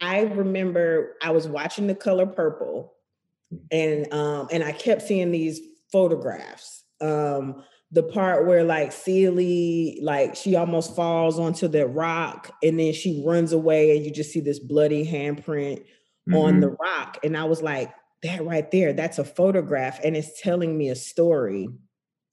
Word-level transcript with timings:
I 0.00 0.20
remember 0.22 1.16
I 1.22 1.30
was 1.30 1.48
watching 1.48 1.86
The 1.86 1.94
Color 1.94 2.26
Purple, 2.26 2.94
and 3.70 4.12
um, 4.12 4.48
and 4.52 4.62
I 4.62 4.72
kept 4.72 5.02
seeing 5.02 5.30
these 5.30 5.60
photographs. 5.90 6.84
Um, 7.00 7.64
the 7.90 8.02
part 8.02 8.46
where 8.46 8.64
like 8.64 8.92
Celie, 8.92 9.98
like 10.02 10.36
she 10.36 10.56
almost 10.56 10.94
falls 10.94 11.38
onto 11.38 11.68
the 11.68 11.86
rock, 11.86 12.52
and 12.62 12.78
then 12.78 12.92
she 12.92 13.22
runs 13.26 13.52
away, 13.52 13.96
and 13.96 14.04
you 14.04 14.12
just 14.12 14.32
see 14.32 14.40
this 14.40 14.58
bloody 14.58 15.06
handprint 15.06 15.80
mm-hmm. 15.80 16.34
on 16.34 16.60
the 16.60 16.68
rock. 16.68 17.18
And 17.24 17.36
I 17.36 17.44
was 17.44 17.62
like, 17.62 17.92
that 18.22 18.44
right 18.44 18.70
there, 18.70 18.92
that's 18.92 19.18
a 19.18 19.24
photograph, 19.24 20.00
and 20.04 20.16
it's 20.16 20.40
telling 20.40 20.76
me 20.76 20.88
a 20.90 20.96
story. 20.96 21.68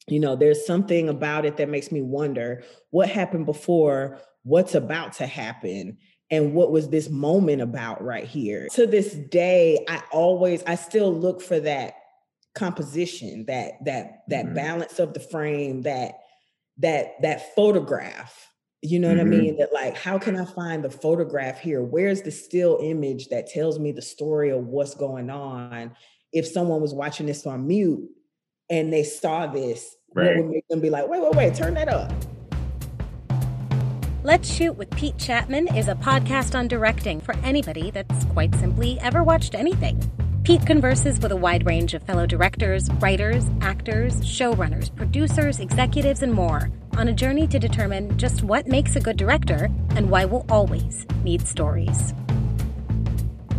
You 0.08 0.20
know, 0.20 0.36
there's 0.36 0.68
something 0.68 1.10
about 1.10 1.46
it 1.46 1.58
that 1.58 1.70
makes 1.70 1.92
me 1.92 2.02
wonder 2.02 2.64
what 2.92 3.10
happened 3.10 3.48
before, 3.48 4.20
what's 4.44 4.76
about 4.76 5.14
to 5.14 5.26
happen 5.26 5.98
and 6.32 6.54
what 6.54 6.72
was 6.72 6.90
this 6.90 7.10
moment 7.10 7.62
about 7.62 8.04
right 8.04 8.26
here 8.26 8.68
to 8.72 8.88
this 8.88 9.14
day 9.14 9.84
i 9.88 10.02
always 10.12 10.64
i 10.66 10.76
still 10.76 11.14
look 11.14 11.42
for 11.42 11.60
that 11.60 11.96
composition 12.56 13.46
that 13.46 13.74
that 13.84 14.24
that 14.30 14.46
mm-hmm. 14.46 14.56
balance 14.56 15.00
of 15.00 15.14
the 15.14 15.20
frame 15.20 15.82
that 15.82 16.20
that 16.78 17.22
that 17.22 17.54
photograph 17.56 18.50
you 18.82 19.00
know 19.00 19.10
what 19.10 19.18
mm-hmm. 19.18 19.34
i 19.34 19.38
mean 19.38 19.58
that 19.58 19.74
like 19.74 19.98
how 19.98 20.18
can 20.18 20.36
i 20.36 20.46
find 20.46 20.84
the 20.84 20.90
photograph 20.90 21.60
here 21.60 21.82
where's 21.82 22.22
the 22.22 22.32
still 22.32 22.80
image 22.82 23.28
that 23.28 23.48
tells 23.48 23.78
me 23.78 23.92
the 23.92 24.02
story 24.02 24.52
of 24.52 24.66
what's 24.68 24.96
going 24.96 25.30
on 25.30 25.94
if 26.32 26.48
someone 26.48 26.82
was 26.82 26.94
watching 26.94 27.26
this 27.26 27.46
on 27.46 27.68
mute 27.68 28.10
and 28.70 28.92
they 28.92 29.04
saw 29.04 29.48
this 29.48 29.96
right. 30.14 30.36
what 30.36 30.38
would 30.38 30.52
make 30.52 30.68
them 30.70 30.80
be 30.80 30.90
like 30.90 31.08
wait 31.08 31.22
wait 31.22 31.36
wait 31.36 31.56
turn 31.56 31.74
that 31.74 31.90
up 31.90 32.12
Let's 34.26 34.52
Shoot 34.52 34.76
with 34.76 34.90
Pete 34.90 35.18
Chatmon 35.18 35.78
is 35.78 35.88
a 35.88 35.94
podcast 35.94 36.58
on 36.58 36.68
directing 36.68 37.22
for 37.22 37.36
anybody 37.44 37.92
that's 37.92 38.26
quite 38.26 38.56
simply 38.56 39.00
ever 39.02 39.24
watched 39.24 39.54
anything. 39.54 40.02
Pete 40.44 40.66
converses 40.66 41.20
with 41.20 41.32
a 41.32 41.36
wide 41.36 41.64
range 41.64 41.94
of 41.94 42.02
fellow 42.02 42.26
directors, 42.26 42.92
writers, 42.94 43.46
actors, 43.62 44.22
showrunners, 44.22 44.90
producers, 44.96 45.60
executives, 45.60 46.24
and 46.24 46.34
more 46.34 46.72
on 46.98 47.08
a 47.08 47.14
journey 47.14 47.46
to 47.46 47.60
determine 47.60 48.18
just 48.18 48.42
what 48.42 48.66
makes 48.66 48.96
a 48.96 49.00
good 49.00 49.16
director 49.16 49.70
and 49.92 50.10
why 50.10 50.26
we'll 50.26 50.48
always 50.50 51.06
need 51.24 51.48
stories. 51.48 52.16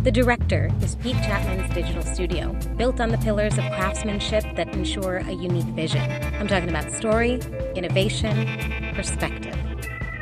The 0.03 0.11
Director 0.11 0.69
is 0.81 0.95
Pete 0.95 1.15
Chatmon's 1.15 1.73
digital 1.73 2.03
studio, 2.03 2.51
built 2.75 2.99
on 2.99 3.07
the 3.07 3.17
pillars 3.19 3.57
of 3.57 3.63
craftsmanship 3.67 4.43
that 4.57 4.75
ensure 4.75 5.19
a 5.19 5.31
unique 5.31 5.63
vision. 5.67 6.11
I'm 6.41 6.47
talking 6.49 6.67
about 6.67 6.91
story, 6.91 7.39
innovation, 7.73 8.93
perspective. 8.95 9.66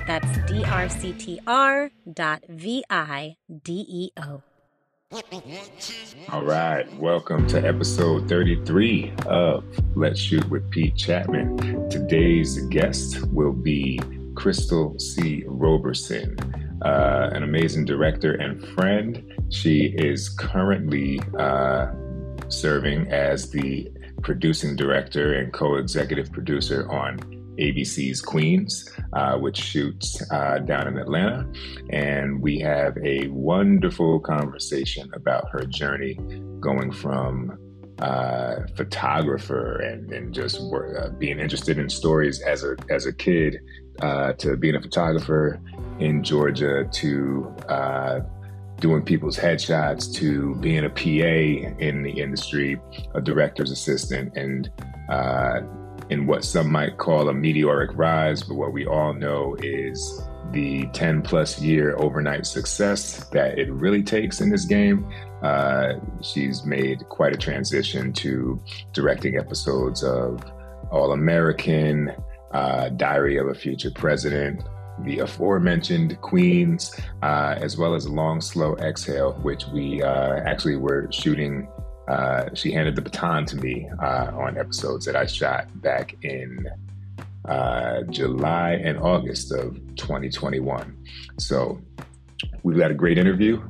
That's 0.06 0.38
drctr.video. 0.50 1.92
All 6.30 6.44
right, 6.44 6.98
welcome 6.98 7.46
to 7.48 7.66
episode 7.66 8.26
33 8.28 9.12
of 9.26 9.64
Let's 9.96 10.18
Shoot 10.18 10.48
with 10.48 10.70
Pete 10.70 10.96
Chatmon. 10.96 11.90
Today's 11.90 12.56
guest 12.68 13.22
will 13.28 13.52
be 13.52 14.00
Crystal 14.34 14.98
C. 14.98 15.44
Roberson, 15.46 16.38
uh, 16.82 17.28
an 17.32 17.42
amazing 17.42 17.84
director 17.84 18.32
and 18.34 18.64
friend. 18.68 19.22
She 19.50 19.86
is 19.96 20.28
currently 20.28 21.20
uh, 21.38 21.92
serving 22.48 23.08
as 23.08 23.50
the 23.50 23.90
producing 24.22 24.76
director 24.76 25.34
and 25.34 25.52
co 25.52 25.76
executive 25.76 26.30
producer 26.32 26.90
on 26.90 27.18
ABC's 27.58 28.20
Queens, 28.20 28.88
uh, 29.12 29.36
which 29.38 29.56
shoots 29.56 30.22
uh, 30.30 30.58
down 30.58 30.86
in 30.86 30.98
Atlanta. 30.98 31.46
And 31.90 32.40
we 32.40 32.58
have 32.60 32.96
a 32.98 33.28
wonderful 33.28 34.20
conversation 34.20 35.10
about 35.14 35.48
her 35.50 35.64
journey 35.64 36.14
going 36.60 36.92
from 36.92 37.58
uh, 38.00 38.60
photographer 38.76 39.80
and, 39.80 40.12
and 40.12 40.32
just 40.32 40.60
uh, 40.60 41.08
being 41.18 41.40
interested 41.40 41.78
in 41.78 41.88
stories 41.88 42.40
as 42.42 42.62
a 42.62 42.76
as 42.90 43.06
a 43.06 43.12
kid 43.12 43.58
uh, 44.02 44.32
to 44.34 44.56
being 44.56 44.76
a 44.76 44.80
photographer 44.80 45.60
in 45.98 46.22
Georgia 46.22 46.88
to 46.92 47.52
uh, 47.68 48.20
doing 48.80 49.02
people's 49.02 49.36
headshots 49.36 50.12
to 50.14 50.54
being 50.56 50.84
a 50.84 50.90
PA 50.90 51.74
in 51.78 52.02
the 52.02 52.12
industry, 52.20 52.80
a 53.14 53.20
director's 53.20 53.70
assistant, 53.70 54.36
and 54.36 54.70
uh, 55.08 55.60
in 56.10 56.26
what 56.26 56.44
some 56.44 56.70
might 56.70 56.96
call 56.96 57.28
a 57.28 57.34
meteoric 57.34 57.90
rise, 57.94 58.42
but 58.42 58.54
what 58.54 58.72
we 58.72 58.86
all 58.86 59.12
know 59.12 59.56
is 59.62 60.22
the 60.52 60.86
10 60.92 61.22
plus 61.22 61.60
year 61.60 61.94
overnight 61.98 62.46
success 62.46 63.28
that 63.30 63.58
it 63.58 63.70
really 63.70 64.02
takes 64.02 64.40
in 64.40 64.48
this 64.48 64.64
game. 64.64 65.06
Uh, 65.42 65.94
she's 66.22 66.64
made 66.64 67.06
quite 67.08 67.34
a 67.34 67.36
transition 67.36 68.12
to 68.12 68.60
directing 68.92 69.36
episodes 69.36 70.02
of 70.02 70.42
All 70.90 71.12
American, 71.12 72.12
uh, 72.52 72.88
Diary 72.90 73.36
of 73.36 73.48
a 73.48 73.54
Future 73.54 73.90
President, 73.90 74.62
the 75.04 75.20
aforementioned 75.20 76.20
Queens, 76.20 76.98
uh, 77.22 77.54
as 77.58 77.76
well 77.76 77.94
as 77.94 78.08
Long 78.08 78.40
Slow 78.40 78.76
Exhale, 78.76 79.32
which 79.42 79.66
we 79.72 80.02
uh, 80.02 80.40
actually 80.44 80.76
were 80.76 81.08
shooting. 81.10 81.68
Uh, 82.08 82.54
she 82.54 82.72
handed 82.72 82.96
the 82.96 83.02
baton 83.02 83.44
to 83.46 83.56
me 83.56 83.88
uh, 84.02 84.30
on 84.34 84.56
episodes 84.56 85.04
that 85.04 85.14
I 85.14 85.26
shot 85.26 85.68
back 85.82 86.14
in 86.24 86.66
uh, 87.44 88.02
July 88.10 88.72
and 88.72 88.98
August 88.98 89.52
of 89.52 89.74
2021. 89.96 90.96
So 91.38 91.80
we've 92.62 92.78
got 92.78 92.90
a 92.90 92.94
great 92.94 93.18
interview. 93.18 93.62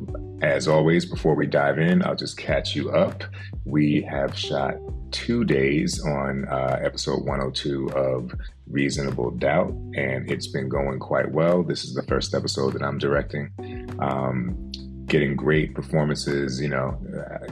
As 0.43 0.69
always, 0.69 1.05
before 1.05 1.35
we 1.35 1.47
dive 1.47 1.79
in, 1.79 2.05
I'll 2.05 2.15
just 2.15 2.37
catch 2.37 2.77
you 2.77 2.91
up. 2.91 3.25
We 3.65 4.03
have 4.03 4.37
shot 4.37 4.77
two 5.11 5.45
days 5.45 6.05
on 6.05 6.47
uh, 6.47 6.79
episode 6.83 7.25
102 7.25 7.91
of 7.91 8.33
Reasonable 8.71 9.31
Doubt, 9.33 9.71
and 9.95 10.31
it's 10.31 10.47
been 10.47 10.69
going 10.69 10.99
quite 10.99 11.33
well. 11.33 11.63
This 11.63 11.85
is 11.85 11.95
the 11.95 12.03
first 12.03 12.35
episode 12.35 12.75
that 12.75 12.83
I'm 12.83 12.99
directing. 12.99 13.51
Um, 13.99 14.73
getting 15.07 15.37
great 15.37 15.75
performances, 15.75 16.61
you 16.61 16.69
know. 16.69 16.99
Uh, 17.17 17.47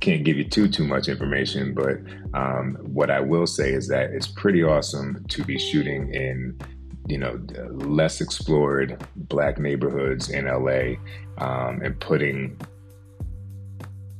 can't 0.00 0.24
give 0.24 0.36
you 0.36 0.44
too 0.44 0.68
too 0.68 0.86
much 0.86 1.08
information, 1.08 1.74
but 1.74 1.98
um, 2.34 2.76
what 2.80 3.10
I 3.10 3.20
will 3.20 3.46
say 3.46 3.72
is 3.72 3.88
that 3.88 4.10
it's 4.10 4.26
pretty 4.26 4.62
awesome 4.62 5.24
to 5.28 5.44
be 5.44 5.58
shooting 5.58 6.12
in 6.14 6.58
you 7.06 7.18
know 7.18 7.40
less 7.70 8.20
explored 8.20 9.04
black 9.16 9.58
neighborhoods 9.58 10.30
in 10.30 10.46
LA 10.46 10.94
um, 11.38 11.82
and 11.82 11.98
putting 12.00 12.58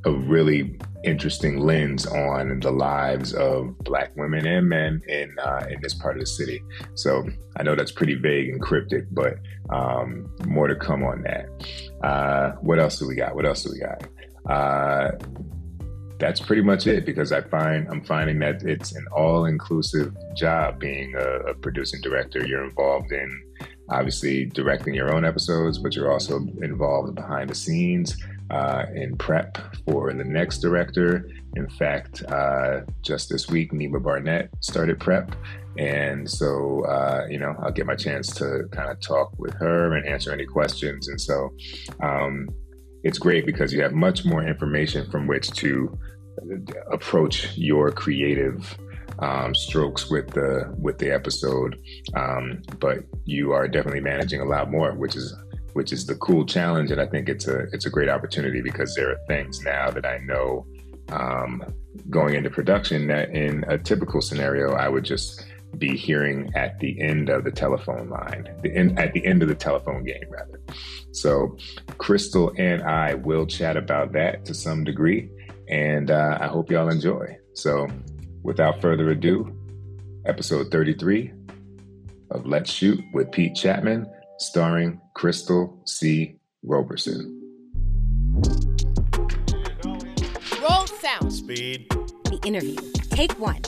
a 0.05 0.12
really 0.12 0.79
interesting 1.05 1.59
lens 1.61 2.06
on 2.06 2.61
the 2.61 2.71
lives 2.71 3.33
of 3.33 3.77
black 3.78 4.15
women 4.16 4.47
and 4.47 4.69
men 4.69 5.00
in 5.09 5.34
uh, 5.38 5.66
in 5.71 5.81
this 5.83 5.94
part 5.94 6.16
of 6.16 6.21
the 6.21 6.27
city. 6.27 6.62
So 6.94 7.27
I 7.56 7.62
know 7.62 7.75
that's 7.75 7.93
pretty 7.93 8.15
vague 8.15 8.50
and 8.50 8.61
cryptic, 8.61 9.06
but 9.11 9.34
um, 9.71 10.28
more 10.47 10.69
to 10.69 10.77
come 10.77 11.03
on 11.03 11.22
that. 11.22 11.47
Uh, 12.03 12.53
what 12.61 12.78
else 12.78 12.99
do 12.99 13.06
we 13.06 13.15
got? 13.15 13.34
What 13.34 13.47
else 13.47 13.62
do 13.62 13.71
we 13.72 13.78
got? 13.78 14.06
Uh, 14.50 15.12
that's 16.19 16.41
pretty 16.41 16.62
much 16.62 16.87
it 16.87 17.06
because 17.06 17.32
I 17.32 17.41
find 17.41 17.88
I'm 17.88 18.05
finding 18.05 18.38
that 18.41 18.62
it's 18.62 18.93
an 18.93 19.06
all 19.11 19.47
inclusive 19.47 20.15
job 20.37 20.78
being 20.78 21.15
a, 21.15 21.50
a 21.50 21.55
producing 21.55 22.03
director. 22.03 22.47
You're 22.47 22.65
involved 22.65 23.11
in 23.11 23.43
obviously 23.88 24.47
directing 24.47 24.94
your 24.94 25.15
own 25.15 25.25
episodes, 25.25 25.78
but 25.78 25.97
you're 25.97 26.12
also 26.12 26.37
involved 26.62 27.15
behind 27.15 27.50
the 27.50 27.55
scenes 27.55 28.17
uh, 28.50 28.87
in 28.94 29.16
prep 29.16 29.59
for 29.84 30.12
the 30.12 30.25
next 30.25 30.59
director. 30.59 31.28
In 31.56 31.69
fact, 31.69 32.22
uh, 32.25 32.81
just 33.03 33.28
this 33.28 33.49
week, 33.49 33.72
Nima 33.72 34.02
Barnett 34.02 34.50
started 34.61 35.00
prep. 35.00 35.35
And 35.79 36.29
so, 36.29 36.85
uh, 36.85 37.26
you 37.29 37.38
know, 37.38 37.55
I'll 37.61 37.70
get 37.70 37.87
my 37.87 37.94
chance 37.94 38.35
to 38.35 38.69
kind 38.73 38.91
of 38.91 39.00
talk 39.00 39.38
with 39.38 39.55
her 39.55 39.94
and 39.94 40.06
answer 40.06 40.32
any 40.32 40.47
questions. 40.47 41.08
And 41.08 41.20
so, 41.20 41.50
um, 42.02 42.49
it's 43.02 43.19
great 43.19 43.47
because 43.47 43.73
you 43.73 43.82
have 43.82 43.93
much 43.93 44.25
more 44.25 44.43
information 44.43 45.11
from 45.11 45.26
which 45.26 45.50
to 45.52 45.99
approach 46.91 47.56
your 47.56 47.91
creative 47.91 48.79
um, 49.20 49.55
strokes 49.55 50.11
with 50.11 50.29
the 50.31 50.75
with 50.79 50.99
the 50.99 51.11
episode. 51.11 51.79
Um, 52.14 52.62
but 52.79 53.05
you 53.25 53.52
are 53.52 53.69
definitely 53.69 54.00
managing 54.00 54.41
a 54.41 54.44
lot 54.44 54.70
more, 54.70 54.93
which 54.93 55.17
is 55.17 55.35
which 55.72 55.93
is 55.93 56.06
the 56.06 56.14
cool 56.17 56.44
challenge. 56.44 56.90
And 56.90 57.00
I 57.00 57.06
think 57.06 57.28
it's 57.28 57.46
a 57.46 57.61
it's 57.72 57.87
a 57.87 57.90
great 57.90 58.08
opportunity 58.08 58.61
because 58.61 58.94
there 58.94 59.11
are 59.11 59.19
things 59.26 59.61
now 59.62 59.90
that 59.90 60.06
I 60.06 60.19
know 60.19 60.67
um, 61.11 61.62
going 62.08 62.34
into 62.34 62.50
production 62.50 63.06
that 63.08 63.31
in 63.31 63.64
a 63.69 63.78
typical 63.78 64.20
scenario 64.20 64.72
I 64.72 64.88
would 64.88 65.05
just 65.05 65.44
be 65.78 65.96
hearing 65.96 66.50
at 66.55 66.78
the 66.81 67.00
end 67.00 67.28
of 67.28 67.44
the 67.44 67.50
telephone 67.50 68.08
line, 68.08 68.49
the 68.62 68.76
at 68.96 69.12
the 69.12 69.25
end 69.25 69.43
of 69.43 69.49
the 69.49 69.55
telephone 69.55 70.05
game, 70.05 70.25
rather. 70.28 70.61
So, 71.12 71.56
Crystal 71.99 72.52
and 72.56 72.82
I 72.82 73.14
will 73.14 73.46
chat 73.46 73.76
about 73.76 74.12
that 74.12 74.44
to 74.46 74.55
some 74.55 74.84
degree, 74.84 75.31
and 75.69 76.11
uh, 76.11 76.38
I 76.40 76.46
hope 76.46 76.70
y'all 76.70 76.88
enjoy. 76.88 77.37
So, 77.55 77.88
without 78.43 78.81
further 78.81 79.11
ado, 79.11 79.56
episode 80.26 80.70
33 80.70 81.32
of 82.31 82.46
Let's 82.46 82.73
Shoot 82.73 83.00
with 83.12 83.31
Pete 83.32 83.55
Chatmon, 83.55 84.11
starring 84.40 84.98
Crystal 85.14 85.82
C. 85.84 86.37
Roberson. 86.62 87.37
Roll 90.62 90.87
sound. 90.87 91.31
Speed. 91.31 91.87
The 92.25 92.40
interview. 92.44 92.76
Take 93.10 93.38
one. 93.38 93.60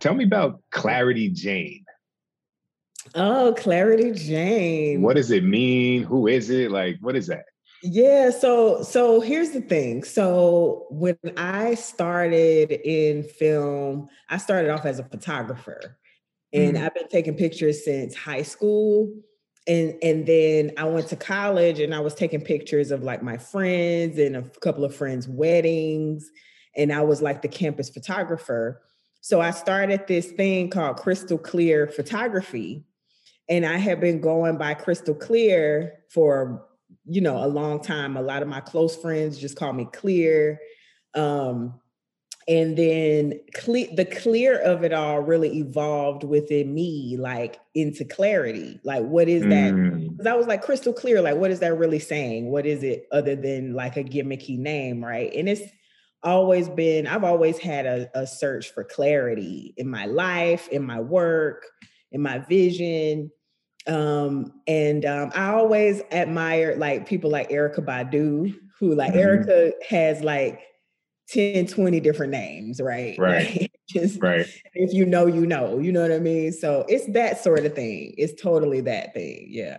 Tell 0.00 0.14
me 0.14 0.24
about 0.24 0.60
Clarity 0.72 1.30
Jane. 1.30 1.84
Oh, 3.14 3.54
Clarity 3.56 4.10
Jane. 4.10 5.02
What 5.02 5.14
does 5.14 5.30
it 5.30 5.44
mean? 5.44 6.02
Who 6.02 6.26
is 6.26 6.50
it? 6.50 6.72
Like, 6.72 6.96
what 7.00 7.14
is 7.14 7.28
that? 7.28 7.44
Yeah, 7.84 8.30
so 8.30 8.82
so 8.82 9.20
here's 9.20 9.50
the 9.50 9.60
thing. 9.60 10.04
So 10.04 10.86
when 10.90 11.18
I 11.36 11.74
started 11.74 12.70
in 12.70 13.24
film, 13.24 14.08
I 14.28 14.38
started 14.38 14.70
off 14.70 14.84
as 14.84 15.00
a 15.00 15.04
photographer. 15.04 15.98
And 16.52 16.76
mm. 16.76 16.84
I've 16.84 16.94
been 16.94 17.08
taking 17.08 17.34
pictures 17.34 17.84
since 17.84 18.14
high 18.14 18.42
school. 18.42 19.12
And 19.66 19.94
and 20.02 20.26
then 20.26 20.72
I 20.76 20.84
went 20.84 21.08
to 21.08 21.16
college 21.16 21.78
and 21.78 21.94
I 21.94 22.00
was 22.00 22.14
taking 22.14 22.40
pictures 22.40 22.90
of 22.90 23.02
like 23.02 23.22
my 23.22 23.36
friends 23.36 24.18
and 24.18 24.36
a 24.36 24.42
couple 24.60 24.84
of 24.84 24.94
friends' 24.94 25.28
weddings. 25.28 26.30
And 26.76 26.92
I 26.92 27.02
was 27.02 27.22
like 27.22 27.42
the 27.42 27.48
campus 27.48 27.88
photographer. 27.88 28.82
So 29.20 29.40
I 29.40 29.52
started 29.52 30.06
this 30.08 30.32
thing 30.32 30.68
called 30.68 30.96
Crystal 30.96 31.38
Clear 31.38 31.86
Photography. 31.86 32.84
And 33.48 33.64
I 33.64 33.76
have 33.76 34.00
been 34.00 34.20
going 34.20 34.58
by 34.58 34.74
Crystal 34.74 35.14
Clear 35.14 36.00
for 36.10 36.66
you 37.04 37.20
know, 37.20 37.44
a 37.44 37.46
long 37.46 37.80
time. 37.80 38.16
A 38.16 38.22
lot 38.22 38.42
of 38.42 38.48
my 38.48 38.60
close 38.60 38.96
friends 38.96 39.38
just 39.38 39.56
call 39.56 39.72
me 39.72 39.86
Clear. 39.92 40.60
Um, 41.14 41.80
and 42.48 42.76
then 42.76 43.40
cle- 43.54 43.94
the 43.94 44.04
clear 44.04 44.60
of 44.60 44.84
it 44.84 44.92
all 44.92 45.20
really 45.20 45.58
evolved 45.58 46.24
within 46.24 46.74
me, 46.74 47.16
like 47.18 47.58
into 47.74 48.04
clarity. 48.04 48.80
Like, 48.84 49.04
what 49.04 49.28
is 49.28 49.42
that? 49.42 49.74
Because 49.74 50.26
mm. 50.26 50.30
I 50.30 50.34
was 50.34 50.46
like 50.46 50.62
crystal 50.62 50.92
clear. 50.92 51.20
Like, 51.20 51.36
what 51.36 51.50
is 51.50 51.60
that 51.60 51.76
really 51.76 51.98
saying? 51.98 52.50
What 52.50 52.66
is 52.66 52.82
it 52.82 53.06
other 53.12 53.36
than 53.36 53.74
like 53.74 53.96
a 53.96 54.04
gimmicky 54.04 54.58
name, 54.58 55.04
right? 55.04 55.32
And 55.34 55.48
it's 55.48 55.62
always 56.22 56.68
been. 56.68 57.06
I've 57.06 57.24
always 57.24 57.58
had 57.58 57.86
a, 57.86 58.10
a 58.14 58.26
search 58.26 58.70
for 58.70 58.84
clarity 58.84 59.74
in 59.76 59.88
my 59.88 60.06
life, 60.06 60.68
in 60.68 60.84
my 60.84 61.00
work, 61.00 61.64
in 62.10 62.22
my 62.22 62.38
vision 62.38 63.30
um, 63.86 64.52
and 64.66 65.04
um, 65.04 65.32
I 65.34 65.52
always 65.52 66.02
admire 66.12 66.76
like 66.76 67.06
people 67.06 67.30
like 67.30 67.50
Erykah 67.50 67.84
Badu, 67.84 68.54
who 68.78 68.94
like 68.94 69.14
mm-hmm. 69.14 69.50
Erykah 69.50 69.72
has 69.88 70.22
like 70.22 70.60
10, 71.28 71.66
20 71.66 72.00
different 72.00 72.32
names, 72.32 72.80
right? 72.80 73.18
Right. 73.18 73.60
Like, 73.60 73.72
just, 73.88 74.22
right. 74.22 74.46
If 74.74 74.92
you 74.92 75.04
know, 75.04 75.26
you 75.26 75.46
know, 75.46 75.78
you 75.78 75.92
know 75.92 76.02
what 76.02 76.12
I 76.12 76.18
mean? 76.18 76.52
So 76.52 76.84
it's 76.88 77.06
that 77.12 77.42
sort 77.42 77.64
of 77.64 77.74
thing. 77.74 78.14
It's 78.16 78.40
totally 78.40 78.80
that 78.82 79.14
thing. 79.14 79.46
Yeah. 79.48 79.78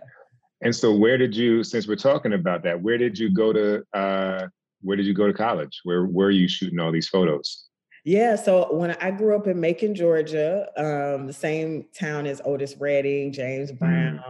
And 0.60 0.74
so 0.74 0.94
where 0.94 1.18
did 1.18 1.34
you, 1.34 1.62
since 1.64 1.86
we're 1.86 1.96
talking 1.96 2.32
about 2.32 2.62
that, 2.62 2.80
where 2.80 2.96
did 2.96 3.18
you 3.18 3.32
go 3.32 3.52
to 3.52 3.82
uh 3.92 4.48
where 4.84 4.96
did 4.96 5.06
you 5.06 5.14
go 5.14 5.26
to 5.26 5.32
college? 5.32 5.80
Where 5.84 6.04
were 6.04 6.30
you 6.30 6.46
shooting 6.46 6.78
all 6.78 6.92
these 6.92 7.08
photos? 7.08 7.64
Yeah, 8.04 8.36
so 8.36 8.68
when 8.70 8.90
I 9.00 9.10
grew 9.10 9.34
up 9.34 9.46
in 9.46 9.58
Macon, 9.58 9.94
Georgia, 9.94 10.68
um, 10.76 11.26
the 11.26 11.32
same 11.32 11.86
town 11.98 12.26
as 12.26 12.42
Otis 12.44 12.76
Redding, 12.76 13.32
James 13.32 13.72
mm. 13.72 13.78
Brown, 13.78 14.20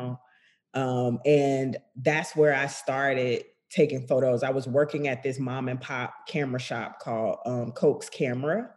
mm. 0.76 0.80
um, 0.80 1.18
and 1.26 1.76
that's 1.96 2.36
where 2.36 2.54
I 2.54 2.68
started 2.68 3.44
taking 3.74 4.06
photos. 4.06 4.42
I 4.42 4.50
was 4.50 4.66
working 4.66 5.08
at 5.08 5.22
this 5.22 5.38
mom 5.38 5.68
and 5.68 5.80
pop 5.80 6.14
camera 6.28 6.60
shop 6.60 7.00
called 7.00 7.38
um, 7.44 7.72
Coke's 7.72 8.08
Camera, 8.08 8.70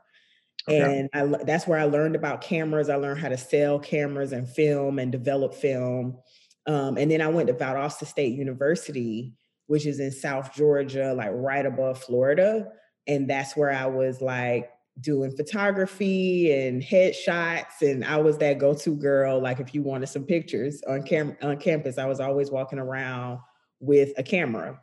okay. 0.67 0.99
and 0.99 1.09
I, 1.13 1.43
that's 1.43 1.67
where 1.67 1.79
I 1.79 1.85
learned 1.85 2.15
about 2.15 2.41
cameras. 2.41 2.89
I 2.89 2.95
learned 2.95 3.19
how 3.19 3.29
to 3.29 3.37
sell 3.37 3.79
cameras 3.79 4.31
and 4.31 4.49
film 4.49 4.99
and 4.99 5.11
develop 5.11 5.53
film, 5.53 6.17
um, 6.65 6.97
and 6.97 7.11
then 7.11 7.21
I 7.21 7.27
went 7.27 7.47
to 7.47 7.53
Valdosta 7.53 8.05
State 8.05 8.33
University, 8.33 9.33
which 9.67 9.85
is 9.85 9.99
in 9.99 10.11
South 10.11 10.53
Georgia, 10.53 11.13
like 11.13 11.31
right 11.31 11.65
above 11.65 12.01
Florida, 12.01 12.67
and 13.05 13.29
that's 13.29 13.55
where 13.55 13.71
I 13.71 13.85
was 13.85 14.21
like 14.21 14.69
doing 14.99 15.31
photography 15.31 16.51
and 16.51 16.81
headshots 16.81 17.81
and 17.81 18.03
I 18.03 18.17
was 18.17 18.39
that 18.39 18.57
go-to 18.57 18.95
girl 18.95 19.39
like 19.39 19.59
if 19.59 19.75
you 19.75 19.83
wanted 19.83 20.07
some 20.07 20.23
pictures 20.23 20.81
on 20.87 21.03
cam- 21.03 21.37
on 21.43 21.57
campus 21.57 21.99
I 21.99 22.07
was 22.07 22.19
always 22.19 22.49
walking 22.49 22.79
around 22.79 23.39
with 23.79 24.13
a 24.17 24.23
camera 24.23 24.79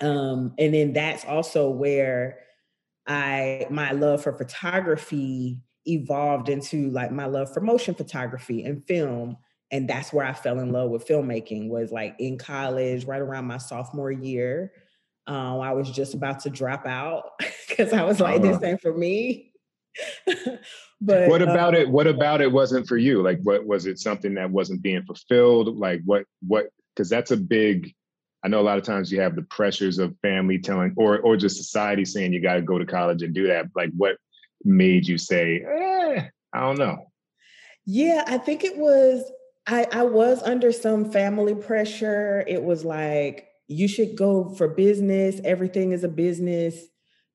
um, 0.00 0.54
and 0.58 0.72
then 0.72 0.92
that's 0.92 1.24
also 1.24 1.68
where 1.68 2.38
I 3.06 3.66
my 3.70 3.92
love 3.92 4.22
for 4.22 4.32
photography 4.32 5.58
evolved 5.86 6.48
into 6.48 6.90
like 6.90 7.10
my 7.10 7.26
love 7.26 7.52
for 7.52 7.60
motion 7.60 7.94
photography 7.94 8.64
and 8.64 8.84
film 8.84 9.36
and 9.72 9.88
that's 9.88 10.12
where 10.12 10.26
I 10.26 10.32
fell 10.32 10.58
in 10.58 10.72
love 10.72 10.90
with 10.90 11.06
filmmaking 11.06 11.68
was 11.68 11.90
like 11.90 12.16
in 12.18 12.38
college 12.38 13.04
right 13.04 13.20
around 13.20 13.46
my 13.46 13.58
sophomore 13.58 14.12
year 14.12 14.72
um, 15.30 15.60
I 15.60 15.72
was 15.72 15.90
just 15.90 16.14
about 16.14 16.40
to 16.40 16.50
drop 16.50 16.86
out 16.86 17.32
because 17.68 17.92
I 17.92 18.02
was 18.02 18.20
like, 18.20 18.42
this 18.42 18.56
uh-huh. 18.56 18.66
ain't 18.66 18.80
for 18.80 18.92
me. 18.92 19.52
but 21.00 21.28
what 21.28 21.40
about 21.40 21.74
um, 21.74 21.82
it? 21.82 21.88
What 21.88 22.06
about 22.06 22.40
it 22.40 22.50
wasn't 22.50 22.88
for 22.88 22.96
you? 22.96 23.22
Like, 23.22 23.38
what 23.42 23.64
was 23.64 23.86
it 23.86 23.98
something 24.00 24.34
that 24.34 24.50
wasn't 24.50 24.82
being 24.82 25.04
fulfilled? 25.04 25.76
Like, 25.78 26.00
what, 26.04 26.24
what, 26.46 26.70
because 26.94 27.08
that's 27.08 27.30
a 27.30 27.36
big, 27.36 27.94
I 28.42 28.48
know 28.48 28.60
a 28.60 28.62
lot 28.62 28.78
of 28.78 28.84
times 28.84 29.12
you 29.12 29.20
have 29.20 29.36
the 29.36 29.42
pressures 29.42 29.98
of 29.98 30.16
family 30.22 30.58
telling, 30.58 30.94
or, 30.96 31.18
or 31.20 31.36
just 31.36 31.56
society 31.56 32.04
saying 32.04 32.32
you 32.32 32.40
got 32.40 32.54
to 32.54 32.62
go 32.62 32.78
to 32.78 32.86
college 32.86 33.22
and 33.22 33.34
do 33.34 33.46
that. 33.48 33.66
Like, 33.74 33.90
what 33.96 34.16
made 34.64 35.06
you 35.06 35.18
say, 35.18 35.62
eh, 35.62 36.28
I 36.52 36.60
don't 36.60 36.78
know? 36.78 37.10
Yeah, 37.84 38.24
I 38.26 38.38
think 38.38 38.64
it 38.64 38.76
was, 38.76 39.30
I, 39.66 39.86
I 39.92 40.02
was 40.04 40.42
under 40.42 40.72
some 40.72 41.10
family 41.12 41.54
pressure. 41.54 42.44
It 42.46 42.62
was 42.62 42.84
like, 42.84 43.48
you 43.68 43.88
should 43.88 44.16
go 44.16 44.54
for 44.54 44.68
business. 44.68 45.40
Everything 45.44 45.92
is 45.92 46.02
a 46.02 46.08
business. 46.08 46.76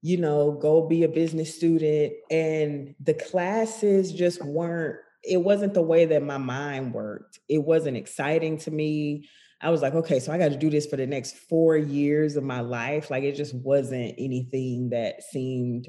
You 0.01 0.17
know, 0.17 0.51
go 0.51 0.87
be 0.87 1.03
a 1.03 1.07
business 1.07 1.55
student. 1.55 2.13
And 2.29 2.95
the 2.99 3.13
classes 3.13 4.11
just 4.11 4.43
weren't, 4.43 4.97
it 5.23 5.37
wasn't 5.37 5.73
the 5.73 5.81
way 5.81 6.05
that 6.05 6.23
my 6.23 6.37
mind 6.37 6.93
worked. 6.93 7.39
It 7.47 7.59
wasn't 7.59 7.97
exciting 7.97 8.57
to 8.59 8.71
me. 8.71 9.29
I 9.61 9.69
was 9.69 9.81
like, 9.81 9.93
okay, 9.93 10.19
so 10.19 10.31
I 10.31 10.37
got 10.37 10.49
to 10.49 10.57
do 10.57 10.69
this 10.69 10.85
for 10.85 10.97
the 10.97 11.07
next 11.07 11.37
four 11.49 11.77
years 11.77 12.35
of 12.35 12.43
my 12.43 12.59
life. 12.59 13.09
Like 13.09 13.23
it 13.23 13.35
just 13.35 13.55
wasn't 13.55 14.15
anything 14.17 14.89
that 14.89 15.23
seemed 15.23 15.87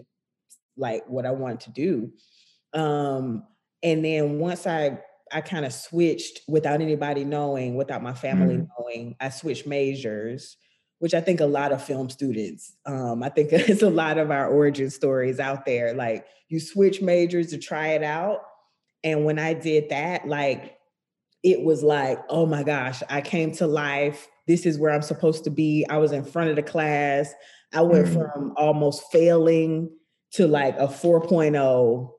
like 0.77 1.03
what 1.09 1.27
I 1.27 1.33
wanted 1.33 1.61
to 1.61 1.71
do. 1.73 2.13
Um, 2.79 3.45
and 3.83 4.05
then 4.05 4.39
once 4.39 4.67
I 4.67 5.01
I 5.33 5.41
kind 5.41 5.65
of 5.65 5.73
switched 5.73 6.41
without 6.47 6.81
anybody 6.81 7.25
knowing, 7.25 7.75
without 7.75 8.03
my 8.03 8.15
family 8.15 8.59
mm. 8.59 8.69
knowing. 8.79 9.17
I 9.21 9.31
switched 9.31 9.67
majors, 9.67 10.57
which 10.99 11.15
I 11.15 11.21
think 11.21 11.41
a 11.41 11.47
lot 11.47 11.73
of 11.73 11.83
film 11.83 12.09
students, 12.11 12.77
um, 12.87 13.23
I 13.23 13.29
think 13.29 13.49
it's 13.53 13.83
a 13.83 13.91
lot 13.91 14.19
of 14.19 14.31
our 14.31 14.49
origin 14.49 14.91
stories 14.91 15.41
out 15.41 15.67
there. 15.67 15.95
Like 15.95 16.27
you 16.49 16.61
switch 16.61 17.03
majors 17.03 17.49
to 17.49 17.59
try 17.59 17.89
it 17.89 18.03
out. 18.03 18.43
And 19.03 19.25
when 19.25 19.39
I 19.39 19.55
did 19.55 19.89
that, 19.91 20.27
like 20.29 20.76
it 21.43 21.63
was 21.63 21.83
like, 21.83 22.19
oh 22.29 22.47
my 22.47 22.63
gosh, 22.63 23.03
I 23.09 23.21
came 23.21 23.53
to 23.53 23.67
life. 23.67 24.29
This 24.47 24.67
is 24.67 24.79
where 24.79 24.93
I'm 24.93 25.03
supposed 25.03 25.45
to 25.45 25.51
be. 25.51 25.87
I 25.89 25.99
was 25.99 26.13
in 26.13 26.25
front 26.25 26.51
of 26.51 26.57
the 26.57 26.63
class. 26.63 27.33
I 27.73 27.83
went 27.83 28.09
mm. 28.09 28.13
from 28.13 28.55
almost 28.57 29.05
failing 29.11 29.91
to 30.33 30.47
like 30.47 30.77
a 30.77 30.87
4.0 30.87 32.11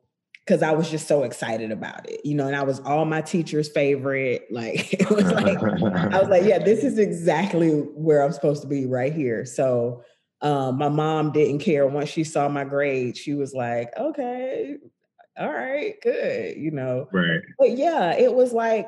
because 0.45 0.63
I 0.63 0.71
was 0.71 0.89
just 0.89 1.09
so 1.09 1.23
excited 1.23 1.71
about 1.71 2.09
it, 2.09 2.21
you 2.23 2.33
know, 2.33 2.47
and 2.47 2.55
I 2.55 2.63
was 2.63 2.79
all 2.79 3.03
my 3.03 3.21
teachers' 3.21 3.69
favorite. 3.69 4.43
Like 4.51 4.93
it 4.93 5.09
was 5.09 5.25
like 5.25 5.57
I 5.57 6.19
was 6.19 6.29
like, 6.29 6.43
yeah, 6.45 6.59
this 6.59 6.83
is 6.83 6.97
exactly 6.97 7.69
where 7.69 8.23
I'm 8.23 8.31
supposed 8.31 8.61
to 8.61 8.67
be 8.67 8.85
right 8.85 9.13
here. 9.13 9.45
So 9.45 10.03
um, 10.41 10.77
my 10.77 10.89
mom 10.89 11.31
didn't 11.31 11.59
care 11.59 11.85
once 11.85 12.09
she 12.09 12.23
saw 12.23 12.47
my 12.47 12.63
grade. 12.63 13.17
She 13.17 13.33
was 13.33 13.53
like, 13.53 13.89
okay, 13.97 14.77
all 15.37 15.51
right, 15.51 15.95
good, 16.01 16.57
you 16.57 16.71
know. 16.71 17.07
Right. 17.11 17.41
But 17.59 17.77
yeah, 17.77 18.15
it 18.15 18.33
was 18.33 18.53
like 18.53 18.87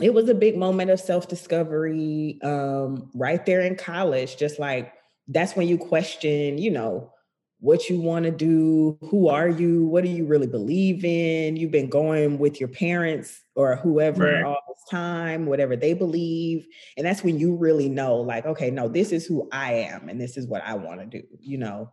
it 0.00 0.14
was 0.14 0.28
a 0.28 0.34
big 0.34 0.56
moment 0.56 0.90
of 0.90 1.00
self-discovery 1.00 2.38
um, 2.42 3.10
right 3.14 3.44
there 3.44 3.60
in 3.60 3.76
college. 3.76 4.36
Just 4.36 4.58
like 4.58 4.92
that's 5.26 5.56
when 5.56 5.68
you 5.68 5.78
question, 5.78 6.58
you 6.58 6.70
know, 6.70 7.12
what 7.60 7.88
you 7.90 8.00
want 8.00 8.24
to 8.24 8.30
do, 8.30 8.96
who 9.00 9.28
are 9.28 9.48
you, 9.48 9.84
what 9.86 10.04
do 10.04 10.10
you 10.10 10.24
really 10.24 10.46
believe 10.46 11.04
in? 11.04 11.56
You've 11.56 11.72
been 11.72 11.90
going 11.90 12.38
with 12.38 12.60
your 12.60 12.68
parents 12.68 13.42
or 13.56 13.74
whoever 13.74 14.32
right. 14.32 14.44
all 14.44 14.62
this 14.68 14.78
time, 14.88 15.44
whatever 15.46 15.74
they 15.74 15.92
believe. 15.92 16.66
And 16.96 17.04
that's 17.04 17.24
when 17.24 17.38
you 17.38 17.56
really 17.56 17.88
know, 17.88 18.16
like, 18.16 18.46
okay, 18.46 18.70
no, 18.70 18.88
this 18.88 19.10
is 19.10 19.26
who 19.26 19.48
I 19.50 19.72
am 19.72 20.08
and 20.08 20.20
this 20.20 20.36
is 20.36 20.46
what 20.46 20.62
I 20.64 20.74
want 20.74 21.00
to 21.00 21.06
do, 21.06 21.26
you 21.40 21.58
know? 21.58 21.90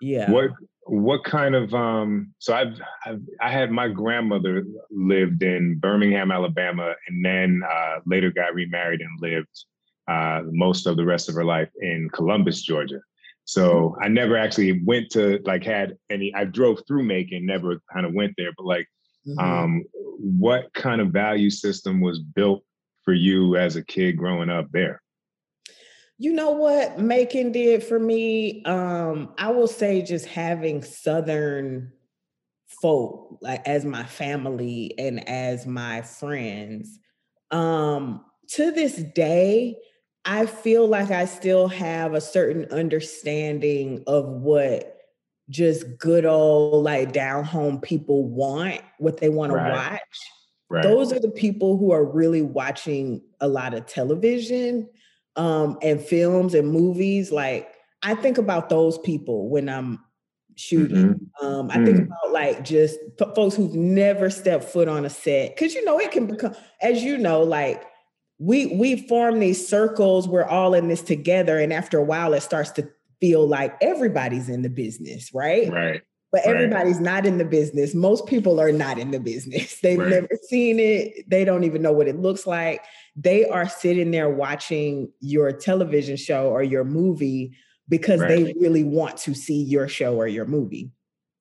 Yeah. 0.00 0.30
What 0.30 0.52
what 0.88 1.24
kind 1.24 1.54
of 1.54 1.74
um 1.74 2.32
so 2.38 2.54
I've, 2.54 2.80
I've 3.04 3.20
I 3.40 3.50
had 3.50 3.70
my 3.70 3.88
grandmother 3.88 4.64
lived 4.90 5.42
in 5.42 5.78
Birmingham, 5.78 6.30
Alabama, 6.30 6.94
and 7.08 7.24
then 7.24 7.62
uh 7.68 7.96
later 8.06 8.30
got 8.30 8.54
remarried 8.54 9.00
and 9.00 9.20
lived 9.20 9.64
uh 10.08 10.42
most 10.50 10.86
of 10.86 10.96
the 10.96 11.04
rest 11.04 11.28
of 11.28 11.34
her 11.34 11.44
life 11.44 11.70
in 11.80 12.08
Columbus, 12.10 12.62
Georgia. 12.62 13.00
So 13.46 13.96
I 14.02 14.08
never 14.08 14.36
actually 14.36 14.82
went 14.82 15.10
to 15.10 15.40
like 15.44 15.64
had 15.64 15.96
any. 16.10 16.34
I 16.34 16.44
drove 16.44 16.82
through 16.86 17.04
Macon, 17.04 17.46
never 17.46 17.80
kind 17.92 18.04
of 18.04 18.12
went 18.12 18.34
there. 18.36 18.50
But 18.56 18.66
like, 18.66 18.88
mm-hmm. 19.26 19.38
um, 19.38 19.84
what 20.18 20.72
kind 20.74 21.00
of 21.00 21.08
value 21.08 21.50
system 21.50 22.00
was 22.00 22.18
built 22.18 22.64
for 23.04 23.14
you 23.14 23.56
as 23.56 23.76
a 23.76 23.84
kid 23.84 24.16
growing 24.16 24.50
up 24.50 24.66
there? 24.72 25.00
You 26.18 26.32
know 26.32 26.52
what 26.52 26.98
Macon 26.98 27.52
did 27.52 27.82
for 27.82 27.98
me? 27.98 28.64
Um, 28.64 29.34
I 29.36 29.50
will 29.50 29.66
say 29.68 30.00
just 30.02 30.26
having 30.26 30.82
Southern 30.82 31.92
folk 32.80 33.38
like 33.42 33.66
as 33.66 33.84
my 33.84 34.04
family 34.04 34.94
and 34.98 35.28
as 35.28 35.66
my 35.66 36.02
friends. 36.02 36.98
Um, 37.50 38.24
to 38.50 38.70
this 38.70 38.96
day, 38.96 39.76
I 40.24 40.46
feel 40.46 40.88
like 40.88 41.10
I 41.10 41.26
still 41.26 41.68
have 41.68 42.14
a 42.14 42.20
certain 42.20 42.66
understanding 42.72 44.02
of 44.06 44.26
what 44.26 44.96
just 45.48 45.98
good 45.98 46.24
old 46.24 46.82
like 46.82 47.12
down 47.12 47.44
home 47.44 47.80
people 47.80 48.24
want, 48.24 48.80
what 48.98 49.18
they 49.18 49.28
want 49.28 49.52
right. 49.52 49.68
to 49.68 49.74
watch. 49.74 50.00
Right. 50.68 50.82
Those 50.82 51.12
are 51.12 51.20
the 51.20 51.30
people 51.30 51.76
who 51.76 51.92
are 51.92 52.04
really 52.04 52.42
watching 52.42 53.22
a 53.40 53.46
lot 53.46 53.74
of 53.74 53.86
television 53.86 54.88
um, 55.36 55.78
and 55.82 56.00
films 56.00 56.54
and 56.54 56.68
movies. 56.68 57.30
Like 57.30 57.72
I 58.02 58.14
think 58.14 58.38
about 58.38 58.68
those 58.68 58.98
people 58.98 59.48
when 59.48 59.68
I'm 59.68 60.00
shooting. 60.56 61.14
Mm-hmm. 61.14 61.46
Um, 61.46 61.70
I 61.70 61.76
mm 61.76 61.86
think 61.86 61.98
about 62.06 62.32
like 62.32 62.64
just 62.64 62.98
f- 63.20 63.34
folks 63.34 63.54
who've 63.54 63.74
never 63.74 64.30
stepped 64.30 64.64
foot 64.64 64.88
on 64.88 65.04
a 65.04 65.10
set 65.10 65.54
because 65.54 65.74
you 65.74 65.84
know 65.84 65.98
it 65.98 66.10
can 66.10 66.26
become, 66.26 66.54
as 66.80 67.02
you 67.02 67.18
know, 67.18 67.42
like 67.42 67.84
we 68.38 68.66
we 68.66 69.06
form 69.06 69.38
these 69.38 69.66
circles. 69.66 70.28
We're 70.28 70.44
all 70.44 70.74
in 70.74 70.88
this 70.88 71.02
together, 71.02 71.58
and 71.58 71.72
after 71.72 71.98
a 71.98 72.04
while, 72.04 72.34
it 72.34 72.42
starts 72.42 72.70
to 72.72 72.88
feel 73.20 73.46
like 73.46 73.76
everybody's 73.80 74.48
in 74.48 74.62
the 74.62 74.68
business, 74.68 75.32
right? 75.32 75.70
Right. 75.70 76.02
But 76.32 76.42
everybody's 76.44 76.96
right. 76.96 77.04
not 77.04 77.26
in 77.26 77.38
the 77.38 77.44
business. 77.44 77.94
Most 77.94 78.26
people 78.26 78.60
are 78.60 78.72
not 78.72 78.98
in 78.98 79.10
the 79.10 79.20
business. 79.20 79.80
They've 79.82 79.98
right. 79.98 80.10
never 80.10 80.28
seen 80.48 80.78
it. 80.78 81.28
They 81.28 81.44
don't 81.44 81.64
even 81.64 81.82
know 81.82 81.92
what 81.92 82.08
it 82.08 82.18
looks 82.18 82.46
like. 82.46 82.84
They 83.14 83.48
are 83.48 83.68
sitting 83.68 84.10
there 84.10 84.28
watching 84.28 85.10
your 85.20 85.52
television 85.52 86.16
show 86.16 86.48
or 86.48 86.62
your 86.62 86.84
movie 86.84 87.56
because 87.88 88.20
right. 88.20 88.28
they 88.28 88.54
really 88.60 88.84
want 88.84 89.16
to 89.18 89.34
see 89.34 89.62
your 89.62 89.88
show 89.88 90.16
or 90.16 90.26
your 90.26 90.46
movie 90.46 90.90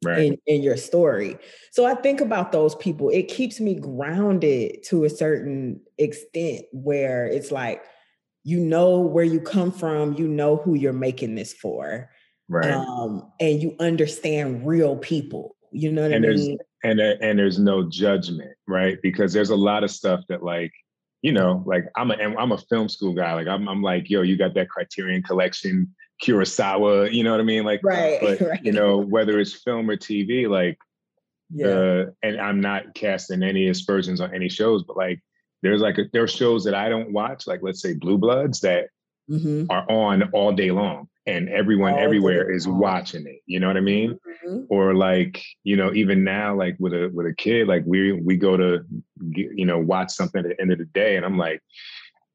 right. 0.04 0.20
in, 0.20 0.38
in 0.46 0.62
your 0.62 0.78
story. 0.78 1.38
So 1.72 1.86
I 1.86 1.96
think 1.96 2.22
about 2.22 2.52
those 2.52 2.76
people. 2.76 3.10
It 3.10 3.28
keeps 3.28 3.60
me 3.60 3.76
grounded 3.76 4.84
to 4.86 5.04
a 5.04 5.10
certain 5.10 5.82
extent 5.98 6.66
where 6.72 7.26
it's 7.26 7.52
like, 7.52 7.84
you 8.44 8.60
know 8.60 9.00
where 9.00 9.26
you 9.26 9.42
come 9.42 9.72
from, 9.72 10.14
you 10.14 10.28
know 10.28 10.58
who 10.58 10.76
you're 10.76 10.94
making 10.94 11.36
this 11.36 11.54
for. 11.54 12.10
Right. 12.48 12.72
Um, 12.72 13.32
and 13.40 13.62
you 13.62 13.76
understand 13.80 14.68
real 14.68 14.98
people. 14.98 15.56
You 15.72 15.92
know 15.92 16.04
what 16.04 16.12
and 16.12 16.26
I 16.26 16.30
mean? 16.30 16.58
And 16.84 17.00
and 17.00 17.40
there's 17.40 17.60
no 17.60 17.90
judgment, 17.90 18.54
right? 18.68 18.98
Because 19.02 19.34
there's 19.34 19.50
a 19.50 19.56
lot 19.56 19.84
of 19.84 19.92
stuff 19.92 20.22
that 20.30 20.44
like 20.44 20.72
you 21.22 21.32
know, 21.32 21.64
like 21.66 21.86
I'm 21.96 22.12
a 22.12 22.16
I'm 22.16 22.52
a 22.52 22.58
film 22.58 22.88
school 22.88 23.14
guy. 23.14 23.34
Like 23.34 23.48
I'm 23.48 23.68
I'm 23.68 23.82
like, 23.82 24.10
yo, 24.10 24.22
you 24.22 24.38
got 24.38 24.54
that 24.54 24.70
Criterion 24.70 25.24
Collection 25.24 25.94
Kurosawa, 26.24 27.12
you 27.12 27.24
know 27.24 27.32
what 27.32 27.40
I 27.40 27.44
mean? 27.44 27.64
Like, 27.64 27.82
right, 27.84 28.20
but 28.22 28.42
right. 28.50 28.64
you 28.64 28.72
know, 28.72 28.98
whether 28.98 29.40
it's 29.40 29.54
film 29.54 29.90
or 29.90 29.98
TV, 29.98 30.50
like, 30.50 30.78
yeah. 31.50 31.68
Uh, 31.68 32.06
and 32.24 32.40
I'm 32.40 32.60
not 32.60 32.96
casting 32.96 33.44
any 33.44 33.68
aspersions 33.70 34.20
on 34.20 34.34
any 34.34 34.50
shows, 34.50 34.84
but 34.84 34.98
like, 34.98 35.22
there's 35.62 35.82
like 35.82 35.98
a, 35.98 36.06
there 36.12 36.24
are 36.24 36.28
shows 36.28 36.64
that 36.66 36.74
I 36.74 36.90
don't 36.90 37.12
watch, 37.12 37.48
like 37.48 37.62
let's 37.62 37.82
say 37.82 37.94
Blue 37.94 38.18
Bloods, 38.18 38.62
that 38.62 38.90
mm-hmm. 39.30 39.66
are 39.70 39.90
on 39.90 40.24
all 40.32 40.54
day 40.54 40.72
long, 40.72 41.08
and 41.28 41.50
everyone 41.50 41.94
all 41.94 42.00
everywhere 42.00 42.52
is 42.52 42.68
watching 42.68 43.26
it. 43.26 43.42
You 43.46 43.60
know 43.60 43.68
what 43.68 43.78
I 43.78 43.82
mean? 43.82 44.20
Mm-hmm. 44.46 44.66
Or 44.70 44.94
like, 44.94 45.44
you 45.64 45.76
know, 45.76 45.94
even 45.94 46.24
now, 46.24 46.56
like 46.56 46.76
with 46.80 46.94
a 46.94 47.10
with 47.14 47.26
a 47.26 47.34
kid, 47.34 47.68
like 47.68 47.84
we 47.86 48.12
we 48.12 48.38
go 48.38 48.58
to, 48.58 48.84
you 49.32 49.66
know, 49.66 49.80
watch 49.80 50.12
something 50.12 50.44
at 50.44 50.50
the 50.50 50.62
end 50.62 50.72
of 50.72 50.78
the 50.78 50.86
day, 50.86 51.16
and 51.16 51.26
I'm 51.26 51.38
like 51.38 51.62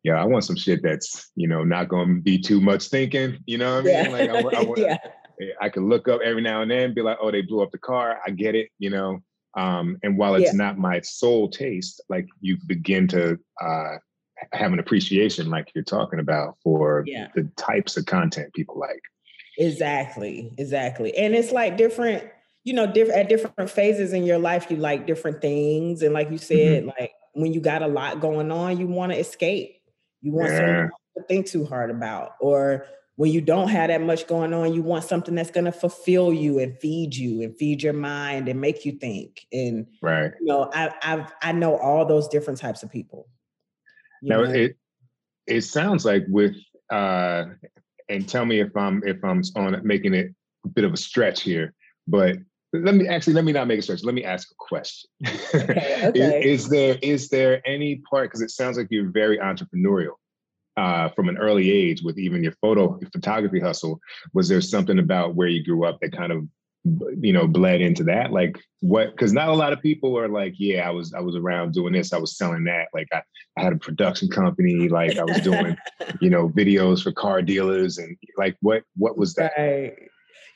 yeah, 0.02 0.14
I 0.14 0.25
want 0.25 0.44
some 0.44 0.56
shit 0.56 0.82
that's, 0.82 1.30
you 1.37 1.47
know, 1.47 1.62
not 1.62 1.88
going 1.88 2.16
to 2.16 2.23
be 2.23 2.38
too 2.38 2.61
much 2.61 2.88
thinking. 2.88 3.38
You 3.47 3.59
know 3.59 3.76
what 3.76 3.80
I 3.80 3.85
mean? 3.85 3.94
Yeah. 3.94 4.11
Like, 4.11 4.30
I, 4.30 4.59
I, 4.59 4.62
I, 4.62 4.75
yeah. 4.76 4.97
I 5.61 5.68
can 5.68 5.88
look 5.88 6.09
up 6.09 6.20
every 6.23 6.42
now 6.42 6.62
and 6.62 6.70
then, 6.70 6.94
be 6.94 7.02
like, 7.02 7.18
oh, 7.20 7.30
they 7.30 7.42
blew 7.42 7.62
up 7.62 7.70
the 7.70 7.78
car. 7.78 8.18
I 8.26 8.30
get 8.30 8.54
it, 8.54 8.68
you 8.78 8.90
know. 8.90 9.20
Um, 9.56 9.99
and 10.02 10.16
while 10.16 10.35
it's 10.35 10.52
yeah. 10.52 10.56
not 10.56 10.78
my 10.78 11.00
sole 11.00 11.49
taste, 11.49 12.00
like 12.09 12.26
you 12.40 12.56
begin 12.66 13.09
to 13.09 13.38
uh, 13.61 13.97
have 14.52 14.73
an 14.73 14.78
appreciation, 14.78 15.50
like 15.50 15.70
you're 15.75 15.85
talking 15.85 16.18
about, 16.18 16.56
for 16.62 17.04
yeah. 17.06 17.28
the 17.35 17.44
types 17.56 17.97
of 17.97 18.06
content 18.06 18.52
people 18.54 18.78
like. 18.78 19.02
Exactly, 19.59 20.52
exactly. 20.59 21.16
And 21.16 21.35
it's 21.35 21.52
like 21.52 21.76
different, 21.76 22.25
you 22.64 22.73
know, 22.73 22.87
different 22.87 23.20
at 23.20 23.28
different 23.28 23.70
phases 23.70 24.12
in 24.12 24.25
your 24.25 24.38
life, 24.38 24.70
you 24.70 24.76
like 24.76 25.06
different 25.06 25.40
things. 25.40 26.02
And 26.02 26.14
like 26.14 26.30
you 26.30 26.38
said, 26.38 26.85
mm-hmm. 26.85 26.90
like 26.99 27.12
when 27.35 27.52
you 27.52 27.61
got 27.61 27.82
a 27.82 27.87
lot 27.87 28.20
going 28.20 28.50
on, 28.50 28.78
you 28.78 28.87
want 28.87 29.12
to 29.12 29.18
escape 29.18 29.80
you 30.20 30.32
want 30.32 30.50
yeah. 30.50 30.59
something 30.59 30.90
to 31.16 31.23
think 31.28 31.47
too 31.47 31.64
hard 31.64 31.90
about. 31.90 32.32
Or 32.40 32.87
when 33.16 33.32
you 33.32 33.40
don't 33.40 33.68
have 33.68 33.88
that 33.88 34.00
much 34.00 34.26
going 34.26 34.52
on, 34.52 34.73
you 34.73 34.82
want 34.82 35.04
something 35.04 35.35
that's 35.35 35.50
going 35.50 35.64
to 35.64 35.73
fulfill 35.73 36.32
you 36.32 36.59
and 36.59 36.78
feed 36.78 37.14
you 37.14 37.42
and 37.42 37.56
feed 37.56 37.82
your 37.82 37.92
mind 37.92 38.49
and 38.49 38.61
make 38.61 38.85
you 38.85 38.92
think. 38.92 39.47
And 39.52 39.87
right, 40.02 40.32
you 40.40 40.47
know, 40.47 40.70
I 40.73 40.92
I've 41.02 41.32
I 41.42 41.52
know 41.52 41.76
all 41.76 42.06
those 42.06 42.28
different 42.28 42.59
types 42.59 42.82
of 42.82 42.90
people. 42.90 43.28
Now 44.22 44.42
it 44.42 44.76
it 45.46 45.62
sounds 45.62 46.04
like 46.04 46.24
with 46.28 46.56
uh, 46.90 47.44
and 48.08 48.28
tell 48.28 48.44
me 48.44 48.60
if 48.60 48.76
I'm 48.76 49.02
if 49.06 49.24
I'm 49.24 49.42
on 49.56 49.80
making 49.84 50.14
it 50.14 50.34
a 50.64 50.68
bit 50.68 50.84
of 50.84 50.92
a 50.92 50.96
stretch 50.96 51.42
here, 51.42 51.74
but 52.06 52.36
let 52.72 52.94
me 52.94 53.08
actually 53.08 53.34
let 53.34 53.44
me 53.44 53.52
not 53.52 53.66
make 53.66 53.78
a 53.78 53.82
stretch. 53.82 54.04
Let 54.04 54.14
me 54.14 54.24
ask 54.24 54.50
a 54.50 54.54
question. 54.58 55.10
Okay, 55.52 56.06
okay. 56.06 56.48
is, 56.48 56.64
is, 56.64 56.68
there 56.70 56.98
is 57.02 57.28
there 57.28 57.60
any 57.66 57.96
part 58.08 58.30
because 58.30 58.40
it 58.40 58.50
sounds 58.50 58.78
like 58.78 58.86
you're 58.90 59.10
very 59.10 59.38
entrepreneurial 59.38 60.14
uh, 60.76 61.08
from 61.10 61.28
an 61.28 61.36
early 61.36 61.70
age 61.70 62.02
with 62.02 62.18
even 62.18 62.42
your 62.42 62.54
photo 62.60 62.98
your 63.00 63.10
photography 63.10 63.60
hustle. 63.60 64.00
Was 64.32 64.48
there 64.48 64.60
something 64.60 64.98
about 64.98 65.34
where 65.34 65.48
you 65.48 65.64
grew 65.64 65.84
up 65.84 65.98
that 66.00 66.12
kind 66.12 66.32
of 66.32 66.46
you 66.84 67.32
know 67.32 67.46
bled 67.46 67.80
into 67.80 68.04
that? 68.04 68.32
Like 68.32 68.58
what? 68.80 69.10
Because 69.10 69.32
not 69.32 69.49
a 69.49 69.54
lot 69.54 69.72
of 69.72 69.82
people 69.82 70.18
are 70.18 70.28
like, 70.28 70.54
yeah, 70.58 70.88
I 70.88 70.90
was 70.90 71.12
I 71.12 71.20
was 71.20 71.37
around 71.37 71.72
doing 71.72 71.92
this, 71.92 72.12
I 72.12 72.18
was 72.18 72.37
selling 72.37 72.64
that. 72.64 72.88
Like 72.94 73.08
I, 73.12 73.22
I 73.56 73.62
had 73.62 73.72
a 73.72 73.78
production 73.78 74.28
company, 74.28 74.88
like 74.88 75.18
I 75.18 75.25
was 75.25 75.40
doing 75.40 75.76
you 76.20 76.30
know 76.30 76.49
videos 76.49 77.02
for 77.02 77.12
car 77.12 77.42
dealers 77.42 77.99
and 77.99 78.16
like 78.37 78.56
what 78.60 78.82
what 78.96 79.18
was 79.18 79.34
that? 79.34 79.52
Right. 79.56 79.94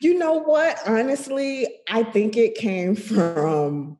You 0.00 0.19
know 0.19 0.35
what? 0.35 0.78
Honestly, 0.87 1.66
I 1.88 2.02
think 2.02 2.37
it 2.37 2.57
came 2.57 2.97
from 2.97 3.99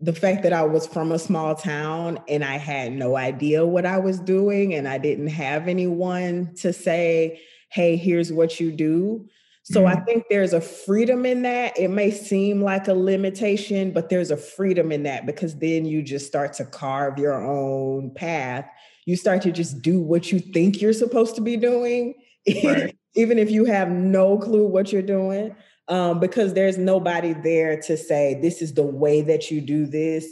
the 0.00 0.12
fact 0.12 0.42
that 0.42 0.52
I 0.52 0.62
was 0.64 0.86
from 0.86 1.12
a 1.12 1.18
small 1.18 1.54
town 1.54 2.18
and 2.28 2.44
I 2.44 2.56
had 2.56 2.92
no 2.92 3.16
idea 3.16 3.64
what 3.64 3.86
I 3.86 3.98
was 3.98 4.18
doing 4.20 4.74
and 4.74 4.86
I 4.86 4.98
didn't 4.98 5.28
have 5.28 5.68
anyone 5.68 6.54
to 6.56 6.72
say, 6.72 7.40
hey, 7.70 7.96
here's 7.96 8.32
what 8.32 8.60
you 8.60 8.72
do. 8.72 9.28
So 9.64 9.82
mm-hmm. 9.82 9.98
I 9.98 10.04
think 10.04 10.24
there's 10.28 10.52
a 10.52 10.60
freedom 10.60 11.24
in 11.24 11.42
that. 11.42 11.78
It 11.78 11.88
may 11.88 12.10
seem 12.10 12.62
like 12.62 12.86
a 12.86 12.94
limitation, 12.94 13.92
but 13.92 14.10
there's 14.10 14.30
a 14.30 14.36
freedom 14.36 14.92
in 14.92 15.04
that 15.04 15.24
because 15.24 15.56
then 15.58 15.86
you 15.86 16.02
just 16.02 16.26
start 16.26 16.52
to 16.54 16.66
carve 16.66 17.18
your 17.18 17.42
own 17.42 18.12
path. 18.14 18.66
You 19.06 19.16
start 19.16 19.40
to 19.42 19.52
just 19.52 19.80
do 19.80 20.00
what 20.00 20.30
you 20.30 20.38
think 20.38 20.82
you're 20.82 20.92
supposed 20.92 21.34
to 21.36 21.40
be 21.40 21.56
doing. 21.56 22.14
Right. 22.62 22.94
even 23.14 23.38
if 23.38 23.50
you 23.50 23.64
have 23.64 23.88
no 23.88 24.36
clue 24.36 24.66
what 24.66 24.92
you're 24.92 25.00
doing, 25.00 25.56
um, 25.88 26.20
because 26.20 26.52
there's 26.52 26.76
nobody 26.76 27.32
there 27.32 27.80
to 27.82 27.96
say, 27.96 28.38
this 28.42 28.60
is 28.60 28.74
the 28.74 28.84
way 28.84 29.22
that 29.22 29.50
you 29.50 29.62
do 29.62 29.86
this. 29.86 30.26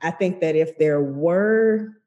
I 0.00 0.12
think 0.12 0.40
that 0.40 0.56
if 0.56 0.78
there 0.78 1.02
were 1.02 1.97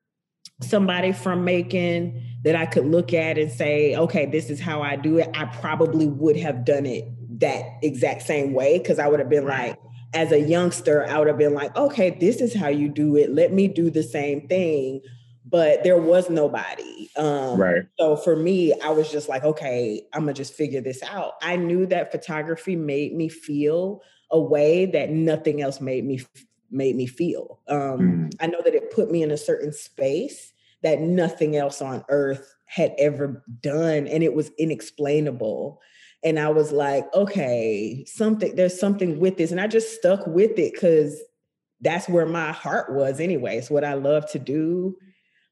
somebody 0.62 1.12
from 1.12 1.44
Macon 1.44 2.22
that 2.44 2.56
I 2.56 2.65
could 2.65 2.86
look 2.86 3.13
at 3.13 3.38
and 3.38 3.51
say, 3.51 3.96
okay, 3.96 4.25
this 4.25 4.50
is 4.50 4.60
how 4.60 4.82
I 4.82 4.96
do 4.96 5.18
it, 5.18 5.30
I 5.34 5.46
probably 5.46 6.08
would 6.08 6.38
have 6.38 6.65
done 6.65 6.86
it 6.86 7.06
that 7.39 7.63
exact 7.82 8.24
same 8.24 8.53
way 8.53 8.77
because 8.77 9.00
I 9.00 9.08
would 9.08 9.20
have 9.20 9.30
been 9.30 9.46
like, 9.46 9.77
as 10.13 10.32
a 10.32 10.39
youngster, 10.39 11.08
I 11.08 11.20
would 11.20 11.27
have 11.27 11.38
been 11.38 11.53
like, 11.53 11.75
okay, 11.75 12.10
this 12.10 12.41
is 12.41 12.53
how 12.53 12.68
you 12.68 12.89
do 12.89 13.15
it. 13.15 13.32
Let 13.32 13.53
me 13.53 13.68
do 13.68 13.89
the 13.89 14.03
same 14.03 14.48
thing 14.48 15.01
but 15.51 15.84
there 15.84 15.98
was 15.98 16.30
nobody. 16.30 17.10
Um, 17.18 17.60
right. 17.60 17.84
So 18.00 18.15
for 18.15 18.36
me, 18.36 18.74
I 18.80 18.89
was 18.89 19.12
just 19.12 19.27
like, 19.27 19.44
okay, 19.44 20.01
I'm 20.13 20.22
gonna 20.22 20.34
just 20.34 20.53
figure 20.53 20.82
this 20.82 21.03
out. 21.03 21.34
I 21.41 21.58
knew 21.58 21.86
that 21.88 22.12
photography 22.12 22.75
made 22.75 23.13
me 23.13 23.27
feel 23.27 24.01
a 24.32 24.39
way 24.39 24.86
that 24.86 25.10
nothing 25.10 25.62
else 25.62 25.82
made 25.82 26.06
me 26.06 26.22
made 26.72 26.96
me 26.96 27.06
feel. 27.06 27.60
Um, 27.68 28.30
mm. 28.30 28.36
I 28.40 28.48
know 28.48 28.62
that 28.63 28.75
it 28.75 28.94
put 28.94 29.12
me 29.12 29.24
in 29.24 29.32
a 29.32 29.38
certain 29.38 29.74
space 29.74 30.54
that 30.84 31.00
nothing 31.00 31.56
else 31.56 31.82
on 31.82 32.04
earth 32.10 32.54
had 32.66 32.94
ever 32.98 33.44
done, 33.62 34.08
and 34.08 34.24
it 34.24 34.34
was 34.34 34.51
inexplainable. 34.58 35.82
And 36.24 36.40
I 36.40 36.50
was 36.50 36.72
like, 36.72 37.06
okay, 37.13 38.06
something 38.08 38.56
there's 38.56 38.80
something 38.80 39.20
with 39.20 39.38
this, 39.38 39.51
and 39.51 39.62
I 39.62 39.68
just 39.68 39.96
stuck 39.96 40.25
with 40.28 40.58
it 40.58 40.74
because 40.74 41.22
that's 41.82 42.08
where 42.08 42.25
my 42.25 42.51
heart 42.51 42.94
was 42.94 43.20
anyway. 43.20 43.58
It's 43.58 43.72
what 43.72 43.84
I 43.84 43.96
love 43.96 44.30
to 44.32 44.40
do 44.40 44.96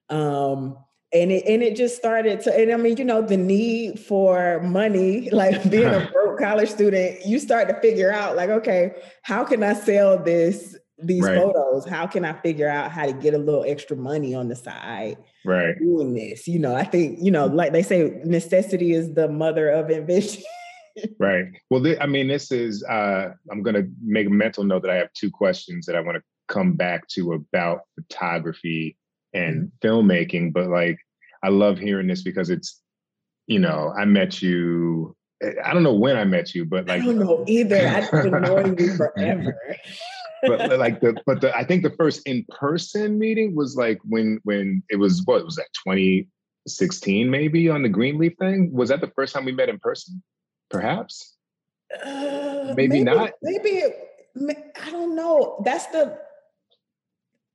um, 0.09 0.77
and 1.11 1.31
it 1.31 1.43
and 1.47 1.63
it 1.63 1.75
just 1.75 1.95
started 1.95 2.39
to 2.41 2.55
and 2.55 2.71
i 2.71 2.77
mean 2.77 2.95
you 2.97 3.03
know 3.03 3.21
the 3.21 3.37
need 3.37 3.99
for 3.99 4.59
money 4.61 5.29
like 5.31 5.69
being 5.69 5.87
a 5.87 6.07
broke 6.13 6.39
college 6.39 6.69
student 6.69 7.25
you 7.25 7.39
start 7.39 7.67
to 7.67 7.79
figure 7.81 8.11
out 8.11 8.35
like 8.35 8.49
okay 8.49 8.91
how 9.23 9.43
can 9.43 9.63
i 9.63 9.73
sell 9.73 10.21
this 10.21 10.77
these 11.01 11.23
right. 11.23 11.37
photos 11.37 11.85
how 11.85 12.05
can 12.05 12.25
i 12.25 12.33
figure 12.41 12.67
out 12.67 12.91
how 12.91 13.05
to 13.05 13.13
get 13.13 13.33
a 13.33 13.37
little 13.37 13.63
extra 13.65 13.95
money 13.95 14.35
on 14.35 14.47
the 14.47 14.55
side 14.55 15.17
right. 15.45 15.77
doing 15.79 16.13
this? 16.13 16.47
You 16.47 16.59
know 16.59 16.75
i 16.75 16.83
think 16.83 17.19
you 17.21 17.31
know 17.31 17.45
like 17.45 17.71
they 17.71 17.83
say 17.83 18.21
necessity 18.25 18.93
is 18.93 19.13
the 19.13 19.27
mother 19.27 19.69
of 19.69 19.89
invention. 19.89 20.43
Right. 21.17 21.45
Well 21.69 21.81
th- 21.81 21.99
i 22.01 22.05
mean 22.05 22.27
this 22.27 22.51
is 22.51 22.83
uh 22.83 23.29
i'm 23.49 23.63
going 23.63 23.75
to 23.75 23.89
make 24.03 24.27
a 24.27 24.31
mental 24.31 24.65
note 24.65 24.81
that 24.81 24.91
i 24.91 24.95
have 24.95 25.13
two 25.13 25.31
questions 25.31 25.85
that 25.85 25.95
i 25.95 26.01
want 26.01 26.17
to 26.17 26.23
come 26.49 26.73
back 26.73 27.07
to 27.09 27.33
about 27.33 27.81
photography 27.95 28.97
and 29.33 29.71
mm-hmm. 29.81 29.87
filmmaking 29.87 30.51
but 30.51 30.67
like 30.67 30.99
i 31.41 31.47
love 31.47 31.77
hearing 31.77 32.07
this 32.07 32.21
because 32.21 32.49
it's 32.49 32.81
you 33.47 33.59
know 33.59 33.93
i 33.97 34.03
met 34.03 34.41
you 34.41 35.15
i 35.63 35.73
don't 35.73 35.83
know 35.83 35.93
when 35.93 36.17
i 36.17 36.23
met 36.25 36.53
you 36.53 36.65
but 36.65 36.87
like 36.87 37.01
i 37.01 37.05
don't 37.05 37.19
know 37.19 37.45
either. 37.47 37.87
I've 37.87 38.11
been 38.11 38.41
knowing 38.41 38.77
you 38.77 38.95
forever 38.97 39.57
but 40.43 40.79
like 40.79 41.01
the 41.01 41.15
but 41.25 41.41
the 41.41 41.55
i 41.55 41.63
think 41.63 41.83
the 41.83 41.89
first 41.91 42.21
in-person 42.25 43.17
meeting 43.17 43.55
was 43.55 43.75
like 43.75 43.99
when 44.07 44.39
when 44.43 44.81
it 44.89 44.95
was 44.97 45.23
what 45.25 45.43
was 45.43 45.55
that 45.55 45.67
2016 45.87 47.29
maybe 47.29 47.69
on 47.69 47.83
the 47.83 47.89
greenleaf 47.89 48.33
thing 48.39 48.71
was 48.71 48.89
that 48.89 49.01
the 49.01 49.11
first 49.15 49.33
time 49.33 49.45
we 49.45 49.51
met 49.51 49.69
in 49.69 49.79
person 49.79 50.21
perhaps 50.69 51.35
uh, 52.05 52.73
maybe, 52.75 52.87
maybe, 52.87 53.03
not 53.03 53.31
maybe 53.41 53.83
i 54.81 54.91
don't 54.91 55.15
know 55.15 55.61
that's 55.65 55.87
the 55.87 56.17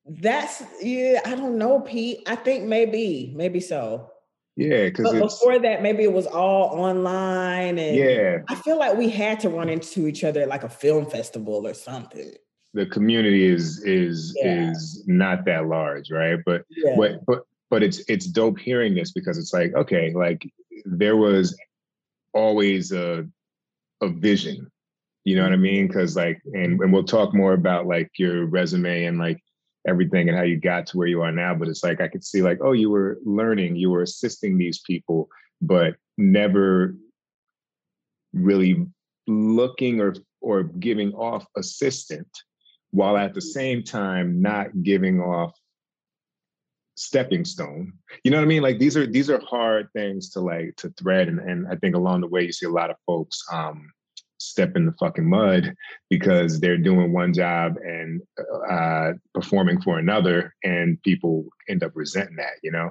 that's 0.06 0.62
yeah, 0.82 1.20
I 1.24 1.34
don't 1.34 1.56
know, 1.56 1.80
Pete. 1.80 2.22
I 2.26 2.36
think 2.36 2.64
maybe, 2.64 3.32
maybe 3.34 3.60
so. 3.60 4.10
Yeah, 4.56 4.84
because 4.84 5.12
before 5.12 5.58
that, 5.58 5.82
maybe 5.82 6.04
it 6.04 6.12
was 6.12 6.26
all 6.26 6.78
online, 6.78 7.78
and 7.78 7.96
yeah, 7.96 8.38
I 8.48 8.54
feel 8.54 8.78
like 8.78 8.96
we 8.96 9.08
had 9.08 9.40
to 9.40 9.48
run 9.48 9.68
into 9.68 10.06
each 10.06 10.22
other 10.22 10.42
at 10.42 10.48
like 10.48 10.62
a 10.62 10.68
film 10.68 11.06
festival 11.06 11.66
or 11.66 11.74
something. 11.74 12.32
The 12.74 12.86
community 12.86 13.46
is 13.46 13.82
is 13.84 14.36
yeah. 14.42 14.70
is 14.70 15.04
not 15.06 15.44
that 15.46 15.66
large, 15.66 16.10
right? 16.10 16.38
But 16.44 16.64
yeah. 16.68 16.94
but 16.96 17.24
but 17.26 17.42
but 17.70 17.82
it's 17.82 18.02
it's 18.08 18.26
dope 18.26 18.58
hearing 18.58 18.94
this 18.94 19.12
because 19.12 19.38
it's 19.38 19.52
like 19.52 19.74
okay, 19.74 20.12
like 20.12 20.48
there 20.84 21.16
was 21.16 21.56
always 22.34 22.92
a 22.92 23.26
a 24.02 24.08
vision, 24.08 24.70
you 25.24 25.36
know 25.36 25.42
what 25.42 25.52
I 25.52 25.54
mm-hmm. 25.54 25.62
mean? 25.62 25.86
Because 25.88 26.16
like, 26.16 26.40
and 26.52 26.80
and 26.80 26.92
we'll 26.92 27.04
talk 27.04 27.34
more 27.34 27.54
about 27.54 27.86
like 27.86 28.10
your 28.18 28.46
resume 28.46 29.04
and 29.04 29.18
like 29.18 29.42
everything 29.88 30.28
and 30.28 30.36
how 30.36 30.44
you 30.44 30.58
got 30.58 30.86
to 30.88 30.98
where 30.98 31.06
you 31.06 31.22
are 31.22 31.32
now. 31.32 31.54
But 31.54 31.68
it's 31.68 31.82
like 31.82 32.00
I 32.00 32.08
could 32.08 32.24
see 32.24 32.42
like, 32.42 32.58
oh, 32.62 32.72
you 32.72 32.90
were 32.90 33.18
learning, 33.24 33.76
you 33.76 33.90
were 33.90 34.02
assisting 34.02 34.58
these 34.58 34.80
people, 34.80 35.28
but 35.62 35.96
never 36.18 36.94
really 38.34 38.86
looking 39.26 40.00
or 40.00 40.14
or 40.42 40.64
giving 40.64 41.14
off 41.14 41.46
assistant 41.56 42.28
while 42.94 43.16
at 43.16 43.34
the 43.34 43.42
same 43.42 43.82
time 43.82 44.40
not 44.40 44.82
giving 44.82 45.20
off 45.20 45.52
stepping 46.96 47.44
stone 47.44 47.92
you 48.22 48.30
know 48.30 48.36
what 48.36 48.44
i 48.44 48.46
mean 48.46 48.62
like 48.62 48.78
these 48.78 48.96
are 48.96 49.06
these 49.06 49.28
are 49.28 49.40
hard 49.40 49.88
things 49.94 50.30
to 50.30 50.40
like 50.40 50.72
to 50.76 50.88
thread 50.90 51.26
and, 51.26 51.40
and 51.40 51.66
i 51.68 51.74
think 51.76 51.96
along 51.96 52.20
the 52.20 52.28
way 52.28 52.42
you 52.42 52.52
see 52.52 52.66
a 52.66 52.70
lot 52.70 52.90
of 52.90 52.96
folks 53.06 53.42
um 53.52 53.90
step 54.44 54.76
in 54.76 54.86
the 54.86 54.92
fucking 54.92 55.28
mud 55.28 55.74
because 56.10 56.60
they're 56.60 56.78
doing 56.78 57.12
one 57.12 57.32
job 57.32 57.76
and 57.82 58.20
uh, 58.70 59.12
performing 59.32 59.80
for 59.80 59.98
another, 59.98 60.54
and 60.62 61.02
people 61.02 61.46
end 61.68 61.82
up 61.82 61.92
resenting 61.94 62.36
that, 62.36 62.54
you 62.62 62.70
know. 62.70 62.90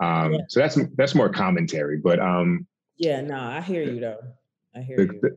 Um, 0.00 0.34
yeah. 0.34 0.40
So 0.48 0.60
that's 0.60 0.78
that's 0.96 1.14
more 1.14 1.28
commentary, 1.28 1.98
but 1.98 2.20
um, 2.20 2.66
yeah, 2.96 3.20
no, 3.20 3.38
I 3.38 3.60
hear 3.60 3.82
you 3.82 4.00
though. 4.00 4.20
I 4.74 4.80
hear 4.80 4.96
the, 4.96 5.02
you. 5.04 5.20
The, 5.22 5.36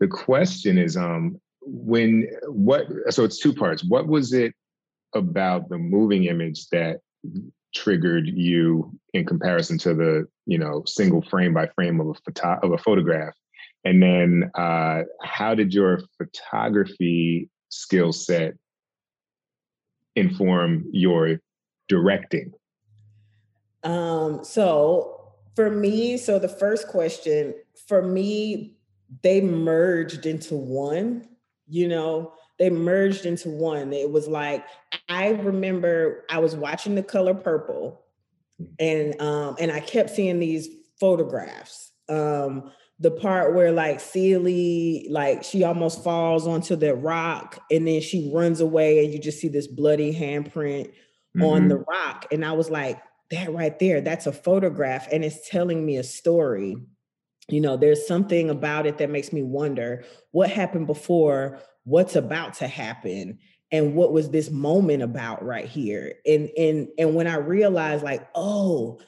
the 0.00 0.08
question 0.08 0.78
is, 0.78 0.96
um, 0.96 1.40
when 1.62 2.28
what? 2.46 2.86
So 3.10 3.24
it's 3.24 3.38
two 3.38 3.54
parts. 3.54 3.84
What 3.84 4.06
was 4.06 4.32
it 4.32 4.54
about 5.14 5.68
the 5.68 5.78
moving 5.78 6.24
image 6.24 6.68
that 6.68 7.00
triggered 7.74 8.26
you 8.26 8.98
in 9.14 9.24
comparison 9.24 9.78
to 9.78 9.94
the 9.94 10.26
you 10.46 10.58
know 10.58 10.82
single 10.86 11.22
frame 11.22 11.54
by 11.54 11.68
frame 11.74 12.00
of 12.00 12.08
a 12.08 12.14
photo- 12.14 12.58
of 12.62 12.72
a 12.72 12.78
photograph 12.78 13.34
and 13.84 14.02
then 14.02 14.50
uh, 14.54 15.02
how 15.22 15.54
did 15.54 15.72
your 15.72 16.00
photography 16.18 17.48
skill 17.70 18.12
set 18.12 18.54
inform 20.16 20.86
your 20.92 21.40
directing? 21.88 22.52
Um, 23.82 24.44
so 24.44 25.32
for 25.56 25.70
me, 25.70 26.18
so 26.18 26.38
the 26.38 26.48
first 26.48 26.88
question, 26.88 27.54
for 27.88 28.02
me, 28.02 28.76
they 29.22 29.40
merged 29.40 30.26
into 30.26 30.54
one, 30.54 31.26
you 31.70 31.88
know, 31.88 32.34
they 32.58 32.70
merged 32.70 33.24
into 33.24 33.48
one. 33.48 33.92
It 33.92 34.10
was 34.10 34.28
like 34.28 34.66
I 35.08 35.30
remember 35.30 36.24
I 36.28 36.38
was 36.38 36.54
watching 36.54 36.94
the 36.94 37.02
color 37.02 37.34
purple 37.34 38.04
and 38.78 39.18
um 39.20 39.56
and 39.58 39.72
I 39.72 39.80
kept 39.80 40.10
seeing 40.10 40.38
these 40.38 40.68
photographs. 40.98 41.92
Um 42.08 42.70
the 42.98 43.10
part 43.10 43.54
where 43.54 43.72
like 43.72 43.98
Celie, 43.98 45.06
like 45.08 45.42
she 45.42 45.64
almost 45.64 46.04
falls 46.04 46.46
onto 46.46 46.76
the 46.76 46.94
rock 46.94 47.58
and 47.70 47.88
then 47.88 48.02
she 48.02 48.30
runs 48.32 48.60
away 48.60 49.02
and 49.02 49.12
you 49.12 49.18
just 49.18 49.40
see 49.40 49.48
this 49.48 49.66
bloody 49.66 50.14
handprint 50.14 50.88
mm-hmm. 50.88 51.42
on 51.42 51.68
the 51.68 51.76
mm-hmm. 51.76 51.90
rock. 51.90 52.26
And 52.30 52.44
I 52.44 52.52
was 52.52 52.68
like, 52.68 53.00
that 53.30 53.54
right 53.54 53.78
there, 53.78 54.02
that's 54.02 54.26
a 54.26 54.32
photograph 54.32 55.08
and 55.10 55.24
it's 55.24 55.48
telling 55.48 55.86
me 55.86 55.96
a 55.96 56.02
story. 56.02 56.76
You 57.48 57.60
know, 57.60 57.76
there's 57.76 58.06
something 58.06 58.50
about 58.50 58.86
it 58.86 58.98
that 58.98 59.10
makes 59.10 59.32
me 59.32 59.42
wonder 59.42 60.04
what 60.30 60.50
happened 60.50 60.86
before, 60.86 61.60
what's 61.84 62.16
about 62.16 62.54
to 62.54 62.68
happen, 62.68 63.38
and 63.72 63.94
what 63.94 64.12
was 64.12 64.30
this 64.30 64.50
moment 64.50 65.02
about 65.02 65.44
right 65.44 65.66
here. 65.66 66.14
And 66.26 66.50
and 66.56 66.88
and 66.98 67.14
when 67.14 67.26
I 67.26 67.36
realized 67.36 68.04
like, 68.04 68.28
oh, 68.34 69.00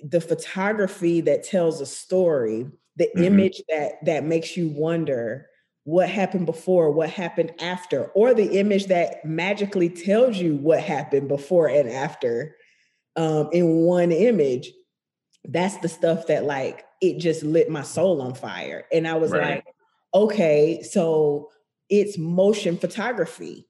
the 0.00 0.20
photography 0.20 1.22
that 1.22 1.44
tells 1.44 1.80
a 1.80 1.86
story 1.86 2.66
the 2.96 3.04
mm-hmm. 3.04 3.24
image 3.24 3.62
that 3.68 3.92
that 4.04 4.24
makes 4.24 4.56
you 4.56 4.68
wonder 4.68 5.48
what 5.84 6.08
happened 6.08 6.46
before, 6.46 6.90
what 6.90 7.10
happened 7.10 7.52
after, 7.60 8.06
or 8.06 8.34
the 8.34 8.58
image 8.58 8.86
that 8.86 9.24
magically 9.24 9.88
tells 9.88 10.36
you 10.36 10.56
what 10.56 10.80
happened 10.80 11.28
before 11.28 11.68
and 11.68 11.88
after 11.88 12.56
um, 13.14 13.48
in 13.52 13.82
one 13.82 14.10
image. 14.10 14.72
That's 15.44 15.76
the 15.76 15.88
stuff 15.88 16.26
that 16.26 16.44
like 16.44 16.84
it 17.00 17.18
just 17.18 17.42
lit 17.42 17.70
my 17.70 17.82
soul 17.82 18.22
on 18.22 18.34
fire. 18.34 18.84
And 18.92 19.06
I 19.06 19.14
was 19.14 19.30
right. 19.30 19.56
like, 19.56 19.64
okay, 20.14 20.82
so 20.82 21.50
it's 21.88 22.18
motion 22.18 22.76
photography. 22.76 23.66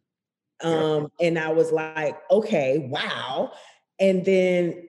Um, 0.63 1.09
yeah. 1.21 1.29
and 1.29 1.39
I 1.39 1.53
was 1.53 1.71
like, 1.73 2.17
okay, 2.31 2.89
wow. 2.91 3.53
And 3.99 4.25
then 4.25 4.89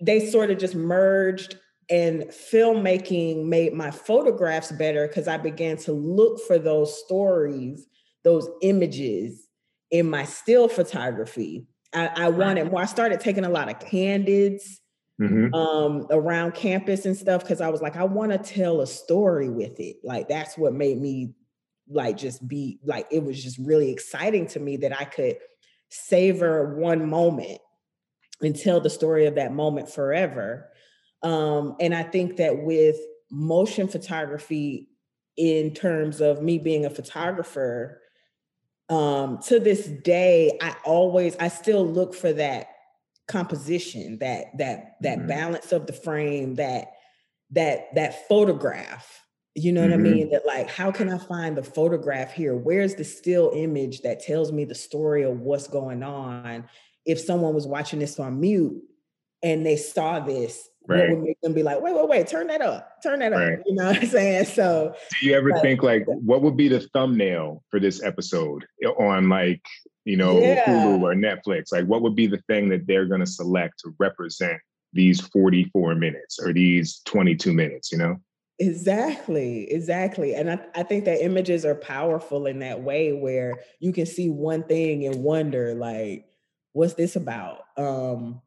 they 0.00 0.26
sort 0.26 0.50
of 0.50 0.58
just 0.58 0.74
merged 0.74 1.58
and 1.90 2.22
filmmaking 2.24 3.44
made 3.44 3.74
my 3.74 3.90
photographs 3.90 4.72
better 4.72 5.06
because 5.06 5.28
I 5.28 5.36
began 5.36 5.76
to 5.78 5.92
look 5.92 6.40
for 6.46 6.58
those 6.58 6.98
stories, 7.04 7.86
those 8.24 8.48
images 8.62 9.46
in 9.90 10.08
my 10.08 10.24
still 10.24 10.68
photography. 10.68 11.66
I, 11.92 12.06
I 12.16 12.28
wanted 12.30 12.70
more. 12.70 12.80
I 12.80 12.86
started 12.86 13.20
taking 13.20 13.44
a 13.44 13.50
lot 13.50 13.68
of 13.68 13.78
candids 13.78 14.81
mm-hmm. 15.20 15.54
um, 15.54 16.06
around 16.10 16.54
campus 16.54 17.04
and 17.06 17.16
stuff 17.16 17.42
because 17.42 17.60
I 17.60 17.68
was 17.68 17.82
like, 17.82 17.96
I 17.96 18.04
want 18.04 18.32
to 18.32 18.38
tell 18.38 18.80
a 18.80 18.86
story 18.86 19.48
with 19.48 19.78
it. 19.80 19.96
Like 20.02 20.28
that's 20.28 20.56
what 20.56 20.74
made 20.74 21.00
me 21.00 21.34
like 21.88 22.16
just 22.16 22.46
be 22.46 22.78
like 22.84 23.06
it 23.10 23.22
was 23.22 23.42
just 23.42 23.58
really 23.58 23.90
exciting 23.90 24.46
to 24.46 24.60
me 24.60 24.76
that 24.78 24.98
I 24.98 25.04
could 25.04 25.36
savor 25.88 26.76
one 26.76 27.08
moment 27.08 27.60
and 28.40 28.56
tell 28.56 28.80
the 28.80 28.88
story 28.88 29.26
of 29.26 29.34
that 29.34 29.52
moment 29.52 29.90
forever 29.90 30.72
um, 31.22 31.76
and 31.80 31.94
I 31.94 32.02
think 32.02 32.36
that 32.36 32.58
with 32.58 32.96
motion 33.30 33.88
photography, 33.88 34.88
in 35.36 35.72
terms 35.72 36.20
of 36.20 36.42
me 36.42 36.58
being 36.58 36.84
a 36.84 36.90
photographer, 36.90 38.00
um, 38.88 39.38
to 39.44 39.58
this 39.58 39.86
day, 39.86 40.58
I 40.60 40.74
always, 40.84 41.36
I 41.36 41.48
still 41.48 41.86
look 41.86 42.14
for 42.14 42.32
that 42.34 42.66
composition, 43.28 44.18
that 44.18 44.46
that 44.58 44.96
that 45.00 45.18
mm-hmm. 45.18 45.28
balance 45.28 45.72
of 45.72 45.86
the 45.86 45.92
frame, 45.92 46.56
that 46.56 46.92
that 47.50 47.94
that 47.94 48.28
photograph. 48.28 49.20
You 49.54 49.72
know 49.72 49.82
what 49.82 49.90
mm-hmm. 49.90 50.06
I 50.06 50.10
mean? 50.10 50.30
That 50.30 50.46
like, 50.46 50.70
how 50.70 50.90
can 50.90 51.10
I 51.10 51.18
find 51.18 51.56
the 51.56 51.62
photograph 51.62 52.32
here? 52.32 52.56
Where's 52.56 52.94
the 52.94 53.04
still 53.04 53.52
image 53.54 54.00
that 54.00 54.20
tells 54.20 54.50
me 54.50 54.64
the 54.64 54.74
story 54.74 55.24
of 55.24 55.40
what's 55.40 55.68
going 55.68 56.02
on? 56.02 56.64
If 57.04 57.20
someone 57.20 57.54
was 57.54 57.66
watching 57.66 57.98
this 57.98 58.18
on 58.18 58.40
mute 58.40 58.82
and 59.42 59.66
they 59.66 59.76
saw 59.76 60.20
this 60.20 60.68
right. 60.86 61.10
would 61.10 61.22
make 61.22 61.40
them 61.42 61.52
be 61.52 61.62
like, 61.62 61.82
wait, 61.82 61.94
wait, 61.94 62.08
wait, 62.08 62.26
turn 62.28 62.46
that 62.46 62.62
up, 62.62 63.02
turn 63.02 63.18
that 63.18 63.32
right. 63.32 63.58
up. 63.58 63.64
You 63.66 63.74
know 63.74 63.86
what 63.86 63.96
I'm 63.96 64.06
saying? 64.06 64.44
So 64.46 64.94
do 65.20 65.26
you 65.26 65.34
ever 65.34 65.50
but, 65.50 65.62
think 65.62 65.82
like 65.82 66.04
what 66.06 66.42
would 66.42 66.56
be 66.56 66.68
the 66.68 66.80
thumbnail 66.94 67.62
for 67.70 67.78
this 67.78 68.02
episode 68.02 68.64
on 68.98 69.28
like, 69.28 69.62
you 70.04 70.16
know, 70.16 70.38
yeah. 70.38 70.66
Hulu 70.66 71.02
or 71.02 71.14
Netflix? 71.14 71.72
Like 71.72 71.86
what 71.86 72.02
would 72.02 72.16
be 72.16 72.26
the 72.26 72.42
thing 72.48 72.68
that 72.70 72.86
they're 72.86 73.06
gonna 73.06 73.26
select 73.26 73.80
to 73.80 73.94
represent 73.98 74.60
these 74.92 75.20
44 75.20 75.94
minutes 75.94 76.38
or 76.38 76.52
these 76.52 77.00
22 77.06 77.52
minutes, 77.52 77.90
you 77.92 77.98
know? 77.98 78.16
Exactly, 78.58 79.70
exactly. 79.72 80.34
And 80.34 80.50
I, 80.50 80.58
I 80.74 80.82
think 80.82 81.04
that 81.06 81.24
images 81.24 81.64
are 81.64 81.74
powerful 81.74 82.46
in 82.46 82.60
that 82.60 82.82
way 82.82 83.12
where 83.12 83.54
you 83.80 83.92
can 83.92 84.06
see 84.06 84.28
one 84.28 84.62
thing 84.62 85.06
and 85.06 85.22
wonder, 85.22 85.74
like, 85.74 86.26
what's 86.72 86.94
this 86.94 87.16
about? 87.16 87.64
Um, 87.76 88.40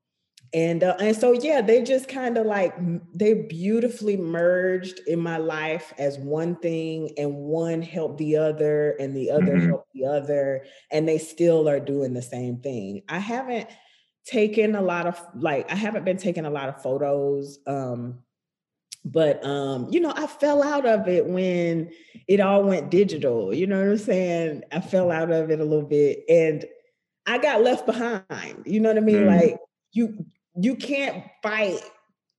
and 0.55 0.83
uh, 0.85 0.95
and 1.01 1.15
so 1.15 1.33
yeah, 1.33 1.59
they 1.59 1.83
just 1.83 2.07
kind 2.07 2.37
of 2.37 2.45
like 2.45 2.73
they 3.13 3.33
beautifully 3.33 4.15
merged 4.15 5.01
in 5.05 5.19
my 5.19 5.35
life 5.35 5.93
as 5.97 6.17
one 6.17 6.55
thing, 6.55 7.11
and 7.17 7.35
one 7.35 7.81
helped 7.81 8.19
the 8.19 8.37
other, 8.37 8.91
and 8.91 9.13
the 9.13 9.31
other 9.31 9.57
mm-hmm. 9.57 9.67
helped 9.67 9.91
the 9.93 10.05
other, 10.05 10.65
and 10.89 11.09
they 11.09 11.17
still 11.17 11.67
are 11.67 11.81
doing 11.81 12.13
the 12.13 12.21
same 12.21 12.61
thing. 12.61 13.01
I 13.09 13.19
haven't 13.19 13.67
taken 14.25 14.75
a 14.75 14.81
lot 14.81 15.07
of 15.07 15.21
like 15.35 15.69
I 15.69 15.75
haven't 15.75 16.05
been 16.05 16.17
taking 16.17 16.45
a 16.45 16.49
lot 16.49 16.69
of 16.69 16.81
photos. 16.81 17.59
Um, 17.67 18.19
but 19.03 19.45
um, 19.45 19.89
you 19.91 19.99
know, 19.99 20.13
I 20.15 20.25
fell 20.25 20.63
out 20.63 20.85
of 20.85 21.09
it 21.09 21.25
when 21.25 21.91
it 22.29 22.39
all 22.39 22.63
went 22.63 22.89
digital. 22.89 23.53
You 23.53 23.67
know 23.67 23.79
what 23.79 23.89
I'm 23.89 23.97
saying? 23.97 24.63
I 24.71 24.79
fell 24.79 25.11
out 25.11 25.31
of 25.31 25.51
it 25.51 25.59
a 25.59 25.65
little 25.65 25.85
bit 25.85 26.23
and 26.29 26.63
I 27.25 27.39
got 27.39 27.61
left 27.61 27.85
behind. 27.85 28.63
You 28.65 28.79
know 28.79 28.89
what 28.89 28.97
I 28.97 29.01
mean? 29.01 29.17
Mm. 29.17 29.41
Like 29.41 29.59
you 29.91 30.25
you 30.55 30.75
can't 30.75 31.23
fight 31.43 31.79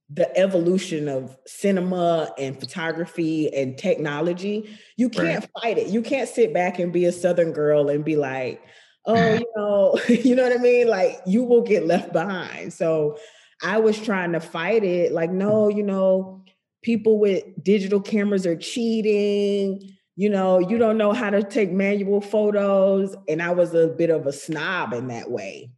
the 0.08 0.36
evolution 0.38 1.08
of 1.08 1.36
cinema 1.46 2.32
and 2.38 2.58
photography 2.58 3.52
and 3.52 3.76
technology. 3.76 4.78
You 4.96 5.08
can't 5.08 5.40
right. 5.40 5.62
fight 5.62 5.78
it. 5.78 5.88
You 5.88 6.02
can't 6.02 6.28
sit 6.28 6.54
back 6.54 6.78
and 6.78 6.92
be 6.92 7.06
a 7.06 7.12
southern 7.12 7.52
girl 7.52 7.88
and 7.88 8.04
be 8.04 8.16
like, 8.16 8.62
oh, 9.04 9.34
you 9.38 9.46
know, 9.56 9.98
you 10.08 10.34
know 10.34 10.44
what 10.44 10.52
I 10.52 10.62
mean? 10.62 10.88
Like 10.88 11.20
you 11.26 11.44
will 11.44 11.62
get 11.62 11.86
left 11.86 12.12
behind. 12.12 12.72
So 12.72 13.18
I 13.62 13.78
was 13.78 13.98
trying 13.98 14.32
to 14.32 14.40
fight 14.40 14.84
it 14.84 15.12
like 15.12 15.30
no, 15.30 15.68
mm. 15.68 15.76
you 15.76 15.82
know, 15.82 16.44
people 16.82 17.18
with 17.18 17.42
digital 17.62 18.00
cameras 18.00 18.46
are 18.46 18.56
cheating. 18.56 19.92
You 20.14 20.30
know, 20.30 20.60
you 20.60 20.78
don't 20.78 20.96
know 20.96 21.12
how 21.12 21.30
to 21.30 21.42
take 21.42 21.70
manual 21.70 22.20
photos. 22.20 23.14
And 23.28 23.42
I 23.42 23.50
was 23.50 23.74
a 23.74 23.88
bit 23.88 24.10
of 24.10 24.26
a 24.26 24.32
snob 24.32 24.92
in 24.92 25.08
that 25.08 25.30
way. 25.30 25.70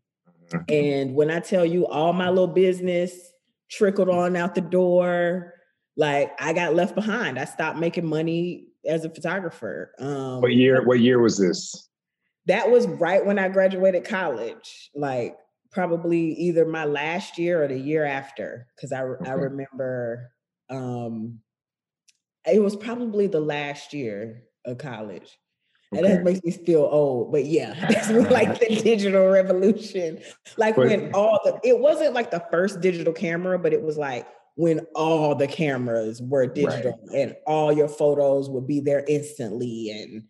Mm-hmm. 0.50 0.64
And 0.68 1.14
when 1.14 1.30
I 1.30 1.40
tell 1.40 1.64
you 1.64 1.86
all 1.86 2.12
my 2.12 2.28
little 2.28 2.46
business 2.46 3.12
trickled 3.70 4.08
on 4.08 4.36
out 4.36 4.54
the 4.54 4.60
door, 4.60 5.54
like 5.96 6.32
I 6.40 6.52
got 6.52 6.74
left 6.74 6.94
behind. 6.94 7.38
I 7.38 7.44
stopped 7.44 7.78
making 7.78 8.06
money 8.06 8.68
as 8.86 9.04
a 9.04 9.10
photographer. 9.10 9.92
Um, 9.98 10.40
what 10.40 10.54
year? 10.54 10.84
What 10.84 11.00
year 11.00 11.20
was 11.20 11.38
this? 11.38 11.88
That 12.46 12.70
was 12.70 12.86
right 12.86 13.24
when 13.24 13.38
I 13.38 13.48
graduated 13.48 14.04
college. 14.04 14.90
Like 14.94 15.36
probably 15.70 16.32
either 16.34 16.64
my 16.64 16.84
last 16.84 17.38
year 17.38 17.62
or 17.62 17.68
the 17.68 17.78
year 17.78 18.04
after, 18.04 18.66
because 18.76 18.92
I 18.92 19.02
okay. 19.02 19.30
I 19.30 19.34
remember 19.34 20.30
um, 20.70 21.40
it 22.50 22.62
was 22.62 22.76
probably 22.76 23.26
the 23.26 23.40
last 23.40 23.92
year 23.92 24.44
of 24.64 24.78
college. 24.78 25.38
Okay. 25.94 26.04
And 26.04 26.06
that 26.06 26.24
makes 26.24 26.44
me 26.44 26.52
feel 26.52 26.86
old, 26.90 27.32
but 27.32 27.46
yeah, 27.46 27.74
that's 27.88 28.10
like 28.10 28.60
the 28.60 28.76
digital 28.82 29.26
revolution. 29.28 30.18
Like 30.58 30.76
but, 30.76 30.88
when 30.88 31.14
all 31.14 31.40
the, 31.44 31.58
it 31.64 31.78
wasn't 31.78 32.12
like 32.12 32.30
the 32.30 32.44
first 32.50 32.80
digital 32.80 33.12
camera, 33.12 33.58
but 33.58 33.72
it 33.72 33.82
was 33.82 33.96
like 33.96 34.26
when 34.56 34.80
all 34.94 35.34
the 35.34 35.46
cameras 35.46 36.20
were 36.20 36.46
digital 36.46 37.00
right. 37.08 37.18
and 37.18 37.36
all 37.46 37.72
your 37.72 37.88
photos 37.88 38.50
would 38.50 38.66
be 38.66 38.80
there 38.80 39.04
instantly. 39.08 39.90
And, 39.90 40.24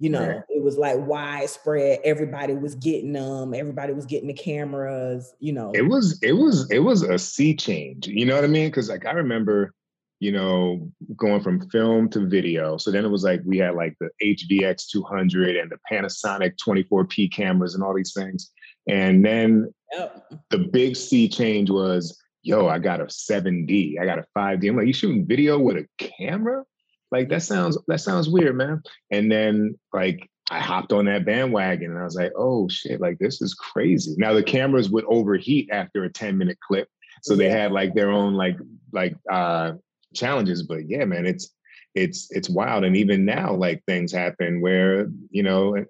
you 0.00 0.10
know, 0.10 0.26
right. 0.26 0.42
it 0.48 0.64
was 0.64 0.78
like 0.78 0.96
widespread. 0.98 2.00
Everybody 2.02 2.54
was 2.54 2.74
getting 2.74 3.12
them. 3.12 3.54
Everybody 3.54 3.92
was 3.92 4.06
getting 4.06 4.26
the 4.26 4.34
cameras, 4.34 5.32
you 5.38 5.52
know. 5.52 5.70
It 5.74 5.82
was, 5.82 6.18
it 6.22 6.32
was, 6.32 6.68
it 6.72 6.80
was 6.80 7.02
a 7.02 7.18
sea 7.18 7.54
change. 7.54 8.08
You 8.08 8.26
know 8.26 8.34
what 8.34 8.44
I 8.44 8.48
mean? 8.48 8.70
Cause 8.72 8.88
like 8.88 9.06
I 9.06 9.12
remember, 9.12 9.74
you 10.20 10.32
know, 10.32 10.90
going 11.16 11.42
from 11.42 11.68
film 11.70 12.08
to 12.10 12.26
video. 12.26 12.76
So 12.76 12.90
then 12.90 13.04
it 13.04 13.10
was 13.10 13.24
like 13.24 13.42
we 13.44 13.58
had 13.58 13.74
like 13.74 13.96
the 14.00 14.10
HVX 14.22 14.88
200 14.88 15.56
and 15.56 15.70
the 15.70 15.78
Panasonic 15.90 16.54
24p 16.66 17.32
cameras 17.32 17.74
and 17.74 17.82
all 17.82 17.94
these 17.94 18.14
things. 18.14 18.50
And 18.88 19.24
then 19.24 19.72
yep. 19.92 20.26
the 20.50 20.58
big 20.58 20.96
sea 20.96 21.28
change 21.28 21.70
was, 21.70 22.18
yo, 22.42 22.68
I 22.68 22.78
got 22.78 23.00
a 23.00 23.04
7D, 23.04 24.00
I 24.00 24.04
got 24.04 24.18
a 24.18 24.26
5D. 24.36 24.68
I'm 24.68 24.76
like, 24.76 24.86
you 24.86 24.92
shooting 24.92 25.26
video 25.26 25.58
with 25.58 25.76
a 25.76 25.86
camera? 25.98 26.64
Like 27.10 27.28
that 27.28 27.42
sounds 27.42 27.78
that 27.86 28.00
sounds 28.00 28.28
weird, 28.28 28.56
man. 28.56 28.82
And 29.12 29.30
then 29.30 29.78
like 29.92 30.28
I 30.50 30.58
hopped 30.58 30.92
on 30.92 31.04
that 31.06 31.24
bandwagon 31.24 31.92
and 31.92 31.98
I 31.98 32.04
was 32.04 32.16
like, 32.16 32.32
oh 32.36 32.68
shit, 32.68 33.00
like 33.00 33.18
this 33.18 33.40
is 33.40 33.54
crazy. 33.54 34.14
Now 34.18 34.32
the 34.32 34.42
cameras 34.42 34.90
would 34.90 35.04
overheat 35.06 35.68
after 35.70 36.04
a 36.04 36.12
10 36.12 36.36
minute 36.36 36.58
clip. 36.60 36.88
So 37.22 37.36
they 37.36 37.48
had 37.48 37.72
like 37.72 37.94
their 37.94 38.10
own 38.10 38.34
like 38.34 38.56
like 38.92 39.14
uh 39.30 39.72
challenges 40.14 40.62
but 40.62 40.88
yeah 40.88 41.04
man 41.04 41.26
it's 41.26 41.54
it's 41.94 42.28
it's 42.30 42.50
wild 42.50 42.84
and 42.84 42.96
even 42.96 43.24
now 43.24 43.52
like 43.52 43.82
things 43.86 44.12
happen 44.12 44.60
where 44.60 45.08
you 45.30 45.42
know 45.42 45.76
uh, 45.76 45.84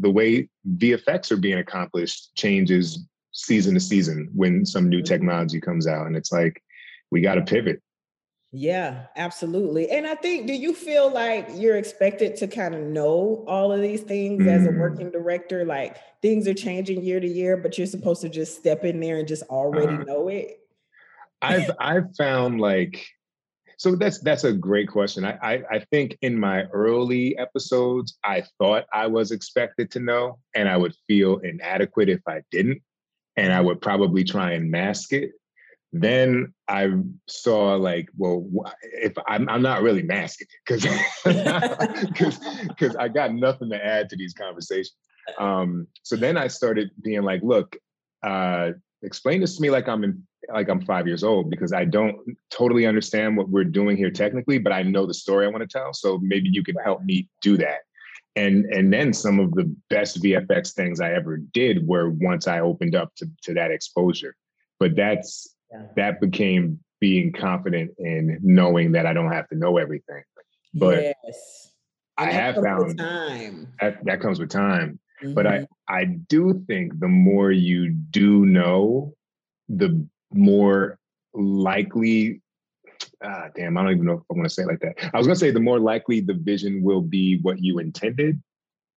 the 0.00 0.10
way 0.10 0.48
vfx 0.76 1.30
are 1.30 1.36
being 1.36 1.58
accomplished 1.58 2.34
changes 2.36 3.06
season 3.32 3.74
to 3.74 3.80
season 3.80 4.30
when 4.34 4.64
some 4.64 4.88
new 4.88 4.98
mm-hmm. 4.98 5.04
technology 5.04 5.60
comes 5.60 5.86
out 5.86 6.06
and 6.06 6.16
it's 6.16 6.32
like 6.32 6.62
we 7.10 7.20
got 7.20 7.34
to 7.34 7.42
pivot 7.42 7.82
yeah 8.50 9.06
absolutely 9.16 9.90
and 9.90 10.06
i 10.06 10.14
think 10.14 10.46
do 10.46 10.54
you 10.54 10.72
feel 10.72 11.10
like 11.10 11.46
you're 11.54 11.76
expected 11.76 12.34
to 12.34 12.46
kind 12.46 12.74
of 12.74 12.80
know 12.80 13.44
all 13.46 13.72
of 13.72 13.82
these 13.82 14.00
things 14.00 14.44
mm. 14.44 14.48
as 14.48 14.64
a 14.64 14.70
mm. 14.70 14.78
working 14.78 15.10
director 15.10 15.66
like 15.66 15.98
things 16.22 16.48
are 16.48 16.54
changing 16.54 17.02
year 17.02 17.20
to 17.20 17.28
year 17.28 17.58
but 17.58 17.76
you're 17.76 17.86
supposed 17.86 18.22
to 18.22 18.28
just 18.28 18.56
step 18.56 18.84
in 18.84 19.00
there 19.00 19.18
and 19.18 19.28
just 19.28 19.42
already 19.44 19.92
uh, 19.92 20.04
know 20.04 20.28
it 20.28 20.60
i've 21.42 21.70
i've 21.78 22.16
found 22.16 22.58
like 22.58 23.06
so 23.78 23.94
that's 23.94 24.18
that's 24.18 24.42
a 24.42 24.52
great 24.52 24.88
question. 24.88 25.24
I, 25.24 25.38
I, 25.40 25.62
I 25.70 25.78
think 25.92 26.18
in 26.20 26.38
my 26.38 26.64
early 26.64 27.38
episodes, 27.38 28.18
I 28.24 28.42
thought 28.58 28.86
I 28.92 29.06
was 29.06 29.30
expected 29.30 29.92
to 29.92 30.00
know, 30.00 30.40
and 30.54 30.68
I 30.68 30.76
would 30.76 30.94
feel 31.06 31.38
inadequate 31.38 32.08
if 32.08 32.20
I 32.26 32.42
didn't, 32.50 32.82
and 33.36 33.52
I 33.52 33.60
would 33.60 33.80
probably 33.80 34.24
try 34.24 34.52
and 34.52 34.68
mask 34.68 35.12
it. 35.12 35.30
Then 35.92 36.52
I 36.66 36.90
saw 37.28 37.76
like, 37.76 38.08
well, 38.16 38.50
if 38.82 39.12
I'm, 39.28 39.48
I'm 39.48 39.62
not 39.62 39.82
really 39.82 40.02
masking 40.02 40.48
it 40.50 40.58
because 40.66 40.82
because 42.04 42.38
because 42.68 42.96
I 42.98 43.06
got 43.06 43.32
nothing 43.32 43.70
to 43.70 43.82
add 43.82 44.10
to 44.10 44.16
these 44.16 44.34
conversations. 44.34 44.96
Um, 45.38 45.86
so 46.02 46.16
then 46.16 46.36
I 46.36 46.48
started 46.48 46.90
being 47.00 47.22
like, 47.22 47.42
look, 47.44 47.76
uh, 48.24 48.72
explain 49.02 49.40
this 49.40 49.54
to 49.56 49.62
me 49.62 49.70
like 49.70 49.88
I'm 49.88 50.02
in 50.02 50.26
like 50.52 50.68
I'm 50.68 50.80
five 50.80 51.06
years 51.06 51.24
old 51.24 51.50
because 51.50 51.72
I 51.72 51.84
don't 51.84 52.18
totally 52.50 52.86
understand 52.86 53.36
what 53.36 53.48
we're 53.48 53.64
doing 53.64 53.96
here 53.96 54.10
technically, 54.10 54.58
but 54.58 54.72
I 54.72 54.82
know 54.82 55.06
the 55.06 55.14
story 55.14 55.46
I 55.46 55.50
want 55.50 55.68
to 55.68 55.78
tell. 55.78 55.92
So 55.92 56.18
maybe 56.22 56.48
you 56.50 56.62
can 56.62 56.76
help 56.76 57.02
me 57.02 57.28
do 57.42 57.56
that. 57.58 57.80
And 58.36 58.66
and 58.66 58.92
then 58.92 59.12
some 59.12 59.40
of 59.40 59.52
the 59.52 59.74
best 59.90 60.22
VFX 60.22 60.74
things 60.74 61.00
I 61.00 61.12
ever 61.12 61.38
did 61.38 61.86
were 61.86 62.10
once 62.10 62.46
I 62.46 62.60
opened 62.60 62.94
up 62.94 63.14
to, 63.16 63.26
to 63.42 63.54
that 63.54 63.70
exposure. 63.70 64.36
But 64.78 64.94
that's 64.94 65.54
yeah. 65.72 65.86
that 65.96 66.20
became 66.20 66.78
being 67.00 67.32
confident 67.32 67.92
in 67.98 68.38
knowing 68.42 68.92
that 68.92 69.06
I 69.06 69.12
don't 69.12 69.32
have 69.32 69.48
to 69.48 69.56
know 69.56 69.78
everything. 69.78 70.22
But 70.74 71.14
yes. 71.24 71.72
I 72.16 72.30
have 72.32 72.56
found 72.56 72.98
time. 72.98 73.72
That, 73.80 74.04
that 74.04 74.20
comes 74.20 74.40
with 74.40 74.50
time. 74.50 74.98
Mm-hmm. 75.22 75.34
But 75.34 75.46
I, 75.46 75.58
mm-hmm. 75.58 75.94
I 75.94 76.04
do 76.04 76.64
think 76.66 76.98
the 76.98 77.08
more 77.08 77.50
you 77.52 77.90
do 77.90 78.44
know, 78.44 79.14
the 79.68 80.06
more 80.32 80.98
likely 81.34 82.40
ah, 83.22 83.48
damn, 83.54 83.76
I 83.76 83.82
don't 83.82 83.92
even 83.92 84.06
know 84.06 84.14
if 84.14 84.20
I 84.30 84.34
want 84.34 84.44
to 84.44 84.50
say 84.50 84.62
it 84.62 84.68
like 84.68 84.80
that. 84.80 85.10
I 85.12 85.18
was 85.18 85.26
going 85.26 85.34
to 85.34 85.40
say 85.40 85.50
the 85.50 85.60
more 85.60 85.80
likely 85.80 86.20
the 86.20 86.34
vision 86.34 86.82
will 86.82 87.00
be 87.00 87.38
what 87.42 87.58
you 87.60 87.78
intended. 87.78 88.40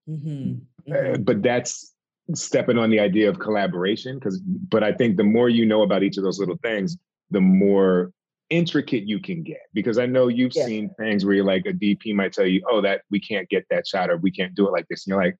Mm-hmm. 0.09 0.91
Mm-hmm. 0.91 1.15
Uh, 1.15 1.17
but 1.19 1.41
that's 1.41 1.93
stepping 2.33 2.77
on 2.77 2.89
the 2.89 2.99
idea 2.99 3.29
of 3.29 3.39
collaboration. 3.39 4.17
Because, 4.17 4.39
but 4.39 4.83
I 4.83 4.91
think 4.91 5.17
the 5.17 5.23
more 5.23 5.49
you 5.49 5.65
know 5.65 5.81
about 5.81 6.03
each 6.03 6.17
of 6.17 6.23
those 6.23 6.39
little 6.39 6.57
things, 6.63 6.97
the 7.29 7.41
more 7.41 8.11
intricate 8.49 9.07
you 9.07 9.19
can 9.19 9.43
get. 9.43 9.61
Because 9.73 9.97
I 9.97 10.05
know 10.05 10.27
you've 10.27 10.55
yeah. 10.55 10.65
seen 10.65 10.89
things 10.99 11.25
where 11.25 11.35
you're 11.35 11.45
like 11.45 11.65
a 11.65 11.73
DP 11.73 12.13
might 12.13 12.33
tell 12.33 12.45
you, 12.45 12.61
"Oh, 12.69 12.81
that 12.81 13.01
we 13.09 13.19
can't 13.19 13.49
get 13.49 13.65
that 13.69 13.87
shot, 13.87 14.09
or 14.09 14.17
we 14.17 14.31
can't 14.31 14.55
do 14.55 14.67
it 14.67 14.71
like 14.71 14.87
this," 14.89 15.05
and 15.05 15.11
you're 15.11 15.23
like, 15.23 15.37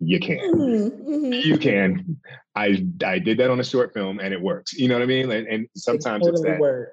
you 0.00 0.20
can. 0.20 0.38
Mm-hmm. 0.38 1.32
You 1.32 1.58
can. 1.58 2.20
I 2.54 2.84
I 3.04 3.18
did 3.18 3.38
that 3.38 3.50
on 3.50 3.60
a 3.60 3.64
short 3.64 3.92
film 3.92 4.20
and 4.20 4.32
it 4.32 4.40
works. 4.40 4.72
You 4.72 4.88
know 4.88 4.94
what 4.94 5.02
I 5.02 5.06
mean? 5.06 5.30
And, 5.30 5.46
and 5.46 5.68
sometimes 5.74 6.26
it 6.26 6.30
totally 6.30 6.50
it's 6.50 6.60
that. 6.60 6.88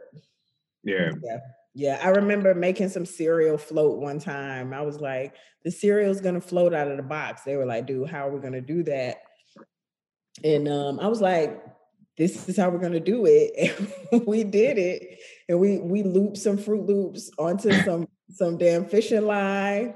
Yeah. 0.84 1.12
yeah. 1.24 1.38
Yeah. 1.76 2.00
I 2.04 2.10
remember 2.10 2.56
making 2.56 2.90
some 2.90 3.06
cereal 3.06 3.58
float 3.58 4.00
one 4.00 4.20
time. 4.20 4.74
I 4.74 4.82
was 4.82 5.02
like, 5.02 5.36
the 5.64 5.72
cereal's 5.72 6.22
gonna 6.22 6.42
float 6.42 6.74
out 6.74 6.90
of 6.90 6.98
the 6.98 7.04
box. 7.04 7.44
They 7.44 7.56
were 7.58 7.66
like, 7.66 7.86
dude, 7.86 8.10
how 8.10 8.28
are 8.28 8.32
we 8.32 8.40
gonna 8.40 8.62
do 8.62 8.84
that? 8.84 9.18
And 10.44 10.68
um, 10.68 11.00
I 11.00 11.08
was 11.08 11.22
like, 11.22 11.64
this 12.18 12.50
is 12.50 12.58
how 12.58 12.70
we're 12.70 12.80
gonna 12.80 13.00
do 13.00 13.26
it. 13.26 13.72
And 14.12 14.26
we 14.26 14.44
did 14.44 14.78
it. 14.78 15.20
And 15.50 15.60
we 15.60 15.78
we 15.80 16.04
looped 16.04 16.38
some 16.38 16.58
Froot 16.58 16.88
Loops 16.88 17.30
onto 17.38 17.72
some 17.84 18.08
some 18.32 18.58
damn 18.58 18.86
fishing 18.86 19.26
line 19.26 19.96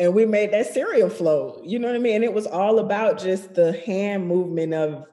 and 0.00 0.14
we 0.14 0.24
made 0.24 0.50
that 0.52 0.72
cereal 0.72 1.10
float. 1.10 1.62
You 1.62 1.78
know 1.78 1.88
what 1.88 1.94
I 1.94 2.00
mean? 2.00 2.16
And 2.16 2.24
it 2.24 2.32
was 2.32 2.46
all 2.46 2.78
about 2.78 3.18
just 3.18 3.54
the 3.54 3.72
hand 3.72 4.26
movement 4.26 4.72
of 4.72 5.04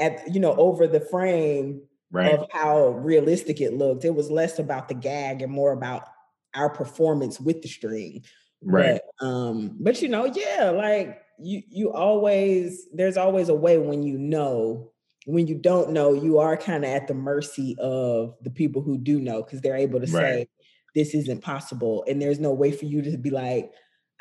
at 0.00 0.34
you 0.34 0.40
know 0.40 0.54
over 0.56 0.86
the 0.88 1.00
frame 1.00 1.80
right. 2.10 2.34
of 2.34 2.48
how 2.50 2.88
realistic 2.88 3.60
it 3.60 3.74
looked. 3.74 4.04
It 4.04 4.16
was 4.16 4.30
less 4.30 4.58
about 4.58 4.88
the 4.88 4.94
gag 4.94 5.42
and 5.42 5.52
more 5.52 5.72
about 5.72 6.08
our 6.54 6.68
performance 6.68 7.40
with 7.40 7.62
the 7.62 7.68
string. 7.68 8.24
Right. 8.60 9.00
But, 9.20 9.26
um, 9.26 9.76
but 9.80 10.02
you 10.02 10.08
know, 10.08 10.24
yeah, 10.24 10.70
like 10.70 11.22
you 11.38 11.62
you 11.70 11.92
always 11.92 12.88
there's 12.92 13.16
always 13.16 13.48
a 13.48 13.54
way 13.54 13.78
when 13.78 14.02
you 14.02 14.18
know. 14.18 14.90
When 15.24 15.46
you 15.46 15.54
don't 15.54 15.92
know, 15.92 16.12
you 16.14 16.40
are 16.40 16.56
kind 16.56 16.84
of 16.84 16.90
at 16.90 17.06
the 17.06 17.14
mercy 17.14 17.76
of 17.78 18.34
the 18.42 18.50
people 18.50 18.82
who 18.82 18.98
do 18.98 19.20
know 19.20 19.44
because 19.44 19.60
they're 19.60 19.76
able 19.76 20.00
to 20.00 20.12
Right. 20.12 20.20
say 20.20 20.48
this 20.96 21.14
isn't 21.14 21.42
possible, 21.42 22.04
and 22.08 22.20
there's 22.20 22.40
no 22.40 22.52
way 22.52 22.72
for 22.72 22.86
you 22.86 23.02
to 23.02 23.16
be 23.16 23.30
like, 23.30 23.70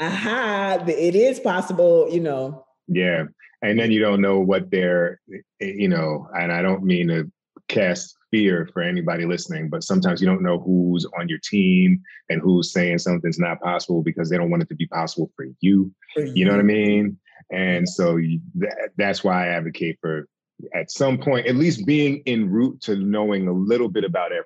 aha, 0.02 0.84
it 0.88 1.16
is 1.16 1.40
possible. 1.40 2.08
You 2.12 2.20
know, 2.20 2.66
Yeah. 2.88 3.26
And 3.62 3.80
then 3.80 3.92
you 3.92 4.00
don't 4.00 4.22
know 4.22 4.40
what 4.40 4.72
they're, 4.72 5.22
eh, 5.32 5.38
you 5.60 5.88
know, 5.88 6.28
and 6.34 6.52
I 6.52 6.62
don't 6.62 6.84
mean 6.84 7.10
to 7.10 7.32
cast 7.68 8.16
fear 8.32 8.68
for 8.74 8.82
anybody 8.82 9.26
listening, 9.26 9.70
but 9.70 9.84
sometimes 9.84 10.20
you 10.20 10.28
don't 10.28 10.42
know 10.42 10.60
who's 10.60 11.06
on 11.18 11.30
your 11.30 11.38
team 11.44 12.02
and 12.30 12.42
who's 12.42 12.74
saying 12.74 12.98
something's 12.98 13.40
not 13.40 13.62
possible 13.62 14.02
because 14.02 14.30
they 14.30 14.38
don't 14.38 14.50
want 14.50 14.64
it 14.64 14.70
to 14.70 14.76
be 14.76 14.88
possible 14.88 15.32
for 15.36 15.46
you. 15.60 15.94
for 16.14 16.26
You 16.26 16.46
know 16.46 16.52
what 16.52 16.60
I 16.60 16.64
mean? 16.64 17.18
And 17.52 17.88
so 17.88 18.18
you, 18.18 18.40
that, 18.56 18.90
that's 18.98 19.24
why 19.24 19.46
I 19.46 19.50
advocate 19.50 20.00
for 20.02 20.28
at 20.74 20.92
some 20.92 21.18
point, 21.18 21.48
at 21.48 21.56
least 21.56 21.86
being 21.86 22.24
en 22.26 22.50
route 22.50 22.82
to 22.82 22.96
knowing 22.96 23.48
a 23.48 23.54
little 23.54 23.90
bit 23.90 24.04
about 24.04 24.32
everything. 24.32 24.46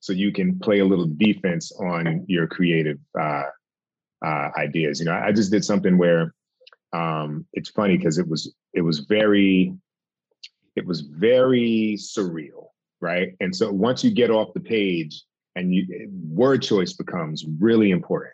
So 0.00 0.12
you 0.12 0.32
can 0.32 0.58
play 0.58 0.80
a 0.80 0.84
little 0.84 1.06
defense 1.06 1.70
on 1.72 2.24
your 2.26 2.48
creative 2.48 2.98
uh, 3.18 3.44
uh, 4.24 4.50
ideas. 4.56 5.00
You 5.00 5.06
know, 5.06 5.14
I 5.14 5.32
just 5.32 5.50
did 5.50 5.64
something 5.64 5.98
where 5.98 6.34
um, 6.92 7.46
it's 7.52 7.70
funny 7.70 7.96
because 7.96 8.18
it 8.18 8.28
was 8.28 8.52
it 8.74 8.82
was 8.82 9.00
very 9.00 9.74
it 10.76 10.86
was 10.86 11.02
very 11.02 11.96
surreal, 11.98 12.68
right? 13.00 13.34
And 13.40 13.54
so 13.54 13.70
once 13.70 14.02
you 14.02 14.10
get 14.10 14.30
off 14.30 14.54
the 14.54 14.60
page 14.60 15.22
and 15.56 15.74
you 15.74 16.08
word 16.30 16.62
choice 16.62 16.92
becomes 16.92 17.44
really 17.60 17.90
important. 17.90 18.32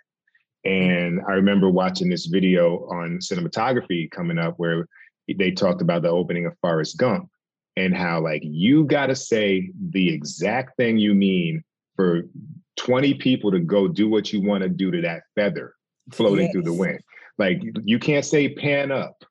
And 0.64 1.20
I 1.28 1.32
remember 1.32 1.70
watching 1.70 2.08
this 2.08 2.26
video 2.26 2.88
on 2.90 3.18
cinematography 3.18 4.10
coming 4.10 4.38
up 4.38 4.54
where 4.58 4.86
they 5.36 5.50
talked 5.50 5.82
about 5.82 6.02
the 6.02 6.10
opening 6.10 6.46
of 6.46 6.56
Forrest 6.60 6.98
Gump 6.98 7.28
and 7.76 7.96
how 7.96 8.20
like 8.20 8.42
you 8.44 8.84
got 8.84 9.06
to 9.06 9.16
say 9.16 9.70
the 9.90 10.12
exact 10.12 10.76
thing 10.76 10.98
you 10.98 11.14
mean 11.14 11.62
for 11.96 12.22
20 12.76 13.14
people 13.14 13.50
to 13.50 13.60
go 13.60 13.88
do 13.88 14.08
what 14.08 14.32
you 14.32 14.42
want 14.42 14.62
to 14.62 14.68
do 14.68 14.90
to 14.90 15.00
that 15.02 15.22
feather 15.34 15.74
floating 16.12 16.50
through 16.52 16.62
the 16.62 16.72
wind. 16.72 17.00
Like 17.38 17.62
you 17.84 17.98
can't 17.98 18.24
say 18.24 18.48
pan 18.48 18.90
up. 18.90 19.24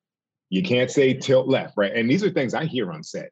You 0.50 0.64
can't 0.64 0.90
say 0.90 1.14
tilt 1.14 1.48
left, 1.48 1.74
right? 1.76 1.94
And 1.94 2.10
these 2.10 2.24
are 2.24 2.30
things 2.30 2.54
I 2.54 2.66
hear 2.66 2.92
on 2.92 3.04
set 3.04 3.32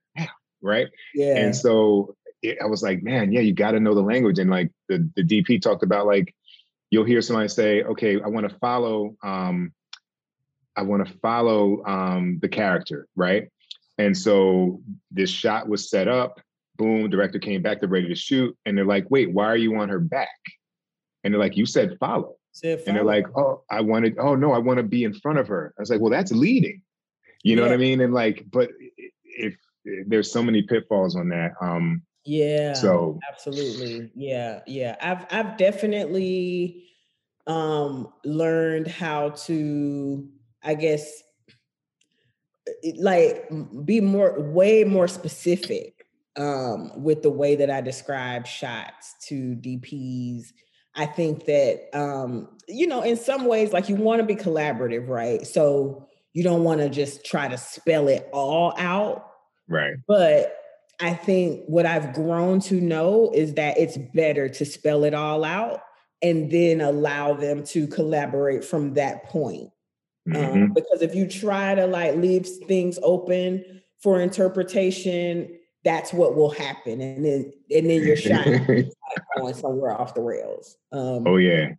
right? 0.65 0.87
Yeah. 1.13 1.37
And 1.37 1.55
so 1.55 2.15
it, 2.41 2.57
I 2.61 2.65
was 2.65 2.83
like, 2.83 3.03
man, 3.03 3.31
yeah, 3.31 3.41
you 3.41 3.53
got 3.53 3.71
to 3.71 3.79
know 3.79 3.93
the 3.93 4.01
language. 4.01 4.39
And 4.39 4.49
like 4.49 4.71
the, 4.89 5.09
the 5.15 5.23
DP 5.23 5.61
talked 5.61 5.83
about, 5.83 6.07
like, 6.07 6.35
you'll 6.89 7.05
hear 7.05 7.21
somebody 7.21 7.47
say, 7.47 7.83
okay, 7.83 8.21
I 8.21 8.27
want 8.27 8.49
to 8.49 8.55
follow, 8.57 9.15
um, 9.23 9.73
I 10.75 10.81
want 10.81 11.07
to 11.07 11.13
follow 11.19 11.85
um, 11.85 12.39
the 12.41 12.49
character, 12.49 13.07
right? 13.15 13.49
And 13.97 14.17
so 14.17 14.81
this 15.11 15.29
shot 15.29 15.69
was 15.69 15.89
set 15.89 16.07
up. 16.07 16.41
Boom, 16.77 17.09
director 17.09 17.39
came 17.39 17.61
back, 17.61 17.79
they're 17.79 17.87
ready 17.87 18.09
to 18.09 18.15
shoot. 18.15 18.57
And 18.65 18.77
they're 18.77 18.85
like, 18.85 19.09
wait, 19.09 19.31
why 19.31 19.45
are 19.45 19.55
you 19.55 19.77
on 19.77 19.87
her 19.87 19.99
back? 19.99 20.27
And 21.23 21.33
they're 21.33 21.39
like, 21.39 21.55
you 21.55 21.65
said 21.65 21.97
follow. 21.99 22.35
And 22.63 22.95
they're 22.95 23.03
like, 23.03 23.25
oh, 23.37 23.63
I 23.69 23.81
wanted, 23.81 24.17
oh 24.19 24.35
no, 24.35 24.51
I 24.53 24.57
want 24.59 24.77
to 24.77 24.83
be 24.83 25.03
in 25.03 25.13
front 25.13 25.39
of 25.39 25.47
her. 25.47 25.73
I 25.77 25.81
was 25.81 25.89
like, 25.89 26.01
well, 26.01 26.11
that's 26.11 26.31
leading. 26.31 26.81
You 27.43 27.55
know 27.55 27.61
what 27.61 27.71
I 27.71 27.77
mean? 27.77 28.01
And 28.01 28.13
like, 28.13 28.45
but 28.51 28.71
if, 29.25 29.55
if 29.83 30.07
there's 30.07 30.31
so 30.31 30.41
many 30.41 30.63
pitfalls 30.63 31.15
on 31.15 31.29
that. 31.29 31.51
Um, 31.61 32.01
yeah. 32.25 32.73
so 32.73 33.19
absolutely 33.29 34.09
yeah 34.15 34.61
yeah 34.65 34.95
i've 35.01 35.25
i've 35.29 35.57
definitely 35.57 36.89
um 37.45 38.11
learned 38.23 38.87
how 38.87 39.29
to 39.29 40.27
i 40.63 40.73
guess 40.73 41.21
like 42.97 43.47
be 43.85 44.01
more 44.01 44.39
way 44.41 44.83
more 44.83 45.07
specific 45.07 46.07
um 46.35 46.91
with 47.03 47.21
the 47.21 47.29
way 47.29 47.55
that 47.55 47.69
i 47.69 47.79
describe 47.79 48.47
shots 48.47 49.13
to 49.21 49.55
dps 49.57 50.47
i 50.95 51.05
think 51.05 51.45
that 51.45 51.89
um 51.93 52.49
you 52.67 52.87
know 52.87 53.01
in 53.01 53.15
some 53.17 53.45
ways 53.45 53.73
like 53.73 53.89
you 53.89 53.95
want 53.95 54.19
to 54.19 54.25
be 54.25 54.35
collaborative 54.35 55.07
right 55.07 55.45
so 55.47 56.07
you 56.33 56.43
don't 56.43 56.63
want 56.63 56.81
to 56.81 56.89
just 56.89 57.25
try 57.25 57.47
to 57.47 57.57
spell 57.57 58.07
it 58.07 58.27
all 58.33 58.73
out 58.77 59.31
right, 59.67 59.95
but 60.07 60.57
I 61.01 61.13
think 61.13 61.65
what 61.67 61.85
I've 61.85 62.13
grown 62.13 62.61
to 62.61 62.79
know 62.79 63.29
is 63.33 63.55
that 63.55 63.77
it's 63.77 63.97
better 63.97 64.47
to 64.47 64.65
spell 64.65 65.03
it 65.03 65.13
all 65.13 65.43
out 65.43 65.81
and 66.21 66.49
then 66.49 66.79
allow 66.79 67.33
them 67.33 67.65
to 67.65 67.85
collaborate 67.87 68.63
from 68.63 68.93
that 68.93 69.25
point. 69.25 69.69
Um, 70.33 70.69
Mhm. 70.69 70.73
because 70.73 71.01
if 71.01 71.13
you 71.13 71.27
try 71.27 71.75
to 71.75 71.85
like 71.85 72.15
leave 72.15 72.47
things 72.47 72.97
open 73.03 73.81
for 73.99 74.21
interpretation, 74.21 75.59
that's 75.85 76.11
what 76.11 76.35
will 76.35 76.49
happen, 76.49 76.99
and 76.99 77.23
then 77.23 77.53
and 77.73 77.89
then 77.89 78.03
your 78.05 78.17
shot 78.17 78.47
going 79.37 79.53
somewhere 79.53 79.91
off 79.91 80.13
the 80.13 80.21
rails. 80.21 80.75
Um, 80.91 81.25
oh 81.25 81.37
yeah, 81.37 81.69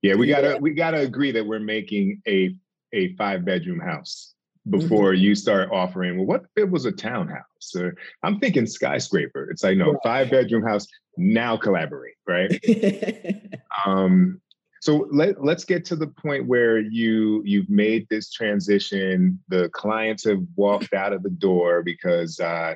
yeah. 0.00 0.14
We 0.14 0.26
gotta 0.28 0.56
we 0.60 0.72
gotta 0.72 1.00
agree 1.00 1.32
that 1.32 1.46
we're 1.46 1.58
making 1.60 2.22
a 2.26 2.56
a 2.94 3.14
five 3.16 3.44
bedroom 3.44 3.80
house 3.80 4.32
Mm-hmm. 4.66 4.80
before 4.80 5.14
you 5.14 5.34
start 5.36 5.70
offering. 5.70 6.16
Well, 6.16 6.26
what 6.26 6.40
if 6.42 6.64
it 6.64 6.70
was 6.70 6.86
a 6.86 6.92
townhouse? 6.92 7.76
Or 7.76 7.94
I'm 8.24 8.40
thinking 8.40 8.66
skyscraper. 8.66 9.48
It's 9.50 9.62
like 9.62 9.76
no 9.76 9.92
Right. 9.92 10.00
five 10.02 10.30
bedroom 10.30 10.64
house. 10.64 10.88
Now 11.16 11.56
collaborate, 11.56 12.16
right? 12.26 12.50
um 13.86 14.40
so 14.80 15.08
let, 15.10 15.42
let's 15.42 15.64
get 15.64 15.84
to 15.86 15.96
the 15.96 16.08
point 16.08 16.46
where 16.46 16.78
you 16.78 17.42
you've 17.44 17.70
made 17.70 18.08
this 18.08 18.30
transition 18.32 19.38
the 19.48 19.68
clients 19.70 20.24
have 20.24 20.42
walked 20.56 20.92
out 20.92 21.12
of 21.12 21.22
the 21.22 21.30
door 21.30 21.82
because 21.82 22.40
uh 22.40 22.74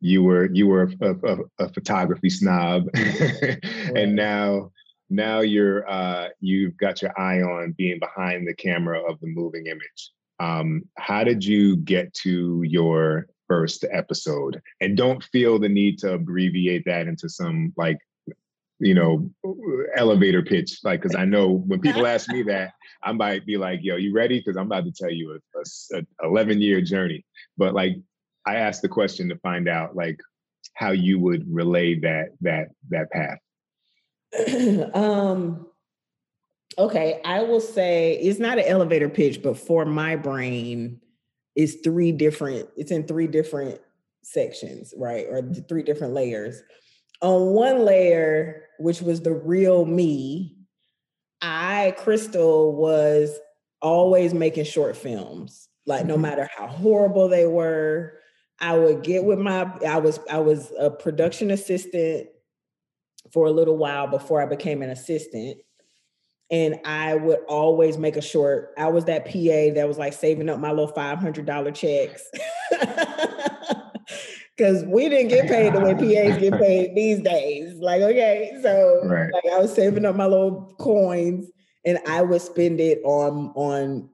you 0.00 0.22
were 0.22 0.48
you 0.52 0.66
were 0.66 0.90
a, 1.00 1.10
a, 1.10 1.38
a 1.58 1.68
photography 1.72 2.30
snob 2.30 2.88
and 2.94 4.14
now 4.14 4.70
now 5.10 5.40
you're 5.40 5.88
uh 5.90 6.28
you've 6.40 6.76
got 6.76 7.02
your 7.02 7.18
eye 7.18 7.40
on 7.40 7.74
being 7.76 7.98
behind 7.98 8.46
the 8.46 8.54
camera 8.54 9.00
of 9.10 9.18
the 9.20 9.26
moving 9.26 9.66
image 9.66 10.12
um 10.40 10.82
how 10.96 11.24
did 11.24 11.44
you 11.44 11.76
get 11.76 12.12
to 12.14 12.62
your 12.64 13.26
first 13.48 13.84
episode 13.90 14.60
and 14.80 14.96
don't 14.96 15.24
feel 15.24 15.58
the 15.58 15.68
need 15.68 15.98
to 15.98 16.12
abbreviate 16.12 16.84
that 16.84 17.08
into 17.08 17.28
some 17.28 17.72
like 17.76 17.98
you 18.80 18.94
know, 18.94 19.28
elevator 19.96 20.42
pitch. 20.42 20.78
Like, 20.84 21.02
because 21.02 21.16
I 21.16 21.24
know 21.24 21.48
when 21.66 21.80
people 21.80 22.06
ask 22.06 22.28
me 22.30 22.42
that, 22.44 22.74
I 23.02 23.12
might 23.12 23.44
be 23.44 23.56
like, 23.56 23.80
"Yo, 23.82 23.96
you 23.96 24.12
ready?" 24.12 24.38
Because 24.38 24.56
I'm 24.56 24.66
about 24.66 24.84
to 24.84 24.92
tell 24.92 25.10
you 25.10 25.38
a 25.92 26.02
11 26.22 26.60
year 26.60 26.80
journey. 26.80 27.24
But 27.56 27.74
like, 27.74 27.96
I 28.48 28.56
asked 28.56 28.80
the 28.80 28.88
question 28.88 29.28
to 29.28 29.36
find 29.36 29.68
out 29.68 29.94
like 29.94 30.18
how 30.74 30.92
you 30.92 31.18
would 31.18 31.44
relay 31.52 32.00
that 32.00 32.28
that 32.40 32.68
that 32.88 33.10
path. 33.10 33.38
um 34.94 35.66
okay 36.78 37.20
i 37.24 37.42
will 37.42 37.60
say 37.62 38.12
it's 38.20 38.38
not 38.38 38.58
an 38.58 38.64
elevator 38.66 39.08
pitch 39.08 39.42
but 39.42 39.56
for 39.58 39.84
my 39.86 40.16
brain 40.16 41.00
it's 41.56 41.76
three 41.82 42.12
different 42.12 42.68
it's 42.76 42.90
in 42.90 43.06
three 43.06 43.26
different 43.26 43.80
sections 44.22 44.92
right 44.98 45.26
or 45.30 45.40
th- 45.42 45.66
three 45.66 45.82
different 45.82 46.12
layers 46.12 46.62
on 47.22 47.46
one 47.46 47.84
layer 47.86 48.64
which 48.78 49.00
was 49.00 49.22
the 49.22 49.32
real 49.32 49.86
me 49.86 50.58
i 51.40 51.94
crystal 51.96 52.76
was 52.76 53.38
always 53.80 54.34
making 54.34 54.64
short 54.64 54.94
films 54.94 55.68
like 55.86 56.04
no 56.04 56.16
Mhm. 56.16 56.20
matter 56.20 56.50
how 56.54 56.66
horrible 56.66 57.28
they 57.28 57.46
were 57.46 58.12
i 58.60 58.76
would 58.76 59.02
get 59.02 59.24
with 59.24 59.38
my 59.38 59.70
i 59.86 59.98
was 59.98 60.18
i 60.30 60.38
was 60.38 60.72
a 60.78 60.90
production 60.90 61.50
assistant 61.50 62.28
for 63.32 63.46
a 63.46 63.50
little 63.50 63.76
while 63.76 64.06
before 64.06 64.40
I 64.42 64.46
became 64.46 64.82
an 64.82 64.90
assistant. 64.90 65.58
And 66.50 66.80
I 66.84 67.14
would 67.14 67.40
always 67.46 67.98
make 67.98 68.16
a 68.16 68.22
short. 68.22 68.72
I 68.78 68.88
was 68.88 69.04
that 69.04 69.26
PA 69.26 69.74
that 69.74 69.86
was 69.86 69.98
like 69.98 70.14
saving 70.14 70.48
up 70.48 70.58
my 70.58 70.70
little 70.70 70.92
$500 70.92 71.74
checks. 71.74 72.24
Because 74.56 74.84
we 74.86 75.08
didn't 75.08 75.28
get 75.28 75.46
paid 75.46 75.72
the 75.72 75.78
way 75.78 75.94
PAs 75.94 76.36
get 76.38 76.52
paid 76.60 76.92
these 76.96 77.20
days. 77.20 77.78
Like, 77.78 78.02
okay, 78.02 78.58
so 78.60 79.02
Right. 79.04 79.30
like 79.32 79.44
I 79.52 79.58
was 79.60 79.72
saving 79.72 80.04
up 80.04 80.16
my 80.16 80.26
little 80.26 80.74
coins 80.80 81.48
and 81.84 82.00
I 82.08 82.22
would 82.22 82.42
spend 82.42 82.80
it 82.80 83.00
on 83.04 83.52
on 83.54 84.10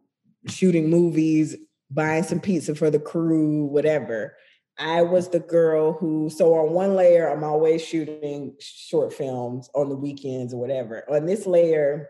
shooting 0.46 0.90
movies, 0.90 1.57
buying 1.90 2.22
some 2.22 2.40
pizza 2.40 2.74
for 2.74 2.90
the 2.90 2.98
crew, 2.98 3.64
whatever. 3.64 4.36
I 4.78 5.02
was 5.02 5.28
the 5.28 5.40
girl 5.40 5.92
who, 5.92 6.30
so 6.30 6.54
on 6.54 6.72
one 6.72 6.96
layer, 6.96 7.28
I'm 7.28 7.44
always 7.44 7.84
shooting 7.84 8.56
short 8.58 9.12
films 9.12 9.70
on 9.74 9.88
the 9.88 9.94
weekends 9.94 10.52
or 10.52 10.60
whatever. 10.60 11.04
On 11.12 11.26
this 11.26 11.46
layer, 11.46 12.08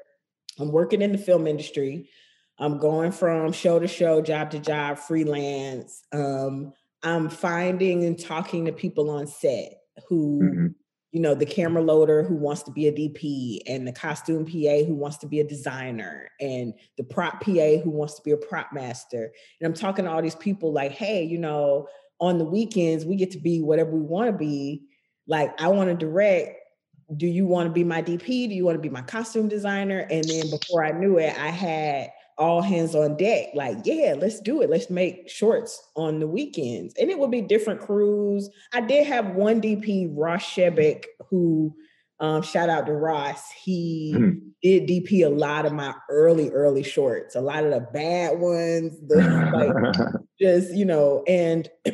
I'm 0.58 0.72
working 0.72 1.02
in 1.02 1.12
the 1.12 1.18
film 1.18 1.46
industry. 1.46 2.08
I'm 2.58 2.78
going 2.78 3.12
from 3.12 3.52
show 3.52 3.78
to 3.78 3.88
show, 3.88 4.22
job 4.22 4.50
to 4.52 4.60
job, 4.60 4.98
freelance. 4.98 6.04
Um, 6.12 6.72
I'm 7.02 7.28
finding 7.28 8.04
and 8.04 8.18
talking 8.18 8.64
to 8.64 8.72
people 8.72 9.10
on 9.10 9.26
set. 9.26 9.80
who 10.08 10.40
mm-hmm 10.42 10.66
you 11.14 11.20
know, 11.20 11.32
the 11.32 11.46
camera 11.46 11.80
loader 11.80 12.24
who 12.24 12.34
wants 12.34 12.64
to 12.64 12.72
be 12.72 12.88
a 12.88 12.92
DP 12.92 13.60
and 13.68 13.86
the 13.86 13.92
costume 13.92 14.44
PA 14.44 14.84
who 14.84 14.96
wants 14.96 15.16
to 15.18 15.28
be 15.28 15.38
a 15.38 15.44
designer 15.44 16.28
and 16.40 16.74
the 16.98 17.04
prop 17.04 17.40
PA 17.40 17.78
who 17.84 17.90
wants 17.90 18.14
to 18.14 18.22
be 18.22 18.32
a 18.32 18.36
prop 18.36 18.72
master. 18.72 19.30
And 19.60 19.66
I'm 19.68 19.74
talking 19.74 20.06
to 20.06 20.10
all 20.10 20.20
these 20.20 20.34
people 20.34 20.72
like, 20.72 20.90
hey, 20.90 21.22
you 21.22 21.38
know, 21.38 21.86
on 22.18 22.38
the 22.38 22.44
weekends, 22.44 23.04
we 23.04 23.14
get 23.14 23.30
to 23.30 23.38
be 23.38 23.62
whatever 23.62 23.92
we 23.92 24.00
want 24.00 24.26
to 24.26 24.36
be. 24.36 24.88
Like, 25.28 25.60
I 25.60 25.68
want 25.68 25.88
to 25.88 25.94
direct. 25.94 26.58
Do 27.16 27.28
you 27.28 27.46
want 27.46 27.68
to 27.68 27.72
be 27.72 27.84
my 27.84 28.02
DP? 28.02 28.48
Do 28.48 28.54
you 28.54 28.64
want 28.64 28.74
to 28.74 28.82
be 28.82 28.88
my 28.88 29.02
costume 29.02 29.46
designer? 29.46 30.08
And 30.10 30.24
then 30.24 30.50
before 30.50 30.84
I 30.84 30.90
knew 30.90 31.18
it, 31.18 31.32
I 31.38 31.50
had 31.50 32.10
all 32.38 32.62
hands 32.62 32.94
on 32.94 33.16
deck. 33.16 33.48
Like 33.54 33.78
yeah 33.84 34.14
let's 34.18 34.40
do 34.40 34.62
it. 34.62 34.70
Let's 34.70 34.90
make 34.90 35.28
shorts 35.28 35.82
on 35.96 36.20
the 36.20 36.26
weekends. 36.26 36.94
And 36.98 37.10
it 37.10 37.18
would 37.18 37.30
be 37.30 37.40
different 37.40 37.80
crews. 37.80 38.50
I 38.72 38.80
did 38.80 39.06
have 39.06 39.34
one 39.34 39.60
dp 39.60 40.10
ross 40.12 40.44
shebek 40.44 41.04
who 41.30 41.74
um, 42.20 42.42
shout 42.42 42.68
out 42.68 42.86
to 42.86 42.92
ross. 42.92 43.50
He 43.50 44.14
mm-hmm. 44.16 44.38
did 44.62 44.88
dp 44.88 45.24
a 45.24 45.28
lot 45.28 45.66
of 45.66 45.72
my 45.72 45.94
early 46.08 46.50
early 46.50 46.82
shorts 46.82 47.34
a 47.34 47.40
lot 47.40 47.64
of 47.64 47.70
the 47.70 47.86
bad 47.92 48.38
ones 48.38 48.98
the 49.06 49.16
like 49.52 50.14
just 50.40 50.72
you 50.72 50.84
know 50.84 51.22
and 51.26 51.68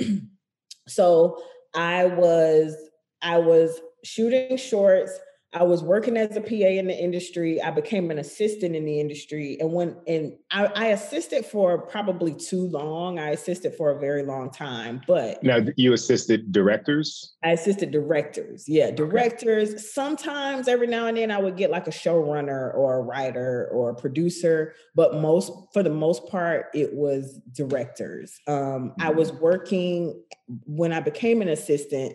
so 0.89 1.43
i 1.75 2.07
was 2.07 2.75
i 3.23 3.39
was 3.39 3.81
shooting 4.05 4.57
shorts 4.57 5.19
I 5.53 5.65
was 5.65 5.83
working 5.83 6.17
as 6.17 6.37
a 6.37 6.41
PA 6.41 6.55
in 6.55 6.87
the 6.87 6.97
industry. 6.97 7.61
I 7.61 7.73
became 7.73 8.13
an 8.13 8.21
assistant 8.21 8.77
in 8.77 8.85
the 8.85 9.01
industry, 9.01 9.57
and 9.59 9.73
when 9.73 9.97
and 10.07 10.35
I, 10.53 10.67
I, 10.77 10.87
assisted 10.89 11.45
for 11.45 11.77
probably 11.77 12.35
too 12.35 12.69
long. 12.69 13.19
I 13.19 13.31
assisted 13.31 13.75
for 13.75 13.91
a 13.91 13.99
very 13.99 14.23
long 14.23 14.51
time, 14.51 15.01
but 15.09 15.43
now 15.43 15.59
you 15.77 15.93
assisted 15.93 16.53
directors. 16.53 17.35
I 17.43 17.51
assisted 17.51 17.91
directors. 17.91 18.69
Yeah, 18.69 18.93
directors. 18.93 19.71
Okay. 19.71 19.79
Sometimes, 19.79 20.69
every 20.69 20.87
now 20.87 21.07
and 21.07 21.17
then, 21.17 21.33
I 21.33 21.39
would 21.39 21.57
get 21.57 21.73
like 21.73 21.89
a 21.89 21.93
showrunner 21.93 22.73
or 22.77 22.99
a 22.99 23.03
writer 23.03 23.69
or 23.73 23.91
a 23.91 23.95
producer, 23.95 24.75
but 24.95 25.17
most 25.17 25.53
for 25.73 25.83
the 25.83 25.91
most 25.91 26.29
part, 26.29 26.67
it 26.75 26.95
was 26.95 27.41
directors. 27.57 28.39
Um, 28.47 28.55
mm-hmm. 28.55 29.03
I 29.03 29.11
was 29.11 29.33
working 29.33 30.23
when 30.67 30.93
I 30.93 31.01
became 31.01 31.43
an 31.43 31.49
assistant. 31.49 32.15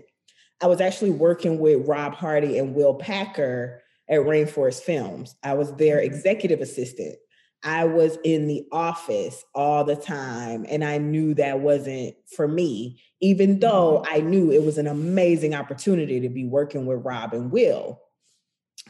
I 0.61 0.67
was 0.67 0.81
actually 0.81 1.11
working 1.11 1.59
with 1.59 1.87
Rob 1.87 2.13
Hardy 2.15 2.57
and 2.57 2.75
Will 2.75 2.95
Packer 2.95 3.81
at 4.09 4.21
Rainforest 4.21 4.81
Films. 4.81 5.35
I 5.43 5.53
was 5.53 5.73
their 5.75 5.97
mm-hmm. 5.97 6.13
executive 6.13 6.61
assistant. 6.61 7.15
I 7.63 7.85
was 7.85 8.17
in 8.23 8.47
the 8.47 8.67
office 8.71 9.43
all 9.55 9.83
the 9.83 9.95
time, 9.95 10.65
and 10.69 10.83
I 10.83 10.99
knew 10.99 11.33
that 11.33 11.61
wasn't 11.61 12.15
for 12.35 12.47
me, 12.47 13.01
even 13.21 13.59
though 13.59 14.03
mm-hmm. 14.05 14.13
I 14.13 14.19
knew 14.19 14.51
it 14.51 14.63
was 14.63 14.77
an 14.77 14.87
amazing 14.87 15.55
opportunity 15.55 16.19
to 16.19 16.29
be 16.29 16.45
working 16.45 16.85
with 16.85 17.03
Rob 17.03 17.33
and 17.33 17.51
Will. 17.51 18.01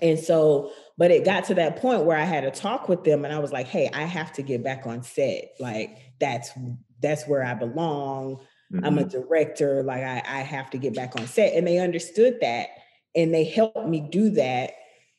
And 0.02 0.20
so, 0.20 0.74
but 0.98 1.10
it 1.10 1.24
got 1.24 1.46
to 1.46 1.54
that 1.56 1.78
point 1.78 2.04
where 2.04 2.18
I 2.18 2.26
had 2.26 2.42
to 2.42 2.52
talk 2.52 2.90
with 2.90 3.06
them, 3.06 3.24
and 3.24 3.34
I 3.34 3.40
was 3.40 3.54
like, 3.54 3.68
hey, 3.68 3.90
I 3.94 4.04
have 4.04 4.34
to 4.34 4.42
get 4.42 4.62
back 4.62 4.86
on 4.86 5.04
set. 5.04 5.54
Like, 5.60 5.98
that's 6.20 6.52
that's 7.02 7.26
where 7.28 7.46
I 7.46 7.54
belong. 7.54 8.42
Mm-hmm. 8.74 8.86
I'm 8.86 8.98
a 8.98 9.04
mm-hmm. 9.04 9.20
director. 9.20 9.84
Like 9.84 10.04
I, 10.04 10.24
I 10.26 10.40
have 10.40 10.70
to 10.72 10.78
get 10.78 10.96
back 10.96 11.20
on 11.20 11.28
set. 11.28 11.54
And 11.54 11.68
they 11.68 11.80
understood 11.80 12.38
that 12.42 12.70
and 13.16 13.34
they 13.34 13.44
helped 13.44 13.88
me 13.88 14.02
do 14.02 14.30
that. 14.32 14.72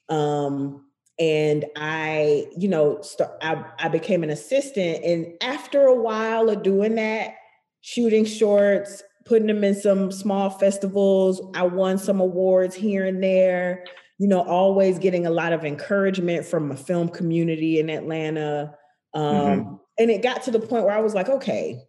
Um, 0.09 0.85
and 1.18 1.64
I, 1.76 2.46
you 2.56 2.68
know, 2.68 3.00
start, 3.00 3.38
I, 3.40 3.64
I 3.78 3.88
became 3.88 4.22
an 4.22 4.30
assistant. 4.30 5.02
And 5.02 5.35
after 5.40 5.82
a 5.82 5.94
while 5.94 6.50
of 6.50 6.62
doing 6.62 6.96
that, 6.96 7.35
shooting 7.80 8.24
shorts, 8.24 9.02
putting 9.24 9.46
them 9.46 9.64
in 9.64 9.74
some 9.74 10.12
small 10.12 10.50
festivals, 10.50 11.40
I 11.54 11.62
won 11.62 11.98
some 11.98 12.20
awards 12.20 12.74
here 12.74 13.06
and 13.06 13.22
there, 13.22 13.85
you 14.18 14.28
know, 14.28 14.42
always 14.42 14.98
getting 14.98 15.26
a 15.26 15.30
lot 15.30 15.52
of 15.52 15.64
encouragement 15.64 16.44
from 16.44 16.70
a 16.70 16.76
film 16.76 17.09
community 17.09 17.80
in 17.80 17.88
Atlanta. 17.88 18.74
Um, 19.14 19.24
mm-hmm. 19.24 19.74
And 19.98 20.11
it 20.11 20.22
got 20.22 20.42
to 20.42 20.50
the 20.50 20.61
point 20.61 20.85
where 20.85 20.94
I 20.94 21.00
was 21.00 21.14
like, 21.14 21.28
okay, 21.28 21.82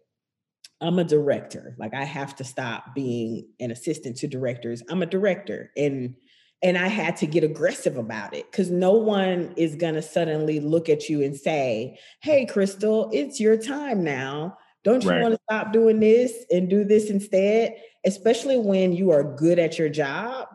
I'm 0.80 0.98
a 0.98 1.04
director. 1.04 1.74
Like 1.78 1.94
I 1.94 2.04
have 2.04 2.36
to 2.36 2.44
stop 2.44 2.94
being 2.94 3.48
an 3.60 3.70
assistant 3.70 4.16
to 4.18 4.28
directors. 4.28 4.82
I'm 4.88 5.02
a 5.02 5.06
director 5.06 5.70
and 5.76 6.14
and 6.60 6.76
I 6.76 6.88
had 6.88 7.16
to 7.18 7.26
get 7.26 7.44
aggressive 7.44 7.96
about 7.96 8.34
it 8.34 8.50
cuz 8.50 8.70
no 8.70 8.92
one 8.92 9.54
is 9.56 9.76
going 9.76 9.94
to 9.94 10.02
suddenly 10.02 10.60
look 10.60 10.88
at 10.88 11.08
you 11.08 11.22
and 11.22 11.36
say, 11.36 11.98
"Hey 12.20 12.46
Crystal, 12.46 13.10
it's 13.12 13.40
your 13.40 13.56
time 13.56 14.02
now. 14.02 14.56
Don't 14.84 15.04
you 15.04 15.10
right. 15.10 15.22
want 15.22 15.34
to 15.34 15.40
stop 15.50 15.72
doing 15.72 16.00
this 16.00 16.32
and 16.50 16.68
do 16.68 16.84
this 16.84 17.10
instead?" 17.10 17.76
Especially 18.04 18.56
when 18.56 18.92
you 18.92 19.10
are 19.10 19.22
good 19.22 19.58
at 19.58 19.78
your 19.78 19.88
job. 19.88 20.48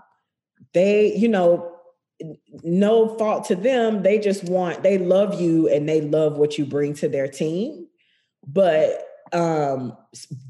They, 0.74 1.14
you 1.16 1.28
know, 1.28 1.74
no 2.64 3.18
fault 3.18 3.46
to 3.46 3.56
them, 3.56 4.04
they 4.04 4.20
just 4.20 4.44
want 4.46 4.84
they 4.84 4.98
love 4.98 5.40
you 5.40 5.68
and 5.68 5.88
they 5.88 6.02
love 6.02 6.38
what 6.38 6.58
you 6.58 6.66
bring 6.66 6.94
to 6.96 7.10
their 7.10 7.28
team. 7.28 7.88
But 8.46 9.06
um 9.34 9.96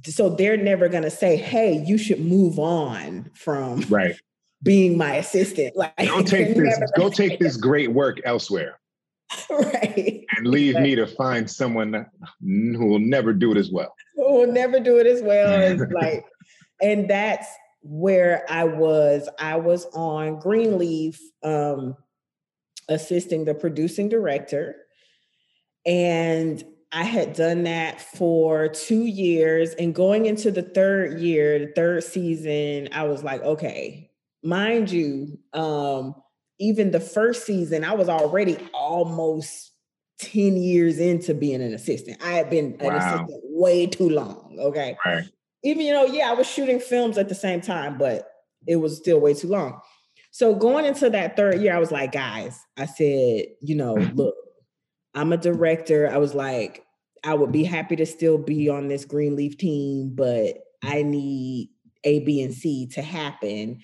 so 0.03 0.29
they're 0.29 0.57
never 0.57 0.89
going 0.89 1.03
to 1.03 1.11
say 1.11 1.35
hey 1.35 1.83
you 1.85 1.97
should 1.97 2.19
move 2.19 2.59
on 2.59 3.29
from 3.33 3.81
right. 3.89 4.15
being 4.61 4.97
my 4.97 5.15
assistant. 5.15 5.75
Like 5.75 5.95
go 5.97 6.21
take 6.21 6.55
this 6.55 6.79
go 6.95 7.09
take 7.09 7.39
this 7.39 7.57
great 7.57 7.91
work 7.91 8.19
elsewhere. 8.25 8.79
Right. 9.49 10.25
And 10.37 10.47
leave 10.47 10.75
right. 10.75 10.83
me 10.83 10.95
to 10.95 11.07
find 11.07 11.49
someone 11.49 12.05
who 12.41 12.85
will 12.85 12.99
never 12.99 13.33
do 13.33 13.51
it 13.51 13.57
as 13.57 13.71
well. 13.71 13.93
Who 14.15 14.33
will 14.33 14.51
never 14.51 14.79
do 14.79 14.97
it 14.97 15.07
as 15.07 15.21
well 15.21 15.51
as 15.51 15.81
like 15.91 16.25
and 16.81 17.09
that's 17.09 17.47
where 17.81 18.45
i 18.49 18.63
was. 18.63 19.27
I 19.39 19.55
was 19.55 19.85
on 19.93 20.39
greenleaf 20.39 21.19
um 21.43 21.95
assisting 22.89 23.45
the 23.45 23.53
producing 23.53 24.09
director. 24.09 24.75
And 25.85 26.63
I 26.93 27.03
had 27.03 27.33
done 27.33 27.63
that 27.63 27.99
for 27.99 28.67
two 28.67 29.05
years. 29.05 29.73
And 29.73 29.95
going 29.95 30.27
into 30.27 30.51
the 30.51 30.61
third 30.61 31.19
year, 31.19 31.57
the 31.59 31.73
third 31.73 32.03
season, 32.03 32.89
I 32.91 33.03
was 33.05 33.23
like, 33.23 33.41
okay, 33.41 34.11
mind 34.43 34.91
you, 34.91 35.39
um, 35.53 36.15
even 36.59 36.91
the 36.91 36.99
first 36.99 37.45
season, 37.45 37.83
I 37.83 37.93
was 37.93 38.09
already 38.09 38.57
almost 38.73 39.71
10 40.19 40.55
years 40.55 40.99
into 40.99 41.33
being 41.33 41.61
an 41.61 41.73
assistant. 41.73 42.23
I 42.23 42.33
had 42.33 42.49
been 42.49 42.77
wow. 42.79 42.89
an 42.89 42.95
assistant 42.95 43.41
way 43.45 43.87
too 43.87 44.09
long. 44.09 44.55
Okay. 44.59 44.95
Right. 45.03 45.25
Even, 45.63 45.85
you 45.85 45.93
know, 45.93 46.05
yeah, 46.05 46.29
I 46.29 46.33
was 46.33 46.47
shooting 46.47 46.79
films 46.79 47.17
at 47.17 47.27
the 47.27 47.35
same 47.35 47.61
time, 47.61 47.97
but 47.97 48.29
it 48.67 48.75
was 48.75 48.97
still 48.97 49.19
way 49.19 49.33
too 49.33 49.47
long. 49.47 49.79
So 50.31 50.53
going 50.53 50.85
into 50.85 51.09
that 51.09 51.35
third 51.35 51.61
year, 51.61 51.75
I 51.75 51.79
was 51.79 51.91
like, 51.91 52.11
guys, 52.11 52.59
I 52.77 52.85
said, 52.85 53.45
you 53.61 53.75
know, 53.75 53.95
look, 54.13 54.35
I'm 55.15 55.33
a 55.33 55.37
director. 55.37 56.09
I 56.09 56.17
was 56.17 56.33
like, 56.33 56.82
I 57.23 57.33
would 57.33 57.51
be 57.51 57.63
happy 57.63 57.95
to 57.95 58.05
still 58.05 58.37
be 58.37 58.69
on 58.69 58.87
this 58.87 59.05
Greenleaf 59.05 59.57
team, 59.57 60.11
but 60.13 60.57
I 60.83 61.03
need 61.03 61.69
A, 62.03 62.19
B, 62.19 62.41
and 62.41 62.53
C 62.53 62.87
to 62.87 63.01
happen. 63.01 63.79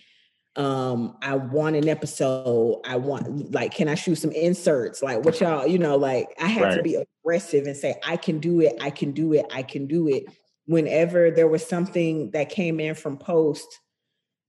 Um, 0.56 1.18
I 1.22 1.36
want 1.36 1.78
an 1.78 1.88
episode. 1.88 2.82
I 2.86 2.98
want 2.98 3.54
like, 3.54 3.74
can 3.74 3.88
I 3.88 3.96
shoot 3.96 4.16
some 4.16 4.32
inserts? 4.32 5.02
Like 5.02 5.24
what 5.24 5.40
y'all, 5.40 5.66
you 5.66 5.80
know, 5.80 5.96
like 5.96 6.28
I 6.40 6.48
had 6.48 6.64
right. 6.64 6.76
to 6.76 6.84
be 6.84 6.96
aggressive 6.96 7.66
and 7.66 7.78
say, 7.78 7.96
I 8.06 8.18
can 8.18 8.40
do 8.40 8.60
it, 8.60 8.76
I 8.82 8.90
can 8.90 9.14
do 9.14 9.34
it, 9.34 9.46
I 9.52 9.64
can 9.64 9.88
do 9.88 10.10
it. 10.10 10.26
Whenever 10.66 11.32
there 11.32 11.48
was 11.48 11.66
something 11.66 12.32
that 12.32 12.50
came 12.50 12.80
in 12.80 12.94
from 12.96 13.18
post 13.18 13.68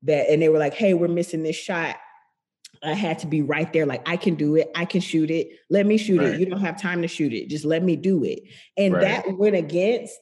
that 0.02 0.30
and 0.30 0.42
they 0.42 0.48
were 0.48 0.58
like, 0.58 0.74
hey, 0.74 0.94
we're 0.94 1.08
missing 1.08 1.42
this 1.42 1.56
shot 1.56 1.96
I 2.82 2.94
had 2.94 3.18
to 3.20 3.26
be 3.26 3.42
right 3.42 3.70
there, 3.72 3.86
like 3.86 4.08
I 4.08 4.16
can 4.16 4.34
do 4.34 4.56
it, 4.56 4.70
I 4.74 4.84
can 4.84 5.00
shoot 5.00 5.30
it. 5.30 5.48
Let 5.68 5.86
me 5.86 5.98
shoot 5.98 6.18
right. 6.18 6.34
it. 6.34 6.40
You 6.40 6.46
don't 6.46 6.60
have 6.60 6.80
time 6.80 7.02
to 7.02 7.08
shoot 7.08 7.32
it. 7.32 7.48
Just 7.48 7.64
let 7.64 7.82
me 7.82 7.96
do 7.96 8.24
it. 8.24 8.40
And 8.76 8.94
right. 8.94 9.02
that 9.02 9.38
went 9.38 9.56
against 9.56 10.18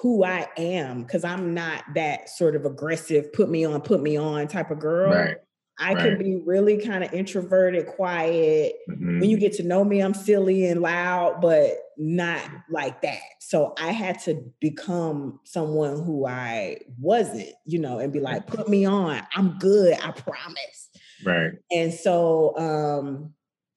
who 0.00 0.24
I 0.24 0.48
am 0.56 1.02
because 1.02 1.24
I'm 1.24 1.54
not 1.54 1.84
that 1.94 2.28
sort 2.28 2.56
of 2.56 2.64
aggressive, 2.64 3.32
put 3.32 3.48
me 3.48 3.64
on, 3.64 3.80
put 3.80 4.02
me 4.02 4.16
on 4.16 4.48
type 4.48 4.70
of 4.70 4.78
girl. 4.78 5.12
Right. 5.12 5.36
I 5.78 5.94
can 5.94 6.18
be 6.18 6.36
really 6.36 6.78
kind 6.78 7.02
of 7.02 7.12
introverted, 7.12 7.86
quiet. 7.86 8.74
Mm-hmm. 8.88 9.20
When 9.20 9.30
you 9.30 9.36
get 9.36 9.54
to 9.54 9.62
know 9.62 9.82
me, 9.84 10.00
I'm 10.00 10.14
silly 10.14 10.66
and 10.66 10.80
loud, 10.80 11.40
but 11.40 11.72
not 11.96 12.42
like 12.70 13.02
that. 13.02 13.20
So 13.40 13.74
I 13.80 13.90
had 13.90 14.20
to 14.20 14.44
become 14.60 15.40
someone 15.44 16.02
who 16.04 16.26
I 16.26 16.78
wasn't, 17.00 17.48
you 17.64 17.80
know, 17.80 17.98
and 17.98 18.12
be 18.12 18.20
like, 18.20 18.46
put 18.46 18.68
me 18.68 18.84
on. 18.84 19.22
I'm 19.34 19.58
good. 19.58 19.94
I 19.94 20.12
promise. 20.12 20.81
Right. 21.24 21.52
And 21.70 21.92
so 21.92 22.56
um, 22.58 23.34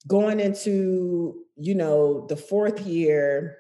going 0.07 0.39
into, 0.39 1.43
you 1.55 1.75
know, 1.75 2.25
the 2.27 2.37
fourth 2.37 2.81
year, 2.81 3.57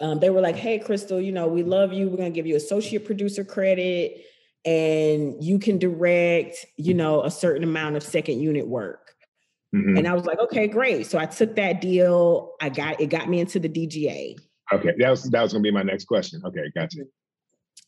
um, 0.00 0.20
they 0.20 0.30
were 0.30 0.40
like, 0.40 0.56
hey, 0.56 0.78
Crystal, 0.78 1.20
you 1.20 1.32
know, 1.32 1.46
we 1.46 1.62
love 1.62 1.92
you. 1.92 2.08
We're 2.08 2.16
going 2.16 2.32
to 2.32 2.34
give 2.34 2.46
you 2.46 2.56
associate 2.56 3.04
producer 3.04 3.44
credit 3.44 4.24
and 4.64 5.42
you 5.42 5.58
can 5.58 5.78
direct, 5.78 6.66
you 6.76 6.94
know, 6.94 7.22
a 7.22 7.30
certain 7.30 7.64
amount 7.64 7.96
of 7.96 8.02
second 8.02 8.40
unit 8.40 8.66
work. 8.66 9.14
Mm-hmm. 9.74 9.98
And 9.98 10.08
I 10.08 10.14
was 10.14 10.26
like, 10.26 10.38
okay, 10.40 10.66
great. 10.66 11.06
So 11.06 11.18
I 11.18 11.26
took 11.26 11.56
that 11.56 11.80
deal. 11.80 12.52
I 12.60 12.68
got 12.70 13.00
it 13.00 13.06
got 13.06 13.28
me 13.28 13.40
into 13.40 13.58
the 13.60 13.68
DGA. 13.68 14.36
Okay. 14.72 14.92
That 14.98 15.10
was 15.10 15.24
that 15.24 15.42
was 15.42 15.52
gonna 15.52 15.62
be 15.62 15.70
my 15.70 15.82
next 15.82 16.06
question. 16.06 16.42
Okay, 16.44 16.70
gotcha. 16.74 17.02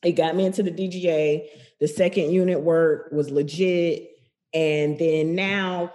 it 0.05 0.13
got 0.13 0.37
me 0.37 0.47
into 0.47 0.63
the 0.63 0.71
DGA. 0.71 1.47
The 1.81 1.89
second 1.89 2.31
unit 2.31 2.61
work 2.61 3.11
was 3.11 3.31
legit. 3.31 4.11
And 4.55 4.99
then 4.99 5.35
now 5.35 5.93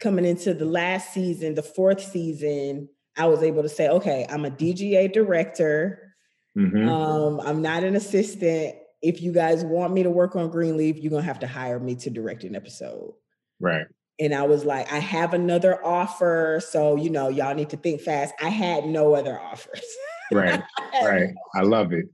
coming 0.00 0.24
into 0.24 0.54
the 0.54 0.64
last 0.64 1.12
season, 1.12 1.54
the 1.54 1.62
fourth 1.62 2.02
season, 2.02 2.88
I 3.16 3.26
was 3.26 3.42
able 3.42 3.62
to 3.62 3.68
say, 3.68 3.88
okay, 3.88 4.26
I'm 4.28 4.44
a 4.44 4.50
DGA 4.50 5.12
director. 5.12 6.14
Mm-hmm. 6.56 6.88
Um, 6.88 7.40
I'm 7.40 7.62
not 7.62 7.84
an 7.84 7.96
assistant. 7.96 8.76
If 9.02 9.22
you 9.22 9.32
guys 9.32 9.64
want 9.64 9.92
me 9.92 10.02
to 10.02 10.10
work 10.10 10.36
on 10.36 10.50
Greenleaf, 10.50 10.96
you're 10.96 11.10
gonna 11.10 11.22
have 11.22 11.40
to 11.40 11.46
hire 11.46 11.78
me 11.78 11.94
to 11.96 12.10
direct 12.10 12.44
an 12.44 12.56
episode. 12.56 13.14
Right. 13.60 13.86
And 14.18 14.34
I 14.34 14.46
was 14.46 14.64
like, 14.64 14.90
I 14.90 14.98
have 14.98 15.34
another 15.34 15.84
offer. 15.84 16.60
So, 16.66 16.96
you 16.96 17.10
know, 17.10 17.28
y'all 17.28 17.54
need 17.54 17.70
to 17.70 17.76
think 17.76 18.00
fast. 18.00 18.34
I 18.40 18.48
had 18.48 18.86
no 18.86 19.14
other 19.14 19.38
offers. 19.38 19.84
right. 20.32 20.62
Right. 21.02 21.34
I 21.54 21.60
love 21.60 21.92
it. 21.92 22.06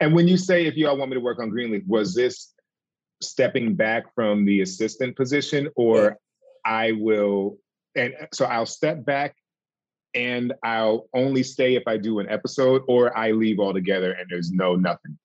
And 0.00 0.14
when 0.14 0.28
you 0.28 0.36
say 0.36 0.66
if 0.66 0.74
y'all 0.74 0.96
want 0.96 1.10
me 1.10 1.14
to 1.14 1.20
work 1.20 1.40
on 1.40 1.48
Greenleaf, 1.48 1.82
was 1.86 2.14
this 2.14 2.52
stepping 3.22 3.74
back 3.74 4.14
from 4.14 4.44
the 4.44 4.60
assistant 4.60 5.16
position 5.16 5.68
or 5.76 6.18
I 6.64 6.92
will 6.92 7.58
and 7.94 8.14
uh, 8.20 8.26
so 8.32 8.44
I'll 8.44 8.66
step 8.66 9.04
back 9.04 9.36
and 10.14 10.52
I'll 10.62 11.08
only 11.14 11.42
stay 11.42 11.74
if 11.74 11.84
I 11.86 11.96
do 11.96 12.18
an 12.18 12.28
episode 12.28 12.82
or 12.86 13.16
I 13.16 13.32
leave 13.32 13.58
altogether 13.58 14.12
and 14.12 14.28
there's 14.30 14.52
no 14.52 14.76
nothing. 14.76 15.18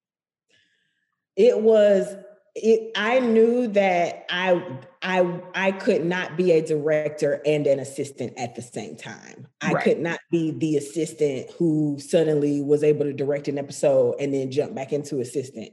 It 1.36 1.60
was 1.60 2.16
it 2.56 2.92
I 2.96 3.20
knew 3.20 3.68
that 3.68 4.26
I 4.30 4.80
I 5.02 5.42
I 5.54 5.72
could 5.74 6.06
not 6.06 6.38
be 6.38 6.52
a 6.54 6.66
director 6.66 7.42
and 7.46 7.68
an 7.68 7.80
assistant 7.80 8.34
at 8.38 8.56
the 8.56 8.62
same 8.62 8.96
time. 8.96 9.48
I 9.62 9.74
right. 9.74 9.84
could 9.84 10.00
not 10.00 10.20
be 10.32 10.52
the 10.52 10.78
assistant 10.78 11.52
who 11.58 11.98
suddenly 12.00 12.62
was 12.62 12.84
able 12.84 13.06
to 13.06 13.14
direct 13.14 13.48
an 13.48 13.58
episode 13.58 14.16
and 14.20 14.34
then 14.34 14.52
jump 14.52 14.74
back 14.74 14.92
into 14.92 15.20
assistant. 15.20 15.72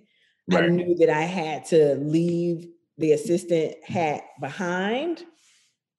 Right. 0.49 0.64
I 0.64 0.68
knew 0.68 0.95
that 0.97 1.11
I 1.11 1.22
had 1.22 1.64
to 1.66 1.95
leave 1.97 2.68
the 2.99 3.12
assistant 3.12 3.76
hat 3.84 4.24
behind 4.40 5.24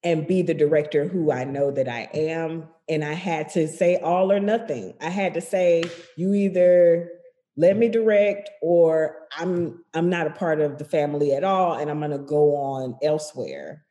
and 0.03 0.27
be 0.27 0.43
the 0.43 0.53
director 0.53 1.07
who 1.07 1.31
I 1.31 1.45
know 1.45 1.71
that 1.71 1.89
I 1.89 2.09
am. 2.13 2.67
And 2.87 3.03
I 3.03 3.13
had 3.13 3.49
to 3.49 3.67
say 3.67 3.97
all 3.97 4.31
or 4.31 4.39
nothing. 4.39 4.93
I 5.01 5.09
had 5.09 5.33
to 5.33 5.41
say, 5.41 5.83
you 6.15 6.33
either 6.33 7.09
let 7.57 7.75
me 7.75 7.89
direct 7.89 8.49
or 8.61 9.27
I'm 9.37 9.83
I'm 9.93 10.09
not 10.09 10.27
a 10.27 10.31
part 10.31 10.61
of 10.61 10.77
the 10.77 10.85
family 10.85 11.31
at 11.33 11.43
all 11.43 11.73
and 11.73 11.89
I'm 11.89 11.99
gonna 11.99 12.19
go 12.19 12.55
on 12.55 12.97
elsewhere. 13.01 13.83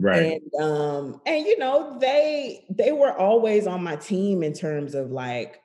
Right. 0.00 0.42
And 0.54 0.62
um, 0.62 1.20
and 1.24 1.46
you 1.46 1.58
know, 1.58 1.96
they 1.98 2.66
they 2.68 2.92
were 2.92 3.16
always 3.16 3.66
on 3.66 3.82
my 3.82 3.96
team 3.96 4.42
in 4.42 4.52
terms 4.52 4.94
of 4.94 5.10
like 5.10 5.60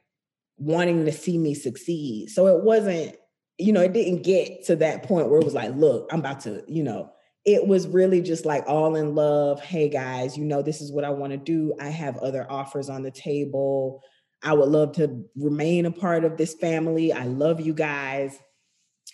wanting 0.57 1.05
to 1.05 1.11
see 1.11 1.37
me 1.37 1.53
succeed. 1.55 2.29
So 2.29 2.47
it 2.47 2.63
wasn't, 2.63 3.15
you 3.59 3.73
know, 3.73 3.81
it 3.81 3.93
didn't 3.93 4.23
get 4.23 4.65
to 4.65 4.75
that 4.77 5.03
point 5.03 5.29
where 5.29 5.39
it 5.39 5.45
was 5.45 5.53
like, 5.53 5.75
look, 5.75 6.07
I'm 6.11 6.19
about 6.19 6.39
to, 6.41 6.63
you 6.67 6.81
know, 6.81 7.11
it 7.45 7.67
was 7.67 7.87
really 7.87 8.21
just 8.21 8.45
like 8.45 8.63
all 8.67 8.95
in 8.95 9.15
love. 9.15 9.61
Hey 9.61 9.89
guys, 9.89 10.37
you 10.37 10.45
know, 10.45 10.61
this 10.61 10.81
is 10.81 10.91
what 10.91 11.03
I 11.03 11.09
want 11.09 11.31
to 11.31 11.37
do. 11.37 11.73
I 11.79 11.89
have 11.89 12.17
other 12.17 12.49
offers 12.49 12.89
on 12.89 13.03
the 13.03 13.11
table. 13.11 14.01
I 14.41 14.53
would 14.53 14.69
love 14.69 14.93
to 14.93 15.25
remain 15.35 15.85
a 15.85 15.91
part 15.91 16.23
of 16.23 16.37
this 16.37 16.53
family. 16.53 17.11
I 17.11 17.25
love 17.25 17.59
you 17.59 17.73
guys. 17.73 18.39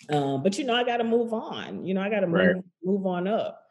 Um, 0.09 0.43
but 0.43 0.59
you 0.59 0.63
know, 0.63 0.75
I 0.75 0.83
got 0.83 0.97
to 0.97 1.03
move 1.03 1.33
on. 1.33 1.83
You 1.83 1.95
know, 1.95 2.01
I 2.01 2.09
got 2.09 2.19
to 2.19 2.27
move, 2.27 2.63
move 2.83 3.07
on 3.07 3.27
up. 3.27 3.61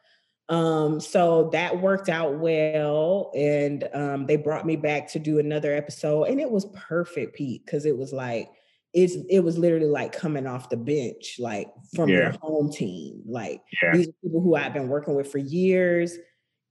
Um, 0.48 1.00
so 1.00 1.50
that 1.52 1.80
worked 1.80 2.08
out 2.08 2.38
well, 2.38 3.30
and 3.34 3.88
um, 3.94 4.26
they 4.26 4.36
brought 4.36 4.66
me 4.66 4.76
back 4.76 5.10
to 5.12 5.18
do 5.18 5.38
another 5.38 5.72
episode, 5.72 6.24
and 6.24 6.38
it 6.38 6.50
was 6.50 6.66
perfect, 6.74 7.34
Pete, 7.36 7.64
because 7.64 7.86
it 7.86 7.96
was 7.96 8.12
like 8.12 8.50
it's 8.95 9.16
it 9.28 9.40
was 9.40 9.59
literally 9.59 9.88
like 9.88 10.12
coming 10.12 10.47
off 10.47 10.70
the 10.70 10.76
bench, 10.76 11.36
like 11.40 11.68
from 11.95 12.09
yeah. 12.09 12.16
your 12.16 12.30
home 12.40 12.70
team. 12.70 13.22
Like 13.26 13.61
yeah. 13.82 13.92
these 13.92 14.09
are 14.09 14.12
people 14.22 14.40
who 14.40 14.55
I've 14.55 14.72
been 14.72 14.88
working 14.88 15.16
with 15.16 15.30
for 15.30 15.38
years, 15.38 16.16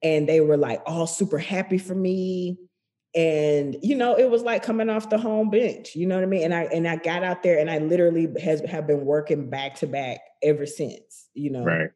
and 0.02 0.28
they 0.28 0.40
were 0.40 0.58
like 0.58 0.82
all 0.86 1.06
super 1.06 1.38
happy 1.38 1.78
for 1.78 1.94
me. 1.94 2.58
And 3.14 3.76
you 3.82 3.96
know, 3.96 4.16
it 4.16 4.30
was 4.30 4.42
like 4.42 4.64
coming 4.64 4.90
off 4.90 5.10
the 5.10 5.18
home 5.18 5.50
bench. 5.50 5.96
You 5.96 6.08
know 6.08 6.16
what 6.16 6.24
I 6.24 6.28
mean? 6.28 6.44
And 6.44 6.54
I 6.54 6.64
and 6.64 6.88
I 6.88 6.96
got 6.96 7.24
out 7.24 7.44
there, 7.44 7.60
and 7.60 7.70
I 7.70 7.80
literally 7.80 8.30
has 8.42 8.62
have 8.62 8.88
been 8.88 9.06
working 9.06 9.50
back 9.50 9.76
to 9.76 9.88
back 9.88 10.22
ever 10.42 10.66
since. 10.66 11.28
You 11.34 11.52
know, 11.52 11.66
right. 11.66 11.90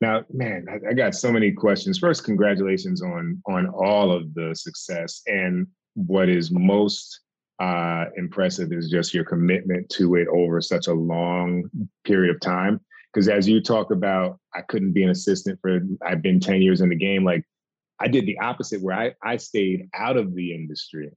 Now, 0.00 0.22
man, 0.32 0.66
I, 0.70 0.90
I 0.90 0.92
got 0.92 1.16
so 1.16 1.32
many 1.32 1.50
questions. 1.50 1.98
First, 1.98 2.22
congratulations 2.22 3.02
on 3.02 3.42
on 3.48 3.66
all 3.68 4.12
of 4.12 4.32
the 4.34 4.54
success 4.54 5.20
and 5.26 5.66
what 5.94 6.28
is 6.28 6.52
most 6.52 7.22
uh, 7.58 8.06
impressive 8.16 8.72
is 8.72 8.88
just 8.88 9.12
your 9.12 9.24
commitment 9.24 9.88
to 9.90 10.14
it 10.14 10.28
over 10.28 10.60
such 10.60 10.86
a 10.86 10.92
long 10.92 11.68
period 12.04 12.34
of 12.34 12.40
time. 12.40 12.80
Because 13.12 13.28
as 13.28 13.48
you 13.48 13.60
talk 13.60 13.90
about, 13.90 14.38
I 14.54 14.60
couldn't 14.62 14.92
be 14.92 15.02
an 15.02 15.10
assistant 15.10 15.58
for, 15.60 15.80
I've 16.06 16.22
been 16.22 16.40
10 16.40 16.62
years 16.62 16.80
in 16.80 16.88
the 16.88 16.96
game. 16.96 17.24
Like 17.24 17.44
I 17.98 18.08
did 18.08 18.26
the 18.26 18.38
opposite 18.38 18.82
where 18.82 18.96
I, 18.96 19.14
I 19.22 19.38
stayed 19.38 19.88
out 19.94 20.16
of 20.16 20.34
the 20.34 20.54
industry 20.54 21.10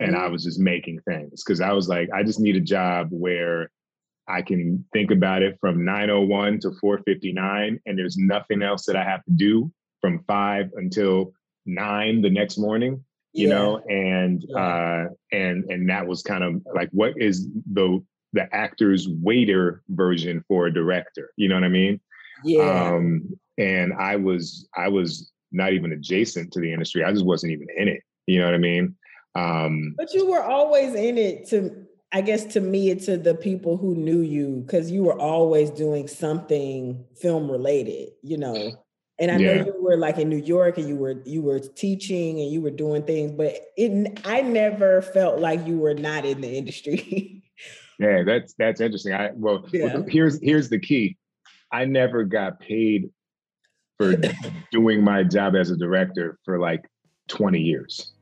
and 0.00 0.14
mm-hmm. 0.14 0.24
I 0.24 0.28
was 0.28 0.44
just 0.44 0.58
making 0.58 1.00
things 1.06 1.42
because 1.44 1.60
I 1.60 1.72
was 1.72 1.88
like, 1.88 2.08
I 2.14 2.22
just 2.22 2.40
need 2.40 2.56
a 2.56 2.60
job 2.60 3.08
where 3.10 3.70
I 4.26 4.40
can 4.40 4.84
think 4.92 5.10
about 5.10 5.42
it 5.42 5.58
from 5.60 5.84
901 5.84 6.60
to 6.60 6.72
459 6.80 7.80
and 7.84 7.98
there's 7.98 8.16
nothing 8.16 8.62
else 8.62 8.86
that 8.86 8.96
I 8.96 9.04
have 9.04 9.22
to 9.24 9.32
do 9.32 9.70
from 10.00 10.24
five 10.26 10.70
until 10.76 11.32
nine 11.66 12.22
the 12.22 12.30
next 12.30 12.56
morning 12.56 13.04
you 13.34 13.48
yeah. 13.48 13.54
know 13.54 13.78
and 13.88 14.44
yeah. 14.48 14.56
uh 14.56 15.08
and 15.32 15.64
and 15.64 15.90
that 15.90 16.06
was 16.06 16.22
kind 16.22 16.44
of 16.44 16.62
like 16.74 16.88
what 16.92 17.12
is 17.16 17.48
the 17.72 18.02
the 18.32 18.54
actor's 18.54 19.08
waiter 19.08 19.82
version 19.90 20.42
for 20.48 20.66
a 20.66 20.72
director 20.72 21.30
you 21.36 21.48
know 21.48 21.56
what 21.56 21.64
i 21.64 21.68
mean 21.68 22.00
yeah 22.44 22.92
um 22.94 23.28
and 23.58 23.92
i 23.94 24.16
was 24.16 24.68
i 24.76 24.88
was 24.88 25.32
not 25.52 25.72
even 25.72 25.92
adjacent 25.92 26.52
to 26.52 26.60
the 26.60 26.72
industry 26.72 27.04
i 27.04 27.12
just 27.12 27.26
wasn't 27.26 27.52
even 27.52 27.66
in 27.76 27.88
it 27.88 28.00
you 28.26 28.38
know 28.38 28.46
what 28.46 28.54
i 28.54 28.58
mean 28.58 28.94
um 29.34 29.94
but 29.96 30.14
you 30.14 30.30
were 30.30 30.42
always 30.42 30.94
in 30.94 31.18
it 31.18 31.46
to 31.48 31.84
i 32.12 32.20
guess 32.20 32.44
to 32.44 32.60
me 32.60 32.94
to 32.94 33.16
the 33.16 33.34
people 33.34 33.76
who 33.76 33.96
knew 33.96 34.20
you 34.20 34.62
because 34.64 34.90
you 34.90 35.02
were 35.02 35.18
always 35.18 35.70
doing 35.70 36.06
something 36.06 37.04
film 37.16 37.50
related 37.50 38.10
you 38.22 38.38
know 38.38 38.72
and 39.18 39.30
I 39.30 39.36
yeah. 39.36 39.54
know 39.54 39.66
you 39.66 39.82
were 39.82 39.96
like 39.96 40.18
in 40.18 40.28
New 40.28 40.42
York 40.42 40.78
and 40.78 40.88
you 40.88 40.96
were 40.96 41.22
you 41.24 41.40
were 41.42 41.60
teaching 41.60 42.40
and 42.40 42.50
you 42.50 42.60
were 42.60 42.70
doing 42.70 43.04
things, 43.04 43.32
but 43.32 43.54
it 43.76 44.20
I 44.24 44.42
never 44.42 45.02
felt 45.02 45.38
like 45.38 45.66
you 45.66 45.78
were 45.78 45.94
not 45.94 46.24
in 46.24 46.40
the 46.40 46.48
industry. 46.48 47.42
yeah, 47.98 48.22
that's 48.24 48.54
that's 48.54 48.80
interesting. 48.80 49.12
I 49.12 49.30
well 49.34 49.66
yeah. 49.72 50.02
here's 50.08 50.40
here's 50.42 50.68
the 50.68 50.80
key. 50.80 51.16
I 51.70 51.84
never 51.84 52.24
got 52.24 52.60
paid 52.60 53.10
for 53.98 54.16
doing 54.72 55.02
my 55.02 55.22
job 55.22 55.54
as 55.54 55.70
a 55.70 55.76
director 55.76 56.38
for 56.44 56.58
like 56.58 56.84
20 57.28 57.60
years. 57.60 58.12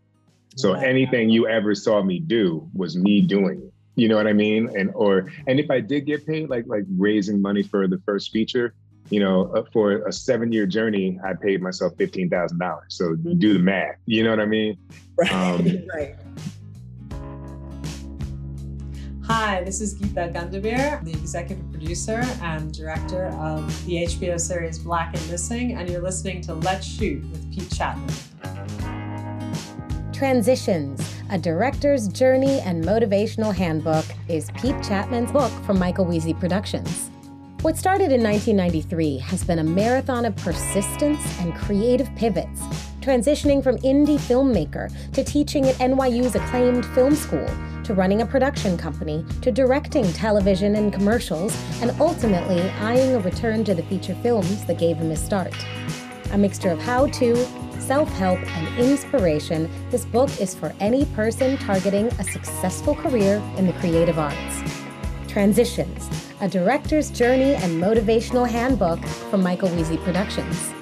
So 0.57 0.75
wow. 0.75 0.81
anything 0.81 1.31
you 1.31 1.49
ever 1.49 1.75
saw 1.75 2.03
me 2.03 2.19
do 2.19 2.69
was 2.75 2.97
me 2.97 3.23
doing 3.23 3.63
it. 3.63 3.73
You 3.95 4.09
know 4.09 4.17
what 4.17 4.27
I 4.27 4.33
mean? 4.33 4.71
And 4.77 4.91
or 4.95 5.31
and 5.47 5.59
if 5.59 5.71
I 5.71 5.81
did 5.81 6.07
get 6.07 6.27
paid, 6.27 6.51
like 6.51 6.65
like 6.67 6.85
raising 6.97 7.41
money 7.41 7.63
for 7.63 7.89
the 7.89 8.01
first 8.05 8.31
feature, 8.31 8.75
you 9.11 9.21
know, 9.21 9.53
uh, 9.55 9.65
for 9.73 10.07
a 10.07 10.13
seven 10.13 10.53
year 10.53 10.67
journey, 10.67 11.19
I 11.25 11.35
paid 11.35 11.63
myself 11.63 11.95
$15,000. 11.97 12.81
So 12.89 13.05
mm-hmm. 13.05 13.39
do 13.39 13.53
the 13.55 13.59
math. 13.59 13.97
You 14.07 14.25
know 14.25 14.31
what 14.31 14.41
I 14.41 14.47
mean? 14.47 14.79
Right. 15.17 15.33
Um, 15.33 15.67
right. 15.95 16.17
Hi, 19.27 19.63
this 19.63 19.81
is 19.81 19.95
Geeta 19.95 20.35
Gandbhir, 20.35 21.05
the 21.05 21.13
executive 21.13 21.71
producer 21.71 22.23
and 22.43 22.73
director 22.75 23.27
of 23.39 23.87
the 23.87 24.05
HBO 24.05 24.39
series 24.39 24.81
Black 24.81 25.17
and 25.17 25.31
Missing, 25.31 25.75
and 25.75 25.89
you're 25.89 26.03
listening 26.03 26.41
to 26.43 26.55
Let's 26.55 26.87
Shoot 26.87 27.23
with 27.31 27.51
Pete 27.53 27.71
Chatmon. 27.71 28.13
Transitions, 30.13 31.15
a 31.31 31.39
director's 31.39 32.09
journey 32.09 32.61
and 32.61 32.85
motivational 32.85 33.55
handbook, 33.55 34.05
is 34.27 34.51
Pete 34.57 34.77
Chatmon's 34.83 35.31
book 35.31 35.53
from 35.65 35.79
Michael 35.79 36.05
Wiese 36.05 36.35
Productions. 36.39 37.12
What 37.63 37.77
started 37.77 38.11
in 38.11 38.25
1993 38.25 39.19
has 39.19 39.45
been 39.45 39.61
a 39.61 39.65
marathon 39.65 40.25
of 40.25 40.35
persistence 40.35 41.23
and 41.39 41.55
creative 41.55 42.13
pivots, 42.17 42.61
transitioning 43.01 43.63
from 43.63 43.79
indie 43.79 44.19
filmmaker 44.19 44.91
to 45.13 45.23
teaching 45.23 45.69
at 45.69 45.77
NYU's 45.77 46.35
acclaimed 46.35 46.85
film 46.87 47.15
school, 47.15 47.47
to 47.85 47.95
running 47.95 48.23
a 48.23 48.27
production 48.27 48.77
company, 48.77 49.25
to 49.43 49.53
directing 49.53 50.13
television 50.13 50.75
and 50.75 50.93
commercials, 50.93 51.57
and 51.81 51.93
ultimately 52.01 52.61
eyeing 52.81 53.15
a 53.15 53.21
return 53.21 53.63
to 53.63 53.75
the 53.75 53.85
feature 53.85 54.17
films 54.17 54.65
that 54.65 54.81
gave 54.81 54.97
him 54.97 55.11
his 55.11 55.23
start. 55.23 55.55
A 56.33 56.39
mixture 56.39 56.71
of 56.71 56.81
how 56.81 57.07
to, 57.07 57.37
self 57.79 58.09
help, 58.15 58.41
and 58.41 58.79
inspiration, 58.81 59.71
this 59.93 60.05
book 60.05 60.31
is 60.41 60.53
for 60.53 60.75
any 60.81 61.05
person 61.15 61.57
targeting 61.59 62.09
a 62.19 62.25
successful 62.25 62.97
career 62.97 63.41
in 63.57 63.69
the 63.69 63.73
creative 63.75 64.19
arts. 64.19 64.63
Transitions 65.29 66.22
a 66.43 66.49
director's 66.49 67.09
journey 67.09 67.55
and 67.55 67.81
motivational 67.81 68.49
handbook 68.49 68.99
from 69.31 69.45
Michael 69.45 69.69
Wiese 69.69 69.97
Productions. 69.99 70.73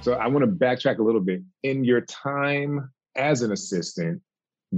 So 0.00 0.14
I 0.14 0.26
want 0.26 0.44
to 0.44 0.50
backtrack 0.50 0.98
a 0.98 1.02
little 1.02 1.20
bit. 1.20 1.42
In 1.62 1.84
your 1.84 2.00
time 2.00 2.90
as 3.14 3.42
an 3.42 3.52
assistant, 3.52 4.20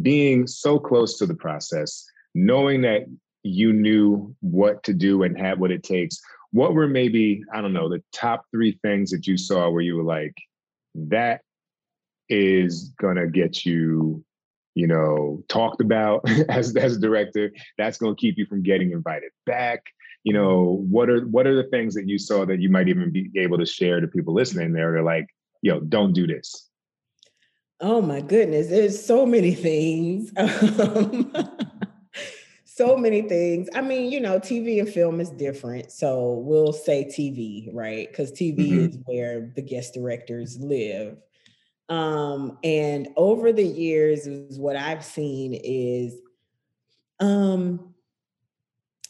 being 0.02 0.46
so 0.46 0.78
close 0.78 1.16
to 1.16 1.24
the 1.24 1.34
process, 1.34 2.04
knowing 2.34 2.82
that 2.82 3.06
you 3.42 3.72
knew 3.72 4.36
what 4.40 4.82
to 4.82 4.92
do 4.92 5.22
and 5.22 5.38
had 5.38 5.58
what 5.58 5.70
it 5.70 5.82
takes, 5.82 6.20
what 6.52 6.74
were 6.74 6.86
maybe, 6.86 7.42
I 7.54 7.62
don't 7.62 7.72
know, 7.72 7.88
the 7.88 8.02
top 8.12 8.44
three 8.50 8.78
things 8.82 9.10
that 9.12 9.26
you 9.26 9.38
saw 9.38 9.70
where 9.70 9.80
you 9.80 9.96
were 9.96 10.02
like, 10.02 10.34
that 10.94 11.40
is 12.28 12.92
gonna 13.00 13.26
get 13.26 13.64
you, 13.64 14.22
you 14.78 14.86
know, 14.86 15.42
talked 15.48 15.80
about 15.80 16.22
as 16.48 16.76
as 16.76 16.96
a 16.96 17.00
director. 17.00 17.52
That's 17.76 17.98
gonna 17.98 18.14
keep 18.14 18.38
you 18.38 18.46
from 18.46 18.62
getting 18.62 18.92
invited 18.92 19.32
back. 19.44 19.82
You 20.22 20.32
know, 20.32 20.84
what 20.88 21.10
are 21.10 21.22
what 21.26 21.46
are 21.48 21.56
the 21.56 21.68
things 21.68 21.94
that 21.94 22.08
you 22.08 22.18
saw 22.18 22.46
that 22.46 22.60
you 22.60 22.68
might 22.68 22.88
even 22.88 23.10
be 23.10 23.30
able 23.36 23.58
to 23.58 23.66
share 23.66 24.00
to 24.00 24.06
people 24.06 24.34
listening 24.34 24.72
there? 24.72 24.92
They're 24.92 25.02
like, 25.02 25.26
yo, 25.62 25.80
don't 25.80 26.12
do 26.12 26.28
this. 26.28 26.70
Oh 27.80 28.00
my 28.00 28.20
goodness, 28.20 28.68
there's 28.68 29.04
so 29.04 29.26
many 29.26 29.54
things. 29.54 30.32
Um, 30.78 31.32
so 32.64 32.96
many 32.96 33.22
things. 33.22 33.68
I 33.74 33.80
mean, 33.80 34.12
you 34.12 34.20
know, 34.20 34.38
TV 34.38 34.78
and 34.78 34.88
film 34.88 35.20
is 35.20 35.30
different. 35.30 35.90
So 35.90 36.34
we'll 36.44 36.72
say 36.72 37.06
TV, 37.06 37.68
right? 37.74 38.08
Because 38.08 38.30
TV 38.30 38.56
mm-hmm. 38.56 38.84
is 38.84 38.98
where 39.04 39.52
the 39.56 39.62
guest 39.62 39.94
directors 39.94 40.56
live. 40.60 41.16
Um, 41.88 42.58
and 42.62 43.08
over 43.16 43.52
the 43.52 43.64
years, 43.64 44.26
is 44.26 44.58
what 44.58 44.76
I've 44.76 45.04
seen 45.04 45.54
is 45.54 46.14
um 47.20 47.94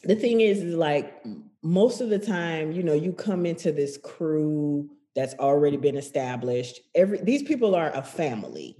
the 0.03 0.15
thing 0.15 0.41
is, 0.41 0.59
is 0.59 0.75
like 0.75 1.23
most 1.61 2.01
of 2.01 2.09
the 2.09 2.19
time, 2.19 2.71
you 2.71 2.83
know, 2.83 2.93
you 2.93 3.11
come 3.11 3.45
into 3.45 3.71
this 3.71 3.97
crew 3.97 4.89
that's 5.15 5.33
already 5.35 5.77
been 5.77 5.97
established. 5.97 6.79
Every 6.95 7.21
these 7.21 7.43
people 7.43 7.75
are 7.75 7.91
a 7.91 8.01
family. 8.01 8.77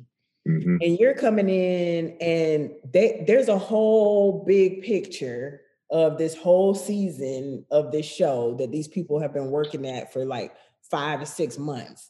Mm-hmm. 0.47 0.77
And 0.81 0.97
you're 0.97 1.13
coming 1.13 1.49
in 1.49 2.17
and 2.21 2.71
they, 2.91 3.23
there's 3.27 3.49
a 3.49 3.57
whole 3.57 4.45
big 4.45 4.81
picture 4.81 5.61
of 5.91 6.17
this 6.17 6.35
whole 6.35 6.73
season 6.73 7.65
of 7.71 7.91
this 7.91 8.05
show 8.05 8.55
that 8.55 8.71
these 8.71 8.87
people 8.87 9.19
have 9.19 9.33
been 9.33 9.51
working 9.51 9.85
at 9.85 10.13
for 10.13 10.25
like 10.25 10.53
five 10.89 11.19
to 11.19 11.25
six 11.25 11.57
months. 11.57 12.09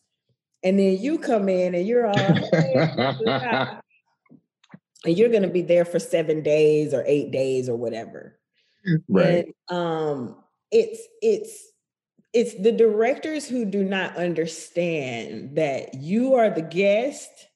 And 0.63 0.77
then 0.77 0.97
you 0.97 1.19
come 1.19 1.47
in 1.47 1.73
and 1.75 1.87
you're 1.87 2.07
all 2.07 2.17
and 5.05 5.17
you're 5.17 5.29
gonna 5.29 5.49
be 5.49 5.61
there 5.61 5.85
for 5.85 5.99
seven 5.99 6.43
days 6.43 6.93
or 6.93 7.03
eight 7.07 7.31
days 7.31 7.69
or 7.69 7.77
whatever. 7.77 8.37
Right. 9.07 9.53
And 9.69 9.77
um 9.77 10.35
it's 10.71 11.01
it's 11.21 11.71
it's 12.33 12.53
the 12.61 12.71
directors 12.71 13.47
who 13.47 13.65
do 13.65 13.83
not 13.83 14.15
understand 14.17 15.55
that 15.55 15.95
you 15.95 16.35
are 16.35 16.49
the 16.49 16.61
guest 16.61 17.47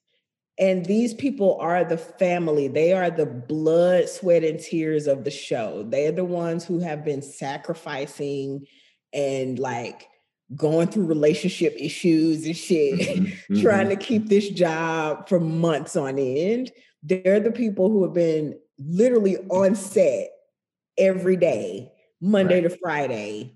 and 0.60 0.86
these 0.86 1.14
people 1.14 1.58
are 1.60 1.84
the 1.84 1.98
family. 1.98 2.68
They 2.68 2.94
are 2.94 3.10
the 3.10 3.26
blood, 3.26 4.08
sweat, 4.08 4.44
and 4.44 4.60
tears 4.60 5.08
of 5.08 5.24
the 5.24 5.32
show. 5.32 5.84
They're 5.88 6.12
the 6.12 6.26
ones 6.26 6.64
who 6.64 6.80
have 6.80 7.04
been 7.04 7.24
sacrificing 7.24 8.68
and 9.14 9.58
like 9.58 10.08
going 10.56 10.88
through 10.88 11.06
relationship 11.06 11.76
issues 11.78 12.46
and 12.46 12.56
shit, 12.56 13.00
mm-hmm. 13.00 13.62
trying 13.62 13.90
to 13.90 13.96
mm-hmm. 13.96 14.04
keep 14.04 14.28
this 14.28 14.50
job 14.50 15.28
for 15.28 15.40
months 15.40 15.96
on 15.96 16.18
end. 16.18 16.72
They're 17.02 17.40
the 17.40 17.52
people 17.52 17.90
who 17.90 18.04
have 18.04 18.14
been 18.14 18.58
literally 18.80 19.38
on 19.50 19.76
set 19.76 20.30
every 20.98 21.36
day, 21.36 21.92
Monday 22.22 22.62
right. 22.62 22.70
to 22.70 22.78
Friday, 22.78 23.56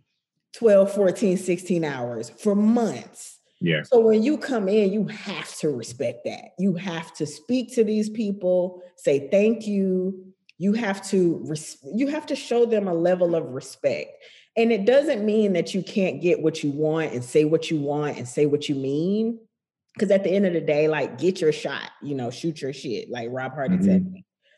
12, 0.56 0.92
14, 0.92 1.38
16 1.38 1.84
hours 1.84 2.30
for 2.30 2.56
months 2.56 3.38
yeah. 3.60 3.84
So 3.84 4.00
when 4.00 4.24
you 4.24 4.38
come 4.38 4.70
in, 4.70 4.94
you 4.94 5.06
have 5.08 5.54
to 5.58 5.70
respect 5.70 6.26
that. 6.26 6.52
You 6.60 6.76
have 6.76 7.14
to 7.16 7.26
speak 7.26 7.74
to 7.74 7.84
these 7.84 8.10
people, 8.10 8.82
say 8.98 9.30
thank 9.30 9.66
you. 9.66 10.34
You 10.60 10.74
have 10.74 11.08
to 11.10 11.42
res- 11.46 11.78
you 11.84 12.08
have 12.08 12.26
to 12.28 12.36
show 12.36 12.66
them 12.66 12.88
a 12.88 12.94
level 12.94 13.36
of 13.36 13.46
respect. 13.46 14.12
And 14.58 14.72
it 14.72 14.86
doesn't 14.86 15.24
mean 15.24 15.54
that 15.54 15.76
you 15.76 15.84
can't 15.84 16.22
get 16.22 16.42
what 16.42 16.64
you 16.64 16.72
want 16.72 17.14
and 17.14 17.24
say 17.24 17.46
what 17.46 17.70
you 17.70 17.78
want 17.78 18.18
and 18.18 18.28
say 18.28 18.48
what 18.48 18.68
you 18.68 18.76
mean. 18.76 19.40
Because 19.94 20.12
at 20.12 20.24
the 20.24 20.32
end 20.32 20.46
of 20.46 20.54
the 20.54 20.62
day, 20.62 20.88
like 20.88 21.18
get 21.18 21.40
your 21.42 21.52
shot, 21.52 21.90
you 22.02 22.16
know, 22.16 22.30
shoot 22.30 22.62
your 22.62 22.74
shit, 22.74 23.10
like 23.10 23.30
Rob 23.32 23.54
Hardy 23.54 23.76
mm-hmm. 23.76 23.86
said. 23.86 24.14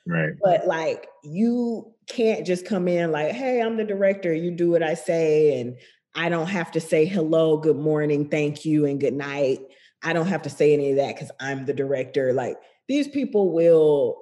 Right. 0.08 0.32
But 0.42 0.68
like 0.68 1.08
you 1.24 1.94
can't 2.08 2.46
just 2.46 2.66
come 2.66 2.88
in 2.88 3.12
like, 3.12 3.32
hey, 3.32 3.62
I'm 3.62 3.78
the 3.78 3.84
director, 3.84 4.34
you 4.34 4.52
do 4.52 4.72
what 4.72 4.84
I 4.84 4.96
say, 4.96 5.62
and 5.62 5.78
I 6.16 6.30
don't 6.30 6.48
have 6.48 6.72
to 6.72 6.82
say 6.82 7.06
hello, 7.06 7.58
good 7.58 7.78
morning, 7.78 8.30
thank 8.30 8.66
you, 8.66 8.86
and 8.86 9.00
good 9.00 9.14
night. 9.14 9.60
I 10.04 10.14
don't 10.14 10.28
have 10.28 10.42
to 10.44 10.50
say 10.50 10.74
any 10.74 10.92
of 10.92 10.98
that 10.98 11.16
because 11.16 11.32
I'm 11.40 11.66
the 11.66 11.74
director. 11.74 12.34
Like 12.34 12.58
these 12.88 13.08
people 13.08 13.52
will 13.54 14.18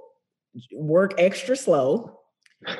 work 0.73 1.13
extra 1.17 1.55
slow. 1.55 2.16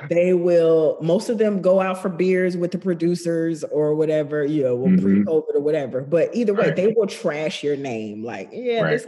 They 0.09 0.33
will, 0.33 0.97
most 1.01 1.29
of 1.29 1.37
them 1.37 1.61
go 1.61 1.79
out 1.79 2.01
for 2.01 2.09
beers 2.09 2.57
with 2.57 2.71
the 2.71 2.79
producers 2.79 3.63
or 3.63 3.95
whatever, 3.95 4.43
you 4.43 4.63
know, 4.63 4.77
mm-hmm. 4.77 5.01
pre-COVID 5.01 5.55
or 5.55 5.61
whatever. 5.61 6.01
But 6.01 6.35
either 6.35 6.53
way, 6.53 6.67
right. 6.67 6.75
they 6.75 6.87
will 6.87 7.07
trash 7.07 7.63
your 7.63 7.77
name. 7.77 8.23
Like, 8.23 8.49
yeah, 8.51 8.81
right. 8.81 8.91
this 8.91 9.07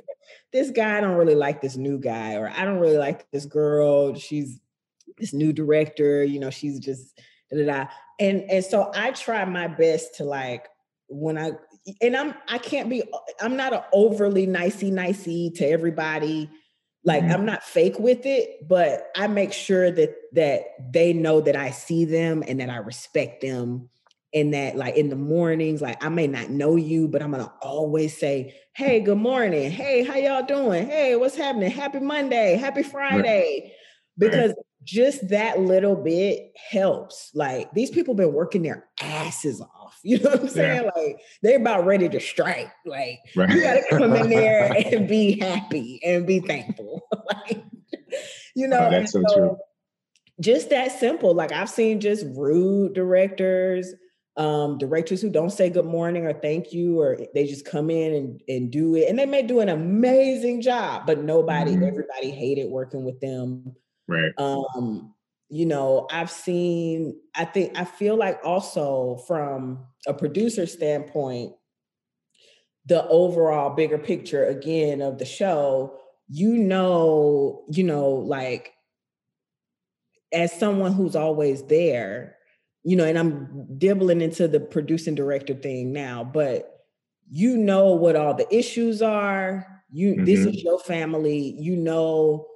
this 0.53 0.72
guy, 0.72 0.97
I 0.97 1.01
don't 1.01 1.17
really 1.17 1.36
like 1.36 1.61
this 1.61 1.76
new 1.76 1.99
guy, 1.99 2.36
or 2.36 2.49
I 2.49 2.65
don't 2.65 2.80
really 2.80 2.97
like 2.97 3.30
this 3.32 3.45
girl. 3.45 4.15
She's 4.15 4.59
this 5.17 5.34
new 5.34 5.51
director, 5.53 6.24
you 6.24 6.39
know, 6.39 6.49
she's 6.49 6.80
just 6.80 7.20
da, 7.51 7.57
da, 7.57 7.65
da 7.65 7.86
and 8.20 8.41
and 8.49 8.63
so 8.63 8.91
I 8.93 9.11
try 9.11 9.43
my 9.45 9.67
best 9.67 10.15
to 10.15 10.24
like 10.24 10.67
when 11.07 11.38
I 11.38 11.51
and 12.01 12.15
I'm 12.15 12.36
I 12.47 12.57
can't 12.57 12.89
be 12.89 13.03
I'm 13.41 13.55
not 13.55 13.74
an 13.74 13.82
overly 13.93 14.45
nicey 14.45 14.91
nicey 14.91 15.49
to 15.51 15.65
everybody. 15.65 16.49
Like 17.10 17.24
mm-hmm. 17.24 17.34
I'm 17.34 17.45
not 17.45 17.64
fake 17.64 17.97
with 17.97 18.28
it, 18.28 18.68
but 18.68 19.10
I 19.16 19.26
make 19.26 19.51
sure 19.51 19.89
that 19.89 20.16
that 20.34 20.93
they 20.93 21.12
know 21.12 21.41
that 21.41 21.55
I 21.55 21.72
see 21.72 22.05
them 22.05 22.43
and 22.47 22.60
that 22.60 22.70
I 22.70 22.78
respect 22.78 23.41
them. 23.41 23.89
And 24.32 24.53
that 24.53 24.76
like 24.76 24.95
in 24.95 25.10
the 25.10 25.16
mornings, 25.16 25.82
like 25.82 26.05
I 26.05 26.10
may 26.10 26.28
not 26.28 26.51
know 26.51 26.76
you, 26.76 27.07
but 27.07 27.24
I'm 27.24 27.32
gonna 27.32 27.51
always 27.64 28.16
say, 28.16 28.55
Hey, 28.76 28.99
good 28.99 29.18
morning. 29.18 29.72
Hey, 29.72 30.03
how 30.03 30.18
y'all 30.18 30.45
doing? 30.45 30.88
Hey, 30.88 31.16
what's 31.16 31.36
happening? 31.36 31.72
Happy 31.72 31.99
Monday, 31.99 32.57
happy 32.57 32.84
Friday. 32.84 33.74
Because 34.20 34.53
just 34.84 35.30
that 35.30 35.60
little 35.60 35.95
bit 35.95 36.51
helps. 36.70 37.32
Like 37.34 37.72
these 37.74 37.89
people 37.89 38.14
been 38.14 38.34
working 38.34 38.62
their 38.62 38.86
asses 39.01 39.62
off. 39.62 39.78
You 40.04 40.20
know 40.20 40.32
what 40.32 40.42
I'm 40.42 40.48
saying? 40.50 40.84
Yeah. 40.84 41.02
Like 41.02 41.22
they're 41.42 41.58
about 41.58 41.86
ready 41.86 42.10
to 42.10 42.20
strike. 42.20 42.72
Like 42.86 43.20
right. 43.36 43.50
you 43.50 43.62
gotta 43.62 43.84
come 43.90 44.14
in 44.16 44.30
there 44.30 44.72
and 44.94 45.08
be 45.08 45.40
happy 45.40 46.00
and 46.06 46.26
be 46.26 46.40
thankful. 46.40 47.02
like, 47.34 47.64
you 48.56 48.68
know, 48.68 48.88
oh, 48.88 48.90
that's 48.90 49.12
so, 49.12 49.22
so 49.28 49.36
true. 49.36 49.58
Just 50.40 50.70
that 50.70 50.92
simple. 51.00 51.34
Like 51.34 51.52
I've 51.52 51.70
seen 51.70 52.00
just 52.00 52.26
rude 52.30 52.94
directors, 52.94 53.94
um, 54.38 54.78
directors 54.78 55.22
who 55.22 55.30
don't 55.30 55.52
say 55.52 55.70
good 55.70 55.86
morning 55.86 56.26
or 56.26 56.34
thank 56.34 56.72
you, 56.72 57.00
or 57.00 57.20
they 57.34 57.46
just 57.46 57.66
come 57.66 57.90
in 57.90 58.14
and, 58.14 58.42
and 58.48 58.72
do 58.72 58.96
it. 58.96 59.10
And 59.10 59.20
they 59.20 59.26
may 59.26 59.44
do 59.44 59.60
an 59.60 59.70
amazing 59.70 60.62
job, 60.62 61.06
but 61.06 61.24
nobody, 61.24 61.72
mm-hmm. 61.72 61.84
everybody 61.84 62.32
hated 62.32 62.70
working 62.70 63.04
with 63.04 63.20
them 63.20 63.76
Right. 64.10 64.32
Um, 64.40 65.14
you 65.50 65.66
know, 65.66 66.08
I've 66.12 66.30
seen, 66.30 67.20
I 67.36 67.45
think, 67.45 67.78
I 67.78 67.84
feel 67.84 68.16
like 68.16 68.39
also 68.43 69.18
from 69.28 69.86
a 70.08 70.14
producer 70.14 70.68
standpoint, 70.68 71.54
the 72.86 73.06
overall 73.08 73.76
bigger 73.76 73.97
picture 73.97 74.45
again 74.45 75.02
of 75.02 75.18
the 75.18 75.26
show, 75.26 75.97
you 76.28 76.58
know, 76.58 77.64
you 77.70 77.84
know, 77.84 78.10
like 78.10 78.74
as 80.32 80.58
someone 80.58 80.93
who's 80.93 81.16
always 81.16 81.64
there, 81.64 82.36
you 82.84 82.95
know, 82.95 83.06
and 83.06 83.18
I'm 83.18 83.68
dibbling 83.78 84.22
into 84.22 84.47
the 84.47 84.60
producing 84.60 85.16
director 85.16 85.56
thing 85.56 85.91
now, 85.91 86.24
but 86.24 86.80
you 87.30 87.58
know 87.58 87.93
what 87.93 88.16
all 88.16 88.34
the 88.34 88.52
issues 88.56 89.02
are. 89.02 89.66
You 89.91 90.14
mm-hmm. 90.14 90.26
this 90.26 90.45
is 90.45 90.64
your 90.64 90.80
family. 90.80 91.56
You 91.60 91.76
know 91.76 92.49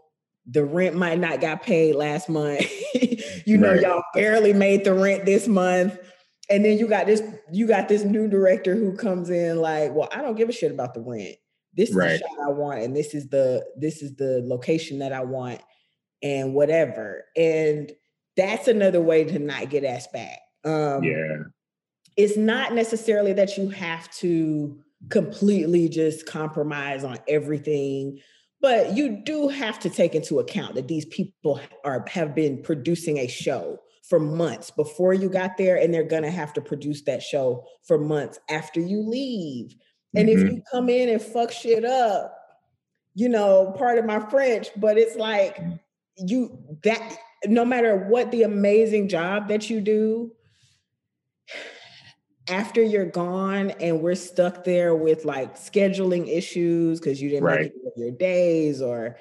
the 0.46 0.64
rent 0.64 0.96
might 0.96 1.20
not 1.20 1.42
got 1.42 1.64
paid 1.64 1.96
last 1.96 2.30
month. 2.30 2.66
you 3.46 3.58
know, 3.58 3.72
right. 3.72 3.82
y'all 3.82 4.04
barely 4.14 4.54
made 4.54 4.84
the 4.84 4.94
rent 4.94 5.26
this 5.26 5.48
month. 5.48 5.98
And 6.50 6.66
then 6.66 6.78
you 6.78 6.88
got 6.88 7.06
this, 7.06 7.22
you 7.52 7.68
got 7.68 7.88
this 7.88 8.04
new 8.04 8.28
director 8.28 8.76
who 8.76 8.96
comes 8.98 9.30
in 9.30 9.62
like, 9.62 9.94
well, 9.94 10.10
I 10.12 10.22
don't 10.22 10.36
give 10.36 10.50
a 10.50 10.54
shit 10.54 10.72
about 10.72 10.94
the 10.94 11.02
rent. 11.02 11.36
This 11.76 11.90
is 11.90 11.96
right. 11.96 12.12
the 12.12 12.18
shot 12.20 12.48
I 12.48 12.52
want, 12.52 12.84
and 12.84 12.96
this 12.96 13.16
is 13.16 13.30
the 13.30 13.66
this 13.76 14.04
is 14.04 14.16
the 14.16 14.42
location 14.46 15.00
that 15.00 15.12
I 15.12 15.24
want, 15.24 15.60
and 16.22 16.54
whatever. 16.54 17.26
And 17.36 17.92
that's 18.38 18.68
another 18.68 19.02
way 19.02 19.24
to 19.24 19.40
not 19.40 19.72
get 19.72 19.84
asked 19.84 20.14
back. 20.14 20.40
Um, 20.64 21.04
yeah, 21.04 21.38
it's 22.16 22.38
not 22.38 22.74
necessarily 22.74 23.34
that 23.34 23.58
you 23.58 23.70
have 23.70 24.12
to 24.18 24.80
completely 25.10 25.90
just 25.90 26.28
compromise 26.28 27.04
on 27.04 27.18
everything 27.28 28.20
but 28.64 28.98
you 28.98 29.22
do 29.24 29.50
have 29.50 29.78
to 29.82 29.90
take 29.92 30.16
into 30.16 30.40
account 30.40 30.74
that 30.74 30.88
these 30.88 31.06
people 31.06 31.62
are 31.86 32.04
have 32.10 32.34
been 32.34 32.64
producing 32.64 33.20
a 33.20 33.28
show 33.28 33.78
for 34.10 34.20
months 34.20 34.72
before 34.72 35.14
you 35.14 35.30
got 35.30 35.58
there 35.58 35.76
and 35.76 35.94
they're 35.94 36.04
going 36.04 36.24
to 36.24 36.32
have 36.32 36.52
to 36.54 36.62
produce 36.62 37.04
that 37.04 37.22
show 37.22 37.64
for 37.86 38.00
months 38.00 38.40
after 38.50 38.80
you 38.80 39.02
leave 39.02 39.76
and 40.16 40.28
mm-hmm. 40.28 40.46
if 40.46 40.52
you 40.52 40.62
come 40.72 40.90
in 40.90 41.10
and 41.10 41.22
fuck 41.22 41.52
shit 41.52 41.86
up 41.86 42.40
you 43.16 43.30
know, 43.30 43.74
part 43.78 43.98
of 43.98 44.06
my 44.06 44.20
French, 44.20 44.70
but 44.76 44.98
it's 44.98 45.16
like 45.16 45.58
mm. 45.58 45.80
you 46.18 46.58
that 46.84 47.18
no 47.46 47.66
matter 47.66 47.98
what 47.98 48.32
the 48.32 48.44
amazing 48.44 49.08
job 49.08 49.48
that 49.50 49.70
you 49.70 49.82
do, 49.82 50.32
after 52.48 52.82
you're 52.82 53.06
gone 53.06 53.72
and 53.72 54.02
we're 54.02 54.16
stuck 54.16 54.64
there 54.64 54.96
with 54.96 55.26
like 55.26 55.56
scheduling 55.56 56.28
issues 56.28 57.00
because 57.00 57.22
you 57.22 57.30
didn't 57.30 57.44
right. 57.44 57.72
make 57.86 57.94
your 57.96 58.12
days 58.12 58.82
or 58.82 59.18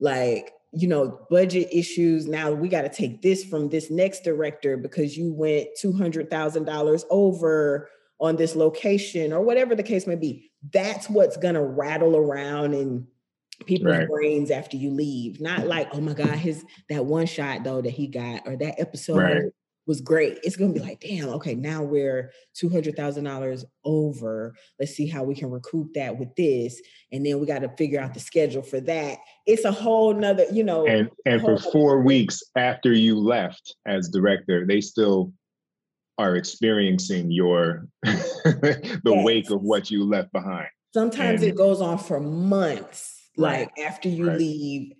like 0.00 0.52
you 0.72 0.88
know 0.88 1.20
budget 1.28 1.68
issues 1.70 2.26
now 2.26 2.50
we 2.50 2.68
got 2.68 2.82
to 2.82 2.88
take 2.88 3.20
this 3.20 3.44
from 3.44 3.68
this 3.68 3.90
next 3.90 4.24
director 4.24 4.76
because 4.76 5.16
you 5.16 5.32
went 5.32 5.68
$200000 5.82 7.04
over 7.10 7.90
on 8.20 8.36
this 8.36 8.56
location 8.56 9.32
or 9.32 9.42
whatever 9.42 9.74
the 9.74 9.82
case 9.82 10.06
may 10.06 10.14
be 10.14 10.50
that's 10.72 11.10
what's 11.10 11.36
going 11.36 11.54
to 11.54 11.62
rattle 11.62 12.16
around 12.16 12.72
in 12.72 13.06
people's 13.66 13.96
right. 13.96 14.08
brains 14.08 14.50
after 14.50 14.76
you 14.76 14.90
leave 14.90 15.40
not 15.40 15.66
like 15.66 15.88
oh 15.92 16.00
my 16.00 16.14
god 16.14 16.30
his 16.30 16.64
that 16.88 17.04
one 17.04 17.26
shot 17.26 17.62
though 17.64 17.82
that 17.82 17.90
he 17.90 18.06
got 18.06 18.40
or 18.46 18.56
that 18.56 18.80
episode 18.80 19.18
right 19.18 19.42
was 19.86 20.00
great. 20.00 20.38
It's 20.42 20.56
going 20.56 20.72
to 20.72 20.80
be 20.80 20.86
like, 20.86 21.00
damn, 21.00 21.28
okay, 21.30 21.54
now 21.54 21.82
we're 21.82 22.32
$200,000 22.62 23.64
over. 23.84 24.54
Let's 24.78 24.94
see 24.94 25.08
how 25.08 25.24
we 25.24 25.34
can 25.34 25.50
recoup 25.50 25.94
that 25.94 26.18
with 26.18 26.34
this. 26.36 26.80
And 27.10 27.26
then 27.26 27.40
we 27.40 27.46
got 27.46 27.60
to 27.60 27.68
figure 27.76 28.00
out 28.00 28.14
the 28.14 28.20
schedule 28.20 28.62
for 28.62 28.80
that. 28.80 29.18
It's 29.46 29.64
a 29.64 29.72
whole 29.72 30.14
nother, 30.14 30.46
you 30.52 30.62
know. 30.62 30.86
And, 30.86 31.10
and 31.26 31.40
for 31.40 31.58
four 31.58 31.98
thing. 31.98 32.04
weeks 32.04 32.42
after 32.56 32.92
you 32.92 33.18
left 33.18 33.74
as 33.86 34.08
director, 34.08 34.66
they 34.66 34.80
still 34.80 35.32
are 36.18 36.36
experiencing 36.36 37.30
your, 37.30 37.88
the 38.02 39.00
yes. 39.04 39.24
wake 39.24 39.50
of 39.50 39.62
what 39.62 39.90
you 39.90 40.04
left 40.04 40.30
behind. 40.32 40.68
Sometimes 40.94 41.42
and, 41.42 41.50
it 41.50 41.56
goes 41.56 41.80
on 41.80 41.98
for 41.98 42.20
months. 42.20 43.18
Right, 43.38 43.60
like 43.60 43.86
after 43.86 44.10
you 44.10 44.28
right. 44.28 44.38
leave, 44.38 44.92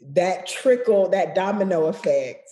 that 0.00 0.48
trickle, 0.48 1.08
that 1.10 1.36
domino 1.36 1.86
effect 1.86 2.50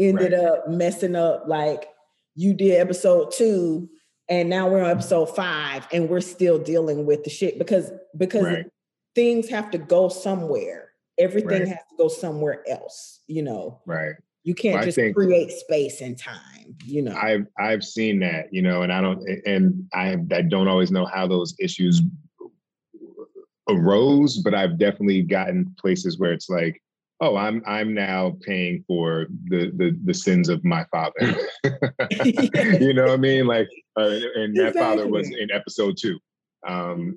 ended 0.00 0.32
right. 0.32 0.42
up 0.42 0.68
messing 0.68 1.14
up 1.14 1.44
like 1.46 1.88
you 2.34 2.54
did 2.54 2.80
episode 2.80 3.32
two 3.32 3.88
and 4.28 4.48
now 4.48 4.68
we're 4.68 4.82
on 4.82 4.90
episode 4.90 5.26
five 5.26 5.86
and 5.92 6.08
we're 6.08 6.20
still 6.20 6.58
dealing 6.58 7.04
with 7.04 7.22
the 7.24 7.30
shit 7.30 7.58
because 7.58 7.92
because 8.16 8.44
right. 8.44 8.66
things 9.14 9.48
have 9.48 9.70
to 9.70 9.78
go 9.78 10.08
somewhere 10.08 10.90
everything 11.18 11.60
right. 11.60 11.68
has 11.68 11.78
to 11.90 11.96
go 11.98 12.08
somewhere 12.08 12.64
else 12.68 13.20
you 13.26 13.42
know 13.42 13.80
right 13.86 14.14
you 14.42 14.54
can't 14.54 14.76
well, 14.76 14.84
just 14.84 14.98
create 15.14 15.50
space 15.50 16.00
and 16.00 16.16
time 16.16 16.74
you 16.84 17.02
know 17.02 17.14
i've 17.14 17.46
i've 17.58 17.84
seen 17.84 18.20
that 18.20 18.46
you 18.50 18.62
know 18.62 18.82
and 18.82 18.92
i 18.92 19.00
don't 19.00 19.22
and 19.44 19.86
i 19.92 20.16
i 20.32 20.40
don't 20.40 20.68
always 20.68 20.90
know 20.90 21.04
how 21.04 21.26
those 21.26 21.54
issues 21.60 22.00
arose 23.68 24.38
but 24.38 24.54
i've 24.54 24.78
definitely 24.78 25.22
gotten 25.22 25.74
places 25.78 26.18
where 26.18 26.32
it's 26.32 26.48
like 26.48 26.80
oh 27.20 27.36
i'm 27.36 27.62
i'm 27.66 27.94
now 27.94 28.36
paying 28.42 28.84
for 28.86 29.26
the 29.48 29.70
the, 29.76 29.96
the 30.04 30.14
sins 30.14 30.48
of 30.48 30.64
my 30.64 30.84
father. 30.90 31.12
You 32.80 32.94
know 32.94 33.04
what 33.04 33.12
i 33.12 33.16
mean? 33.16 33.46
Like 33.46 33.68
uh, 33.96 34.18
and 34.36 34.56
that 34.56 34.68
exactly. 34.68 34.80
father 34.80 35.08
was 35.08 35.28
in 35.28 35.50
episode 35.52 35.96
two. 35.98 36.18
Um, 36.66 37.16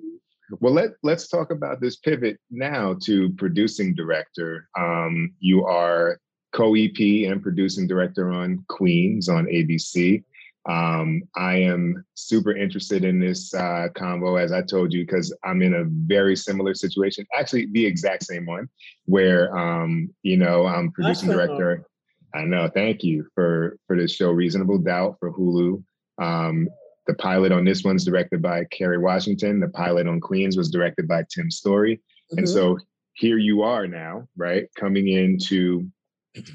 well 0.60 0.72
let 0.72 0.90
let's 1.02 1.28
talk 1.28 1.50
about 1.50 1.80
this 1.80 1.96
pivot 1.96 2.38
now 2.50 2.96
to 3.04 3.30
producing 3.30 3.94
director. 3.94 4.68
Um, 4.78 5.32
you 5.40 5.64
are 5.64 6.18
co-ep 6.52 6.98
and 6.98 7.42
producing 7.42 7.86
director 7.86 8.30
on 8.30 8.64
queens 8.68 9.28
on 9.28 9.46
abc 9.46 10.22
um, 10.66 11.22
I 11.36 11.56
am 11.56 12.04
super 12.14 12.56
interested 12.56 13.04
in 13.04 13.20
this 13.20 13.52
uh, 13.52 13.88
combo, 13.94 14.36
as 14.36 14.50
I 14.50 14.62
told 14.62 14.92
you, 14.92 15.04
because 15.04 15.34
I'm 15.44 15.60
in 15.60 15.74
a 15.74 15.84
very 15.84 16.36
similar 16.36 16.74
situation, 16.74 17.26
actually 17.36 17.66
the 17.72 17.84
exact 17.84 18.24
same 18.24 18.46
one, 18.46 18.68
where 19.04 19.56
um, 19.56 20.10
you 20.22 20.36
know 20.36 20.66
I'm 20.66 20.90
producing 20.92 21.30
director. 21.30 21.86
I 22.34 22.44
know. 22.44 22.68
Thank 22.72 23.04
you 23.04 23.26
for 23.34 23.76
for 23.86 23.96
this 23.96 24.14
show, 24.14 24.30
Reasonable 24.30 24.78
Doubt 24.78 25.16
for 25.20 25.32
Hulu. 25.32 25.82
Um, 26.18 26.68
the 27.06 27.14
pilot 27.14 27.52
on 27.52 27.64
this 27.64 27.84
one's 27.84 28.04
directed 28.04 28.40
by 28.40 28.64
Kerry 28.70 28.98
Washington. 28.98 29.60
The 29.60 29.68
pilot 29.68 30.06
on 30.06 30.20
Queens 30.20 30.56
was 30.56 30.70
directed 30.70 31.06
by 31.06 31.24
Tim 31.32 31.50
Story, 31.50 31.96
mm-hmm. 31.96 32.38
and 32.38 32.48
so 32.48 32.78
here 33.12 33.38
you 33.38 33.62
are 33.62 33.86
now, 33.86 34.26
right, 34.36 34.66
coming 34.76 35.08
into 35.08 35.86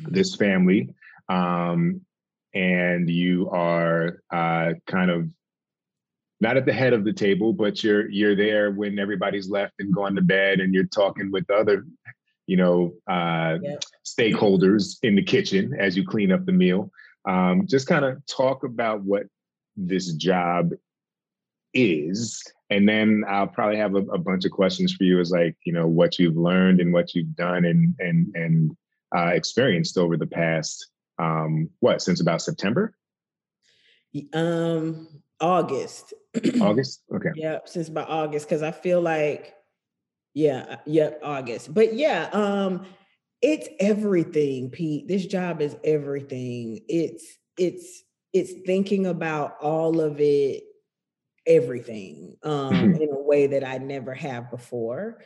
this 0.10 0.36
family 0.36 0.94
um, 1.30 2.02
and 2.54 3.10
you 3.10 3.50
are 3.52 4.22
uh, 4.32 4.74
kind 4.88 5.12
of 5.12 5.30
not 6.42 6.58
at 6.58 6.66
the 6.66 6.74
head 6.74 6.94
of 6.94 7.04
the 7.04 7.14
table, 7.14 7.54
but 7.54 7.84
you're 7.84 8.10
you're 8.10 8.36
there 8.36 8.72
when 8.72 8.98
everybody's 8.98 9.50
left 9.50 9.74
and 9.80 9.94
gone 9.94 10.16
to 10.16 10.22
bed, 10.22 10.60
and 10.60 10.74
you're 10.74 10.86
talking 10.86 11.32
with 11.32 11.50
other, 11.50 11.86
you 12.48 12.58
know, 12.58 12.94
uh, 13.10 13.58
yep. 13.62 13.84
stakeholders 14.06 14.98
in 15.04 15.16
the 15.16 15.24
kitchen 15.24 15.76
as 15.78 15.98
you 15.98 16.06
clean 16.06 16.32
up 16.32 16.46
the 16.46 16.52
meal. 16.52 16.92
Um, 17.28 17.68
just 17.68 17.88
kind 17.88 18.06
of 18.06 18.26
talk 18.26 18.64
about 18.64 19.02
what 19.04 19.24
this 19.76 20.14
job 20.14 20.72
is, 21.74 22.42
and 22.70 22.88
then 22.88 23.26
I'll 23.28 23.48
probably 23.48 23.78
have 23.78 23.96
a, 23.96 24.04
a, 24.06 24.18
bunch 24.18 24.46
of 24.46 24.52
questions 24.52 24.94
for 24.94 25.04
you, 25.04 25.20
as 25.20 25.32
like 25.32 25.58
you 25.66 25.74
know 25.74 25.88
what 25.88 26.18
you've 26.18 26.38
learned 26.38 26.80
and 26.80 26.94
what 26.94 27.14
you've 27.14 27.36
done 27.36 27.66
and 27.66 27.94
and 28.00 28.34
and 28.36 28.78
uh, 29.16 29.32
experienced 29.34 29.98
over 29.98 30.16
the 30.16 30.28
past 30.28 30.90
um, 31.20 31.70
what 31.80 32.02
since 32.02 32.22
about 32.22 32.42
September? 32.42 32.96
Um, 34.34 35.22
August. 35.40 36.14
August. 36.62 37.04
Okay. 37.14 37.30
Yeah, 37.36 37.60
since 37.66 37.90
about 37.90 38.10
August, 38.10 38.48
because 38.48 38.64
I 38.64 38.72
feel 38.72 39.02
like, 39.02 39.54
yeah, 40.34 40.78
yep, 40.86 41.20
yeah, 41.22 41.28
August. 41.28 41.74
But 41.74 41.94
yeah, 41.94 42.30
um, 42.32 42.86
it's 43.42 43.68
everything, 43.80 44.70
Pete. 44.70 45.08
This 45.08 45.26
job 45.26 45.62
is 45.62 45.76
everything. 45.84 46.80
It's 46.88 47.38
it's 47.58 48.04
it's 48.34 48.54
thinking 48.66 49.06
about 49.06 49.58
all 49.62 50.02
of 50.02 50.20
it, 50.20 50.64
everything, 51.46 52.38
um, 52.44 52.96
in 52.96 53.10
a 53.12 53.20
way 53.20 53.48
that 53.48 53.64
I 53.64 53.78
never 53.78 54.14
have 54.14 54.52
before. 54.52 55.22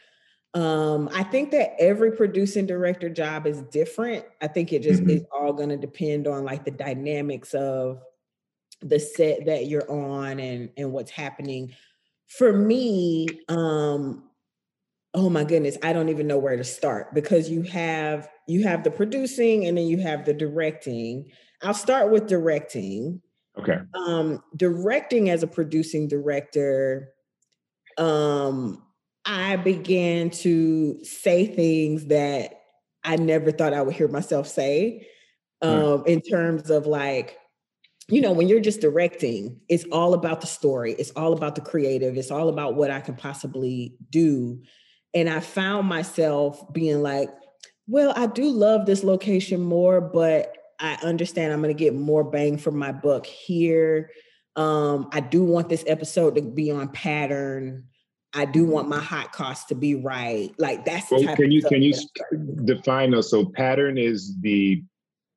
Um, 0.55 1.09
I 1.13 1.23
think 1.23 1.51
that 1.51 1.73
every 1.79 2.11
producing 2.11 2.67
director 2.67 3.09
job 3.09 3.47
is 3.47 3.61
different. 3.63 4.25
I 4.41 4.47
think 4.47 4.71
it 4.71 4.83
just 4.83 5.01
mm-hmm. 5.01 5.09
is 5.09 5.25
all 5.31 5.53
going 5.53 5.69
to 5.69 5.77
depend 5.77 6.27
on 6.27 6.45
like 6.45 6.63
the 6.63 6.71
dynamics 6.71 7.53
of 7.55 8.01
the 8.81 8.99
set 8.99 9.45
that 9.45 9.67
you're 9.67 9.89
on 9.89 10.39
and 10.39 10.69
and 10.77 10.91
what's 10.91 11.11
happening. 11.11 11.73
For 12.27 12.53
me, 12.53 13.27
um, 13.49 14.29
oh 15.13 15.29
my 15.29 15.43
goodness, 15.43 15.77
I 15.81 15.93
don't 15.93 16.09
even 16.09 16.27
know 16.27 16.37
where 16.37 16.57
to 16.57 16.63
start 16.63 17.13
because 17.13 17.49
you 17.49 17.63
have 17.63 18.29
you 18.47 18.63
have 18.63 18.83
the 18.83 18.91
producing 18.91 19.65
and 19.65 19.77
then 19.77 19.87
you 19.87 19.97
have 19.99 20.25
the 20.25 20.33
directing. 20.33 21.31
I'll 21.61 21.73
start 21.73 22.11
with 22.11 22.27
directing. 22.27 23.21
Okay. 23.57 23.77
Um, 23.93 24.43
directing 24.55 25.29
as 25.29 25.43
a 25.43 25.47
producing 25.47 26.07
director, 26.07 27.13
um, 27.97 28.83
I 29.25 29.55
began 29.55 30.29
to 30.31 31.03
say 31.03 31.45
things 31.45 32.07
that 32.07 32.61
I 33.03 33.15
never 33.15 33.51
thought 33.51 33.73
I 33.73 33.81
would 33.81 33.95
hear 33.95 34.07
myself 34.07 34.47
say 34.47 35.07
um, 35.61 36.03
in 36.05 36.21
terms 36.21 36.69
of 36.69 36.85
like, 36.85 37.37
you 38.09 38.21
know, 38.21 38.33
when 38.33 38.49
you're 38.49 38.59
just 38.59 38.81
directing, 38.81 39.61
it's 39.69 39.85
all 39.91 40.13
about 40.13 40.41
the 40.41 40.47
story, 40.47 40.93
it's 40.93 41.11
all 41.11 41.31
about 41.33 41.55
the 41.55 41.61
creative, 41.61 42.17
it's 42.17 42.31
all 42.31 42.49
about 42.49 42.75
what 42.75 42.91
I 42.91 42.99
can 42.99 43.15
possibly 43.15 43.95
do. 44.09 44.61
And 45.13 45.29
I 45.29 45.39
found 45.39 45.87
myself 45.87 46.61
being 46.73 47.01
like, 47.01 47.29
well, 47.87 48.13
I 48.15 48.27
do 48.27 48.45
love 48.49 48.85
this 48.85 49.03
location 49.03 49.61
more, 49.61 50.01
but 50.01 50.53
I 50.79 50.97
understand 51.03 51.53
I'm 51.53 51.61
going 51.61 51.75
to 51.75 51.79
get 51.83 51.95
more 51.95 52.23
bang 52.23 52.57
for 52.57 52.71
my 52.71 52.91
buck 52.91 53.25
here. 53.25 54.09
Um, 54.55 55.07
I 55.11 55.21
do 55.21 55.43
want 55.43 55.69
this 55.69 55.83
episode 55.87 56.35
to 56.35 56.41
be 56.41 56.71
on 56.71 56.89
pattern. 56.89 57.85
I 58.33 58.45
do 58.45 58.65
want 58.65 58.89
my 58.89 58.99
hot 58.99 59.31
cost 59.31 59.67
to 59.69 59.75
be 59.75 59.95
right. 59.95 60.51
Like 60.57 60.85
that's 60.85 61.09
the 61.09 61.23
well, 61.25 61.35
can 61.35 61.51
you 61.51 61.61
can 61.63 61.81
you 61.81 61.93
define 62.65 63.11
those? 63.11 63.29
So 63.29 63.45
pattern 63.45 63.97
is 63.97 64.35
the 64.41 64.83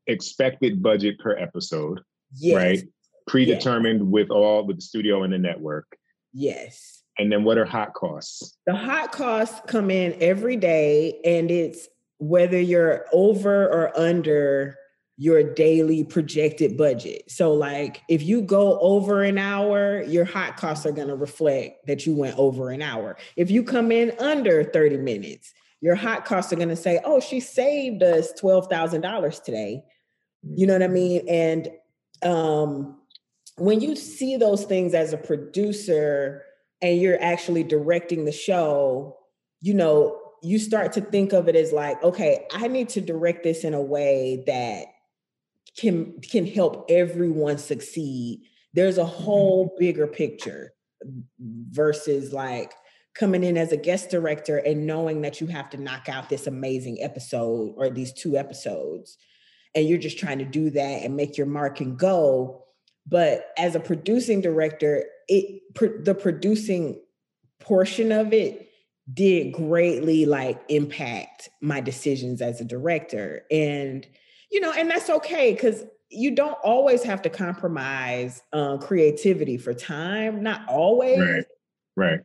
expected 0.07 0.83
budget 0.83 1.19
per 1.19 1.37
episode, 1.37 2.01
yes. 2.35 2.57
right? 2.57 2.83
Predetermined 3.27 4.01
yes. 4.01 4.09
with 4.09 4.31
all 4.31 4.67
with 4.67 4.77
the 4.77 4.83
studio 4.83 5.23
and 5.25 5.33
the 5.33 5.39
network. 5.39 5.87
Yes. 6.33 7.03
And 7.19 7.33
then 7.33 7.45
what 7.45 7.59
are 7.59 7.65
hot 7.65 7.95
costs? 7.95 8.57
The 8.67 8.75
hot 8.75 9.13
costs 9.13 9.61
come 9.67 9.91
in 9.91 10.17
every 10.21 10.57
day, 10.57 11.19
and 11.25 11.51
it's 11.51 11.89
whether 12.19 12.61
you're 12.61 13.07
over 13.13 13.67
or 13.67 13.99
under 13.99 14.77
your 15.19 15.43
daily 15.55 16.05
projected 16.05 16.77
budget. 16.77 17.31
So, 17.31 17.53
like, 17.55 18.03
if 18.09 18.23
you 18.23 18.43
go 18.43 18.79
over 18.81 19.23
an 19.23 19.39
hour, 19.39 20.03
your 20.03 20.27
hot 20.27 20.57
costs 20.57 20.85
are 20.85 20.93
going 20.93 21.09
to 21.09 21.17
reflect 21.17 21.87
that 21.87 22.05
you 22.05 22.15
went 22.15 22.39
over 22.39 22.71
an 22.71 22.83
hour. 22.83 23.17
If 23.35 23.51
you 23.51 23.63
come 23.63 23.91
in 23.91 24.13
under 24.19 24.63
30 24.63 24.99
minutes, 24.99 25.55
your 25.81 25.95
hot 25.95 26.25
costs 26.25 26.53
are 26.53 26.57
going 26.57 26.69
to 26.69 26.77
say, 26.77 27.01
oh, 27.05 27.21
she 27.21 27.41
saved 27.41 28.03
us 28.03 28.33
$12,000 28.41 29.43
today. 29.43 29.83
You 30.43 30.67
know 30.67 30.75
what 30.75 30.83
I 30.83 30.89
mean? 30.89 31.27
And 31.29 31.71
um, 32.23 32.99
when 33.57 33.81
you 33.81 33.97
see 33.97 34.37
those 34.37 34.65
things 34.65 34.95
as 34.95 35.13
a 35.13 35.19
producer 35.19 36.43
and 36.83 37.01
you're 37.01 37.23
actually 37.23 37.65
directing 37.65 38.27
the 38.27 38.33
show, 38.33 39.17
you 39.63 39.73
know, 39.73 40.21
you 40.43 40.59
start 40.59 40.93
to 40.93 41.01
think 41.01 41.33
of 41.33 41.49
it 41.49 41.57
as 41.57 41.73
like, 41.73 42.03
okay, 42.03 42.47
I 42.53 42.69
need 42.69 42.91
to 42.91 43.01
direct 43.01 43.43
this 43.43 43.65
in 43.65 43.73
a 43.73 43.81
way 43.81 44.45
that 44.47 44.87
can 45.79 46.21
can 46.21 46.47
help 46.47 46.87
everyone 46.91 47.59
succeed. 47.59 48.43
There's 48.75 48.99
a 48.99 49.03
mm-hmm. 49.03 49.23
whole 49.23 49.77
bigger 49.79 50.07
picture 50.07 50.73
versus 51.71 52.33
like 52.33 52.73
coming 53.15 53.45
in 53.45 53.57
as 53.57 53.73
a 53.73 53.77
guest 53.77 54.11
director 54.11 54.59
and 54.59 54.87
knowing 54.87 55.23
that 55.23 55.41
you 55.41 55.47
have 55.47 55.71
to 55.71 55.77
knock 55.77 56.09
out 56.09 56.29
this 56.29 56.47
amazing 56.47 56.99
episode 57.03 57.75
or 57.77 57.89
these 57.91 58.13
two 58.13 58.37
episodes 58.37 59.17
and 59.75 59.87
you're 59.87 59.99
just 59.99 60.19
trying 60.19 60.39
to 60.39 60.45
do 60.45 60.71
that 60.71 61.03
and 61.03 61.17
make 61.17 61.37
your 61.37 61.47
mark 61.47 61.81
and 61.81 61.99
go 61.99 62.65
but 63.07 63.51
as 63.59 63.75
a 63.75 63.81
producing 63.81 64.41
director 64.41 65.05
it 65.29 65.63
the 66.05 66.15
producing 66.15 67.01
portion 67.61 68.13
of 68.13 68.33
it 68.33 68.69
did 69.13 69.53
greatly 69.53 70.27
like 70.27 70.61
impact 70.69 71.49
my 71.61 71.81
decisions 71.81 72.43
as 72.43 72.61
a 72.61 72.65
director 72.65 73.43
and 73.51 74.07
you 74.51 74.61
know 74.61 74.73
and 74.73 74.91
that's 74.91 75.11
okay 75.11 75.53
because 75.53 75.85
you 76.09 76.31
don't 76.35 76.57
always 76.63 77.03
have 77.03 77.21
to 77.23 77.31
compromise 77.31 78.43
uh, 78.53 78.77
creativity 78.79 79.57
for 79.57 79.75
time 79.75 80.43
not 80.43 80.67
always. 80.69 81.19
right 81.19 81.45
right. 81.97 82.21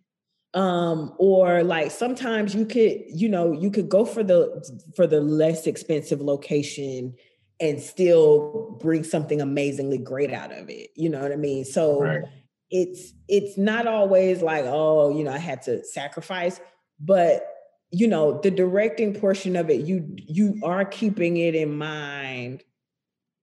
Um 0.54 1.14
or 1.18 1.64
like 1.64 1.92
sometimes 1.92 2.54
you 2.54 2.66
could 2.66 3.04
you 3.08 3.30
know 3.30 3.54
you 3.54 3.72
could 3.72 3.88
go 3.88 4.04
for 4.04 4.22
the 4.24 4.62
for 4.96 5.08
the 5.08 5.22
less 5.22 5.66
expensive 5.66 6.20
location 6.20 7.16
and 7.62 7.80
still 7.80 8.76
bring 8.82 9.04
something 9.04 9.40
amazingly 9.40 9.98
great 9.98 10.34
out 10.34 10.52
of 10.52 10.70
it 10.70 10.90
you 10.96 11.10
know 11.10 11.22
what 11.22 11.32
i 11.32 11.38
mean? 11.38 11.64
So 11.64 12.02
right. 12.02 12.24
it's 12.70 13.14
it's 13.30 13.58
not 13.58 13.88
always 13.88 14.42
like 14.42 14.66
oh 14.66 15.16
you 15.16 15.24
know 15.24 15.32
i 15.32 15.38
had 15.38 15.62
to 15.64 15.86
sacrifice 15.86 16.60
but 17.00 17.51
you 17.92 18.08
know 18.08 18.40
the 18.42 18.52
directing 18.52 19.14
portion 19.14 19.56
of 19.56 19.70
it 19.70 19.82
you 19.82 20.16
you 20.16 20.60
are 20.64 20.86
keeping 20.86 21.38
it 21.38 21.56
in 21.56 21.78
mind 21.78 22.64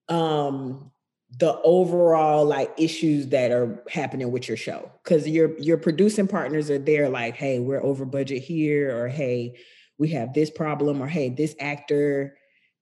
um 0.09 0.91
the 1.37 1.61
overall 1.61 2.43
like 2.45 2.73
issues 2.77 3.27
that 3.27 3.51
are 3.51 3.83
happening 3.89 4.31
with 4.31 4.47
your 4.47 4.57
show. 4.57 4.91
Because 5.03 5.27
your 5.27 5.57
your 5.59 5.77
producing 5.77 6.27
partners 6.27 6.69
are 6.69 6.79
there 6.79 7.09
like 7.09 7.35
hey 7.35 7.59
we're 7.59 7.83
over 7.83 8.05
budget 8.05 8.41
here 8.41 8.95
or 8.97 9.07
hey 9.07 9.55
we 9.97 10.09
have 10.09 10.33
this 10.33 10.49
problem 10.49 11.01
or 11.01 11.07
hey 11.07 11.29
this 11.29 11.55
actor 11.59 12.35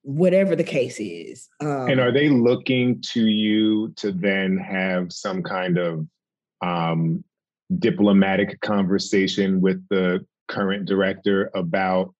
whatever 0.03 0.55
the 0.55 0.63
case 0.63 0.99
is 1.01 1.49
um, 1.59 1.89
and 1.89 1.99
are 1.99 2.13
they 2.13 2.29
looking 2.29 3.01
to 3.01 3.25
you 3.25 3.89
to 3.97 4.13
then 4.13 4.55
have 4.55 5.11
some 5.11 5.43
kind 5.43 5.77
of 5.77 6.07
um, 6.61 7.21
diplomatic 7.79 8.61
conversation 8.61 9.59
with 9.59 9.85
the 9.89 10.25
current 10.47 10.85
director 10.85 11.51
about 11.53 12.13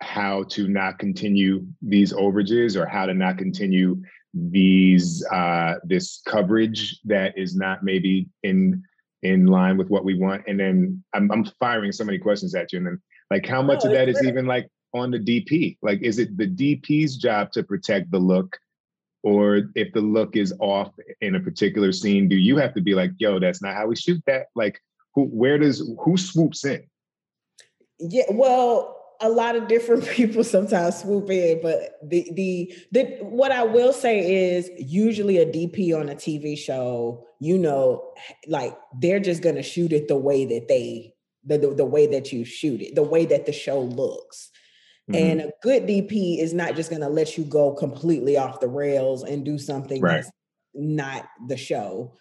how 0.00 0.42
to 0.44 0.68
not 0.68 0.98
continue 0.98 1.66
these 1.80 2.12
overages 2.12 2.76
or 2.76 2.86
how 2.86 3.06
to 3.06 3.14
not 3.14 3.38
continue 3.38 4.00
these 4.34 5.24
uh, 5.32 5.74
this 5.84 6.20
coverage 6.26 7.00
that 7.04 7.36
is 7.38 7.56
not 7.56 7.82
maybe 7.82 8.28
in 8.42 8.82
in 9.22 9.46
line 9.46 9.78
with 9.78 9.88
what 9.88 10.04
we 10.04 10.18
want? 10.18 10.42
And 10.46 10.60
then 10.60 11.02
i'm, 11.14 11.30
I'm 11.32 11.44
firing 11.58 11.92
so 11.92 12.04
many 12.04 12.18
questions 12.18 12.54
at 12.54 12.72
you 12.72 12.78
and 12.78 12.86
then 12.86 13.02
like 13.30 13.46
how 13.46 13.62
much 13.62 13.80
oh, 13.84 13.88
of 13.88 13.94
that 13.94 14.08
is 14.08 14.22
even 14.22 14.46
like 14.46 14.68
on 14.92 15.10
the 15.10 15.18
dp 15.18 15.78
like 15.82 16.00
is 16.02 16.18
it 16.18 16.36
the 16.36 16.46
dp's 16.46 17.16
job 17.16 17.50
to 17.52 17.62
protect 17.62 18.10
the 18.10 18.18
look? 18.18 18.56
Or 19.22 19.62
if 19.74 19.90
the 19.94 20.02
look 20.02 20.36
is 20.36 20.52
off 20.60 20.92
in 21.22 21.36
a 21.36 21.40
particular 21.40 21.92
scene 21.92 22.28
do 22.28 22.36
you 22.36 22.56
have 22.58 22.74
to 22.74 22.82
be 22.82 22.94
like 22.94 23.12
yo 23.18 23.38
that's 23.38 23.62
not 23.62 23.74
how 23.74 23.86
we 23.86 23.96
shoot 23.96 24.22
that? 24.26 24.46
Like 24.54 24.78
who 25.14 25.24
where 25.26 25.58
does 25.58 25.90
who 26.00 26.16
swoops 26.16 26.64
in 26.64 26.82
yeah 27.98 28.24
well 28.30 28.94
a 29.20 29.28
lot 29.28 29.56
of 29.56 29.68
different 29.68 30.06
people 30.08 30.44
sometimes 30.44 31.00
swoop 31.00 31.30
in, 31.30 31.60
but 31.62 31.98
the 32.02 32.30
the 32.32 32.74
the 32.92 33.04
what 33.22 33.52
I 33.52 33.64
will 33.64 33.92
say 33.92 34.54
is 34.54 34.70
usually 34.78 35.38
a 35.38 35.46
DP 35.46 35.98
on 35.98 36.08
a 36.08 36.14
TV 36.14 36.56
show, 36.56 37.26
you 37.40 37.58
know, 37.58 38.12
like 38.46 38.76
they're 39.00 39.20
just 39.20 39.42
gonna 39.42 39.62
shoot 39.62 39.92
it 39.92 40.08
the 40.08 40.16
way 40.16 40.44
that 40.44 40.68
they 40.68 41.14
the 41.44 41.58
the, 41.58 41.74
the 41.74 41.84
way 41.84 42.06
that 42.06 42.32
you 42.32 42.44
shoot 42.44 42.80
it, 42.80 42.94
the 42.94 43.02
way 43.02 43.24
that 43.26 43.46
the 43.46 43.52
show 43.52 43.80
looks. 43.80 44.50
Mm-hmm. 45.10 45.24
And 45.24 45.40
a 45.42 45.52
good 45.62 45.84
DP 45.84 46.38
is 46.38 46.54
not 46.54 46.76
just 46.76 46.90
gonna 46.90 47.08
let 47.08 47.36
you 47.36 47.44
go 47.44 47.72
completely 47.72 48.36
off 48.36 48.60
the 48.60 48.68
rails 48.68 49.22
and 49.22 49.44
do 49.44 49.58
something 49.58 50.00
right. 50.00 50.16
that's 50.16 50.30
not 50.74 51.26
the 51.48 51.56
show. 51.56 52.14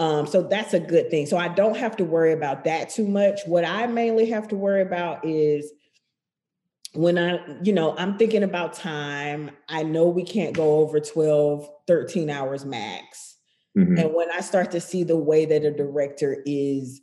Um, 0.00 0.26
so 0.26 0.42
that's 0.42 0.72
a 0.72 0.80
good 0.80 1.10
thing. 1.10 1.26
So 1.26 1.36
I 1.36 1.48
don't 1.48 1.76
have 1.76 1.94
to 1.98 2.04
worry 2.04 2.32
about 2.32 2.64
that 2.64 2.88
too 2.88 3.06
much. 3.06 3.40
What 3.44 3.66
I 3.66 3.86
mainly 3.86 4.30
have 4.30 4.48
to 4.48 4.56
worry 4.56 4.80
about 4.80 5.26
is 5.26 5.70
when 6.94 7.18
I, 7.18 7.38
you 7.62 7.74
know, 7.74 7.94
I'm 7.98 8.16
thinking 8.16 8.42
about 8.42 8.72
time, 8.72 9.50
I 9.68 9.82
know 9.82 10.08
we 10.08 10.24
can't 10.24 10.56
go 10.56 10.78
over 10.78 11.00
12, 11.00 11.68
13 11.86 12.30
hours 12.30 12.64
max. 12.64 13.36
Mm-hmm. 13.76 13.98
And 13.98 14.14
when 14.14 14.30
I 14.32 14.40
start 14.40 14.70
to 14.70 14.80
see 14.80 15.04
the 15.04 15.18
way 15.18 15.44
that 15.44 15.66
a 15.66 15.70
director 15.70 16.42
is 16.46 17.02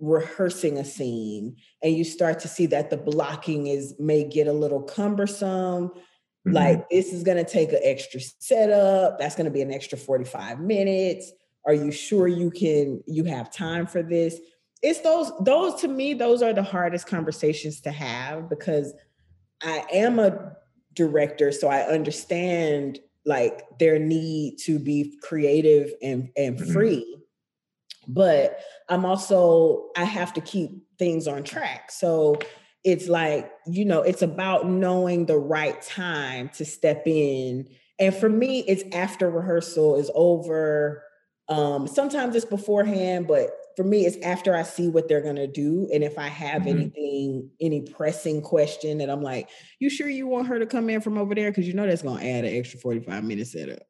rehearsing 0.00 0.78
a 0.78 0.84
scene 0.84 1.56
and 1.84 1.96
you 1.96 2.02
start 2.02 2.40
to 2.40 2.48
see 2.48 2.66
that 2.66 2.90
the 2.90 2.96
blocking 2.96 3.68
is 3.68 3.94
may 4.00 4.24
get 4.24 4.48
a 4.48 4.52
little 4.52 4.82
cumbersome 4.82 5.88
mm-hmm. 5.88 6.52
like 6.52 6.86
this 6.90 7.14
is 7.14 7.22
going 7.22 7.42
to 7.42 7.50
take 7.50 7.72
an 7.72 7.80
extra 7.82 8.20
setup 8.38 9.18
that's 9.18 9.36
going 9.36 9.46
to 9.46 9.50
be 9.50 9.62
an 9.62 9.72
extra 9.72 9.96
45 9.96 10.60
minutes 10.60 11.32
are 11.66 11.74
you 11.74 11.90
sure 11.90 12.28
you 12.28 12.50
can 12.50 13.02
you 13.06 13.24
have 13.24 13.52
time 13.52 13.86
for 13.86 14.02
this? 14.02 14.38
It's 14.82 15.00
those 15.00 15.32
those 15.40 15.80
to 15.80 15.88
me 15.88 16.14
those 16.14 16.42
are 16.42 16.52
the 16.52 16.62
hardest 16.62 17.08
conversations 17.08 17.80
to 17.82 17.90
have 17.90 18.48
because 18.48 18.94
I 19.62 19.84
am 19.92 20.18
a 20.18 20.52
director 20.94 21.52
so 21.52 21.68
I 21.68 21.82
understand 21.82 23.00
like 23.24 23.78
their 23.78 23.98
need 23.98 24.58
to 24.58 24.78
be 24.78 25.18
creative 25.22 25.92
and 26.00 26.30
and 26.36 26.56
mm-hmm. 26.56 26.72
free. 26.72 27.16
But 28.06 28.60
I'm 28.88 29.04
also 29.04 29.88
I 29.96 30.04
have 30.04 30.32
to 30.34 30.40
keep 30.40 30.70
things 30.98 31.26
on 31.26 31.42
track. 31.42 31.90
So 31.90 32.38
it's 32.84 33.08
like 33.08 33.50
you 33.66 33.84
know 33.84 34.02
it's 34.02 34.22
about 34.22 34.68
knowing 34.68 35.26
the 35.26 35.38
right 35.38 35.82
time 35.82 36.48
to 36.50 36.64
step 36.64 37.02
in. 37.06 37.68
And 37.98 38.14
for 38.14 38.28
me 38.28 38.60
it's 38.60 38.84
after 38.94 39.28
rehearsal 39.28 39.96
is 39.96 40.12
over 40.14 41.02
um 41.48 41.86
sometimes 41.86 42.34
it's 42.34 42.44
beforehand 42.44 43.26
but 43.26 43.50
for 43.76 43.84
me, 43.84 44.06
it's 44.06 44.16
after 44.24 44.56
I 44.56 44.62
see 44.62 44.88
what 44.88 45.06
they're 45.06 45.20
gonna 45.20 45.46
do, 45.46 45.88
and 45.92 46.02
if 46.02 46.18
I 46.18 46.28
have 46.28 46.62
mm-hmm. 46.62 46.78
anything, 46.80 47.50
any 47.60 47.82
pressing 47.82 48.40
question 48.40 48.98
that 48.98 49.10
I'm 49.10 49.22
like, 49.22 49.50
"You 49.78 49.90
sure 49.90 50.08
you 50.08 50.26
want 50.26 50.48
her 50.48 50.58
to 50.58 50.66
come 50.66 50.88
in 50.88 51.02
from 51.02 51.18
over 51.18 51.34
there?" 51.34 51.50
Because 51.50 51.68
you 51.68 51.74
know 51.74 51.86
that's 51.86 52.02
gonna 52.02 52.24
add 52.24 52.46
an 52.46 52.56
extra 52.56 52.80
45 52.80 53.22
minute 53.22 53.46
setup. 53.46 53.80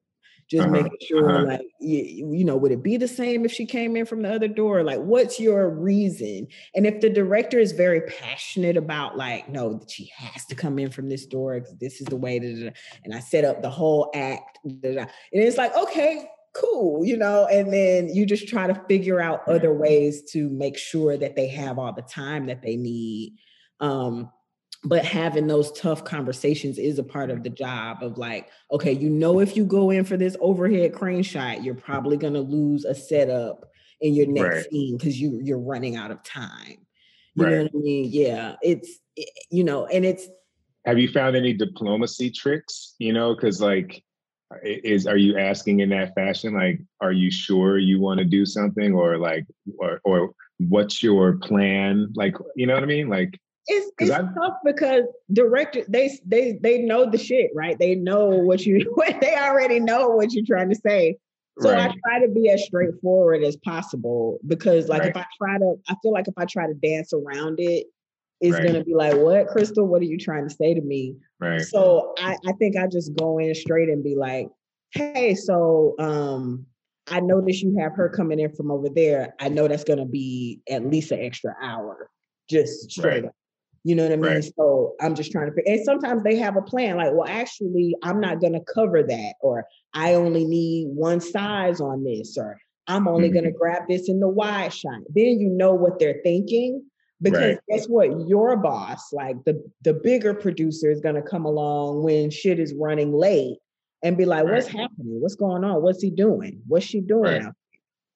Just 0.49 0.65
uh-huh. 0.65 0.83
making 0.83 0.99
sure, 1.09 1.29
uh-huh. 1.29 1.45
like, 1.45 1.67
you, 1.81 2.33
you 2.33 2.45
know, 2.45 2.57
would 2.57 2.71
it 2.71 2.83
be 2.83 2.97
the 2.97 3.09
same 3.09 3.45
if 3.45 3.53
she 3.53 3.67
came 3.67 3.97
in 3.97 4.07
from 4.07 4.23
the 4.23 4.33
other 4.33 4.47
door? 4.47 4.85
Like, 4.85 5.01
what's 5.01 5.41
your 5.41 5.69
reason? 5.69 6.47
And 6.75 6.87
if 6.87 7.01
the 7.01 7.11
director 7.11 7.59
is 7.59 7.73
very 7.73 8.03
passionate 8.03 8.77
about, 8.77 9.17
like, 9.17 9.49
no, 9.49 9.81
she 9.89 10.09
has 10.17 10.45
to 10.47 10.55
come 10.55 10.79
in 10.79 10.91
from 10.91 11.09
this 11.09 11.27
door 11.27 11.59
because 11.59 11.77
this 11.79 12.01
is 12.01 12.07
the 12.07 12.17
way, 12.17 12.39
that, 12.39 12.75
and 13.05 13.13
I 13.13 13.19
set 13.19 13.45
up 13.45 13.61
the 13.61 13.71
whole 13.71 14.09
act, 14.15 14.61
and 14.63 15.09
it's 15.33 15.59
like, 15.59 15.77
okay, 15.77 16.29
cool, 16.59 17.05
you 17.05 17.17
know, 17.17 17.47
and 17.47 17.73
then 17.73 18.09
you 18.09 18.27
just 18.27 18.49
try 18.49 18.67
to 18.67 18.75
figure 18.89 19.21
out 19.21 19.47
other 19.49 19.73
ways 19.73 20.23
to 20.33 20.49
make 20.51 20.79
sure 20.79 21.17
that 21.17 21.37
they 21.37 21.49
have 21.49 21.79
all 21.79 21.93
the 21.93 22.03
time 22.03 22.47
that 22.47 22.63
they 22.63 22.77
need. 22.77 23.35
Um, 23.81 24.31
but 24.85 25.05
having 25.05 25.47
those 25.47 25.73
tough 25.73 26.05
conversations 26.05 26.79
is 26.79 26.99
a 26.99 27.05
part 27.05 27.31
of 27.31 27.43
the 27.43 27.51
job 27.51 28.03
of 28.03 28.19
like, 28.19 28.49
okay, 28.71 28.93
you 28.93 29.11
know, 29.11 29.41
if 29.41 29.57
you 29.57 29.65
go 29.65 29.91
in 29.91 30.05
for 30.05 30.17
this 30.17 30.37
overhead 30.41 30.95
crane 30.95 31.23
shot, 31.23 31.65
you're 31.65 31.75
probably 31.75 32.17
going 32.17 32.35
to 32.35 32.41
lose 32.41 32.85
a 32.85 32.95
setup 32.95 33.67
in 34.01 34.15
your 34.15 34.27
next 34.27 34.55
right. 34.55 34.71
scene 34.71 34.97
because 34.97 35.21
you 35.21 35.41
you're 35.43 35.59
running 35.59 35.97
out 35.97 36.11
of 36.11 36.23
time. 36.23 36.87
You 37.35 37.45
right. 37.45 37.51
know 37.53 37.63
what 37.65 37.73
I 37.75 37.79
mean? 37.79 38.11
Yeah, 38.13 38.57
it's 38.63 38.99
it, 39.17 39.29
you 39.51 39.65
know, 39.65 39.87
and 39.87 40.05
it's. 40.05 40.29
Have 40.85 40.99
you 40.99 41.09
found 41.09 41.35
any 41.35 41.53
diplomacy 41.53 42.31
tricks? 42.31 42.95
You 42.99 43.13
know, 43.13 43.35
because 43.35 43.61
like 43.61 44.05
is 44.63 45.07
are 45.07 45.17
you 45.17 45.39
asking 45.39 45.81
in 45.81 45.89
that 45.91 46.15
fashion? 46.15 46.55
Like 46.55 46.81
are 47.01 47.13
you 47.13 47.31
sure 47.31 47.79
you 47.79 48.01
want 48.01 48.19
to 48.19 48.25
do 48.25 48.47
something 48.47 48.95
or 48.95 49.19
like 49.19 49.47
or 49.79 50.01
or 50.05 50.33
what's 50.59 51.03
your 51.03 51.39
plan? 51.39 52.13
Like 52.15 52.37
you 52.55 52.67
know 52.67 52.75
what 52.75 52.83
i 52.83 52.87
mean? 52.87 53.09
Like 53.09 53.39
it's, 53.67 53.91
it's 53.99 54.11
tough 54.11 54.59
because 54.65 55.05
director 55.33 55.83
they 55.89 56.19
they 56.25 56.59
they 56.63 56.79
know 56.79 57.11
the 57.11 57.19
shit 57.19 57.51
right? 57.55 57.79
They 57.79 57.95
know 57.95 58.29
what 58.29 58.65
you 58.65 58.95
they 59.21 59.37
already 59.37 59.81
know 59.81 60.09
what 60.09 60.33
you're 60.33 60.47
trying 60.47 60.71
to 60.71 60.77
say. 60.77 61.17
So 61.59 61.73
right. 61.73 61.91
i 61.91 61.95
try 62.07 62.21
to 62.21 62.29
be 62.29 62.51
as 62.51 62.65
straightforward 62.65 63.43
as 63.43 63.57
possible 63.57 64.39
because 64.47 64.89
like 64.89 65.01
right. 65.01 65.11
if 65.11 65.17
i 65.17 65.25
try 65.39 65.59
to 65.59 65.77
i 65.89 65.95
feel 66.03 66.13
like 66.13 66.29
if 66.29 66.35
i 66.37 66.45
try 66.45 66.67
to 66.67 66.75
dance 66.75 67.15
around 67.15 67.59
it 67.61 67.87
is 68.41 68.53
right. 68.53 68.63
going 68.63 68.75
to 68.75 68.85
be 68.85 68.95
like, 68.95 69.17
what, 69.17 69.47
Crystal? 69.49 69.87
What 69.87 70.03
are 70.03 70.07
you 70.07 70.19
trying 70.19 70.49
to 70.49 70.55
say 70.55 70.75
to 70.75 70.81
me? 70.81 71.17
Right. 71.41 71.61
So 71.61 72.15
I, 72.19 72.37
I 72.47 72.53
think 72.53 72.77
I 72.77 72.87
just 72.87 73.15
go 73.17 73.39
in 73.39 73.55
straight 73.55 73.89
and 73.89 74.05
be 74.05 74.15
like, 74.15 74.49
hey, 74.93 75.35
so 75.35 75.95
um, 75.99 76.67
I 77.11 77.21
notice 77.21 77.63
you 77.63 77.77
have 77.79 77.95
her 77.95 78.09
coming 78.09 78.41
in 78.41 78.55
from 78.55 78.71
over 78.71 78.89
there. 78.89 79.35
I 79.41 79.49
know 79.49 79.69
that's 79.69 79.85
going 79.85 79.99
to 79.99 80.07
be 80.07 80.61
at 80.69 80.85
least 80.85 81.13
an 81.13 81.21
extra 81.21 81.55
hour, 81.63 82.11
just 82.49 82.91
straight 82.91 83.23
right. 83.23 83.25
up. 83.27 83.35
You 83.85 83.95
know 83.95 84.03
what 84.03 84.13
I 84.13 84.17
mean? 84.17 84.33
Right. 84.33 84.53
So 84.59 84.95
I'm 85.01 85.15
just 85.15 85.31
trying 85.31 85.53
to. 85.55 85.63
And 85.65 85.85
sometimes 85.85 86.25
they 86.25 86.37
have 86.37 86.57
a 86.57 86.63
plan, 86.63 86.97
like, 86.97 87.13
well, 87.13 87.29
actually, 87.29 87.95
I'm 88.03 88.21
not 88.21 88.41
going 88.41 88.55
to 88.55 88.65
cover 88.75 89.03
that, 89.03 89.35
or 89.41 89.65
I 89.95 90.15
only 90.15 90.45
need 90.45 90.89
one 90.89 91.21
size 91.21 91.81
on 91.81 92.03
this, 92.03 92.37
or 92.37 92.59
I'm 92.89 93.07
only 93.07 93.31
going 93.31 93.45
to 93.45 93.51
Mm-hmm. 93.51 93.59
grab 93.59 93.83
this 93.89 94.09
in 94.09 94.19
the 94.19 94.29
wide 94.29 94.73
shot. 94.73 95.01
Then 95.15 95.39
you 95.41 95.49
know 95.49 95.73
what 95.73 95.99
they're 95.99 96.21
thinking. 96.25 96.85
Because 97.23 97.41
Right. 97.41 97.59
guess 97.71 97.87
what? 97.87 98.29
Your 98.29 98.57
boss, 98.57 99.13
like 99.13 99.43
the 99.45 99.63
the 99.83 99.95
bigger 99.95 100.35
producer, 100.35 100.91
is 100.91 101.01
gonna 101.01 101.23
come 101.23 101.47
along 101.47 102.03
when 102.03 102.31
shit 102.31 102.59
is 102.59 102.75
running 102.75 103.13
late 103.13 103.59
and 104.03 104.17
be 104.19 104.27
like, 104.27 104.45
"What's 104.45 104.67
happening? 104.67 105.21
What's 105.21 105.35
going 105.35 105.65
on? 105.65 105.83
What's 105.83 106.03
he 106.03 106.11
doing? 106.11 106.63
What's 106.67 106.85
she 106.85 107.01
doing?" 107.01 107.43
Right. 107.45 107.53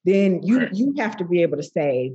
Then 0.05 0.43
you 0.43 0.59
Right. 0.59 0.73
you 0.73 0.93
have 0.97 1.17
to 1.17 1.25
be 1.25 1.41
able 1.41 1.57
to 1.57 1.63
say, 1.63 2.13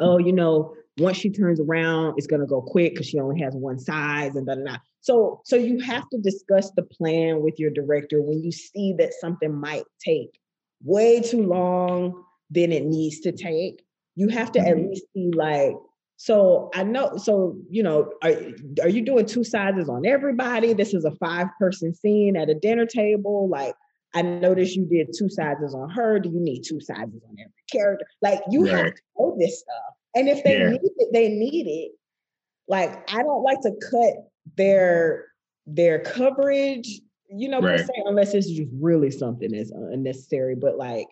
"Oh, 0.00 0.18
you 0.18 0.32
know, 0.32 0.74
once 0.98 1.16
she 1.16 1.30
turns 1.30 1.60
around, 1.60 2.14
it's 2.18 2.26
gonna 2.26 2.46
go 2.46 2.60
quick 2.60 2.94
because 2.94 3.06
she 3.06 3.20
only 3.20 3.40
has 3.40 3.54
one 3.54 3.78
size 3.78 4.34
and 4.34 4.46
da 4.46 4.56
da 4.56 4.64
da." 4.64 4.76
So 5.00 5.40
so 5.44 5.54
you 5.56 5.78
have 5.80 6.08
to 6.10 6.18
discuss 6.18 6.72
the 6.72 6.82
plan 6.82 7.40
with 7.42 7.58
your 7.60 7.70
director 7.70 8.20
when 8.20 8.42
you 8.42 8.50
see 8.50 8.94
that 8.94 9.14
something 9.14 9.54
might 9.54 9.84
take 10.04 10.40
way 10.82 11.20
too 11.20 11.44
long 11.44 12.24
than 12.50 12.72
it 12.72 12.84
needs 12.84 13.20
to 13.20 13.30
take. 13.32 13.84
You 14.16 14.28
have 14.28 14.50
to 14.52 14.60
at 14.66 14.76
Mhm. 14.76 14.88
least 14.88 15.04
see 15.14 15.30
like 15.34 15.76
so 16.22 16.68
I 16.74 16.82
know, 16.82 17.16
so 17.16 17.56
you 17.70 17.82
know, 17.82 18.12
are 18.22 18.34
are 18.82 18.90
you 18.90 19.00
doing 19.00 19.24
two 19.24 19.42
sizes 19.42 19.88
on 19.88 20.04
everybody? 20.04 20.74
This 20.74 20.92
is 20.92 21.06
a 21.06 21.12
five 21.12 21.46
person 21.58 21.94
scene 21.94 22.36
at 22.36 22.50
a 22.50 22.54
dinner 22.54 22.84
table. 22.84 23.48
Like 23.48 23.74
I 24.14 24.20
noticed 24.20 24.76
you 24.76 24.84
did 24.84 25.14
two 25.18 25.30
sizes 25.30 25.74
on 25.74 25.88
her. 25.88 26.18
Do 26.18 26.28
you 26.28 26.38
need 26.38 26.60
two 26.60 26.78
sizes 26.78 27.22
on 27.26 27.36
every 27.40 27.64
character? 27.72 28.04
Like 28.20 28.42
you 28.50 28.66
have 28.66 28.92
to 28.92 29.00
know 29.18 29.34
this 29.40 29.60
stuff. 29.60 29.94
And 30.14 30.28
if 30.28 30.44
they 30.44 30.58
Yeah. 30.58 30.68
need 30.68 30.80
it, 30.84 31.08
they 31.14 31.30
need 31.30 31.66
it. 31.66 31.92
Like 32.68 33.10
I 33.10 33.22
don't 33.22 33.42
like 33.42 33.62
to 33.62 33.72
cut 33.90 34.28
their 34.58 35.24
their 35.66 36.00
coverage, 36.00 37.00
you 37.30 37.48
know, 37.48 37.62
per 37.62 37.76
Right. 37.76 37.80
se, 37.80 37.94
unless 38.04 38.34
it's 38.34 38.50
just 38.50 38.68
really 38.78 39.10
something 39.10 39.52
that's 39.52 39.70
unnecessary. 39.70 40.54
But 40.54 40.76
like 40.76 41.06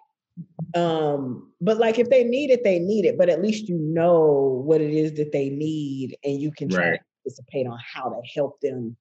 um 0.74 1.50
but 1.60 1.78
like 1.78 1.98
if 1.98 2.08
they 2.10 2.24
need 2.24 2.50
it 2.50 2.62
they 2.62 2.78
need 2.78 3.04
it 3.04 3.16
but 3.16 3.28
at 3.28 3.42
least 3.42 3.68
you 3.68 3.78
know 3.78 4.62
what 4.64 4.80
it 4.80 4.90
is 4.92 5.14
that 5.14 5.32
they 5.32 5.48
need 5.48 6.16
and 6.24 6.40
you 6.40 6.52
can 6.52 6.68
try 6.68 6.90
Right. 6.90 7.00
to 7.00 7.04
participate 7.24 7.66
on 7.66 7.78
how 7.94 8.08
to 8.10 8.20
help 8.34 8.60
them 8.60 8.96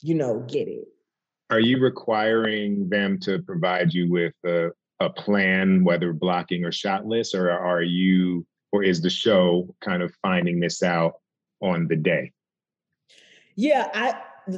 you 0.00 0.14
know 0.14 0.44
get 0.48 0.68
it 0.68 0.86
Are 1.50 1.60
you 1.60 1.78
requiring 1.80 2.88
them 2.90 3.18
to 3.20 3.38
provide 3.40 3.94
you 3.94 4.10
with 4.10 4.34
a, 4.44 4.68
a 5.00 5.08
plan, 5.10 5.82
whether 5.82 6.12
blocking 6.12 6.64
or 6.64 6.72
shot 6.72 7.06
list, 7.06 7.34
or 7.34 7.50
are 7.50 7.82
you, 7.82 8.46
or 8.70 8.82
is 8.84 9.00
the 9.00 9.08
show 9.10 9.74
kind 9.80 10.02
of 10.02 10.12
finding 10.20 10.60
this 10.60 10.82
out 10.82 11.14
on 11.62 11.88
the 11.88 11.96
day? 11.96 12.32
yeah 13.56 13.88
i 13.94 14.14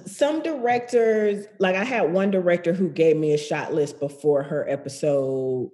some 0.07 0.43
directors 0.43 1.47
like 1.59 1.75
i 1.77 1.85
had 1.85 2.13
one 2.13 2.31
director 2.31 2.73
who 2.73 2.89
gave 2.89 3.17
me 3.17 3.33
a 3.33 3.39
shot 3.39 3.73
list 3.73 3.99
before 4.01 4.43
her 4.43 4.69
episode 4.69 5.71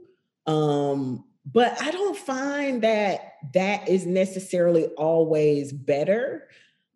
um 0.47 1.25
but 1.45 1.81
i 1.83 1.91
don't 1.91 2.17
find 2.17 2.83
that 2.83 3.35
that 3.53 3.89
is 3.89 4.07
necessarily 4.07 4.87
always 4.97 5.73
better 5.73 6.49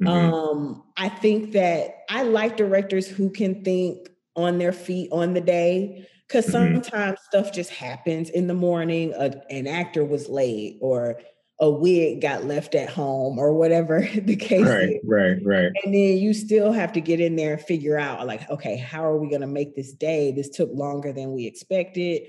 Mhm. 0.02 0.32
Um, 0.32 0.84
I 0.96 1.10
think 1.10 1.52
that 1.52 2.04
I 2.08 2.22
like 2.22 2.56
directors 2.56 3.06
who 3.06 3.28
can 3.30 3.62
think 3.62 4.08
on 4.34 4.56
their 4.56 4.72
feet 4.72 5.10
on 5.12 5.34
the 5.34 5.42
day 5.42 6.06
because 6.26 6.46
Mhm. 6.46 6.52
sometimes 6.52 7.20
stuff 7.28 7.52
just 7.52 7.68
happens 7.70 8.30
in 8.30 8.46
the 8.46 8.54
morning. 8.54 9.12
A, 9.14 9.42
an 9.50 9.66
actor 9.66 10.02
was 10.02 10.26
late, 10.30 10.78
or 10.80 11.20
a 11.60 11.70
wig 11.70 12.22
got 12.22 12.46
left 12.46 12.74
at 12.74 12.88
home, 12.88 13.38
or 13.38 13.52
whatever 13.52 14.00
the 14.24 14.36
case 14.36 14.66
right, 14.66 14.88
is. 14.88 15.00
right, 15.04 15.36
right. 15.44 15.70
And 15.84 15.92
then 15.94 16.16
you 16.18 16.32
still 16.32 16.72
have 16.72 16.92
to 16.94 17.00
get 17.00 17.20
in 17.20 17.36
there 17.36 17.52
and 17.54 17.62
figure 17.62 17.98
out, 17.98 18.26
like, 18.26 18.48
okay, 18.48 18.76
how 18.78 19.04
are 19.04 19.18
we 19.18 19.28
going 19.28 19.42
to 19.42 19.46
make 19.46 19.76
this 19.76 19.92
day? 19.92 20.32
This 20.32 20.48
took 20.48 20.70
longer 20.72 21.12
than 21.12 21.32
we 21.32 21.46
expected. 21.46 22.22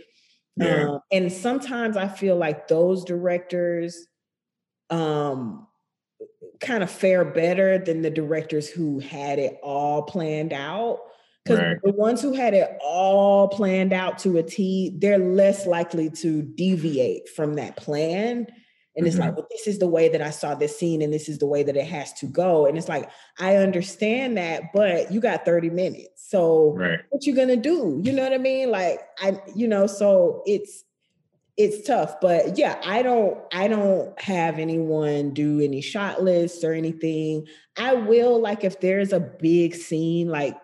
Yeah. 0.58 0.90
Um, 0.90 1.00
and 1.12 1.32
sometimes 1.32 1.98
I 1.98 2.08
feel 2.08 2.36
like 2.36 2.68
those 2.68 3.06
directors 3.06 4.08
um, 4.90 5.68
kind 6.60 6.84
of 6.84 6.92
fare 6.92 7.26
better 7.26 7.78
than 7.78 8.02
the 8.02 8.10
directors 8.10 8.70
who 8.70 9.00
had 9.00 9.40
it 9.40 9.60
all 9.64 10.04
planned 10.04 10.54
out. 10.54 11.00
Because 11.44 11.60
Right. 11.60 11.78
the 11.84 11.94
ones 11.94 12.22
who 12.22 12.34
had 12.34 12.54
it 12.54 12.78
all 12.84 13.48
planned 13.48 13.94
out 13.94 14.20
to 14.20 14.38
a 14.38 14.44
T, 14.44 14.96
they're 15.00 15.18
less 15.18 15.66
likely 15.66 16.10
to 16.12 16.44
deviate 16.44 17.30
from 17.30 17.56
that 17.56 17.78
plan. 17.78 18.46
And 18.96 19.08
it's 19.08 19.18
Mm-hmm. 19.18 19.20
like, 19.20 19.36
well, 19.36 19.48
this 19.50 19.68
is 19.68 19.80
the 19.80 19.88
way 19.88 20.10
that 20.10 20.22
I 20.22 20.32
saw 20.32 20.54
this 20.56 20.78
scene, 20.78 21.02
and 21.02 21.14
this 21.14 21.30
is 21.30 21.40
the 21.40 21.46
way 21.48 21.64
that 21.64 21.78
it 21.78 21.88
has 21.88 22.12
to 22.14 22.26
go. 22.28 22.66
And 22.66 22.78
it's 22.78 22.90
like, 22.90 23.10
I 23.40 23.56
understand 23.56 24.38
that, 24.38 24.74
but 24.74 25.12
you 25.12 25.22
got 25.22 25.46
30 25.46 25.70
minutes. 25.70 26.30
So 26.30 26.78
Right. 26.78 27.02
what 27.10 27.26
you 27.26 27.36
gonna 27.36 27.56
do? 27.58 28.00
You 28.04 28.12
know 28.14 28.24
what 28.24 28.34
I 28.34 28.38
mean? 28.38 28.70
Like 28.72 29.00
I, 29.20 29.42
you 29.56 29.68
know, 29.68 29.88
so 29.88 30.44
it's 30.46 30.84
it's 31.58 31.86
tough. 31.88 32.20
But 32.22 32.58
yeah, 32.58 32.82
I 32.86 33.02
don't 33.02 33.40
I 33.54 33.68
don't 33.68 34.20
have 34.22 34.60
anyone 34.60 35.34
do 35.34 35.60
any 35.60 35.82
shot 35.82 36.24
lists 36.24 36.64
or 36.64 36.74
anything. 36.74 37.48
I 37.78 37.94
will 37.96 38.40
like 38.40 38.64
if 38.64 38.80
there's 38.80 39.14
a 39.14 39.20
big 39.20 39.76
scene, 39.76 40.30
like 40.30 40.58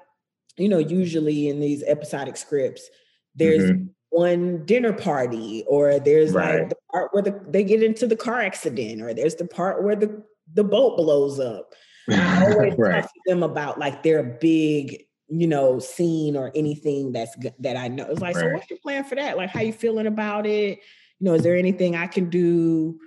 you 0.57 0.69
know, 0.69 0.79
usually 0.79 1.47
in 1.49 1.59
these 1.59 1.83
episodic 1.83 2.37
scripts, 2.37 2.89
there's 3.35 3.69
Mhm. 3.69 3.89
One 4.09 4.65
dinner 4.65 4.93
party, 4.93 5.63
or 5.67 5.99
there's 5.99 6.31
Right. 6.31 6.61
like 6.61 6.69
the 6.69 6.75
part 6.91 7.13
where 7.13 7.23
the, 7.23 7.39
they 7.49 7.63
get 7.63 7.83
into 7.83 8.07
the 8.07 8.15
car 8.15 8.39
accident, 8.41 9.01
or 9.01 9.13
there's 9.13 9.35
the 9.35 9.45
part 9.45 9.83
where 9.83 9.95
the 9.95 10.23
the 10.53 10.63
boat 10.63 10.97
blows 10.97 11.39
up. 11.39 11.73
I 12.09 12.45
always 12.51 12.73
right. 12.77 13.01
talk 13.01 13.13
to 13.13 13.19
them 13.25 13.43
about 13.43 13.79
like 13.79 14.03
their 14.03 14.23
big, 14.23 15.03
you 15.27 15.47
know, 15.47 15.79
scene 15.79 16.37
or 16.37 16.51
anything 16.55 17.11
that's 17.11 17.35
that 17.59 17.75
I 17.75 17.89
know. 17.89 18.07
It's 18.09 18.21
like, 18.21 18.35
so 18.35 18.49
what's 18.53 18.69
your 18.69 18.79
plan 18.79 19.03
for 19.03 19.15
that? 19.15 19.37
Like, 19.37 19.49
how 19.49 19.61
you 19.61 19.73
feeling 19.73 20.07
about 20.07 20.45
it? 20.45 20.79
You 21.19 21.25
know, 21.25 21.33
is 21.33 21.43
there 21.43 21.55
anything 21.55 21.95
I 21.95 22.07
can 22.07 22.29
do? 22.29 22.99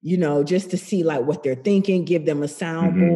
You 0.00 0.16
know, 0.16 0.44
just 0.44 0.70
to 0.70 0.76
see 0.78 1.02
like 1.02 1.22
what 1.22 1.42
they're 1.42 1.54
thinking, 1.54 2.04
give 2.04 2.24
them 2.24 2.42
a 2.42 2.46
Mm-hmm. 2.46 3.14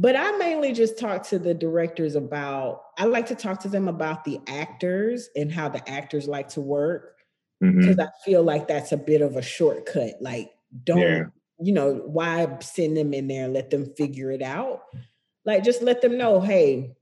But 0.00 0.16
I 0.16 0.30
mainly 0.38 0.72
just 0.72 0.98
talk 0.98 1.24
to 1.24 1.38
the 1.38 1.52
directors 1.52 2.14
about. 2.14 2.84
I 2.96 3.04
like 3.04 3.26
to 3.26 3.34
talk 3.34 3.60
to 3.60 3.68
them 3.68 3.86
about 3.86 4.24
the 4.24 4.40
actors 4.48 5.28
and 5.36 5.52
how 5.52 5.68
the 5.68 5.86
actors 5.86 6.26
like 6.26 6.48
to 6.50 6.62
work 6.62 7.18
mm-hmm. 7.62 7.78
because 7.78 7.98
I 7.98 8.08
feel 8.24 8.42
like 8.42 8.66
that's 8.66 8.92
a 8.92 8.96
bit 8.96 9.20
of 9.20 9.36
a 9.36 9.42
shortcut. 9.42 10.14
Like, 10.22 10.52
don't 10.84 11.00
Yeah. 11.00 11.24
you 11.60 11.74
know 11.74 11.96
why 12.06 12.48
send 12.62 12.96
them 12.96 13.12
in 13.12 13.28
there 13.28 13.44
and 13.44 13.52
let 13.52 13.68
them 13.68 13.92
figure 13.94 14.30
it 14.30 14.40
out? 14.40 14.84
Like, 15.44 15.64
just 15.64 15.82
let 15.82 16.00
them 16.00 16.16
know, 16.16 16.40
hey, 16.40 16.96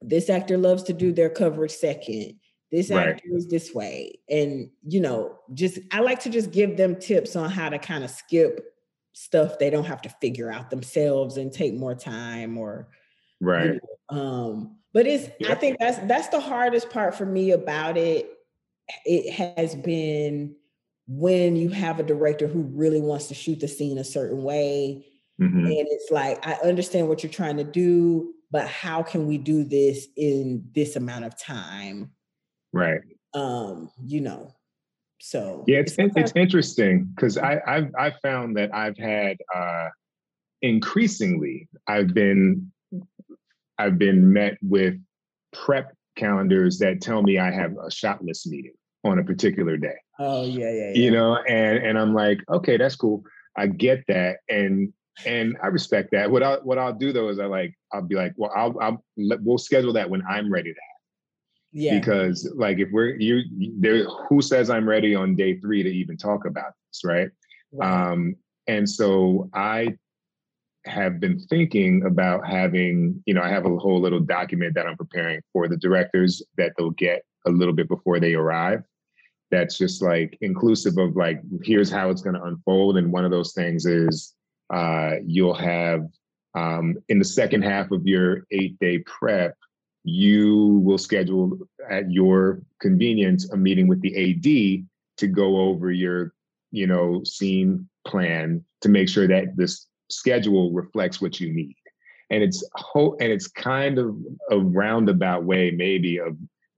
this 0.00 0.30
actor 0.30 0.56
loves 0.56 0.84
to 0.84 0.94
do 0.94 1.12
their 1.12 1.28
coverage 1.28 1.72
second. 1.72 2.40
This 2.72 2.88
Right. 2.88 3.08
actor 3.08 3.28
is 3.32 3.48
this 3.48 3.74
way, 3.74 4.20
and 4.30 4.70
you 4.86 5.00
know, 5.00 5.38
just 5.52 5.80
I 5.92 6.00
like 6.00 6.20
to 6.20 6.30
just 6.30 6.50
give 6.50 6.78
them 6.78 6.96
tips 6.96 7.36
on 7.36 7.50
how 7.50 7.68
to 7.68 7.78
kind 7.78 8.04
of 8.04 8.10
skip 8.10 8.74
stuff 9.12 9.58
they 9.58 9.70
don't 9.70 9.84
have 9.86 10.02
to 10.02 10.08
figure 10.20 10.50
out 10.50 10.70
themselves 10.70 11.36
and 11.36 11.52
take 11.52 11.74
more 11.74 11.94
time 11.94 12.56
or 12.58 12.88
you 13.56 13.70
Right. 13.70 13.80
know, 14.10 14.16
um 14.18 14.78
but 14.92 15.06
it's 15.06 15.28
i 15.48 15.54
think 15.54 15.78
that's 15.78 15.98
that's 16.08 16.28
the 16.28 16.40
hardest 16.40 16.90
part 16.90 17.14
for 17.14 17.26
me 17.26 17.50
about 17.52 17.96
it 17.96 18.30
it 19.04 19.32
has 19.32 19.74
been 19.76 20.56
when 21.08 21.56
you 21.56 21.70
have 21.70 22.00
a 22.00 22.02
director 22.04 22.46
who 22.46 22.62
really 22.62 23.00
wants 23.00 23.28
to 23.28 23.34
shoot 23.34 23.60
the 23.60 23.68
scene 23.68 23.98
a 23.98 24.04
certain 24.04 24.42
way 24.42 25.06
Mhm. 25.40 25.66
and 25.66 25.88
it's 25.90 26.10
like 26.10 26.44
i 26.46 26.54
understand 26.64 27.08
what 27.08 27.22
you're 27.22 27.32
trying 27.32 27.56
to 27.56 27.64
do 27.64 28.34
but 28.50 28.66
how 28.68 29.02
can 29.02 29.26
we 29.26 29.38
do 29.38 29.64
this 29.64 30.06
in 30.16 30.68
this 30.74 30.96
amount 30.96 31.24
of 31.24 31.38
time 31.38 32.10
Right. 32.72 33.00
um 33.34 33.90
you 34.04 34.20
know 34.20 34.54
so 35.20 35.64
Yeah, 35.66 35.78
it's 35.78 35.92
it's 35.92 36.14
sometimes- 36.14 36.32
interesting 36.36 37.04
because 37.14 37.38
I 37.38 37.60
I've 37.66 37.90
I've 37.98 38.14
found 38.22 38.56
that 38.56 38.74
I've 38.74 38.96
had 38.98 39.36
uh 39.54 39.88
increasingly 40.62 41.68
I've 41.86 42.14
been 42.14 42.70
I've 43.78 43.98
been 43.98 44.32
met 44.32 44.58
with 44.62 44.94
prep 45.52 45.94
calendars 46.16 46.78
that 46.80 47.00
tell 47.00 47.22
me 47.22 47.38
I 47.38 47.50
have 47.50 47.74
a 47.84 47.90
shot 47.90 48.24
list 48.24 48.46
meeting 48.48 48.72
on 49.04 49.18
a 49.18 49.24
particular 49.24 49.76
day. 49.76 49.94
oh 50.18 50.44
yeah 50.44 50.70
yeah 50.70 50.90
yeah 50.90 50.94
You 50.94 51.10
know, 51.12 51.36
and 51.48 51.78
and 51.78 51.98
I'm 51.98 52.12
like, 52.14 52.38
okay, 52.50 52.76
that's 52.76 52.96
cool. 52.96 53.22
I 53.56 53.66
get 53.68 54.04
that, 54.08 54.38
and 54.48 54.92
and 55.26 55.56
I 55.62 55.68
respect 55.68 56.10
that. 56.12 56.30
What 56.30 56.42
I 56.42 56.56
what 56.56 56.78
I'll 56.78 56.92
do 56.92 57.12
though 57.12 57.28
is 57.28 57.38
I 57.38 57.46
like 57.46 57.74
I'll 57.92 58.02
be 58.02 58.14
like, 58.16 58.32
well, 58.36 58.52
I'll 58.54 58.74
I'll 58.80 59.04
we'll 59.16 59.58
schedule 59.58 59.92
that 59.94 60.10
when 60.10 60.22
I'm 60.28 60.52
ready 60.52 60.72
to 60.72 60.80
yeah. 61.72 61.98
Because 61.98 62.50
like 62.56 62.78
if 62.78 62.88
we're 62.90 63.16
you 63.16 63.42
there 63.78 64.04
who 64.28 64.40
says 64.40 64.70
i'm 64.70 64.88
ready 64.88 65.14
on 65.14 65.36
day 65.36 65.58
three 65.60 65.82
to 65.82 65.90
even 65.90 66.16
talk 66.16 66.44
about 66.46 66.72
this 66.88 67.02
right? 67.04 67.28
Right. 67.72 68.10
um 68.10 68.36
and 68.66 68.88
so 68.88 69.50
i 69.52 69.94
have 70.86 71.20
been 71.20 71.38
thinking 71.38 72.04
about 72.06 72.46
having 72.46 73.22
you 73.26 73.34
know 73.34 73.42
i 73.42 73.48
have 73.48 73.66
a 73.66 73.76
whole 73.76 74.00
little 74.00 74.20
document 74.20 74.74
that 74.74 74.86
i'm 74.86 74.96
preparing 74.96 75.40
for 75.52 75.68
the 75.68 75.76
directors 75.76 76.42
that 76.56 76.72
they'll 76.78 76.90
get 76.90 77.22
a 77.46 77.50
little 77.50 77.74
bit 77.74 77.88
before 77.88 78.18
they 78.20 78.34
arrive. 78.34 78.82
That's 79.50 79.78
just 79.78 80.02
like 80.02 80.36
inclusive 80.40 80.98
of 80.98 81.16
like 81.16 81.40
here's 81.62 81.90
how 81.90 82.10
it's 82.10 82.22
going 82.22 82.36
to 82.36 82.42
unfold. 82.44 82.98
And 82.98 83.12
one 83.12 83.24
of 83.24 83.30
those 83.30 83.52
things 83.52 83.86
is 83.86 84.34
uh 84.72 85.16
you'll 85.26 85.54
have 85.54 86.06
Um, 86.54 86.96
in 87.08 87.18
the 87.18 87.24
second 87.24 87.62
half 87.62 87.90
of 87.90 88.06
your 88.06 88.44
eight 88.50 88.78
day 88.80 88.98
prep, 89.06 89.54
you 90.04 90.80
will 90.84 90.98
schedule 90.98 91.58
at 91.90 92.10
your 92.10 92.62
convenience 92.80 93.50
a 93.50 93.56
meeting 93.56 93.88
with 93.88 94.00
the 94.00 94.14
AD 94.16 94.86
to 95.18 95.26
go 95.26 95.60
over 95.60 95.90
your, 95.90 96.32
you 96.70 96.86
know, 96.86 97.22
scene 97.24 97.88
plan 98.06 98.64
to 98.80 98.88
make 98.88 99.08
sure 99.08 99.26
that 99.26 99.56
this 99.56 99.86
schedule 100.10 100.72
reflects 100.72 101.20
what 101.20 101.40
you 101.40 101.52
need. 101.52 101.74
And 102.30 102.42
it's 102.42 102.66
ho- 102.74 103.16
and 103.20 103.32
it's 103.32 103.48
kind 103.48 103.98
of 103.98 104.16
a 104.50 104.58
roundabout 104.58 105.44
way, 105.44 105.70
maybe, 105.70 106.18
of 106.18 106.36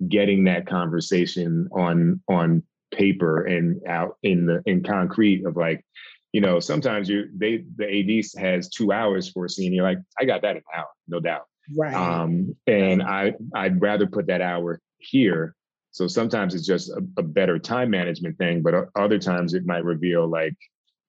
getting 0.09 0.45
that 0.45 0.67
conversation 0.67 1.69
on 1.73 2.21
on 2.29 2.63
paper 2.93 3.47
and 3.47 3.81
out 3.87 4.17
in 4.23 4.47
the 4.47 4.63
in 4.67 4.83
concrete 4.83 5.45
of 5.45 5.57
like, 5.57 5.85
you 6.33 6.41
know, 6.41 6.61
sometimes 6.61 7.09
you 7.09 7.29
they 7.37 7.65
the 7.77 7.85
AD 7.85 8.41
has 8.41 8.69
two 8.69 8.93
hours 8.93 9.29
for 9.29 9.45
a 9.45 9.49
scene. 9.49 9.73
You're 9.73 9.85
like, 9.85 9.99
I 10.19 10.25
got 10.25 10.43
that 10.43 10.53
in 10.53 10.57
an 10.59 10.63
hour, 10.75 10.89
no 11.09 11.21
doubt. 11.21 11.47
Right. 11.77 11.95
Um, 11.95 12.57
and 12.67 13.03
I 13.03 13.35
I'd 13.55 13.81
rather 13.81 14.07
put 14.07 14.27
that 14.27 14.41
hour 14.41 14.81
here. 14.99 15.55
So 15.93 16.07
sometimes 16.07 16.55
it's 16.55 16.67
just 16.67 16.91
a, 16.91 17.03
a 17.19 17.23
better 17.23 17.59
time 17.59 17.91
management 17.91 18.39
thing, 18.39 18.63
but 18.63 18.89
other 18.95 19.19
times 19.19 19.55
it 19.55 19.67
might 19.67 19.85
reveal 19.85 20.29
like, 20.29 20.57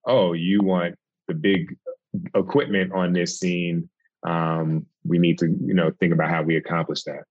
oh, 0.05 0.33
you 0.33 0.61
want 0.61 0.95
the 1.27 1.33
big 1.35 1.75
equipment 2.35 2.91
on 2.93 3.13
this 3.13 3.39
scene. 3.39 3.89
Um, 4.25 4.85
we 5.03 5.17
need 5.17 5.37
to, 5.39 5.47
you 5.47 5.73
know, 5.73 5.91
think 5.99 6.13
about 6.13 6.29
how 6.29 6.43
we 6.43 6.57
accomplish 6.57 7.03
that. 7.03 7.23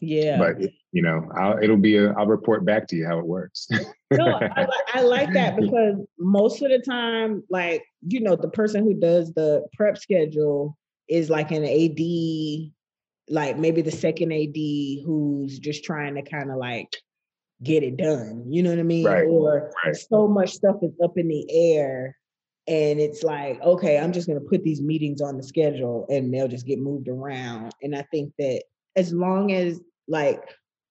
Yeah. 0.00 0.38
But 0.38 0.70
you 0.92 1.02
know, 1.02 1.28
I'll, 1.36 1.62
it'll 1.62 1.76
be 1.76 1.96
a. 1.96 2.12
I'll 2.12 2.26
report 2.26 2.64
back 2.64 2.88
to 2.88 2.96
you 2.96 3.06
how 3.06 3.18
it 3.18 3.26
works. 3.26 3.68
no, 4.10 4.34
I, 4.34 4.66
I 4.94 5.02
like 5.02 5.32
that 5.34 5.56
because 5.56 5.96
most 6.18 6.62
of 6.62 6.70
the 6.70 6.78
time, 6.78 7.42
like 7.50 7.84
you 8.06 8.20
know, 8.20 8.34
the 8.34 8.48
person 8.48 8.82
who 8.82 8.94
does 8.94 9.32
the 9.34 9.66
prep 9.74 9.98
schedule 9.98 10.76
is 11.10 11.28
like 11.28 11.50
an 11.50 11.64
AD, 11.64 12.72
like 13.28 13.58
maybe 13.58 13.82
the 13.82 13.90
second 13.90 14.32
AD 14.32 15.04
who's 15.04 15.58
just 15.58 15.84
trying 15.84 16.14
to 16.14 16.22
kind 16.22 16.50
of 16.50 16.56
like 16.56 16.96
get 17.62 17.82
it 17.82 17.96
done. 17.96 18.44
You 18.48 18.62
know 18.62 18.70
what 18.70 18.78
I 18.78 18.84
mean? 18.84 19.06
Right. 19.06 19.26
Or 19.28 19.72
Right. 19.84 19.96
so 19.96 20.26
much 20.28 20.52
stuff 20.52 20.76
is 20.82 20.92
up 21.02 21.18
in 21.18 21.28
the 21.28 21.46
air. 21.50 22.16
And 22.68 23.00
it's 23.00 23.24
like, 23.24 23.60
okay, 23.60 23.98
I'm 23.98 24.12
just 24.12 24.28
gonna 24.28 24.40
put 24.40 24.62
these 24.62 24.80
meetings 24.80 25.20
on 25.20 25.36
the 25.36 25.42
schedule 25.42 26.06
and 26.08 26.32
they'll 26.32 26.48
just 26.48 26.66
get 26.66 26.78
moved 26.78 27.08
around. 27.08 27.72
And 27.82 27.96
I 27.96 28.02
think 28.10 28.32
that 28.38 28.62
as 28.94 29.12
long 29.12 29.52
as 29.52 29.80
like 30.06 30.40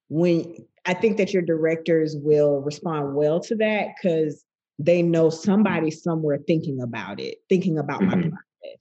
when 0.09 0.65
I 0.85 0.93
think 0.93 1.17
that 1.17 1.33
your 1.33 1.43
directors 1.43 2.15
will 2.17 2.61
respond 2.61 3.15
well 3.15 3.39
to 3.41 3.55
that 3.57 3.89
because 3.95 4.43
they 4.79 5.01
know 5.01 5.29
somebody 5.29 5.91
somewhere 5.91 6.39
thinking 6.45 6.81
about 6.81 7.19
it, 7.19 7.37
thinking 7.47 7.77
about 7.77 8.01
my 8.01 8.15
Mhm. 8.15 8.31
process 8.31 8.79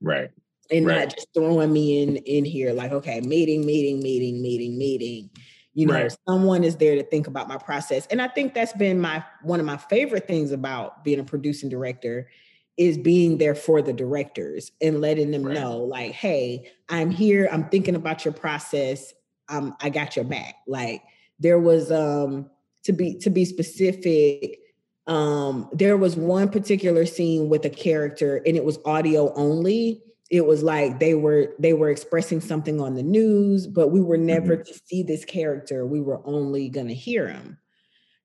right. 0.00 0.30
And 0.70 0.86
Right. 0.86 1.00
not 1.00 1.14
just 1.14 1.28
throwing 1.34 1.72
me 1.72 2.02
in 2.02 2.16
in 2.16 2.44
here 2.44 2.72
like 2.72 2.92
okay 2.92 3.20
meeting 3.20 3.64
meeting 3.64 4.00
meeting 4.00 4.40
meeting 4.42 4.78
meeting 4.78 5.30
you 5.74 5.86
know 5.86 6.02
Right. 6.02 6.16
someone 6.28 6.64
is 6.64 6.76
there 6.76 6.96
to 6.96 7.02
think 7.02 7.26
about 7.26 7.48
my 7.48 7.56
process 7.56 8.06
and 8.10 8.20
i 8.20 8.28
think 8.28 8.54
that's 8.54 8.72
been 8.72 9.00
my 9.00 9.24
one 9.42 9.60
of 9.60 9.66
my 9.66 9.76
favorite 9.76 10.26
things 10.26 10.52
about 10.52 11.04
being 11.04 11.20
a 11.20 11.24
producing 11.24 11.68
director 11.68 12.28
is 12.76 12.96
being 12.96 13.36
there 13.38 13.54
for 13.54 13.82
the 13.82 13.92
directors 13.92 14.72
and 14.80 15.00
letting 15.00 15.30
them 15.30 15.44
Right. 15.44 15.54
know 15.54 15.78
like 15.78 16.12
hey 16.12 16.70
i'm 16.88 17.10
here 17.10 17.48
i'm 17.52 17.68
thinking 17.68 17.94
about 17.94 18.24
your 18.24 18.34
process 18.34 19.12
um, 19.48 19.76
i 19.80 19.90
got 19.90 20.16
your 20.16 20.24
back 20.24 20.56
like 20.66 21.02
there 21.38 21.58
was 21.58 21.90
um 21.90 22.50
to 22.84 22.92
be 22.92 23.14
to 23.18 23.30
be 23.30 23.44
specific 23.44 24.58
um 25.06 25.68
there 25.72 25.96
was 25.96 26.16
one 26.16 26.48
particular 26.48 27.06
scene 27.06 27.48
with 27.48 27.64
a 27.64 27.70
character 27.70 28.36
and 28.46 28.56
it 28.56 28.64
was 28.64 28.78
audio 28.84 29.32
only 29.34 30.02
it 30.30 30.46
was 30.46 30.62
like 30.62 31.00
they 31.00 31.14
were 31.14 31.54
they 31.58 31.72
were 31.72 31.90
expressing 31.90 32.40
something 32.40 32.80
on 32.80 32.94
the 32.94 33.02
news 33.02 33.66
but 33.66 33.88
we 33.88 34.00
were 34.00 34.16
never 34.16 34.56
to 34.56 34.80
see 34.86 35.02
this 35.02 35.24
character. 35.24 35.84
We 35.84 36.00
were 36.00 36.20
only 36.24 36.68
going 36.68 36.88
to 36.88 36.94
hear 36.94 37.28
him. 37.28 37.58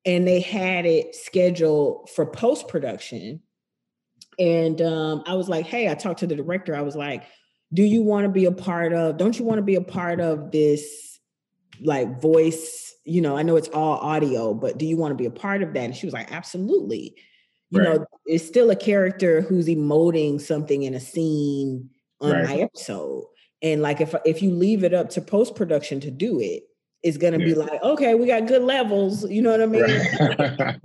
And 0.05 0.27
they 0.27 0.39
had 0.39 0.85
it 0.85 1.15
scheduled 1.15 2.11
for 2.11 2.25
post 2.25 2.67
production 2.67 3.41
and 4.37 4.81
um 4.81 5.23
i 5.25 5.33
was 5.33 5.47
like 5.49 5.65
hey 5.65 5.89
i 5.89 5.95
talked 5.95 6.19
to 6.19 6.27
the 6.27 6.35
director. 6.35 6.75
I 6.75 6.81
was 6.81 6.95
like 6.95 7.23
do 7.73 7.83
you 7.83 8.03
want 8.03 8.25
to 8.25 8.29
be 8.29 8.45
a 8.45 8.51
part 8.51 8.93
of 8.93 9.17
don't 9.17 9.37
you 9.37 9.45
want 9.45 9.57
to 9.57 9.63
be 9.63 9.75
a 9.75 9.81
part 9.81 10.21
of 10.21 10.51
this 10.51 11.19
like 11.81 12.21
voice? 12.21 12.93
You 13.03 13.21
know 13.21 13.35
i 13.35 13.41
know 13.43 13.55
it's 13.55 13.69
all 13.69 13.97
audio 13.97 14.53
but 14.53 14.77
do 14.77 14.85
you 14.85 14.97
want 14.97 15.11
to 15.11 15.15
be 15.15 15.25
a 15.25 15.31
part 15.31 15.63
of 15.63 15.73
that? 15.73 15.83
And 15.83 15.95
she 15.95 16.05
was 16.05 16.13
like 16.13 16.31
absolutely. 16.31 17.15
You 17.71 17.79
Right. 17.79 17.99
know 17.99 18.05
it's 18.27 18.45
still 18.45 18.69
a 18.69 18.75
character 18.75 19.41
who's 19.41 19.65
emoting 19.67 20.39
something 20.39 20.83
in 20.83 20.93
a 20.93 20.99
scene 20.99 21.89
on 22.21 22.31
Right. 22.31 22.43
my 22.45 22.55
episode 22.55 23.25
and 23.61 23.81
like 23.81 24.01
if 24.01 24.13
if 24.25 24.41
you 24.41 24.51
leave 24.51 24.83
it 24.83 24.93
up 24.93 25.09
to 25.11 25.21
post 25.21 25.55
production 25.55 25.99
to 26.01 26.11
do 26.11 26.39
it 26.39 26.63
it's 27.03 27.17
going 27.17 27.33
to 27.33 27.39
be 27.39 27.53
like 27.53 27.81
okay 27.83 28.15
we 28.15 28.25
got 28.25 28.47
good 28.47 28.63
levels 28.63 29.29
you 29.29 29.41
know 29.41 29.51
what 29.51 29.61
i 29.61 29.65
mean 29.65 29.83
Right. 29.83 30.77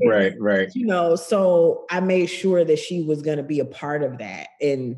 right. 0.04 0.34
Right. 0.40 0.68
you 0.74 0.86
know 0.86 1.16
so 1.16 1.84
i 1.90 2.00
made 2.00 2.26
sure 2.26 2.64
that 2.64 2.78
she 2.78 3.02
was 3.02 3.22
going 3.22 3.38
to 3.38 3.42
be 3.42 3.60
a 3.60 3.64
part 3.64 4.02
of 4.02 4.18
that 4.18 4.48
and 4.60 4.96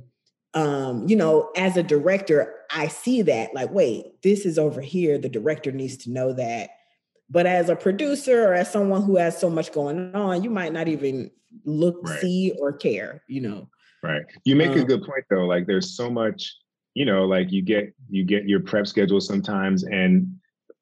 um 0.54 1.06
you 1.08 1.16
know 1.16 1.50
as 1.56 1.76
a 1.76 1.82
director 1.82 2.54
i 2.70 2.88
see 2.88 3.22
that 3.22 3.54
like 3.54 3.70
wait 3.70 4.20
this 4.22 4.44
is 4.46 4.58
over 4.58 4.80
here 4.80 5.18
the 5.18 5.28
director 5.28 5.70
needs 5.72 5.96
to 5.98 6.10
know 6.10 6.32
that 6.32 6.70
but 7.28 7.46
as 7.46 7.68
a 7.68 7.76
producer 7.76 8.48
or 8.48 8.54
as 8.54 8.70
someone 8.70 9.02
who 9.02 9.16
has 9.16 9.38
so 9.38 9.50
much 9.50 9.72
going 9.72 10.14
on 10.14 10.42
you 10.42 10.50
might 10.50 10.72
not 10.72 10.88
even 10.88 11.30
look 11.64 11.96
Right. 12.02 12.20
see 12.20 12.52
or 12.60 12.72
care 12.72 13.22
you 13.28 13.40
know 13.40 13.68
Right. 14.06 14.22
You 14.44 14.56
make 14.56 14.76
a 14.76 14.80
Um, 14.80 14.86
good 14.86 15.02
point 15.02 15.24
though. 15.30 15.46
Like 15.46 15.66
there's 15.66 15.96
so 15.96 16.10
much, 16.10 16.54
you 16.94 17.04
know, 17.04 17.24
like 17.24 17.50
you 17.50 17.62
get 17.62 17.92
you 18.08 18.24
get 18.24 18.48
your 18.48 18.60
prep 18.60 18.86
schedule 18.86 19.20
sometimes 19.20 19.84
and 19.84 20.28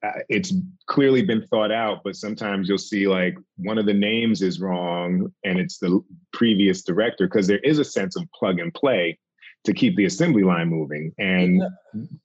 uh, 0.02 0.20
it's 0.28 0.52
clearly 0.86 1.22
been 1.22 1.46
thought 1.46 1.72
out, 1.72 2.02
but 2.04 2.14
sometimes 2.16 2.68
you'll 2.68 2.76
see 2.76 3.08
like 3.08 3.36
one 3.56 3.78
of 3.78 3.86
the 3.86 3.94
names 3.94 4.42
is 4.42 4.60
wrong 4.60 5.32
and 5.44 5.58
it's 5.58 5.78
the 5.78 6.00
previous 6.32 6.82
director 6.82 7.26
because 7.26 7.46
there 7.46 7.60
is 7.60 7.78
a 7.78 7.84
sense 7.84 8.14
of 8.16 8.24
plug 8.38 8.58
and 8.58 8.74
play 8.74 9.18
to 9.64 9.72
keep 9.72 9.96
the 9.96 10.04
assembly 10.04 10.42
line 10.42 10.68
moving 10.68 11.10
and 11.18 11.62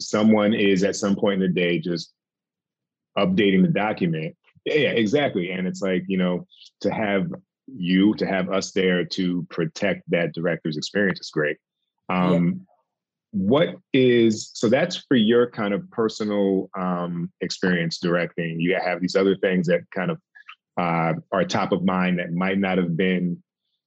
someone 0.01 0.53
is 0.53 0.83
at 0.83 0.97
some 0.97 1.15
point 1.15 1.41
in 1.41 1.47
the 1.47 1.61
day 1.61 1.79
just 1.79 2.11
updating 3.17 3.61
the 3.61 3.69
document. 3.69 4.35
Yeah, 4.65 4.89
exactly. 4.89 5.51
And 5.51 5.65
it's 5.65 5.81
like, 5.81 6.03
you 6.07 6.17
know, 6.17 6.45
to 6.81 6.91
have 6.91 7.31
you, 7.75 8.13
to 8.15 8.25
have 8.25 8.49
us 8.51 8.71
there 8.71 9.05
to 9.05 9.45
protect 9.49 10.09
that 10.09 10.33
director's 10.33 10.77
experience 10.77 11.19
is 11.19 11.29
great. 11.31 11.57
Um, 12.09 12.65
What 13.31 13.75
is 13.93 14.49
so 14.55 14.69
that's 14.69 14.97
for 15.07 15.15
your 15.15 15.51
kind 15.51 15.73
of 15.73 15.89
personal 15.91 16.69
um, 16.75 17.31
experience 17.41 17.99
directing. 17.99 18.59
You 18.59 18.75
have 18.83 19.01
these 19.01 19.15
other 19.15 19.35
things 19.37 19.67
that 19.67 19.81
kind 19.95 20.09
of 20.09 20.19
uh, 20.79 21.13
are 21.31 21.43
top 21.43 21.71
of 21.71 21.83
mind 21.83 22.17
that 22.17 22.31
might 22.31 22.57
not 22.57 22.77
have 22.79 22.97
been 22.97 23.41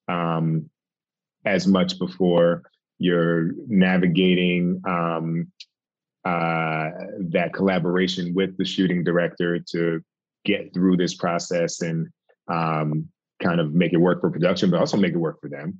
um, 0.09 0.70
as 1.45 1.66
much 1.66 1.99
before. 1.99 2.62
You're 2.99 3.53
navigating 3.66 4.80
um, 4.87 5.51
uh, 6.24 6.91
that 7.30 7.53
collaboration 7.53 8.35
with 8.35 8.57
the 8.59 8.64
shooting 8.64 9.03
director 9.03 9.59
to 9.72 10.01
get 10.45 10.72
through 10.72 10.99
this 10.99 11.14
process 11.14 11.80
and 11.80 12.07
um, 12.49 13.09
kind 13.43 13.61
of 13.61 13.74
make 13.74 13.93
it 13.93 13.99
work 13.99 14.20
for 14.20 14.30
production, 14.30 14.70
but 14.70 14.80
also 14.80 14.97
make 14.97 15.12
it 15.12 15.18
work 15.18 15.40
for 15.40 15.49
them. 15.49 15.78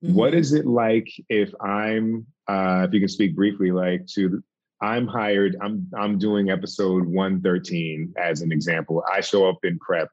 What 0.00 0.32
Mhm. 0.32 0.36
is 0.36 0.52
it 0.52 0.66
like 0.66 1.08
if 1.28 1.52
I'm, 1.60 2.26
uh, 2.48 2.86
if 2.88 2.94
you 2.94 3.00
can 3.00 3.08
speak 3.08 3.34
briefly, 3.34 3.70
like 3.70 4.06
to, 4.14 4.42
I'm 4.80 5.06
hired, 5.06 5.56
I'm 5.60 5.86
I'm 5.94 6.16
doing 6.18 6.50
episode 6.50 7.04
113 7.06 8.14
as 8.16 8.40
an 8.40 8.50
example. 8.50 9.04
I 9.12 9.20
show 9.20 9.46
up 9.48 9.58
in 9.64 9.78
prep. 9.78 10.08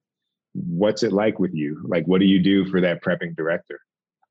What's 0.54 1.04
it 1.04 1.14
like 1.14 1.40
with 1.40 1.54
you? 1.54 1.82
Like, 1.88 2.06
what 2.06 2.20
do 2.20 2.26
you 2.26 2.40
do 2.40 2.66
for 2.66 2.82
that 2.82 3.02
prepping 3.02 3.36
director? 3.36 3.80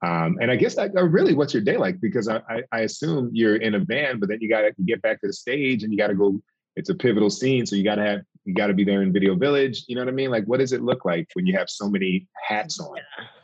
Um, 0.04 0.36
and 0.42 0.50
I 0.50 0.56
guess 0.56 0.76
like, 0.76 0.92
uh, 0.94 1.04
really, 1.04 1.32
what's 1.32 1.54
your 1.54 1.62
day 1.62 1.78
like? 1.78 2.00
Because 2.02 2.28
I, 2.28 2.42
I, 2.50 2.62
I 2.70 2.80
assume 2.80 3.30
you're 3.32 3.56
in 3.56 3.74
a 3.76 3.78
van, 3.78 4.20
but 4.20 4.28
then 4.28 4.38
you 4.42 4.48
got 4.48 4.60
to 4.62 4.72
get 4.84 5.00
back 5.00 5.20
to 5.22 5.26
the 5.26 5.32
stage 5.32 5.82
and 5.84 5.90
you 5.92 5.96
got 5.98 6.08
to 6.08 6.14
go. 6.14 6.38
It's 6.76 6.90
a 6.90 6.94
pivotal 6.94 7.30
scene, 7.30 7.66
so 7.66 7.74
you 7.74 7.84
got 7.84 7.96
to 7.96 8.04
have 8.04 8.20
you 8.44 8.54
got 8.54 8.68
to 8.68 8.74
be 8.74 8.84
there 8.84 9.02
in 9.02 9.12
Video 9.12 9.34
Village. 9.34 9.84
You 9.88 9.96
know 9.96 10.02
what 10.02 10.08
I 10.08 10.12
mean? 10.12 10.30
Like, 10.30 10.44
what 10.44 10.60
does 10.60 10.72
it 10.72 10.82
look 10.82 11.04
like 11.04 11.28
when 11.34 11.46
you 11.46 11.56
have 11.56 11.68
so 11.68 11.88
many 11.88 12.28
hats 12.46 12.78
on? 12.78 12.98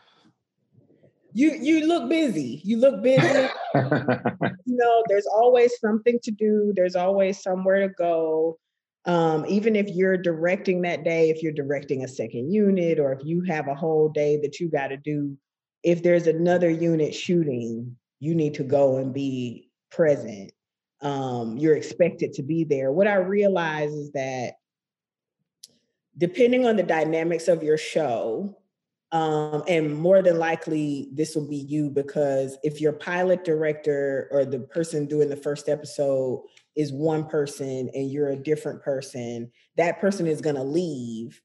you 1.34 1.52
you 1.60 1.86
look 1.86 2.08
busy 2.08 2.60
you 2.64 2.76
look 2.76 3.02
busy 3.02 3.48
you 3.74 4.76
know 4.76 5.04
there's 5.08 5.26
always 5.26 5.72
something 5.80 6.18
to 6.22 6.30
do 6.30 6.72
there's 6.76 6.96
always 6.96 7.42
somewhere 7.42 7.80
to 7.80 7.94
go 7.94 8.58
um, 9.04 9.44
even 9.48 9.74
if 9.74 9.88
you're 9.88 10.16
directing 10.16 10.82
that 10.82 11.02
day 11.02 11.30
if 11.30 11.42
you're 11.42 11.52
directing 11.52 12.04
a 12.04 12.08
second 12.08 12.52
unit 12.52 13.00
or 13.00 13.12
if 13.12 13.24
you 13.24 13.42
have 13.42 13.66
a 13.66 13.74
whole 13.74 14.08
day 14.08 14.38
that 14.42 14.60
you 14.60 14.70
got 14.70 14.88
to 14.88 14.96
do 14.96 15.36
if 15.82 16.02
there's 16.02 16.26
another 16.26 16.70
unit 16.70 17.14
shooting 17.14 17.96
you 18.20 18.34
need 18.34 18.54
to 18.54 18.62
go 18.62 18.98
and 18.98 19.12
be 19.12 19.70
present 19.90 20.52
um, 21.02 21.58
you're 21.58 21.76
expected 21.76 22.32
to 22.32 22.42
be 22.42 22.64
there 22.64 22.92
what 22.92 23.06
i 23.06 23.14
realize 23.14 23.92
is 23.92 24.12
that 24.12 24.54
depending 26.16 26.66
on 26.66 26.76
the 26.76 26.82
dynamics 26.82 27.48
of 27.48 27.62
your 27.62 27.78
show 27.78 28.56
Um, 29.12 29.62
and 29.68 29.94
more 29.94 30.22
than 30.22 30.38
likely, 30.38 31.10
this 31.12 31.36
will 31.36 31.46
be 31.46 31.58
you 31.58 31.90
because 31.90 32.56
if 32.62 32.80
your 32.80 32.94
pilot 32.94 33.44
director 33.44 34.26
or 34.32 34.46
the 34.46 34.60
person 34.60 35.04
doing 35.06 35.28
the 35.28 35.36
first 35.36 35.68
episode 35.68 36.44
is 36.76 36.94
one 36.94 37.26
person 37.26 37.90
and 37.92 38.10
you're 38.10 38.30
a 38.30 38.42
different 38.42 38.82
person, 38.82 39.52
that 39.76 40.00
person 40.00 40.26
is 40.26 40.40
going 40.40 40.56
to 40.56 40.62
leave 40.62 41.42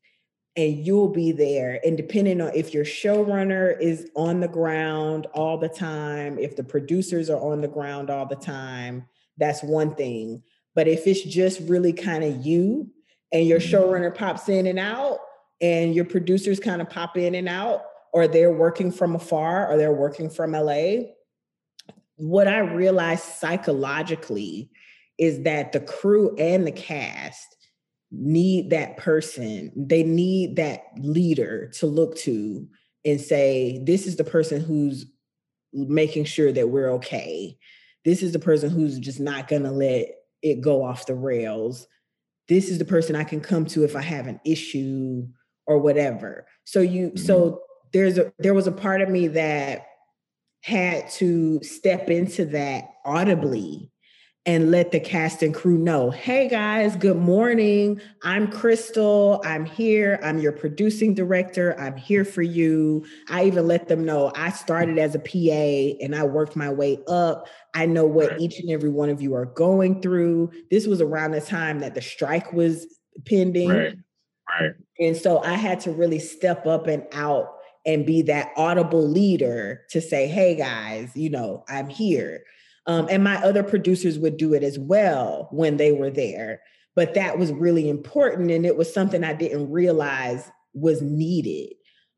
and 0.55 0.85
you'll 0.85 1.09
be 1.09 1.33
there. 1.33 1.81
And 1.85 1.97
depending 1.97 2.39
on 2.39 2.55
if 2.55 2.73
your 2.73 2.85
showrunner 2.85 3.77
is 3.81 4.09
on 4.15 4.39
the 4.39 4.47
ground 4.47 5.27
all 5.33 5.57
the 5.57 5.67
time, 5.67 6.39
if 6.39 6.55
the 6.55 6.63
producers 6.63 7.29
are 7.29 7.41
on 7.51 7.59
the 7.59 7.67
ground 7.67 8.09
all 8.09 8.25
the 8.25 8.37
time, 8.37 9.07
that's 9.37 9.63
one 9.63 9.95
thing. 9.95 10.43
But 10.75 10.87
if 10.87 11.07
it's 11.07 11.23
just 11.23 11.59
really 11.61 11.93
kind 11.93 12.23
of 12.23 12.45
you 12.45 12.89
and 13.31 13.47
your 13.47 13.59
mm-hmm. 13.59 13.75
showrunner 13.75 14.15
pops 14.15 14.49
in 14.49 14.67
and 14.67 14.79
out, 14.79 15.19
and 15.59 15.95
your 15.95 16.05
producers 16.05 16.59
kind 16.59 16.81
of 16.81 16.89
pop 16.89 17.17
in 17.17 17.33
and 17.33 17.49
out, 17.49 17.81
or 18.13 18.27
they're 18.27 18.53
working 18.53 18.91
from 18.91 19.15
afar, 19.15 19.71
or 19.71 19.77
they're 19.77 19.91
working 19.93 20.29
from 20.29 20.51
LA, 20.51 20.97
what 22.15 22.47
I 22.47 22.59
realized 22.59 23.23
psychologically 23.23 24.69
is 25.17 25.43
that 25.43 25.71
the 25.71 25.79
crew 25.79 26.35
and 26.37 26.65
the 26.65 26.71
cast 26.71 27.55
need 28.11 28.69
that 28.69 28.97
person. 28.97 29.71
They 29.75 30.03
need 30.03 30.55
that 30.57 30.83
leader 30.97 31.71
to 31.79 31.87
look 31.87 32.15
to 32.19 32.67
and 33.05 33.19
say, 33.19 33.81
this 33.83 34.07
is 34.07 34.15
the 34.15 34.23
person 34.23 34.61
who's 34.61 35.05
making 35.73 36.25
sure 36.25 36.51
that 36.51 36.69
we're 36.69 36.91
okay. 36.93 37.57
This 38.07 38.23
is 38.23 38.31
the 38.31 38.39
person 38.39 38.69
who's 38.69 38.97
just 38.99 39.19
not 39.19 39.49
going 39.49 39.63
to 39.63 39.71
let 39.71 40.07
it 40.41 40.61
go 40.61 40.81
off 40.81 41.07
the 41.07 41.13
rails. 41.13 41.87
This 42.47 42.69
is 42.69 42.77
the 42.77 42.85
person 42.85 43.17
I 43.17 43.25
can 43.25 43.41
come 43.41 43.65
to 43.65 43.83
if 43.83 43.97
I 43.97 44.01
have 44.01 44.27
an 44.27 44.39
issue 44.45 45.27
or 45.65 45.79
whatever. 45.79 46.47
So 46.63 46.79
you 46.79 47.07
mm-hmm. 47.07 47.17
so 47.17 47.63
there's 47.91 48.17
a 48.17 48.31
there 48.39 48.53
was 48.53 48.65
a 48.65 48.71
part 48.71 49.01
of 49.01 49.09
me 49.09 49.27
that 49.27 49.87
had 50.61 51.09
to 51.15 51.61
step 51.63 52.09
into 52.09 52.45
that 52.45 52.85
audibly 53.03 53.91
and 54.47 54.71
let 54.71 54.91
the 54.91 54.99
cast 54.99 55.43
and 55.43 55.53
crew 55.53 55.77
know 55.77 56.09
hey 56.09 56.47
guys, 56.47 56.95
good 56.95 57.17
morning. 57.17 57.99
I'm 58.23 58.49
Crystal. 58.49 59.41
I'm 59.43 59.65
here. 59.65 60.19
I'm 60.23 60.39
your 60.39 60.53
producing 60.53 61.13
director. 61.13 61.77
I'm 61.77 61.97
here 61.97 62.23
for 62.23 62.41
you. 62.41 63.05
I 63.29 63.43
even 63.43 63.67
let 63.67 63.89
them 63.89 64.05
know 64.05 64.31
I 64.35 64.51
started 64.51 64.97
as 64.97 65.15
a 65.15 65.19
PA 65.19 66.01
and 66.03 66.15
I 66.15 66.23
worked 66.23 66.55
my 66.55 66.71
way 66.71 66.99
up. 67.09 67.47
I 67.75 67.85
know 67.85 68.05
what 68.05 68.39
each 68.39 68.59
and 68.59 68.71
every 68.71 68.89
one 68.89 69.09
of 69.09 69.21
you 69.21 69.35
are 69.35 69.45
going 69.45 70.01
through. 70.01 70.51
This 70.71 70.87
was 70.87 71.01
around 71.01 71.31
the 71.31 71.41
time 71.41 71.79
that 71.79 71.93
the 71.93 72.01
strike 72.01 72.53
was 72.53 72.87
pending. 73.25 73.69
Right. 73.69 73.95
Right. 74.61 74.71
And 74.97 75.17
so 75.17 75.39
I 75.43 75.55
had 75.55 75.81
to 75.81 75.91
really 75.91 76.19
step 76.19 76.65
up 76.65 76.87
and 76.87 77.05
out 77.11 77.53
and 77.85 78.05
be 78.05 78.21
that 78.23 78.51
audible 78.55 79.05
leader 79.05 79.81
to 79.89 79.99
say, 79.99 80.27
hey 80.27 80.55
guys, 80.55 81.11
you 81.15 81.29
know, 81.29 81.65
I'm 81.67 81.89
here. 81.89 82.43
Um, 82.87 83.07
and 83.09 83.23
my 83.23 83.35
other 83.43 83.63
producers 83.63 84.17
would 84.17 84.37
do 84.37 84.53
it 84.53 84.63
as 84.63 84.79
well 84.79 85.49
when 85.51 85.77
they 85.77 85.91
were 85.91 86.09
there. 86.09 86.61
But 86.95 87.13
that 87.13 87.37
was 87.37 87.51
really 87.51 87.89
important. 87.89 88.49
And 88.49 88.65
it 88.65 88.77
was 88.77 88.91
something 88.91 89.23
I 89.23 89.33
didn't 89.33 89.69
realize 89.69 90.49
was 90.73 91.01
needed 91.01 91.73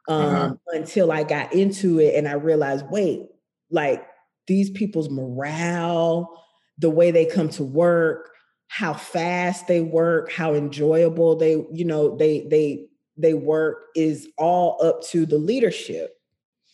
uh-huh. 0.08 0.28
um, 0.28 0.36
uh-huh. 0.36 0.56
until 0.68 1.12
I 1.12 1.24
got 1.24 1.54
into 1.54 2.00
it 2.00 2.16
and 2.16 2.28
I 2.28 2.34
realized, 2.34 2.86
wait, 2.90 3.24
like 3.72 4.06
these 4.48 4.70
people's 4.70 5.10
morale, 5.10 6.30
the 6.78 6.90
way 6.90 7.12
they 7.12 7.26
come 7.26 7.50
to 7.50 7.64
work, 7.64 8.30
how 8.68 8.94
fast 8.94 9.68
they 9.68 9.82
work, 9.82 10.32
how 10.32 10.54
enjoyable 10.54 11.36
they, 11.36 11.64
you 11.72 11.86
know, 11.86 12.16
they 12.16 12.48
they 12.50 12.88
they 13.18 13.34
work 13.34 13.86
is 13.96 14.28
all 14.38 14.80
up 14.84 15.02
to 15.10 15.26
the 15.26 15.38
leadership. 15.38 16.12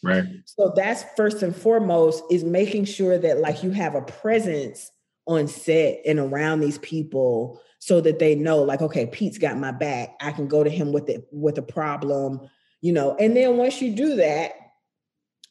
Right. 0.06 0.26
So 0.46 0.72
that's 0.76 1.04
first 1.18 1.44
and 1.44 1.56
foremost 1.56 2.24
is 2.30 2.44
making 2.44 2.86
sure 2.86 3.18
that 3.18 3.40
like 3.40 3.64
you 3.64 3.72
have 3.72 3.96
a 3.96 4.02
presence 4.02 4.92
on 5.28 5.48
set 5.48 6.02
and 6.06 6.20
around 6.20 6.60
these 6.60 6.78
people 6.78 7.60
so 7.80 8.00
that 8.02 8.20
they 8.20 8.36
know 8.36 8.62
like 8.62 8.82
okay 8.82 9.08
Pete's 9.08 9.38
got 9.38 9.58
my 9.58 9.72
back. 9.72 10.16
I 10.22 10.32
can 10.32 10.48
go 10.48 10.64
to 10.64 10.70
him 10.70 10.92
with 10.92 11.10
it 11.10 11.28
with 11.32 11.58
a 11.58 11.64
problem 11.64 12.50
you 12.86 12.94
know? 12.94 13.16
And 13.16 13.36
then 13.36 13.58
once 13.58 13.82
you 13.82 13.96
do 13.96 14.18
that 14.18 14.52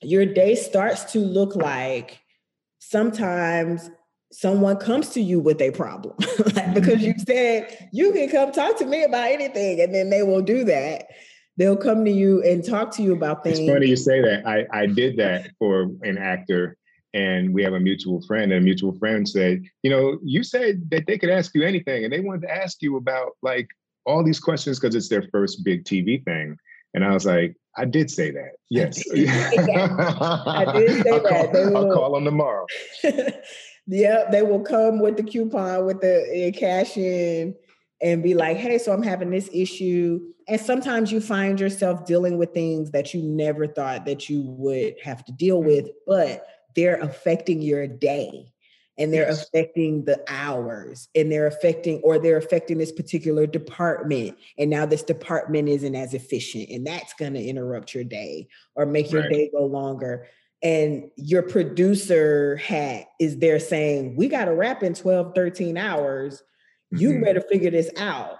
your 0.02 0.24
day 0.24 0.54
starts 0.54 1.12
to 1.12 1.18
look 1.18 1.56
like 1.56 2.20
sometimes 2.78 3.90
someone 4.30 4.76
comes 4.76 5.08
to 5.10 5.20
you 5.20 5.40
with 5.40 5.60
a 5.60 5.70
problem. 5.72 6.14
Like 6.54 6.74
because 6.74 7.00
mm-hmm. 7.00 7.04
you 7.04 7.14
said 7.26 7.88
you 7.92 8.12
can 8.12 8.28
come 8.28 8.52
talk 8.52 8.78
to 8.78 8.86
me 8.86 9.02
about 9.02 9.28
anything 9.28 9.80
and 9.80 9.92
then 9.92 10.10
they 10.10 10.22
will 10.22 10.42
do 10.42 10.64
that 10.64 11.06
they'll 11.56 11.76
come 11.76 12.04
to 12.04 12.10
you 12.10 12.42
and 12.42 12.64
talk 12.64 12.90
to 12.92 13.02
you 13.02 13.12
about 13.12 13.44
things. 13.44 13.58
It's 13.58 13.70
funny 13.70 13.88
you 13.88 13.96
say 13.96 14.20
that. 14.20 14.46
I, 14.46 14.66
I 14.72 14.86
did 14.86 15.16
that 15.18 15.50
for 15.58 15.90
an 16.02 16.18
actor, 16.18 16.76
and 17.12 17.54
we 17.54 17.62
have 17.62 17.74
a 17.74 17.80
mutual 17.80 18.22
friend. 18.22 18.52
And 18.52 18.60
a 18.60 18.64
mutual 18.64 18.98
friend 18.98 19.28
said, 19.28 19.62
You 19.82 19.90
know, 19.90 20.18
you 20.24 20.42
said 20.42 20.90
that 20.90 21.06
they 21.06 21.18
could 21.18 21.30
ask 21.30 21.54
you 21.54 21.62
anything, 21.62 22.04
and 22.04 22.12
they 22.12 22.20
wanted 22.20 22.42
to 22.42 22.54
ask 22.54 22.82
you 22.82 22.96
about 22.96 23.32
like 23.42 23.68
all 24.06 24.22
these 24.22 24.40
questions 24.40 24.78
because 24.78 24.94
it's 24.94 25.08
their 25.08 25.24
first 25.32 25.64
big 25.64 25.84
TV 25.84 26.24
thing. 26.24 26.56
And 26.94 27.04
I 27.04 27.12
was 27.12 27.26
like, 27.26 27.56
I 27.76 27.84
did 27.84 28.10
say 28.10 28.30
that. 28.30 28.52
Yes. 28.70 29.02
I 29.12 30.72
did, 30.78 31.02
say 31.02 31.10
I'll 31.10 31.22
that. 31.22 31.28
Call, 31.28 31.52
will, 31.52 31.76
I'll 31.76 31.92
call 31.92 32.14
them 32.14 32.24
tomorrow. 32.24 32.66
yeah, 33.86 34.24
they 34.30 34.42
will 34.42 34.60
come 34.60 35.00
with 35.00 35.16
the 35.16 35.24
coupon 35.24 35.86
with 35.86 36.00
the 36.00 36.24
eh, 36.32 36.50
cash 36.52 36.96
in 36.96 37.54
and 38.00 38.22
be 38.22 38.34
like, 38.34 38.56
hey, 38.56 38.78
so 38.78 38.92
I'm 38.92 39.02
having 39.02 39.30
this 39.30 39.50
issue. 39.52 40.20
And 40.48 40.60
sometimes 40.60 41.10
you 41.10 41.20
find 41.20 41.58
yourself 41.58 42.06
dealing 42.06 42.38
with 42.38 42.52
things 42.52 42.90
that 42.90 43.14
you 43.14 43.22
never 43.22 43.66
thought 43.66 44.04
that 44.04 44.28
you 44.28 44.42
would 44.42 44.94
have 45.02 45.24
to 45.24 45.32
deal 45.32 45.62
mm. 45.62 45.66
with, 45.66 45.88
but 46.06 46.46
they're 46.74 47.00
affecting 47.00 47.62
your 47.62 47.86
day 47.86 48.46
and 48.96 49.12
they're 49.12 49.28
yes. 49.28 49.42
affecting 49.42 50.04
the 50.04 50.22
hours 50.28 51.08
and 51.14 51.30
they're 51.30 51.46
affecting 51.46 52.00
or 52.02 52.18
they're 52.18 52.36
affecting 52.36 52.78
this 52.78 52.92
particular 52.92 53.46
department 53.46 54.36
and 54.58 54.70
now 54.70 54.86
this 54.86 55.02
department 55.02 55.68
isn't 55.68 55.94
as 55.94 56.14
efficient 56.14 56.68
and 56.70 56.86
that's 56.86 57.12
going 57.14 57.34
to 57.34 57.42
interrupt 57.42 57.94
your 57.94 58.04
day 58.04 58.46
or 58.74 58.86
make 58.86 59.10
your 59.10 59.22
right. 59.22 59.30
day 59.30 59.50
go 59.52 59.64
longer 59.64 60.26
and 60.62 61.10
your 61.16 61.42
producer 61.42 62.56
hat 62.56 63.06
is 63.18 63.38
there 63.38 63.58
saying 63.58 64.14
we 64.16 64.28
got 64.28 64.44
to 64.44 64.54
wrap 64.54 64.82
in 64.82 64.94
12 64.94 65.34
13 65.34 65.76
hours 65.76 66.42
you 66.90 67.10
mm-hmm. 67.10 67.24
better 67.24 67.40
figure 67.40 67.70
this 67.70 67.90
out 67.96 68.36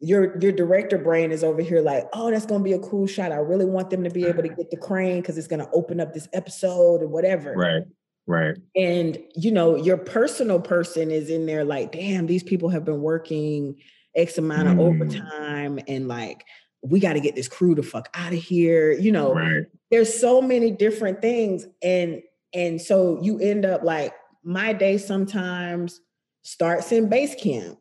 your 0.00 0.38
your 0.38 0.52
director 0.52 0.98
brain 0.98 1.32
is 1.32 1.42
over 1.42 1.60
here 1.60 1.80
like 1.80 2.04
oh 2.12 2.30
that's 2.30 2.46
going 2.46 2.60
to 2.60 2.64
be 2.64 2.72
a 2.72 2.78
cool 2.78 3.06
shot. 3.06 3.32
I 3.32 3.36
really 3.36 3.64
want 3.64 3.90
them 3.90 4.04
to 4.04 4.10
be 4.10 4.26
able 4.26 4.42
to 4.42 4.48
get 4.48 4.70
the 4.70 4.76
crane 4.76 5.20
because 5.20 5.36
it's 5.36 5.48
going 5.48 5.60
to 5.60 5.70
open 5.72 6.00
up 6.00 6.14
this 6.14 6.28
episode 6.32 7.02
or 7.02 7.08
whatever. 7.08 7.54
Right 7.54 7.82
right. 8.28 8.56
And 8.76 9.18
you 9.34 9.50
know 9.50 9.74
your 9.74 9.96
personal 9.96 10.60
person 10.60 11.10
is 11.10 11.30
in 11.30 11.46
there 11.46 11.64
like 11.64 11.90
damn 11.90 12.26
these 12.26 12.44
people 12.44 12.68
have 12.68 12.84
been 12.84 13.02
working 13.02 13.76
x 14.14 14.38
amount 14.38 14.68
of 14.68 14.74
mm. 14.74 14.80
overtime 14.80 15.80
and 15.88 16.06
like 16.06 16.44
we 16.82 17.00
got 17.00 17.14
to 17.14 17.20
get 17.20 17.34
this 17.34 17.48
crew 17.48 17.74
to 17.74 17.82
fuck 17.82 18.08
out 18.14 18.32
of 18.32 18.38
here 18.38 18.92
you 18.92 19.10
know? 19.10 19.34
Right. 19.34 19.64
there's 19.90 20.20
so 20.20 20.40
many 20.40 20.70
different 20.70 21.20
things 21.20 21.66
and 21.82 22.22
and 22.54 22.80
so 22.80 23.20
you 23.22 23.38
end 23.38 23.64
up 23.64 23.82
like 23.82 24.12
my 24.44 24.72
day 24.72 24.98
sometimes 24.98 26.00
starts 26.42 26.92
in 26.92 27.08
base 27.08 27.34
camp 27.34 27.77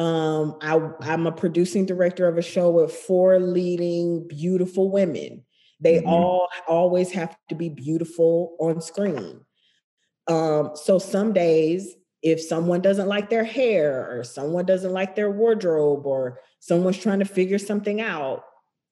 um, 0.00 0.56
I, 0.62 0.80
I'm 1.02 1.26
a 1.26 1.32
producing 1.32 1.84
director 1.84 2.26
of 2.26 2.38
a 2.38 2.42
show 2.42 2.70
with 2.70 2.90
four 2.90 3.38
leading 3.38 4.26
beautiful 4.26 4.90
women. 4.90 5.44
They 5.78 5.96
mm-hmm. 5.96 6.08
all 6.08 6.48
always 6.66 7.12
have 7.12 7.36
to 7.50 7.54
be 7.54 7.68
beautiful 7.68 8.56
on 8.58 8.80
screen. 8.80 9.42
Um, 10.26 10.70
so 10.74 10.98
some 10.98 11.34
days, 11.34 11.96
if 12.22 12.40
someone 12.40 12.80
doesn't 12.80 13.08
like 13.08 13.28
their 13.28 13.44
hair 13.44 14.10
or 14.10 14.24
someone 14.24 14.64
doesn't 14.64 14.92
like 14.92 15.16
their 15.16 15.30
wardrobe 15.30 16.06
or 16.06 16.40
someone's 16.60 16.98
trying 16.98 17.18
to 17.18 17.26
figure 17.26 17.58
something 17.58 18.00
out, 18.00 18.44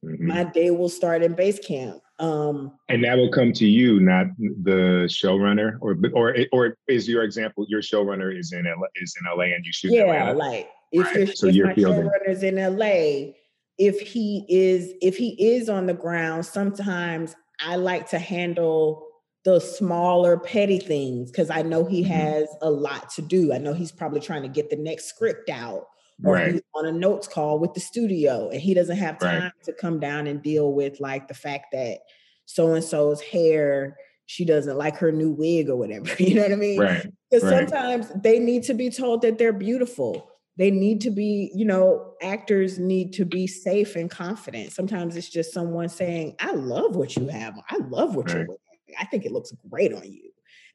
mm-hmm. 0.04 0.26
my 0.26 0.44
day 0.44 0.70
will 0.70 0.90
start 0.90 1.22
in 1.22 1.32
base 1.32 1.58
camp. 1.58 2.02
Um, 2.18 2.72
and 2.90 3.02
that 3.04 3.16
will 3.16 3.30
come 3.30 3.54
to 3.54 3.66
you, 3.66 3.98
not 4.00 4.26
the 4.36 5.08
showrunner, 5.08 5.78
or 5.80 5.96
or 6.12 6.36
or 6.52 6.76
is 6.86 7.08
your 7.08 7.22
example 7.22 7.64
your 7.66 7.80
showrunner 7.80 8.36
is 8.36 8.52
in 8.52 8.64
LA, 8.64 8.88
is 8.96 9.14
in 9.18 9.38
LA 9.38 9.54
and 9.54 9.64
you 9.64 9.72
shoot? 9.72 9.92
Yeah, 9.92 10.32
like 10.32 10.68
if, 10.92 11.06
right. 11.06 11.16
you're, 11.16 11.26
so 11.28 11.46
if 11.48 11.54
you're 11.54 11.66
my 11.66 11.74
showrunner's 11.74 12.42
in 12.42 12.56
LA, 12.56 13.32
if 13.78 14.00
he 14.00 14.44
is 14.48 14.92
if 15.00 15.16
he 15.16 15.36
is 15.38 15.68
on 15.68 15.86
the 15.86 15.94
ground, 15.94 16.44
sometimes 16.44 17.34
I 17.60 17.76
like 17.76 18.08
to 18.10 18.18
handle 18.18 19.06
the 19.44 19.60
smaller 19.60 20.38
petty 20.38 20.78
things 20.78 21.30
because 21.30 21.48
I 21.50 21.62
know 21.62 21.84
he 21.84 22.02
mm-hmm. 22.02 22.12
has 22.12 22.48
a 22.60 22.70
lot 22.70 23.10
to 23.10 23.22
do. 23.22 23.52
I 23.52 23.58
know 23.58 23.72
he's 23.72 23.92
probably 23.92 24.20
trying 24.20 24.42
to 24.42 24.48
get 24.48 24.70
the 24.70 24.76
next 24.76 25.06
script 25.06 25.48
out 25.48 25.86
or 26.24 26.34
right. 26.34 26.52
he's 26.54 26.62
on 26.74 26.86
a 26.86 26.92
notes 26.92 27.28
call 27.28 27.60
with 27.60 27.72
the 27.74 27.80
studio 27.80 28.50
and 28.50 28.60
he 28.60 28.74
doesn't 28.74 28.96
have 28.96 29.18
time 29.18 29.44
right. 29.44 29.52
to 29.64 29.72
come 29.72 30.00
down 30.00 30.26
and 30.26 30.42
deal 30.42 30.72
with 30.72 30.98
like 30.98 31.28
the 31.28 31.34
fact 31.34 31.66
that 31.72 32.00
so 32.46 32.74
and 32.74 32.82
so's 32.82 33.20
hair 33.20 33.96
she 34.26 34.44
doesn't 34.44 34.76
like 34.76 34.96
her 34.96 35.10
new 35.10 35.30
wig 35.30 35.70
or 35.70 35.76
whatever. 35.76 36.06
You 36.18 36.34
know 36.34 36.42
what 36.42 36.52
I 36.52 36.56
mean? 36.56 36.78
Right. 36.78 37.06
Because 37.30 37.50
right. 37.50 37.68
sometimes 37.68 38.12
they 38.22 38.38
need 38.38 38.64
to 38.64 38.74
be 38.74 38.90
told 38.90 39.22
that 39.22 39.38
they're 39.38 39.54
beautiful 39.54 40.30
they 40.58 40.72
need 40.72 41.00
to 41.02 41.10
be, 41.10 41.52
you 41.54 41.64
know, 41.64 42.14
actors 42.20 42.80
need 42.80 43.12
to 43.14 43.24
be 43.24 43.46
safe 43.46 43.94
and 43.94 44.10
confident. 44.10 44.72
Sometimes 44.72 45.16
it's 45.16 45.28
just 45.28 45.54
someone 45.54 45.88
saying, 45.88 46.34
I 46.40 46.52
love 46.52 46.96
what 46.96 47.16
you 47.16 47.28
have. 47.28 47.54
I 47.70 47.78
love 47.88 48.16
what 48.16 48.26
right. 48.26 48.38
you're 48.38 48.46
wearing. 48.46 48.58
I 48.98 49.04
think 49.04 49.24
it 49.24 49.30
looks 49.30 49.52
great 49.70 49.94
on 49.94 50.02
you. 50.04 50.27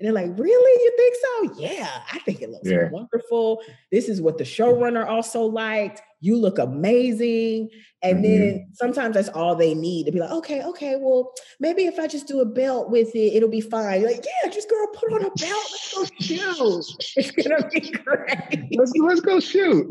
And 0.04 0.14
they're 0.14 0.28
like, 0.28 0.38
really? 0.38 0.84
You 0.84 0.92
think 0.98 1.16
so? 1.16 1.62
Yeah, 1.62 1.90
I 2.12 2.20
think 2.20 2.42
it 2.42 2.50
looks 2.50 2.70
yeah. 2.70 2.90
wonderful. 2.90 3.62
This 3.90 4.10
is 4.10 4.22
what 4.22 4.38
the 4.38 4.44
showrunner 4.44 5.08
also 5.08 5.44
liked. 5.44 6.02
You 6.20 6.36
look 6.36 6.60
amazing. 6.60 7.70
And 8.02 8.18
mm-hmm. 8.18 8.40
then 8.40 8.68
sometimes 8.74 9.16
that's 9.16 9.30
all 9.30 9.56
they 9.56 9.74
need 9.74 10.08
to 10.08 10.12
be 10.12 10.20
like, 10.20 10.32
okay, 10.32 10.62
okay, 10.62 10.98
well, 11.00 11.32
maybe 11.62 11.86
if 11.86 12.00
I 12.00 12.08
just 12.08 12.28
do 12.28 12.42
a 12.42 12.46
belt 12.46 12.90
with 12.90 13.16
it, 13.16 13.34
it'll 13.34 13.48
be 13.48 13.62
fine. 13.62 14.02
You're 14.02 14.12
like, 14.12 14.26
yeah, 14.26 14.50
just 14.50 14.70
girl, 14.70 14.88
put 14.88 15.14
on 15.14 15.22
a 15.22 15.30
belt. 15.30 15.72
Let's 15.72 15.94
go 15.94 16.06
shoot. 16.20 16.86
It's 17.16 17.32
gonna 17.32 17.70
be 17.70 17.80
great. 17.80 18.78
Let's 18.78 18.92
let's 18.98 19.22
go 19.22 19.40
shoot. 19.40 19.88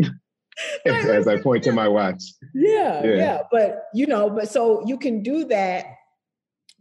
As 0.86 1.26
I 1.26 1.40
point 1.40 1.64
to 1.64 1.72
my 1.72 1.89
watch. 1.89 2.22
Yeah, 2.55 3.02
yeah, 3.02 3.14
yeah. 3.14 3.39
But 3.51 3.84
you 3.94 4.06
know, 4.06 4.28
but 4.28 4.51
so 4.51 4.86
you 4.86 4.98
can 4.98 5.22
do 5.22 5.47
that, 5.47 5.86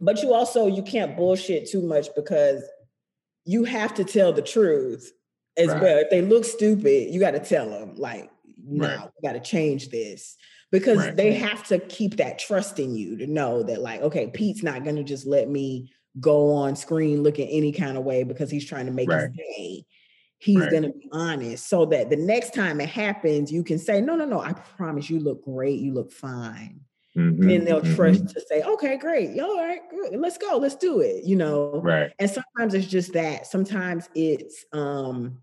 but 0.00 0.22
you 0.22 0.34
also 0.34 0.66
you 0.66 0.82
can't 0.82 1.16
bullshit 1.16 1.70
too 1.70 1.80
much 1.80 2.08
because 2.14 2.62
you 3.44 3.64
have 3.64 3.94
to 3.94 4.04
tell 4.04 4.32
the 4.32 4.42
truth 4.42 5.12
as 5.56 5.68
right. 5.68 5.82
well. 5.82 5.98
If 5.98 6.10
they 6.10 6.22
look 6.22 6.44
stupid, 6.44 7.12
you 7.12 7.20
got 7.20 7.32
to 7.32 7.40
tell 7.40 7.68
them, 7.68 7.96
like, 7.96 8.30
no, 8.64 8.86
right. 8.86 9.08
we 9.20 9.28
got 9.28 9.34
to 9.34 9.40
change 9.40 9.88
this 9.88 10.36
because 10.70 10.98
right. 10.98 11.16
they 11.16 11.34
have 11.34 11.66
to 11.68 11.78
keep 11.78 12.16
that 12.16 12.38
trust 12.38 12.78
in 12.78 12.94
you 12.94 13.16
to 13.18 13.26
know 13.26 13.62
that, 13.62 13.80
like, 13.80 14.00
okay, 14.02 14.28
Pete's 14.28 14.62
not 14.62 14.84
going 14.84 14.96
to 14.96 15.04
just 15.04 15.26
let 15.26 15.48
me 15.48 15.92
go 16.20 16.52
on 16.52 16.76
screen 16.76 17.22
looking 17.22 17.48
any 17.48 17.72
kind 17.72 17.96
of 17.96 18.04
way 18.04 18.22
because 18.22 18.50
he's 18.50 18.66
trying 18.66 18.86
to 18.86 18.92
make 18.92 19.10
his 19.10 19.30
day. 19.30 19.84
He's 20.38 20.66
going 20.66 20.82
to 20.82 20.90
be 20.90 21.08
honest 21.12 21.68
so 21.68 21.86
that 21.86 22.10
the 22.10 22.16
next 22.16 22.52
time 22.52 22.80
it 22.80 22.88
happens, 22.88 23.52
you 23.52 23.62
can 23.62 23.78
say, 23.78 24.00
no, 24.00 24.16
no, 24.16 24.24
no, 24.24 24.40
I 24.40 24.52
promise 24.52 25.08
you 25.08 25.20
look 25.20 25.44
great. 25.44 25.80
You 25.80 25.94
look 25.94 26.12
fine. 26.12 26.80
Mm-hmm, 27.16 27.50
and 27.50 27.66
they'll 27.66 27.82
mm-hmm. 27.82 27.94
trust 27.94 28.28
to 28.28 28.40
say, 28.40 28.62
okay, 28.62 28.96
great, 28.96 29.38
all 29.38 29.58
right, 29.58 29.80
good. 29.90 30.18
let's 30.18 30.38
go, 30.38 30.56
let's 30.56 30.76
do 30.76 31.00
it, 31.00 31.24
you 31.24 31.36
know. 31.36 31.80
Right. 31.82 32.10
And 32.18 32.30
sometimes 32.30 32.72
it's 32.72 32.86
just 32.86 33.12
that. 33.12 33.46
Sometimes 33.46 34.08
it's 34.14 34.64
um 34.72 35.38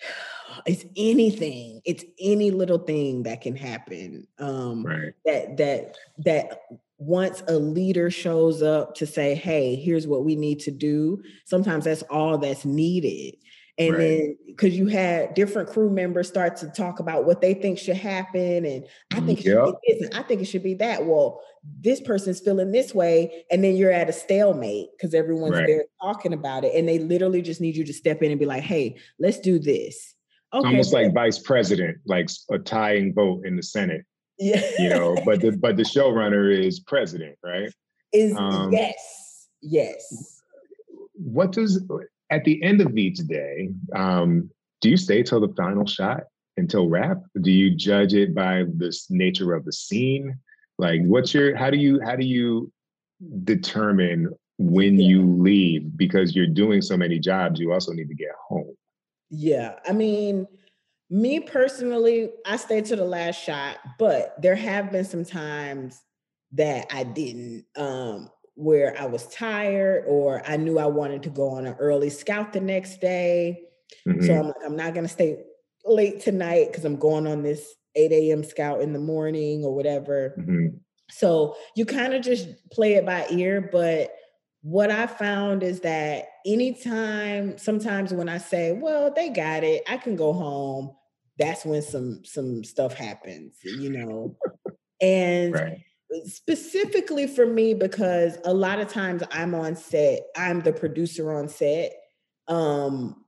it's 0.66 0.84
anything, 0.96 1.82
it's 1.84 2.04
any 2.20 2.50
little 2.50 2.78
thing 2.78 3.22
that 3.24 3.42
can 3.42 3.54
happen. 3.54 4.26
Um 4.40 4.84
right. 4.84 5.12
that 5.24 5.56
that 5.58 5.96
that 6.18 6.62
once 6.98 7.42
a 7.48 7.54
leader 7.54 8.10
shows 8.10 8.62
up 8.62 8.94
to 8.94 9.06
say, 9.06 9.34
hey, 9.34 9.76
here's 9.76 10.06
what 10.06 10.24
we 10.24 10.36
need 10.36 10.60
to 10.60 10.70
do, 10.70 11.22
sometimes 11.44 11.84
that's 11.84 12.02
all 12.02 12.38
that's 12.38 12.64
needed. 12.64 13.36
And 13.78 13.92
right. 13.92 13.98
then 13.98 14.36
because 14.46 14.76
you 14.76 14.86
had 14.86 15.34
different 15.34 15.68
crew 15.68 15.90
members 15.90 16.28
start 16.28 16.56
to 16.58 16.68
talk 16.68 17.00
about 17.00 17.24
what 17.24 17.40
they 17.40 17.54
think 17.54 17.78
should 17.78 17.96
happen. 17.96 18.66
And 18.66 18.86
I 19.12 19.20
think 19.20 19.40
it 19.40 19.46
yep. 19.46 19.64
should 19.64 19.74
be 19.86 19.94
this, 19.94 20.08
and 20.08 20.14
I 20.14 20.22
think 20.22 20.42
it 20.42 20.44
should 20.44 20.62
be 20.62 20.74
that. 20.74 21.06
Well, 21.06 21.40
this 21.80 22.00
person's 22.00 22.40
feeling 22.40 22.70
this 22.70 22.94
way. 22.94 23.44
And 23.50 23.64
then 23.64 23.76
you're 23.76 23.90
at 23.90 24.10
a 24.10 24.12
stalemate 24.12 24.88
because 24.92 25.14
everyone's 25.14 25.56
right. 25.56 25.66
there 25.66 25.84
talking 26.02 26.34
about 26.34 26.64
it. 26.64 26.74
And 26.74 26.88
they 26.88 26.98
literally 26.98 27.40
just 27.40 27.60
need 27.60 27.76
you 27.76 27.84
to 27.84 27.92
step 27.92 28.22
in 28.22 28.30
and 28.30 28.38
be 28.38 28.46
like, 28.46 28.62
hey, 28.62 28.96
let's 29.18 29.40
do 29.40 29.58
this. 29.58 30.14
Okay. 30.52 30.68
Almost 30.68 30.92
like 30.92 31.14
vice 31.14 31.38
president, 31.38 31.96
like 32.06 32.28
a 32.50 32.58
tying 32.58 33.14
vote 33.14 33.46
in 33.46 33.56
the 33.56 33.62
Senate. 33.62 34.04
Yeah. 34.38 34.62
You 34.78 34.90
know, 34.90 35.16
but 35.24 35.40
the 35.40 35.52
but 35.52 35.76
the 35.76 35.82
showrunner 35.82 36.54
is 36.54 36.80
president, 36.80 37.38
right? 37.42 37.72
Is 38.12 38.36
um, 38.36 38.70
yes. 38.70 39.48
Yes. 39.62 40.42
What 41.14 41.52
does 41.52 41.82
at 42.32 42.44
the 42.44 42.60
end 42.62 42.80
of 42.80 42.96
each 42.96 43.18
day, 43.18 43.68
um, 43.94 44.50
do 44.80 44.88
you 44.88 44.96
stay 44.96 45.22
till 45.22 45.40
the 45.40 45.54
final 45.54 45.86
shot 45.86 46.22
until 46.56 46.88
wrap? 46.88 47.18
Do 47.40 47.52
you 47.52 47.74
judge 47.74 48.14
it 48.14 48.34
by 48.34 48.64
this 48.74 49.10
nature 49.10 49.54
of 49.54 49.66
the 49.66 49.72
scene? 49.72 50.38
Like, 50.78 51.02
what's 51.02 51.34
your 51.34 51.54
how 51.54 51.70
do 51.70 51.76
you 51.76 52.00
how 52.00 52.16
do 52.16 52.24
you 52.24 52.72
determine 53.44 54.30
when 54.58 54.98
yeah. 54.98 55.08
you 55.08 55.26
leave 55.26 55.96
because 55.96 56.34
you're 56.34 56.46
doing 56.46 56.80
so 56.80 56.96
many 56.96 57.18
jobs? 57.18 57.60
You 57.60 57.72
also 57.72 57.92
need 57.92 58.08
to 58.08 58.14
get 58.14 58.32
home. 58.48 58.74
Yeah, 59.30 59.74
I 59.86 59.92
mean, 59.92 60.46
me 61.10 61.40
personally, 61.40 62.30
I 62.46 62.56
stayed 62.56 62.86
to 62.86 62.96
the 62.96 63.04
last 63.04 63.42
shot, 63.42 63.76
but 63.98 64.40
there 64.40 64.56
have 64.56 64.90
been 64.90 65.04
some 65.04 65.24
times 65.24 66.00
that 66.52 66.86
I 66.90 67.04
didn't. 67.04 67.66
Um, 67.76 68.30
where 68.54 69.00
I 69.00 69.06
was 69.06 69.26
tired 69.28 70.04
or 70.06 70.42
I 70.46 70.56
knew 70.56 70.78
I 70.78 70.86
wanted 70.86 71.22
to 71.24 71.30
go 71.30 71.48
on 71.50 71.66
an 71.66 71.74
early 71.78 72.10
scout 72.10 72.52
the 72.52 72.60
next 72.60 73.00
day. 73.00 73.62
Mm-hmm. 74.06 74.26
So 74.26 74.34
I'm 74.34 74.46
like, 74.46 74.56
I'm 74.64 74.76
not 74.76 74.94
going 74.94 75.06
to 75.06 75.12
stay 75.12 75.38
late 75.84 76.20
tonight 76.20 76.68
because 76.68 76.84
I'm 76.84 76.96
going 76.96 77.26
on 77.26 77.42
this 77.42 77.74
8 77.94 78.12
a.m. 78.12 78.44
scout 78.44 78.80
in 78.80 78.92
the 78.92 78.98
morning 78.98 79.64
or 79.64 79.74
whatever. 79.74 80.34
Mm-hmm. 80.38 80.76
So 81.10 81.56
you 81.76 81.84
kind 81.84 82.14
of 82.14 82.22
just 82.22 82.48
play 82.70 82.94
it 82.94 83.06
by 83.06 83.26
ear. 83.30 83.68
But 83.72 84.14
what 84.62 84.90
I 84.90 85.06
found 85.06 85.62
is 85.62 85.80
that 85.80 86.26
anytime, 86.46 87.58
sometimes 87.58 88.12
when 88.12 88.28
I 88.28 88.38
say, 88.38 88.72
well, 88.72 89.12
they 89.14 89.30
got 89.30 89.64
it, 89.64 89.82
I 89.88 89.96
can 89.96 90.16
go 90.16 90.32
home, 90.32 90.92
that's 91.38 91.64
when 91.64 91.82
some 91.82 92.22
some 92.24 92.62
stuff 92.62 92.94
happens, 92.94 93.56
you 93.64 93.90
know. 93.90 94.36
and 95.00 95.54
right 95.54 95.78
specifically 96.26 97.26
for 97.26 97.46
me 97.46 97.74
because 97.74 98.38
a 98.44 98.52
lot 98.52 98.80
of 98.80 98.88
times 98.88 99.22
I'm 99.30 99.54
on 99.54 99.76
set, 99.76 100.20
I'm 100.36 100.60
the 100.60 100.72
producer 100.72 101.32
on 101.32 101.48
set. 101.48 101.92
Um, 102.48 103.24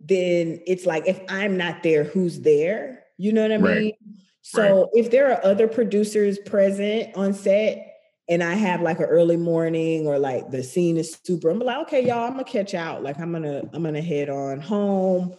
then 0.00 0.60
it's 0.66 0.86
like 0.86 1.06
if 1.06 1.20
I'm 1.28 1.56
not 1.56 1.82
there, 1.82 2.04
who's 2.04 2.40
there? 2.40 3.04
You 3.18 3.32
know 3.32 3.42
what 3.42 3.52
I 3.52 3.56
right. 3.56 3.80
mean? 3.80 3.94
So 4.42 4.82
right. 4.82 4.88
if 4.94 5.10
there 5.10 5.30
are 5.32 5.44
other 5.44 5.68
producers 5.68 6.38
present 6.38 7.14
on 7.16 7.34
set 7.34 7.86
and 8.28 8.42
I 8.42 8.54
have 8.54 8.80
like 8.80 8.98
an 8.98 9.06
early 9.06 9.36
morning 9.36 10.06
or 10.06 10.18
like 10.18 10.50
the 10.50 10.62
scene 10.62 10.96
is 10.96 11.18
super, 11.22 11.50
I'm 11.50 11.58
like, 11.58 11.86
okay, 11.86 12.06
y'all, 12.06 12.24
I'm 12.24 12.32
gonna 12.32 12.44
catch 12.44 12.74
out. 12.74 13.02
Like 13.02 13.18
I'm 13.20 13.32
gonna, 13.32 13.62
I'm 13.72 13.82
gonna 13.82 14.00
head 14.00 14.30
on 14.30 14.60
home. 14.60 15.34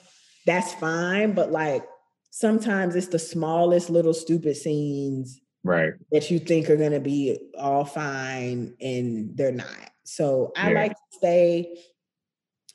That's 0.45 0.73
fine. 0.75 1.33
But 1.33 1.51
like 1.51 1.83
sometimes 2.29 2.95
it's 2.95 3.07
the 3.07 3.19
smallest 3.19 3.89
little 3.89 4.13
stupid 4.13 4.55
scenes 4.55 5.41
right 5.63 5.93
that 6.11 6.31
you 6.31 6.39
think 6.39 6.69
are 6.69 6.77
going 6.77 6.91
to 6.91 6.99
be 6.99 7.37
all 7.57 7.85
fine 7.85 8.73
and 8.81 9.35
they're 9.37 9.51
not 9.51 9.91
so 10.03 10.51
i 10.55 10.71
yeah. 10.71 10.79
like 10.81 10.91
to 10.91 11.17
stay 11.17 11.77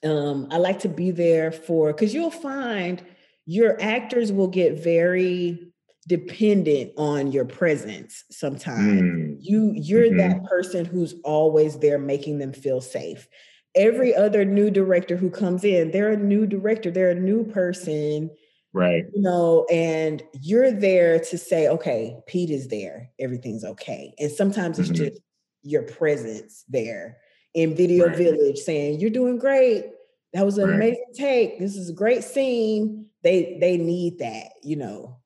um 0.05 0.47
i 0.51 0.57
like 0.57 0.79
to 0.79 0.89
be 0.89 1.11
there 1.11 1.51
for 1.51 1.93
because 1.93 2.15
you'll 2.15 2.31
find 2.31 3.03
your 3.47 3.81
actors 3.81 4.33
will 4.33 4.49
get 4.49 4.83
very 4.83 5.73
dependent 6.07 6.93
on 6.97 7.33
your 7.33 7.45
presence 7.45 8.25
sometimes 8.31 9.03
mm. 9.03 9.37
you 9.41 9.73
you're 9.75 10.07
mm-hmm. 10.07 10.19
that 10.19 10.45
person 10.45 10.85
who's 10.85 11.15
always 11.25 11.79
there 11.79 11.99
making 11.99 12.39
them 12.39 12.53
feel 12.53 12.81
safe 12.81 13.27
every 13.75 14.15
other 14.15 14.45
new 14.45 14.71
director 14.71 15.17
who 15.17 15.29
comes 15.29 15.65
in 15.65 15.91
they're 15.91 16.13
a 16.13 16.17
new 16.17 16.47
director 16.47 16.91
they're 16.91 17.11
a 17.11 17.15
new 17.15 17.45
person 17.45 18.31
Right. 18.77 19.07
You 19.15 19.23
know, 19.23 19.65
and 19.73 20.23
you're 20.43 20.71
there 20.71 21.19
to 21.19 21.39
say, 21.39 21.67
okay, 21.67 22.15
Pete 22.27 22.51
is 22.51 22.69
there, 22.69 23.09
everything's 23.19 23.65
okay. 23.65 24.13
And 24.19 24.31
sometimes 24.31 24.79
it's 24.79 24.91
mm-hmm. 24.91 25.03
just 25.03 25.23
your 25.63 25.85
presence 25.85 26.63
there 26.69 27.17
in 27.55 27.75
Video 27.75 28.09
right. 28.09 28.17
Village 28.17 28.59
saying, 28.59 29.01
You're 29.01 29.09
doing 29.09 29.39
great. 29.39 29.87
That 30.35 30.45
was 30.45 30.59
an 30.59 30.69
right. 30.69 30.75
amazing 30.75 31.05
take. 31.15 31.59
This 31.59 31.75
is 31.75 31.89
a 31.89 31.95
great 31.95 32.23
scene. 32.23 33.07
They 33.23 33.57
they 33.63 33.79
need 33.79 34.19
that, 34.19 34.49
you 34.63 34.77
know. 34.77 35.21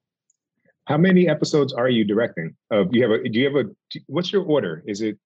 How 0.86 0.96
many 0.96 1.28
episodes 1.28 1.72
are 1.72 1.88
you 1.88 2.04
directing? 2.04 2.54
Of 2.70 2.94
you 2.94 3.02
have 3.02 3.10
a 3.10 3.28
do 3.28 3.36
you 3.36 3.46
have 3.46 3.66
a 3.66 3.68
what's 4.06 4.32
your 4.32 4.44
order? 4.44 4.84
Is 4.86 5.00
it 5.00 5.18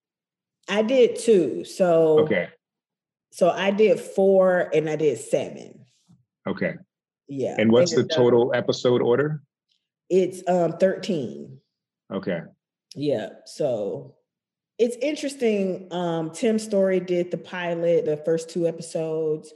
I 0.67 0.81
did 0.81 1.17
two. 1.17 1.67
So 1.67 2.21
okay. 2.21 2.49
So 3.33 3.51
I 3.51 3.71
did 3.71 4.01
four 4.01 4.71
and 4.73 4.89
I 4.89 4.97
did 4.97 5.19
seven. 5.19 5.85
Okay. 6.47 6.77
Yeah. 7.29 7.57
And 7.59 7.71
what's 7.73 7.95
the 7.95 8.05
total 8.05 8.53
episode 8.55 9.03
order? 9.03 9.43
It's 10.11 10.43
um 10.49 10.73
13. 10.79 11.59
Okay. 12.13 12.41
Yeah. 12.95 13.31
So 13.47 14.15
it's 14.79 14.97
interesting. 14.97 15.89
Um, 15.93 16.31
Tim 16.31 16.59
Story 16.59 17.01
did 17.01 17.31
the 17.31 17.39
pilot, 17.39 18.05
the 18.05 18.17
first 18.19 18.51
two 18.51 18.67
episodes. 18.67 19.53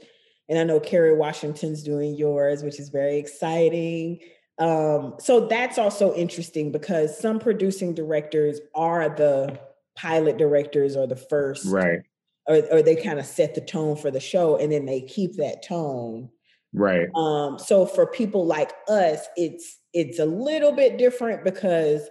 And 0.47 0.57
I 0.57 0.63
know 0.63 0.79
Kerry 0.79 1.15
Washington's 1.15 1.83
doing 1.83 2.15
yours, 2.15 2.63
which 2.63 2.79
is 2.79 2.89
very 2.89 3.17
exciting. 3.17 4.19
Um, 4.57 5.15
so 5.19 5.47
that's 5.47 5.77
also 5.77 6.13
interesting 6.15 6.71
because 6.71 7.17
some 7.17 7.39
producing 7.39 7.93
directors 7.93 8.59
are 8.75 9.09
the 9.09 9.59
pilot 9.95 10.37
directors 10.37 10.95
or 10.95 11.07
the 11.07 11.15
first. 11.15 11.65
Right. 11.67 11.99
Or, 12.47 12.63
or 12.71 12.81
they 12.81 12.95
kind 12.95 13.19
of 13.19 13.25
set 13.25 13.53
the 13.53 13.61
tone 13.61 13.95
for 13.95 14.09
the 14.09 14.19
show 14.19 14.57
and 14.57 14.71
then 14.71 14.85
they 14.85 15.01
keep 15.01 15.35
that 15.35 15.63
tone 15.63 16.29
Right. 16.73 17.07
Um, 17.15 17.57
so 17.57 17.85
for 17.85 18.05
people 18.05 18.45
like 18.45 18.71
us, 18.87 19.27
it's 19.35 19.77
it's 19.93 20.19
a 20.19 20.25
little 20.25 20.71
bit 20.71 20.97
different 20.97 21.43
because 21.43 22.07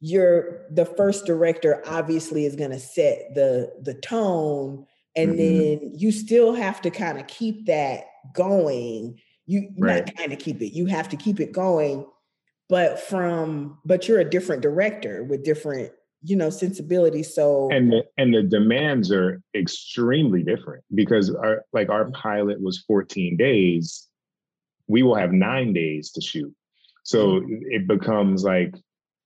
you're 0.00 0.66
the 0.70 0.86
first 0.86 1.26
director 1.26 1.82
obviously 1.86 2.46
is 2.46 2.56
going 2.56 2.70
to 2.70 2.78
set 2.78 3.34
the 3.34 3.70
the 3.82 3.94
tone 3.94 4.86
and 5.16 5.30
mm-hmm. 5.30 5.38
then 5.38 5.92
you 5.96 6.12
still 6.12 6.54
have 6.54 6.80
to 6.82 6.90
kind 6.90 7.18
of 7.18 7.26
keep 7.26 7.66
that 7.66 8.04
going 8.34 9.18
You 9.46 9.70
right. 9.78 10.06
not 10.06 10.16
kind 10.16 10.32
of 10.32 10.38
keep 10.38 10.62
it. 10.62 10.76
You 10.76 10.86
have 10.86 11.08
to 11.08 11.16
keep 11.16 11.40
it 11.40 11.52
going. 11.52 12.06
But 12.68 13.00
from 13.00 13.78
but 13.84 14.06
you're 14.06 14.20
a 14.20 14.28
different 14.28 14.62
director 14.62 15.24
with 15.24 15.42
different 15.42 15.90
you 16.22 16.36
know 16.36 16.50
sensibility 16.50 17.22
So 17.22 17.68
and 17.70 17.92
the, 17.92 18.04
and 18.16 18.34
the 18.34 18.42
demands 18.42 19.12
are 19.12 19.40
extremely 19.54 20.42
different 20.42 20.84
because 20.94 21.34
our 21.34 21.64
like 21.72 21.88
our 21.88 22.10
pilot 22.10 22.60
was 22.60 22.84
14 22.86 23.36
days. 23.36 24.08
We 24.88 25.02
will 25.02 25.14
have 25.14 25.32
nine 25.32 25.72
days 25.72 26.10
to 26.12 26.20
shoot. 26.20 26.52
So 27.04 27.40
mm-hmm. 27.40 27.54
it 27.70 27.86
becomes 27.86 28.44
like 28.44 28.74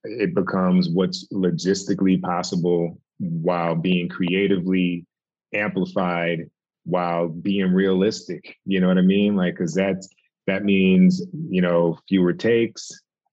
it 0.04 0.34
becomes 0.34 0.88
what's 0.88 1.26
logistically 1.32 2.20
possible 2.20 3.00
while 3.18 3.74
being 3.74 4.08
creatively 4.08 5.06
amplified 5.54 6.50
while 6.84 7.28
being 7.28 7.72
realistic 7.72 8.56
you 8.64 8.80
know 8.80 8.88
what 8.88 8.98
i 8.98 9.02
mean 9.02 9.36
like 9.36 9.54
because 9.54 9.74
that's 9.74 10.08
that 10.48 10.64
means 10.64 11.22
you 11.48 11.60
know 11.62 11.96
fewer 12.08 12.32
takes 12.32 12.90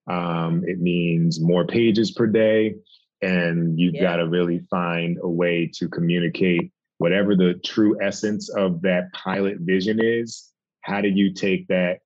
um 0.08 0.62
it 0.66 0.78
means 0.78 1.40
more 1.40 1.66
pages 1.66 2.12
per 2.12 2.26
day 2.26 2.74
and 3.22 3.78
you've 3.78 3.94
yeah. 3.94 4.02
got 4.02 4.16
to 4.16 4.28
really 4.28 4.60
find 4.70 5.18
a 5.22 5.28
way 5.28 5.70
to 5.74 5.88
communicate 5.88 6.72
whatever 6.98 7.34
the 7.34 7.54
true 7.64 7.98
essence 8.02 8.48
of 8.50 8.82
that 8.82 9.12
pilot 9.12 9.58
vision 9.60 9.98
is 10.02 10.50
how 10.82 11.00
do 11.00 11.08
you 11.08 11.32
take 11.32 11.66
that 11.68 12.00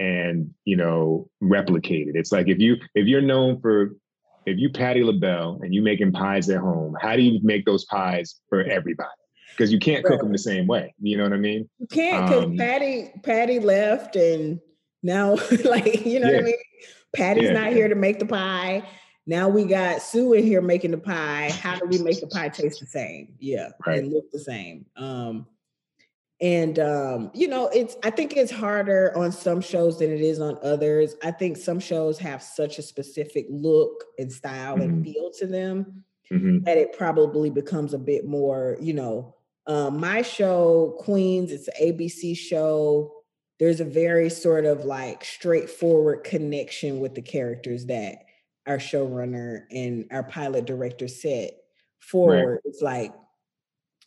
and 0.00 0.50
you 0.64 0.76
know 0.76 1.28
replicate 1.40 2.08
it 2.08 2.16
it's 2.16 2.32
like 2.32 2.48
if 2.48 2.58
you 2.58 2.76
if 2.94 3.06
you're 3.06 3.22
known 3.22 3.60
for 3.60 3.92
if 4.46 4.58
you 4.58 4.70
Patti 4.70 5.02
LaBelle 5.02 5.60
and 5.62 5.74
you 5.74 5.82
making 5.82 6.12
pies 6.12 6.48
at 6.50 6.58
home, 6.58 6.96
how 7.00 7.16
do 7.16 7.22
you 7.22 7.40
make 7.42 7.64
those 7.64 7.84
pies 7.86 8.40
for 8.48 8.62
everybody? 8.62 9.08
Because 9.50 9.72
you 9.72 9.78
can't 9.78 10.04
cook 10.04 10.20
them 10.20 10.32
the 10.32 10.38
same 10.38 10.66
way. 10.66 10.94
You 11.00 11.16
know 11.16 11.22
what 11.22 11.32
I 11.32 11.38
mean? 11.38 11.68
You 11.78 11.86
can't 11.86 12.26
because 12.26 12.44
um, 12.44 12.56
patty 12.56 13.12
Patti 13.22 13.60
left 13.60 14.16
and 14.16 14.60
now 15.02 15.34
like 15.64 16.04
you 16.04 16.20
know 16.20 16.28
yeah. 16.28 16.36
what 16.36 16.42
I 16.42 16.46
mean? 16.46 16.56
Patti's 17.14 17.44
yeah. 17.44 17.52
not 17.52 17.72
here 17.72 17.88
to 17.88 17.94
make 17.94 18.18
the 18.18 18.26
pie. 18.26 18.82
Now 19.26 19.48
we 19.48 19.64
got 19.64 20.02
Sue 20.02 20.34
in 20.34 20.44
here 20.44 20.60
making 20.60 20.90
the 20.90 20.98
pie. 20.98 21.50
How 21.50 21.76
do 21.76 21.86
we 21.86 21.98
make 21.98 22.20
the 22.20 22.26
pie 22.26 22.50
taste 22.50 22.80
the 22.80 22.86
same? 22.86 23.34
Yeah, 23.38 23.70
right. 23.86 24.00
and 24.00 24.12
look 24.12 24.30
the 24.30 24.38
same. 24.38 24.84
Um, 24.96 25.46
and 26.40 26.78
um, 26.78 27.30
you 27.32 27.48
know 27.48 27.68
it's 27.68 27.96
i 28.02 28.10
think 28.10 28.36
it's 28.36 28.50
harder 28.50 29.16
on 29.16 29.30
some 29.32 29.60
shows 29.60 29.98
than 29.98 30.10
it 30.10 30.20
is 30.20 30.40
on 30.40 30.58
others 30.62 31.16
i 31.22 31.30
think 31.30 31.56
some 31.56 31.78
shows 31.78 32.18
have 32.18 32.42
such 32.42 32.78
a 32.78 32.82
specific 32.82 33.46
look 33.48 34.04
and 34.18 34.32
style 34.32 34.74
mm-hmm. 34.74 34.82
and 34.82 35.04
feel 35.04 35.30
to 35.30 35.46
them 35.46 36.04
mm-hmm. 36.30 36.58
that 36.64 36.76
it 36.76 36.96
probably 36.96 37.50
becomes 37.50 37.94
a 37.94 37.98
bit 37.98 38.26
more 38.26 38.76
you 38.80 38.92
know 38.92 39.34
um, 39.66 39.98
my 39.98 40.22
show 40.22 40.96
queens 41.00 41.52
it's 41.52 41.68
an 41.68 41.74
abc 41.92 42.36
show 42.36 43.12
there's 43.60 43.80
a 43.80 43.84
very 43.84 44.28
sort 44.28 44.64
of 44.64 44.84
like 44.84 45.24
straightforward 45.24 46.24
connection 46.24 46.98
with 46.98 47.14
the 47.14 47.22
characters 47.22 47.86
that 47.86 48.23
our 48.66 48.78
showrunner 48.78 49.64
and 49.70 50.06
our 50.10 50.22
pilot 50.22 50.64
director 50.64 51.08
set 51.08 51.52
forward 51.98 52.52
right. 52.52 52.60
it's 52.64 52.82
like 52.82 53.12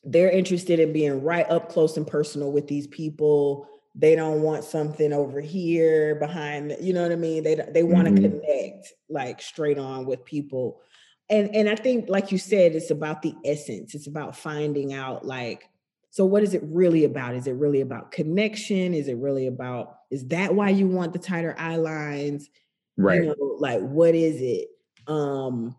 they're 0.08 0.32
interested 0.32 0.80
in 0.80 0.94
being 0.94 1.22
right 1.22 1.50
up 1.50 1.70
close 1.70 1.98
and 1.98 2.08
personal 2.08 2.52
with 2.52 2.68
these 2.68 2.88
people. 2.88 3.68
They 3.94 4.16
don't 4.16 4.42
want 4.42 4.64
something 4.64 5.12
over 5.12 5.42
here 5.42 6.16
behind 6.16 6.78
you 6.80 6.94
know 6.94 7.02
what 7.02 7.12
i 7.12 7.16
mean? 7.16 7.44
They 7.44 7.56
they 7.56 7.84
want 7.84 8.08
to 8.08 8.14
mm-hmm. 8.14 8.40
connect 8.40 8.94
like 9.10 9.42
straight 9.42 9.78
on 9.78 10.06
with 10.06 10.24
people. 10.24 10.82
And 11.30 11.54
and 11.54 11.68
i 11.70 11.76
think 11.76 12.08
like 12.08 12.32
you 12.32 12.38
said 12.38 12.74
it's 12.74 12.92
about 12.92 13.22
the 13.22 13.36
essence. 13.44 13.96
It's 13.96 14.08
about 14.08 14.38
finding 14.38 14.94
out 14.94 15.26
like 15.26 15.70
so 16.10 16.26
what 16.26 16.42
is 16.42 16.54
it 16.54 16.64
really 16.64 17.04
about? 17.04 17.36
Is 17.36 17.48
it 17.48 17.54
really 17.54 17.82
about 17.82 18.12
connection? 18.12 18.94
Is 18.94 19.08
it 19.08 19.18
really 19.18 19.48
about 19.48 19.98
is 20.10 20.26
that 20.28 20.56
why 20.56 20.70
you 20.70 20.88
want 20.88 21.12
the 21.12 21.20
tighter 21.20 21.56
eye 21.58 21.76
lines 21.76 22.50
right. 22.98 23.24
you 23.24 23.28
know, 23.28 23.56
like 23.60 23.82
what 23.82 24.16
is 24.16 24.42
it? 24.42 24.68
Um 25.08 25.76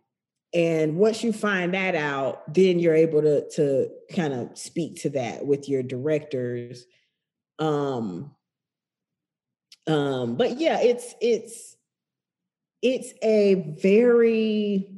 and 0.55 0.97
once 0.97 1.23
you 1.23 1.33
find 1.33 1.75
that 1.75 1.95
out 1.95 2.55
then 2.55 2.79
you're 2.79 2.95
able 2.95 3.21
to 3.21 3.49
to 3.51 3.91
kind 4.15 4.33
of 4.33 4.57
speak 4.57 5.03
to 5.03 5.11
that 5.11 5.45
with 5.45 5.69
your 5.69 5.83
directors. 5.83 6.87
Um 7.59 8.35
um 9.87 10.37
but 10.37 10.59
yeah 10.59 10.81
it's 10.81 11.15
it's 11.21 11.77
it's 12.83 13.13
a 13.23 13.75
very 13.81 14.91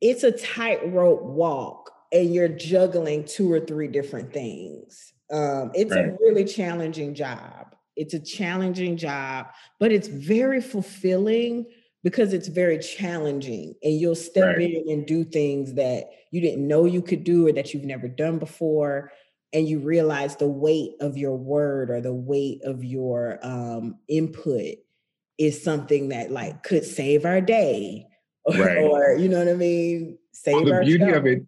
it's 0.00 0.24
a 0.24 0.32
tightrope 0.32 1.22
walk 1.22 1.92
and 2.12 2.34
you're 2.34 2.48
juggling 2.48 3.24
two 3.24 3.50
or 3.52 3.60
three 3.60 3.88
different 3.88 4.32
things. 4.32 5.12
Um 5.30 5.70
it's 5.74 5.92
right. 5.92 6.06
a 6.08 6.16
really 6.20 6.44
challenging 6.44 7.14
job 7.14 7.69
it's 8.00 8.14
a 8.14 8.18
challenging 8.18 8.96
job 8.96 9.46
but 9.78 9.92
it's 9.92 10.08
very 10.08 10.60
fulfilling 10.60 11.66
because 12.02 12.32
it's 12.32 12.48
very 12.48 12.78
challenging 12.78 13.74
and 13.82 14.00
you'll 14.00 14.14
step 14.14 14.56
right. 14.56 14.60
in 14.60 14.84
and 14.88 15.06
do 15.06 15.22
things 15.22 15.74
that 15.74 16.04
you 16.30 16.40
didn't 16.40 16.66
know 16.66 16.86
you 16.86 17.02
could 17.02 17.24
do 17.24 17.46
or 17.46 17.52
that 17.52 17.74
you've 17.74 17.84
never 17.84 18.08
done 18.08 18.38
before 18.38 19.12
and 19.52 19.68
you 19.68 19.80
realize 19.80 20.36
the 20.36 20.48
weight 20.48 20.92
of 21.00 21.18
your 21.18 21.36
word 21.36 21.90
or 21.90 22.00
the 22.00 22.14
weight 22.14 22.62
of 22.64 22.82
your 22.82 23.38
um, 23.42 23.98
input 24.08 24.76
is 25.36 25.62
something 25.62 26.08
that 26.08 26.30
like 26.30 26.62
could 26.62 26.84
save 26.84 27.26
our 27.26 27.42
day 27.42 28.06
or, 28.44 28.54
right. 28.54 28.78
or 28.78 29.12
you 29.16 29.28
know 29.28 29.38
what 29.38 29.48
i 29.48 29.54
mean 29.54 30.16
save 30.32 30.54
well, 30.54 30.64
the 30.64 30.72
our 30.72 30.84
beauty 30.84 31.04
show. 31.04 31.18
of 31.18 31.26
it 31.26 31.44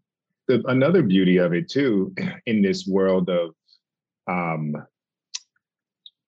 the, 0.48 0.62
another 0.66 1.02
beauty 1.02 1.38
of 1.38 1.54
it 1.54 1.70
too 1.70 2.14
in 2.46 2.60
this 2.60 2.86
world 2.86 3.30
of 3.30 3.54
um, 4.28 4.76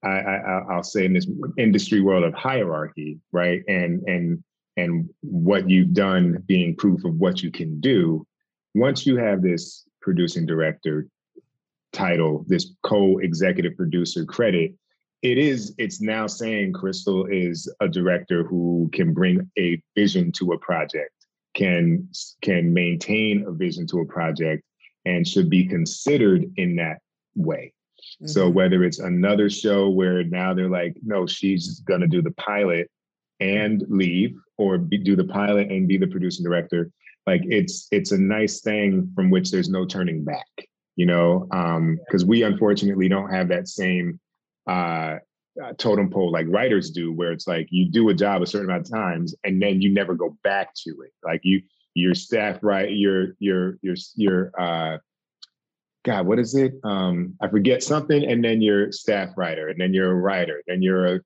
I, 0.04 0.62
I, 0.68 0.76
will 0.76 0.82
say 0.82 1.04
in 1.04 1.14
this 1.14 1.26
industry 1.56 2.00
world 2.00 2.24
of 2.24 2.34
hierarchy, 2.34 3.18
right? 3.32 3.62
And 3.68 4.02
and 4.06 4.44
and 4.76 5.08
what 5.20 5.70
you've 5.70 5.94
done 5.94 6.42
being 6.46 6.76
proof 6.76 7.04
of 7.04 7.14
what 7.14 7.42
you 7.42 7.50
can 7.50 7.80
do. 7.80 8.26
Once 8.74 9.06
you 9.06 9.16
have 9.16 9.40
this 9.40 9.84
producing 10.02 10.46
director 10.46 11.06
title, 11.92 12.44
this 12.48 12.74
co-executive 12.82 13.76
producer 13.76 14.24
credit, 14.24 14.74
it 15.22 15.38
is 15.38 15.74
it's 15.78 16.02
now 16.02 16.26
saying 16.26 16.74
Crystal 16.74 17.26
is 17.26 17.72
a 17.80 17.88
director 17.88 18.44
who 18.44 18.90
can 18.92 19.14
bring 19.14 19.50
a 19.58 19.80
vision 19.94 20.32
to 20.32 20.52
a 20.52 20.58
project, 20.58 21.14
can 21.54 22.08
can 22.42 22.74
maintain 22.74 23.44
a 23.46 23.52
vision 23.52 23.86
to 23.86 24.00
a 24.00 24.06
project, 24.06 24.62
and 25.06 25.26
should 25.26 25.48
be 25.48 25.64
considered 25.64 26.52
in 26.56 26.76
that 26.76 26.98
way. 27.34 27.72
Mm-hmm. 28.16 28.26
So 28.28 28.48
whether 28.48 28.84
it's 28.84 28.98
another 28.98 29.50
show 29.50 29.90
where 29.90 30.24
now 30.24 30.54
they're 30.54 30.68
like, 30.68 30.96
no, 31.02 31.26
she's 31.26 31.80
gonna 31.80 32.06
do 32.06 32.22
the 32.22 32.32
pilot 32.32 32.90
and 33.40 33.84
leave, 33.88 34.36
or 34.56 34.78
be, 34.78 34.98
do 34.98 35.16
the 35.16 35.24
pilot 35.24 35.70
and 35.70 35.88
be 35.88 35.98
the 35.98 36.06
producing 36.06 36.44
director, 36.44 36.90
like 37.26 37.42
it's 37.44 37.88
it's 37.90 38.12
a 38.12 38.18
nice 38.18 38.60
thing 38.60 39.10
from 39.14 39.30
which 39.30 39.50
there's 39.50 39.68
no 39.68 39.84
turning 39.84 40.24
back, 40.24 40.46
you 40.96 41.06
know, 41.06 41.46
because 42.06 42.22
um, 42.22 42.28
we 42.28 42.42
unfortunately 42.42 43.08
don't 43.08 43.30
have 43.30 43.48
that 43.48 43.68
same 43.68 44.20
uh, 44.68 45.16
uh, 45.62 45.72
totem 45.78 46.10
pole 46.10 46.30
like 46.30 46.46
writers 46.48 46.90
do, 46.90 47.12
where 47.12 47.32
it's 47.32 47.46
like 47.46 47.68
you 47.70 47.90
do 47.90 48.08
a 48.08 48.14
job 48.14 48.42
a 48.42 48.46
certain 48.46 48.68
amount 48.68 48.86
of 48.86 48.92
times 48.92 49.34
and 49.44 49.60
then 49.60 49.80
you 49.80 49.92
never 49.92 50.14
go 50.14 50.36
back 50.42 50.74
to 50.74 50.90
it. 51.02 51.12
Like 51.24 51.40
you, 51.44 51.62
your 51.94 52.14
staff, 52.14 52.58
right? 52.62 52.90
Your 52.90 53.34
your 53.38 53.78
your 53.80 53.94
your 54.16 54.60
uh, 54.60 54.98
God, 56.04 56.26
what 56.26 56.38
is 56.38 56.54
it? 56.54 56.74
Um, 56.84 57.34
I 57.40 57.48
forget 57.48 57.82
something, 57.82 58.24
and 58.24 58.44
then 58.44 58.60
you're 58.60 58.92
staff 58.92 59.30
writer, 59.36 59.68
and 59.68 59.80
then 59.80 59.94
you're 59.94 60.12
a 60.12 60.14
writer, 60.14 60.62
then 60.66 60.82
you're 60.82 61.16
a 61.16 61.20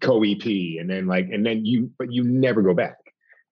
co-EP, 0.00 0.44
and 0.80 0.88
then 0.88 1.06
like, 1.06 1.28
and 1.30 1.44
then 1.44 1.64
you, 1.64 1.90
but 1.98 2.10
you 2.10 2.24
never 2.24 2.62
go 2.62 2.74
back. 2.74 2.96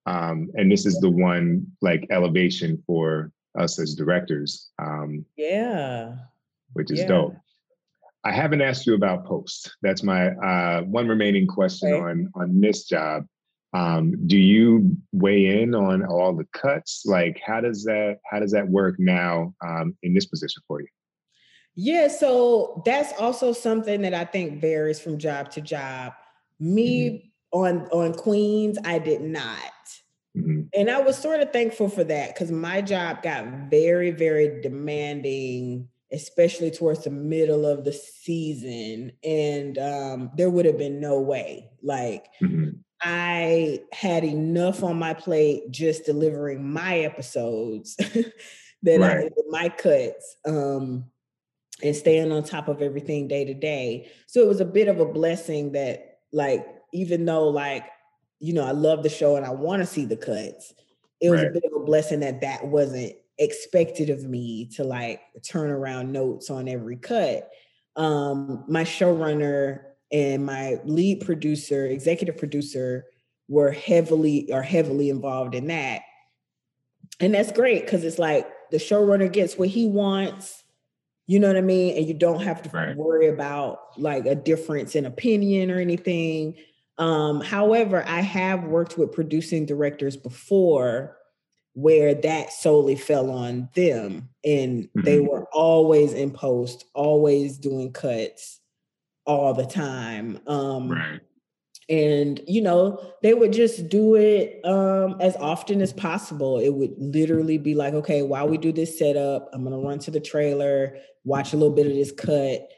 Um, 0.07 0.51
and 0.55 0.73
this 0.73 0.87
is 0.87 0.99
the 1.01 1.11
one 1.11 1.67
like 1.83 2.07
elevation 2.11 2.83
for 2.87 3.31
us 3.59 3.79
as 3.79 3.95
directors. 3.95 4.71
Um, 4.79 5.27
yeah, 5.37 6.15
which 6.73 6.91
is 6.91 7.01
yeah. 7.01 7.09
dope. 7.09 7.37
I 8.25 8.33
haven't 8.33 8.63
asked 8.63 8.87
you 8.87 8.95
about 8.95 9.27
post. 9.27 9.77
That's 9.83 10.03
my 10.03 10.29
uh, 10.31 10.83
one 10.83 11.09
remaining 11.09 11.47
question 11.47 11.93
okay. 11.93 12.03
on 12.03 12.33
on 12.35 12.61
this 12.61 12.85
job. 12.85 13.27
Um, 13.79 14.27
do 14.27 14.37
you 14.37 14.97
weigh 15.13 15.63
in 15.63 15.75
on 15.75 16.05
all 16.05 16.35
the 16.35 16.47
cuts? 16.53 17.03
Like, 17.07 17.41
how 17.47 17.61
does 17.61 17.85
that 17.85 18.19
how 18.31 18.41
does 18.41 18.53
that 18.53 18.69
work 18.69 18.97
now 18.99 19.55
um, 19.65 19.97
in 20.03 20.15
this 20.15 20.27
position 20.27 20.63
for 20.67 20.81
you? 20.81 20.89
Yeah, 21.77 22.09
so 22.09 22.83
that's 22.85 23.13
also 23.21 23.53
something 23.53 24.03
that 24.03 24.15
I 24.15 24.25
think 24.25 24.61
varies 24.61 24.99
from 24.99 25.19
job 25.19 25.51
to 25.53 25.61
job. 25.61 26.13
Me 26.59 27.11
mm-hmm. 27.11 27.59
on 27.59 27.89
on 27.93 28.15
Queens, 28.15 28.79
I 28.85 28.99
did 28.99 29.21
not. 29.21 29.61
Mm-hmm. 30.37 30.63
And 30.75 30.91
I 30.91 31.01
was 31.01 31.17
sort 31.17 31.41
of 31.41 31.53
thankful 31.53 31.89
for 31.89 32.05
that 32.05 32.35
because 32.35 32.51
my 32.51 32.81
job 32.83 33.23
got 33.23 33.71
very, 33.71 34.11
very 34.11 34.61
demanding, 34.61 35.89
especially 36.13 36.71
towards 36.71 37.05
the 37.05 37.11
middle 37.11 37.65
of 37.65 37.85
the 37.85 37.93
season. 37.93 39.13
And 39.25 39.79
um, 39.79 40.31
there 40.37 40.51
would 40.51 40.67
have 40.67 40.79
been 40.79 41.01
no 41.01 41.21
way. 41.21 41.71
Like, 41.83 42.27
mm-hmm. 42.43 42.71
I 43.01 43.81
had 43.93 44.25
enough 44.25 44.83
on 44.83 44.99
my 44.99 45.15
plate 45.15 45.71
just 45.71 46.05
delivering 46.05 46.69
my 46.69 46.99
episodes 47.01 47.97
that 48.83 49.01
right. 49.01 49.33
I 49.33 49.43
my 49.51 49.69
cuts. 49.69 50.37
Um, 50.47 51.05
and 51.83 51.95
staying 51.95 52.33
on 52.33 52.43
top 52.43 52.67
of 52.67 52.83
everything 52.83 53.29
day 53.29 53.45
to 53.45 53.55
day. 53.55 54.11
So 54.27 54.41
it 54.41 54.49
was 54.49 54.61
a 54.61 54.65
bit 54.65 54.89
of 54.89 54.99
a 54.99 55.07
blessing 55.07 55.73
that, 55.73 56.19
like, 56.33 56.67
even 56.93 57.25
though, 57.25 57.49
like, 57.49 57.85
you 58.41 58.53
know, 58.53 58.65
I 58.65 58.73
love 58.73 59.03
the 59.03 59.09
show 59.09 59.37
and 59.37 59.47
I 59.47 59.51
want 59.51 59.81
to 59.83 59.87
see 59.87 60.05
the 60.05 60.17
cuts, 60.17 60.75
it 61.21 61.31
was 61.31 61.41
right. 61.41 61.51
a 61.51 61.53
bit 61.53 61.65
of 61.65 61.81
a 61.81 61.85
blessing 61.85 62.21
that 62.21 62.41
that 62.41 62.67
wasn't 62.67 63.15
expected 63.39 64.11
of 64.11 64.25
me 64.25 64.67
to 64.67 64.85
like 64.85 65.21
turn 65.45 65.71
around 65.71 66.13
notes 66.13 66.51
on 66.51 66.69
every 66.69 66.97
cut. 66.97 67.49
Um, 67.97 68.65
my 68.69 68.85
showrunner 68.85 69.83
and 70.11 70.45
my 70.45 70.79
lead 70.85 71.25
producer, 71.25 71.87
executive 71.87 72.39
producer, 72.39 73.05
were 73.49 73.71
heavily 73.71 74.53
are 74.53 74.63
heavily 74.63 75.11
involved 75.11 75.55
in 75.55 75.69
that. 75.69 76.03
And 77.21 77.35
that's 77.35 77.53
great 77.53 77.85
because 77.85 78.05
it's 78.05 78.19
like 78.19 78.47
the 78.71 78.77
showrunner 78.77 79.33
gets 79.33 79.57
what 79.57 79.69
he 79.69 79.87
wants 79.87 80.63
you 81.29 81.39
know 81.39 81.47
what 81.47 81.59
I 81.59 81.61
mean? 81.61 81.97
And 81.97 82.07
you 82.07 82.15
don't 82.15 82.41
have 82.41 82.63
to 82.63 82.71
right. 82.71 82.97
worry 82.97 83.29
about 83.29 83.99
like 83.99 84.25
a 84.25 84.35
difference 84.35 84.97
in 84.97 85.05
opinion 85.05 85.71
or 85.71 85.79
anything. 85.79 86.57
Um, 86.97 87.43
however, 87.43 88.03
I 88.09 88.23
have 88.23 88.65
worked 88.65 88.97
with 88.97 89.13
producing 89.13 89.67
directors 89.67 90.17
before 90.17 91.17
where 91.75 92.15
that 92.15 92.51
solely 92.51 92.97
fell 92.97 93.31
on 93.31 93.69
them 93.75 94.31
and 94.43 94.85
mm-hmm. 94.85 95.03
they 95.03 95.21
were 95.21 95.45
always 95.53 96.15
in 96.15 96.31
post, 96.31 96.87
always 96.95 97.59
doing 97.59 97.93
cuts 97.93 98.58
all 99.29 99.55
the 99.55 99.67
time. 99.67 100.41
Um, 100.49 100.91
right 100.91 101.21
and 101.89 102.41
you 102.47 102.61
know 102.61 103.01
they 103.23 103.33
would 103.33 103.53
just 103.53 103.89
do 103.89 104.15
it 104.15 104.61
um, 104.65 105.17
as 105.21 105.35
often 105.37 105.81
as 105.81 105.93
possible 105.93 106.59
it 106.59 106.71
would 106.71 106.93
literally 106.99 107.57
be 107.57 107.75
like 107.75 107.95
okay 107.95 108.23
while 108.23 108.47
we 108.47 108.59
do 108.59 108.73
this 108.73 108.99
setup 108.99 109.49
i'm 109.53 109.65
gonna 109.65 109.79
run 109.79 109.99
to 109.99 110.11
the 110.11 110.21
trailer 110.21 110.97
watch 111.25 111.53
a 111.53 111.57
little 111.57 111.75
bit 111.75 111.87
of 111.87 111.95
this 111.95 112.13
cut 112.13 112.69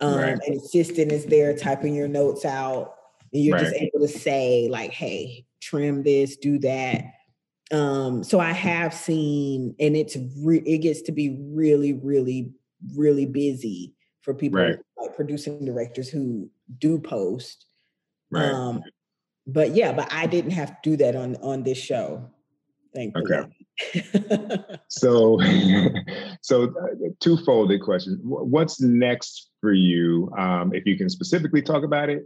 um, 0.00 0.16
right. 0.16 0.38
and 0.46 0.56
assistant 0.56 1.10
is 1.12 1.24
there 1.26 1.56
typing 1.56 1.94
your 1.94 2.08
notes 2.08 2.44
out 2.44 2.94
and 3.32 3.42
you're 3.42 3.56
right. 3.56 3.64
just 3.64 3.76
able 3.76 4.00
to 4.00 4.08
say 4.08 4.68
like 4.70 4.90
hey 4.90 5.44
trim 5.60 6.02
this 6.02 6.36
do 6.36 6.58
that 6.58 7.04
um, 7.72 8.22
so 8.22 8.38
i 8.38 8.52
have 8.52 8.92
seen 8.92 9.74
and 9.80 9.96
it's 9.96 10.16
re- 10.42 10.62
it 10.66 10.78
gets 10.78 11.02
to 11.02 11.12
be 11.12 11.38
really 11.52 11.94
really 11.94 12.52
really 12.94 13.26
busy 13.26 13.94
for 14.22 14.34
people 14.34 14.60
right. 14.60 14.76
like 14.96 15.14
producing 15.16 15.64
directors 15.64 16.08
who 16.08 16.50
do 16.78 16.98
post 16.98 17.66
Right. 18.30 18.50
Um, 18.50 18.82
but 19.46 19.74
yeah, 19.74 19.92
but 19.92 20.12
I 20.12 20.26
didn't 20.26 20.50
have 20.52 20.70
to 20.70 20.90
do 20.90 20.96
that 20.98 21.16
on 21.16 21.36
on 21.36 21.62
this 21.62 21.78
show. 21.78 22.28
Thank 22.94 23.14
you. 23.16 23.22
Okay. 23.22 24.64
so, 24.88 25.38
so 26.40 26.64
uh, 26.64 27.10
two-folded 27.20 27.82
question. 27.82 28.18
What's 28.24 28.80
next 28.80 29.50
for 29.60 29.72
you? 29.72 30.32
Um, 30.36 30.72
if 30.74 30.84
you 30.84 30.96
can 30.96 31.08
specifically 31.08 31.62
talk 31.62 31.84
about 31.84 32.08
it, 32.08 32.24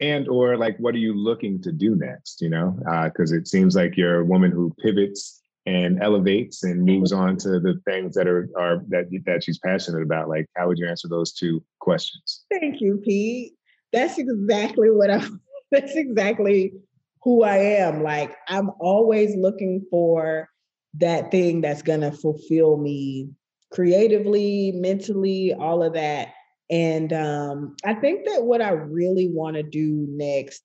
and 0.00 0.28
or 0.28 0.56
like, 0.56 0.76
what 0.78 0.94
are 0.94 0.98
you 0.98 1.14
looking 1.14 1.62
to 1.62 1.72
do 1.72 1.94
next? 1.94 2.40
You 2.42 2.50
know, 2.50 2.76
because 3.04 3.32
uh, 3.32 3.36
it 3.36 3.48
seems 3.48 3.76
like 3.76 3.96
you're 3.96 4.20
a 4.20 4.24
woman 4.24 4.50
who 4.50 4.74
pivots 4.82 5.41
and 5.64 6.02
elevates 6.02 6.64
and 6.64 6.84
moves 6.84 7.12
on 7.12 7.36
to 7.36 7.60
the 7.60 7.80
things 7.84 8.14
that 8.14 8.26
are 8.26 8.48
are 8.56 8.82
that 8.88 9.06
that 9.26 9.44
she's 9.44 9.58
passionate 9.58 10.02
about. 10.02 10.28
Like, 10.28 10.46
how 10.56 10.68
would 10.68 10.78
you 10.78 10.88
answer 10.88 11.08
those 11.08 11.32
two 11.32 11.62
questions? 11.80 12.44
Thank 12.50 12.80
you, 12.80 13.00
Pete 13.04 13.54
that's 13.92 14.18
exactly 14.18 14.90
what 14.90 15.10
I 15.10 15.24
that's 15.70 15.94
exactly 15.94 16.72
who 17.22 17.44
I 17.44 17.56
am. 17.58 18.02
Like 18.02 18.34
I'm 18.48 18.70
always 18.80 19.36
looking 19.36 19.84
for 19.90 20.48
that 20.94 21.30
thing 21.30 21.60
that's 21.60 21.82
to 21.82 22.12
fulfill 22.12 22.76
me 22.76 23.30
creatively, 23.70 24.72
mentally, 24.72 25.54
all 25.54 25.82
of 25.82 25.94
that. 25.94 26.28
And 26.70 27.12
um, 27.12 27.76
I 27.84 27.94
think 27.94 28.26
that 28.26 28.42
what 28.42 28.60
I 28.60 28.70
really 28.70 29.28
want 29.28 29.56
to 29.56 29.62
do 29.62 30.06
next, 30.10 30.62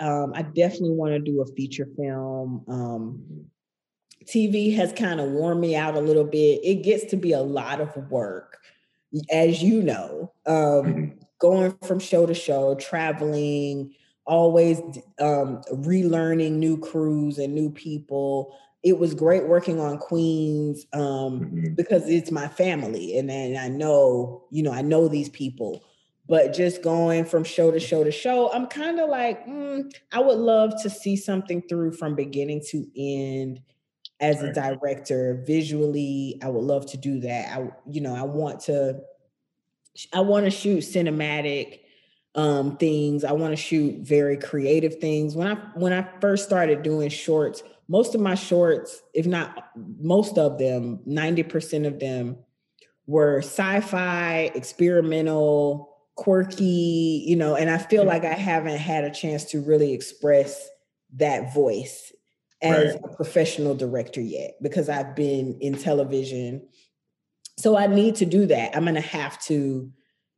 um, 0.00 0.32
I 0.34 0.42
definitely 0.42 0.92
want 0.92 1.12
to 1.12 1.18
do 1.20 1.40
a 1.40 1.46
feature 1.54 1.88
film. 1.96 2.64
Um, 2.68 3.44
TV 4.28 4.74
has 4.76 4.92
kind 4.92 5.20
of 5.20 5.30
worn 5.30 5.58
me 5.58 5.74
out 5.74 5.94
a 5.94 6.00
little 6.00 6.24
bit. 6.24 6.60
It 6.62 6.82
gets 6.82 7.04
to 7.06 7.16
be 7.16 7.32
a 7.32 7.40
lot 7.40 7.80
of 7.80 7.96
work, 8.10 8.58
as 9.30 9.62
you 9.62 9.82
know. 9.82 10.32
Um, 10.46 10.54
mm-hmm 10.54 11.18
going 11.38 11.76
from 11.84 12.00
show 12.00 12.26
to 12.26 12.34
show, 12.34 12.74
traveling, 12.76 13.94
always 14.24 14.78
um, 15.20 15.62
relearning 15.72 16.52
new 16.52 16.78
crews 16.78 17.38
and 17.38 17.54
new 17.54 17.70
people. 17.70 18.56
It 18.82 18.98
was 18.98 19.14
great 19.14 19.46
working 19.46 19.80
on 19.80 19.98
Queens 19.98 20.86
um, 20.92 21.00
mm-hmm. 21.40 21.74
because 21.74 22.08
it's 22.08 22.30
my 22.30 22.48
family, 22.48 23.18
and 23.18 23.28
then 23.28 23.56
I 23.56 23.68
know, 23.68 24.44
you 24.50 24.62
know, 24.62 24.72
I 24.72 24.82
know 24.82 25.08
these 25.08 25.28
people. 25.28 25.82
But 26.28 26.52
just 26.52 26.82
going 26.82 27.24
from 27.24 27.42
show 27.42 27.70
to 27.70 27.80
show 27.80 28.04
to 28.04 28.10
show, 28.10 28.52
I'm 28.52 28.66
kind 28.66 29.00
of 29.00 29.08
like, 29.08 29.46
mm, 29.46 29.90
I 30.12 30.20
would 30.20 30.36
love 30.36 30.74
to 30.82 30.90
see 30.90 31.16
something 31.16 31.62
through 31.62 31.92
from 31.92 32.14
beginning 32.14 32.62
to 32.68 32.86
end 32.94 33.62
as 34.20 34.42
a 34.42 34.52
director 34.52 35.42
visually. 35.46 36.38
I 36.42 36.48
would 36.48 36.64
love 36.64 36.86
to 36.86 36.96
do 36.96 37.20
that. 37.20 37.56
I, 37.56 37.70
you 37.88 38.00
know, 38.00 38.14
I 38.14 38.22
want 38.22 38.60
to 38.62 39.00
I 40.12 40.20
want 40.20 40.44
to 40.44 40.50
shoot 40.50 40.80
cinematic 40.80 41.80
um, 42.34 42.76
things. 42.76 43.24
I 43.24 43.32
want 43.32 43.52
to 43.52 43.56
shoot 43.56 44.00
very 44.00 44.36
creative 44.36 44.96
things. 44.96 45.34
When 45.34 45.48
I 45.48 45.54
when 45.74 45.92
I 45.92 46.08
first 46.20 46.44
started 46.44 46.82
doing 46.82 47.10
shorts, 47.10 47.62
most 47.88 48.14
of 48.14 48.20
my 48.20 48.34
shorts, 48.34 49.02
if 49.14 49.26
not 49.26 49.70
most 50.00 50.38
of 50.38 50.58
them, 50.58 51.00
90% 51.06 51.86
of 51.86 51.98
them 51.98 52.36
were 53.06 53.38
sci-fi, 53.38 54.50
experimental, 54.54 55.96
quirky, 56.16 57.24
you 57.26 57.36
know, 57.36 57.54
and 57.54 57.70
I 57.70 57.78
feel 57.78 58.02
mm-hmm. 58.02 58.10
like 58.10 58.24
I 58.24 58.34
haven't 58.34 58.78
had 58.78 59.04
a 59.04 59.10
chance 59.10 59.44
to 59.46 59.62
really 59.62 59.94
express 59.94 60.68
that 61.14 61.54
voice 61.54 62.12
as 62.62 62.94
right. 62.94 63.00
a 63.04 63.16
professional 63.16 63.74
director 63.74 64.20
yet 64.20 64.56
because 64.62 64.88
I've 64.88 65.14
been 65.14 65.58
in 65.60 65.76
television 65.78 66.68
so 67.58 67.76
I 67.76 67.88
need 67.88 68.14
to 68.16 68.24
do 68.24 68.46
that. 68.46 68.76
I'm 68.76 68.84
going 68.84 68.94
to 68.94 69.00
have 69.00 69.40
to 69.42 69.90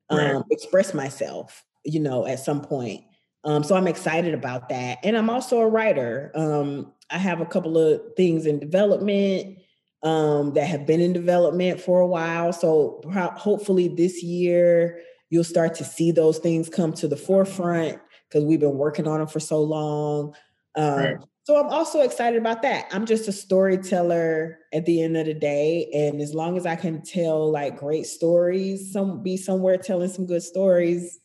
um, 0.09 0.18
right. 0.18 0.44
express 0.51 0.94
myself, 0.94 1.64
you 1.84 2.01
know, 2.01 2.26
at 2.26 2.40
some 2.40 2.62
point. 2.62 3.05
Um, 3.44 3.62
so 3.62 3.76
I'm 3.76 3.86
excited 3.86 4.32
about 4.32 4.70
that. 4.70 4.98
And 5.05 5.16
I'm 5.16 5.28
also 5.28 5.60
a 5.60 5.68
writer. 5.68 6.32
Um, 6.34 6.92
I 7.10 7.18
have 7.18 7.42
a 7.42 7.47
couple 7.47 7.76
of 7.76 8.01
things 8.16 8.47
in 8.47 8.59
development 8.59 9.59
um, 10.02 10.55
that 10.55 10.66
have 10.66 10.86
been 10.86 11.01
in 11.01 11.12
development 11.12 11.80
for 11.80 12.01
a 12.01 12.06
while. 12.06 12.55
So 12.55 13.02
pro- 13.02 13.32
hopefully 13.32 13.88
this 13.88 14.22
year 14.22 15.01
you'll 15.28 15.44
start 15.44 15.74
to 15.74 15.84
see 15.84 16.12
those 16.12 16.38
things 16.38 16.70
come 16.70 16.92
to 16.94 17.06
the 17.06 17.16
forefront 17.16 17.98
because 18.28 18.44
we've 18.44 18.60
been 18.60 18.78
working 18.78 19.06
on 19.06 19.18
them 19.18 19.28
for 19.28 19.40
so 19.40 19.62
long. 19.62 20.34
Um, 20.74 20.97
right. 20.97 21.16
So 21.44 21.58
I'm 21.58 21.70
also 21.70 22.00
excited 22.02 22.38
about 22.38 22.62
that. 22.62 22.86
I'm 22.92 23.06
just 23.06 23.26
a 23.26 23.32
storyteller 23.32 24.58
at 24.72 24.84
the 24.84 25.02
end 25.02 25.16
of 25.16 25.26
the 25.26 25.34
day. 25.34 25.90
And 25.94 26.20
as 26.20 26.34
long 26.34 26.56
as 26.56 26.66
I 26.66 26.76
can 26.76 27.02
tell 27.02 27.50
like 27.50 27.78
great 27.78 28.06
stories, 28.06 28.92
some 28.92 29.22
be 29.22 29.36
somewhere 29.36 29.78
telling 29.78 30.10
some 30.10 30.26
good 30.26 30.42
stories, 30.42 31.18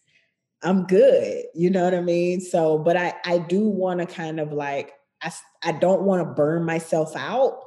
I'm 0.64 0.86
good. 0.86 1.44
You 1.54 1.70
know 1.70 1.84
what 1.84 1.94
I 1.94 2.02
mean? 2.02 2.42
So, 2.42 2.78
but 2.78 2.98
I 2.98 3.14
I 3.26 3.38
do 3.38 3.68
want 3.68 4.00
to 4.00 4.06
kind 4.06 4.40
of 4.40 4.52
like 4.52 4.94
I 5.22 5.32
I 5.64 5.74
don't 5.74 6.04
want 6.04 6.28
to 6.28 6.34
burn 6.34 6.66
myself 6.66 7.16
out. 7.16 7.60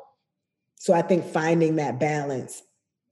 So 0.76 0.94
I 0.94 1.02
think 1.02 1.26
finding 1.26 1.76
that 1.76 2.00
balance 2.00 2.62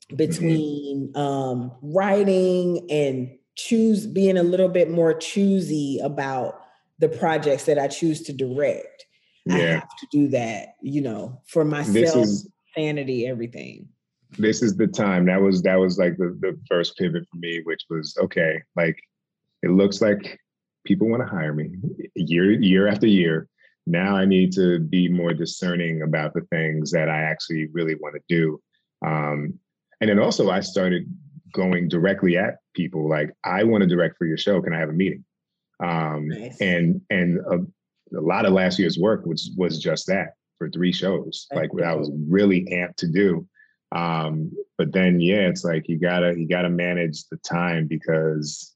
mm-hmm. 0.06 0.16
between 0.16 1.12
mm-hmm. 1.14 1.20
um 1.20 1.72
writing 1.82 2.86
and 2.90 3.30
choose 3.54 4.06
being 4.06 4.36
a 4.36 4.42
little 4.42 4.68
bit 4.68 4.90
more 4.90 5.14
choosy 5.14 6.00
about 6.02 6.60
the 6.98 7.08
projects 7.08 7.64
that 7.64 7.78
I 7.78 7.88
choose 7.88 8.22
to 8.22 8.32
direct 8.32 9.05
yeah. 9.46 9.56
I 9.56 9.60
have 9.60 9.96
to 9.98 10.06
do 10.10 10.28
that, 10.28 10.74
you 10.82 11.00
know, 11.00 11.40
for 11.46 11.64
myself, 11.64 12.24
is, 12.24 12.48
sanity, 12.76 13.26
everything. 13.26 13.88
This 14.38 14.62
is 14.62 14.76
the 14.76 14.86
time. 14.86 15.26
That 15.26 15.40
was 15.40 15.62
that 15.62 15.78
was 15.78 15.98
like 15.98 16.16
the, 16.16 16.36
the 16.40 16.58
first 16.68 16.96
pivot 16.96 17.24
for 17.30 17.38
me, 17.38 17.62
which 17.64 17.84
was 17.88 18.16
okay, 18.20 18.60
like 18.76 18.98
it 19.62 19.70
looks 19.70 20.00
like 20.00 20.38
people 20.84 21.08
want 21.08 21.22
to 21.22 21.28
hire 21.28 21.54
me 21.54 21.70
year 22.14 22.50
year 22.52 22.88
after 22.88 23.06
year. 23.06 23.48
Now 23.86 24.16
I 24.16 24.24
need 24.24 24.52
to 24.54 24.80
be 24.80 25.08
more 25.08 25.32
discerning 25.32 26.02
about 26.02 26.34
the 26.34 26.42
things 26.50 26.90
that 26.90 27.08
I 27.08 27.22
actually 27.22 27.66
really 27.72 27.94
want 27.94 28.16
to 28.16 28.22
do. 28.28 28.60
Um, 29.06 29.54
and 30.00 30.10
then 30.10 30.18
also 30.18 30.50
I 30.50 30.60
started 30.60 31.06
going 31.52 31.88
directly 31.88 32.36
at 32.36 32.56
people 32.74 33.08
like, 33.08 33.30
I 33.44 33.62
want 33.62 33.82
to 33.82 33.86
direct 33.88 34.18
for 34.18 34.26
your 34.26 34.36
show. 34.36 34.60
Can 34.60 34.74
I 34.74 34.80
have 34.80 34.88
a 34.88 34.92
meeting? 34.92 35.24
Um, 35.82 36.28
nice. 36.28 36.60
and 36.60 37.00
and 37.10 37.38
uh, 37.40 37.58
a 38.16 38.20
lot 38.20 38.46
of 38.46 38.52
last 38.52 38.78
year's 38.78 38.98
work 38.98 39.26
was 39.26 39.50
was 39.56 39.78
just 39.78 40.06
that 40.06 40.34
for 40.58 40.70
three 40.70 40.92
shows. 40.92 41.46
Like 41.52 41.72
what 41.72 41.84
I 41.84 41.94
was 41.94 42.10
really 42.28 42.64
amped 42.72 42.96
to 42.96 43.08
do. 43.08 43.46
Um, 43.92 44.52
but 44.78 44.92
then 44.92 45.20
yeah, 45.20 45.48
it's 45.48 45.64
like 45.64 45.88
you 45.88 45.98
gotta 45.98 46.38
you 46.38 46.48
gotta 46.48 46.70
manage 46.70 47.24
the 47.28 47.36
time 47.38 47.86
because 47.86 48.74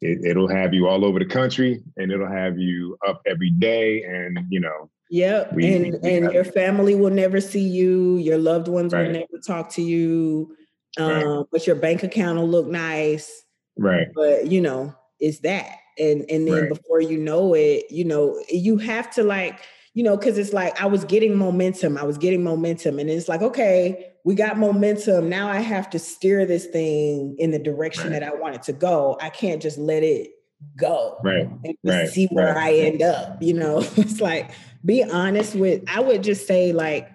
it, 0.00 0.24
it'll 0.24 0.48
have 0.48 0.74
you 0.74 0.88
all 0.88 1.04
over 1.04 1.18
the 1.18 1.26
country 1.26 1.82
and 1.96 2.12
it'll 2.12 2.30
have 2.30 2.58
you 2.58 2.98
up 3.06 3.22
every 3.26 3.50
day 3.50 4.02
and 4.04 4.38
you 4.50 4.60
know 4.60 4.90
Yep. 5.10 5.52
We, 5.52 5.74
and 5.74 6.02
we, 6.02 6.16
and 6.16 6.32
your 6.32 6.44
family 6.44 6.94
will 6.94 7.10
never 7.10 7.40
see 7.40 7.66
you. 7.66 8.16
Your 8.16 8.38
loved 8.38 8.68
ones 8.68 8.92
right. 8.92 9.06
will 9.06 9.12
never 9.12 9.38
talk 9.44 9.70
to 9.70 9.82
you. 9.82 10.56
Um, 10.98 11.10
right. 11.10 11.46
but 11.52 11.66
your 11.66 11.76
bank 11.76 12.02
account 12.02 12.38
will 12.38 12.48
look 12.48 12.66
nice. 12.66 13.44
Right. 13.78 14.08
But 14.14 14.48
you 14.48 14.60
know, 14.60 14.94
it's 15.20 15.40
that. 15.40 15.76
And 15.98 16.24
and 16.30 16.46
then 16.46 16.62
right. 16.62 16.68
before 16.68 17.00
you 17.00 17.18
know 17.18 17.54
it, 17.54 17.84
you 17.90 18.04
know, 18.04 18.42
you 18.48 18.78
have 18.78 19.10
to 19.12 19.22
like, 19.22 19.60
you 19.94 20.02
know, 20.02 20.16
because 20.16 20.38
it's 20.38 20.52
like 20.52 20.80
I 20.80 20.86
was 20.86 21.04
getting 21.04 21.36
momentum. 21.36 21.96
I 21.96 22.04
was 22.04 22.18
getting 22.18 22.42
momentum. 22.42 22.98
And 22.98 23.08
it's 23.08 23.28
like, 23.28 23.42
okay, 23.42 24.12
we 24.24 24.34
got 24.34 24.58
momentum. 24.58 25.28
Now 25.28 25.48
I 25.48 25.60
have 25.60 25.88
to 25.90 25.98
steer 25.98 26.44
this 26.44 26.66
thing 26.66 27.36
in 27.38 27.50
the 27.50 27.58
direction 27.58 28.10
right. 28.10 28.20
that 28.20 28.22
I 28.22 28.34
want 28.34 28.56
it 28.56 28.62
to 28.64 28.72
go. 28.72 29.16
I 29.20 29.30
can't 29.30 29.62
just 29.62 29.78
let 29.78 30.02
it 30.02 30.30
go 30.78 31.18
right 31.22 31.46
and 31.64 31.76
right. 31.84 32.08
see 32.08 32.26
where 32.28 32.54
right. 32.54 32.74
I 32.74 32.78
end 32.78 33.02
up. 33.02 33.42
You 33.42 33.54
know, 33.54 33.78
it's 33.96 34.20
like 34.20 34.50
be 34.84 35.02
honest 35.02 35.54
with, 35.54 35.82
I 35.88 36.00
would 36.00 36.22
just 36.22 36.46
say 36.46 36.72
like 36.72 37.10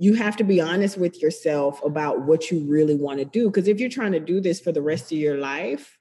you 0.00 0.14
have 0.14 0.34
to 0.36 0.44
be 0.44 0.62
honest 0.62 0.96
with 0.96 1.20
yourself 1.20 1.84
about 1.84 2.22
what 2.22 2.50
you 2.50 2.60
really 2.66 2.94
want 2.94 3.18
to 3.18 3.26
do. 3.26 3.48
Because 3.48 3.68
if 3.68 3.78
you're 3.78 3.90
trying 3.90 4.12
to 4.12 4.20
do 4.20 4.40
this 4.40 4.58
for 4.58 4.72
the 4.72 4.80
rest 4.80 5.12
of 5.12 5.18
your 5.18 5.36
life, 5.36 5.98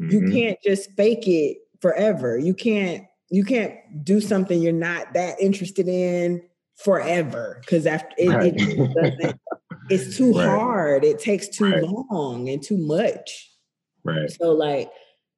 mm-hmm. 0.00 0.10
you 0.10 0.32
can't 0.32 0.58
just 0.62 0.90
fake 0.92 1.26
it 1.26 1.58
forever. 1.80 2.38
You 2.38 2.54
can't 2.54 3.04
you 3.30 3.44
can't 3.44 3.74
do 4.04 4.20
something 4.20 4.60
you're 4.60 4.72
not 4.72 5.12
that 5.14 5.40
interested 5.40 5.88
in 5.88 6.42
forever 6.76 7.58
because 7.60 7.86
after 7.86 8.14
it, 8.18 8.28
right. 8.28 8.54
it 8.56 9.36
it's 9.90 10.16
too 10.16 10.32
right. 10.36 10.46
hard. 10.46 11.04
It 11.04 11.18
takes 11.18 11.48
too 11.48 11.70
right. 11.70 11.82
long 11.82 12.48
and 12.48 12.62
too 12.62 12.78
much. 12.78 13.50
Right. 14.04 14.30
So 14.30 14.52
like 14.52 14.90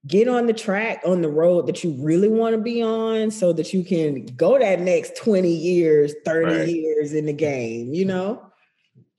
get 0.07 0.29
on 0.29 0.47
the 0.47 0.53
track 0.53 1.03
on 1.05 1.23
the 1.23 1.29
road 1.29 1.67
that 1.67 1.83
you 1.83 1.97
really 2.01 2.29
want 2.29 2.55
to 2.55 2.61
be 2.61 2.83
on 2.83 3.31
so 3.31 3.53
that 3.53 3.73
you 3.73 3.85
can 3.85 4.25
go 4.37 4.59
that 4.59 4.81
next 4.81 5.17
20 5.17 5.51
years 5.51 6.15
30 6.25 6.47
right. 6.47 6.69
years 6.69 7.13
in 7.13 7.27
the 7.27 7.33
game 7.33 7.93
you 7.93 8.05
know 8.05 8.41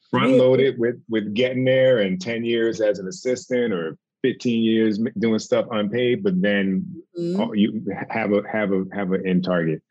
front 0.10 0.32
loaded 0.34 0.78
with 0.80 0.96
with 1.10 1.34
getting 1.34 1.66
there 1.66 2.00
and 2.00 2.22
10 2.22 2.46
years 2.46 2.80
as 2.80 3.00
an 3.00 3.08
assistant 3.08 3.74
or 3.74 3.98
15 4.24 4.64
years 4.64 5.00
doing 5.20 5.40
stuff 5.40 5.66
unpaid 5.72 6.24
but 6.24 6.42
then 6.42 6.86
mm-hmm. 7.18 7.54
you 7.56 7.86
have 8.10 8.32
a 8.32 8.42
have 8.52 8.72
a 8.72 8.84
have 8.94 9.12
an 9.12 9.26
end 9.28 9.44
target 9.44 9.82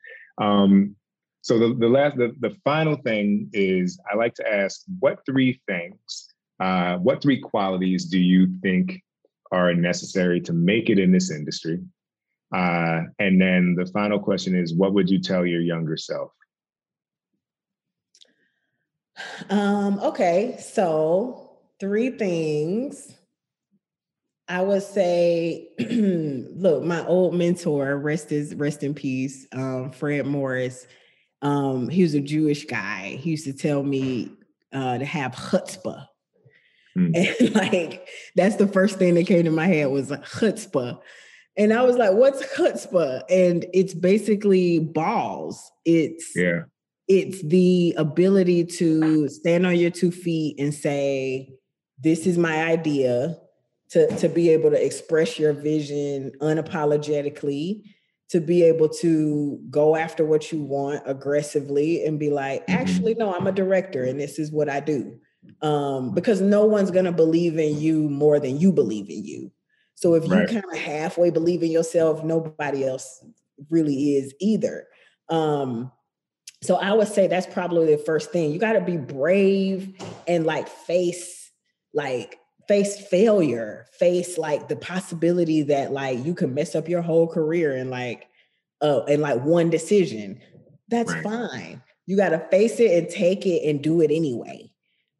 um 0.40 0.94
so 1.42 1.58
the, 1.60 1.74
the 1.74 1.88
last 1.88 2.16
the, 2.16 2.34
the 2.40 2.54
final 2.64 2.96
thing 2.96 3.48
is 3.52 3.98
i 4.10 4.16
like 4.16 4.34
to 4.34 4.48
ask 4.52 4.82
what 5.00 5.20
three 5.26 5.60
things 5.68 6.28
uh 6.60 6.96
what 6.96 7.22
three 7.22 7.40
qualities 7.40 8.06
do 8.06 8.18
you 8.18 8.48
think 8.62 9.00
are 9.52 9.74
necessary 9.74 10.40
to 10.42 10.52
make 10.52 10.90
it 10.90 10.98
in 10.98 11.12
this 11.12 11.30
industry? 11.30 11.80
Uh, 12.54 13.02
and 13.18 13.40
then 13.40 13.74
the 13.76 13.86
final 13.86 14.18
question 14.18 14.54
is 14.54 14.74
what 14.74 14.94
would 14.94 15.10
you 15.10 15.20
tell 15.20 15.44
your 15.44 15.60
younger 15.60 15.96
self? 15.96 16.30
Um, 19.50 19.98
okay, 20.00 20.56
so 20.60 21.50
three 21.80 22.10
things. 22.10 23.15
I 24.48 24.62
would 24.62 24.82
say, 24.82 25.68
look, 25.78 26.84
my 26.84 27.04
old 27.06 27.34
mentor, 27.34 27.96
rest 27.98 28.30
is 28.30 28.54
rest 28.54 28.82
in 28.82 28.94
peace, 28.94 29.46
um, 29.52 29.90
Fred 29.90 30.26
Morris. 30.26 30.86
Um, 31.42 31.88
he 31.88 32.02
was 32.02 32.14
a 32.14 32.20
Jewish 32.20 32.64
guy. 32.64 33.18
He 33.20 33.30
used 33.30 33.44
to 33.44 33.52
tell 33.52 33.82
me 33.82 34.30
uh, 34.72 34.98
to 34.98 35.04
have 35.04 35.32
chutzpah, 35.32 36.06
Mm. 36.96 37.14
And 37.40 37.54
like 37.54 38.08
that's 38.34 38.56
the 38.56 38.66
first 38.66 38.98
thing 38.98 39.14
that 39.14 39.26
came 39.26 39.44
to 39.44 39.50
my 39.50 39.66
head 39.66 39.86
was 39.86 40.10
chutzpah. 40.10 40.98
And 41.58 41.72
I 41.72 41.82
was 41.82 41.96
like, 41.96 42.12
what's 42.12 42.42
chutzpah? 42.54 43.22
And 43.30 43.66
it's 43.72 43.94
basically 43.94 44.78
balls. 44.78 45.70
It's 45.84 46.32
yeah, 46.34 46.62
it's 47.08 47.42
the 47.42 47.94
ability 47.96 48.64
to 48.64 49.28
stand 49.28 49.66
on 49.66 49.76
your 49.76 49.90
two 49.90 50.10
feet 50.10 50.58
and 50.58 50.72
say, 50.74 51.50
This 51.98 52.26
is 52.26 52.38
my 52.38 52.64
idea, 52.64 53.36
to, 53.90 54.06
to 54.16 54.28
be 54.28 54.50
able 54.50 54.70
to 54.70 54.84
express 54.84 55.38
your 55.38 55.52
vision 55.52 56.32
unapologetically, 56.40 57.82
to 58.28 58.40
be 58.40 58.62
able 58.64 58.88
to 58.88 59.60
go 59.70 59.94
after 59.94 60.24
what 60.24 60.50
you 60.50 60.62
want 60.62 61.02
aggressively 61.06 62.04
and 62.04 62.18
be 62.18 62.30
like, 62.30 62.62
mm-hmm. 62.62 62.80
actually, 62.80 63.14
no, 63.14 63.34
I'm 63.34 63.46
a 63.46 63.52
director 63.52 64.04
and 64.04 64.18
this 64.18 64.38
is 64.38 64.50
what 64.50 64.68
I 64.68 64.80
do 64.80 65.18
um, 65.62 66.12
because 66.14 66.40
no 66.40 66.64
one's 66.64 66.90
going 66.90 67.04
to 67.04 67.12
believe 67.12 67.58
in 67.58 67.78
you 67.78 68.08
more 68.08 68.40
than 68.40 68.58
you 68.58 68.72
believe 68.72 69.08
in 69.08 69.24
you. 69.24 69.52
So 69.94 70.14
if 70.14 70.28
right. 70.28 70.42
you 70.42 70.60
kind 70.60 70.72
of 70.72 70.78
halfway 70.78 71.30
believe 71.30 71.62
in 71.62 71.70
yourself, 71.70 72.22
nobody 72.22 72.84
else 72.84 73.24
really 73.70 74.16
is 74.16 74.34
either. 74.40 74.86
Um, 75.28 75.90
so 76.62 76.76
I 76.76 76.92
would 76.92 77.08
say 77.08 77.26
that's 77.26 77.46
probably 77.46 77.94
the 77.94 78.02
first 78.02 78.30
thing. 78.30 78.50
You 78.50 78.58
got 78.58 78.74
to 78.74 78.80
be 78.80 78.96
brave 78.96 79.94
and 80.26 80.44
like 80.44 80.68
face 80.68 81.50
like 81.94 82.38
face 82.68 82.98
failure, 83.08 83.86
face 83.98 84.38
like 84.38 84.68
the 84.68 84.76
possibility 84.76 85.62
that 85.62 85.92
like 85.92 86.24
you 86.24 86.34
could 86.34 86.54
mess 86.54 86.74
up 86.74 86.88
your 86.88 87.02
whole 87.02 87.26
career 87.26 87.76
and 87.76 87.90
like 87.90 88.28
uh 88.82 89.02
in 89.04 89.20
like 89.20 89.42
one 89.42 89.70
decision. 89.70 90.40
That's 90.88 91.12
right. 91.12 91.22
fine. 91.22 91.82
You 92.06 92.16
got 92.16 92.28
to 92.30 92.46
face 92.50 92.78
it 92.78 92.96
and 92.96 93.08
take 93.08 93.46
it 93.46 93.68
and 93.68 93.82
do 93.82 94.00
it 94.00 94.12
anyway. 94.12 94.70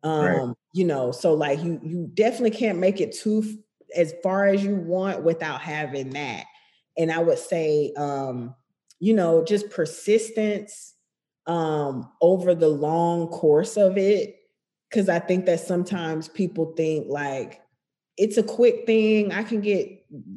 Um, 0.03 0.25
right. 0.25 0.55
you 0.73 0.85
know, 0.85 1.11
so 1.11 1.35
like 1.35 1.63
you 1.63 1.81
you 1.83 2.11
definitely 2.15 2.53
can't 2.53 2.79
make 2.79 3.01
it 3.01 3.17
too 3.17 3.45
as 3.95 4.15
far 4.23 4.47
as 4.47 4.63
you 4.63 4.77
want 4.77 5.23
without 5.23 5.61
having 5.61 6.11
that. 6.11 6.45
And 6.99 7.11
I 7.11 7.19
would 7.19 7.39
say 7.39 7.93
um, 7.97 8.55
you 8.99 9.15
know, 9.15 9.45
just 9.45 9.71
persistence 9.71 10.95
um 11.47 12.11
over 12.21 12.57
the 12.57 12.69
long 12.69 13.29
course 13.29 13.77
of 13.77 13.97
it 13.97 14.35
cuz 14.93 15.09
I 15.09 15.19
think 15.19 15.47
that 15.47 15.61
sometimes 15.61 16.29
people 16.29 16.75
think 16.77 17.07
like 17.09 17.61
it's 18.17 18.39
a 18.39 18.43
quick 18.43 18.87
thing. 18.87 19.33
I 19.33 19.43
can 19.43 19.61
get 19.61 19.89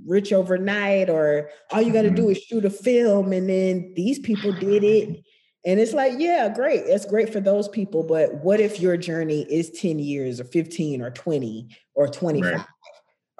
rich 0.05 0.33
overnight, 0.33 1.09
or 1.09 1.49
all 1.71 1.81
you 1.81 1.93
got 1.93 2.01
to 2.01 2.09
mm-hmm. 2.09 2.15
do 2.15 2.29
is 2.29 2.37
shoot 2.39 2.65
a 2.65 2.69
film, 2.69 3.31
and 3.31 3.49
then 3.49 3.93
these 3.95 4.19
people 4.19 4.51
did 4.51 4.83
it 4.83 5.23
and 5.65 5.79
it's 5.79 5.93
like, 5.93 6.13
yeah, 6.17 6.49
great. 6.49 6.83
It's 6.85 7.05
great 7.05 7.31
for 7.31 7.39
those 7.39 7.67
people. 7.67 8.03
But 8.03 8.35
what 8.35 8.59
if 8.59 8.79
your 8.79 8.97
journey 8.97 9.45
is 9.49 9.69
10 9.71 9.99
years 9.99 10.39
or 10.39 10.45
15 10.45 11.01
or 11.01 11.11
20 11.11 11.67
or 11.95 12.07
25? 12.07 12.53
Right. 12.53 12.65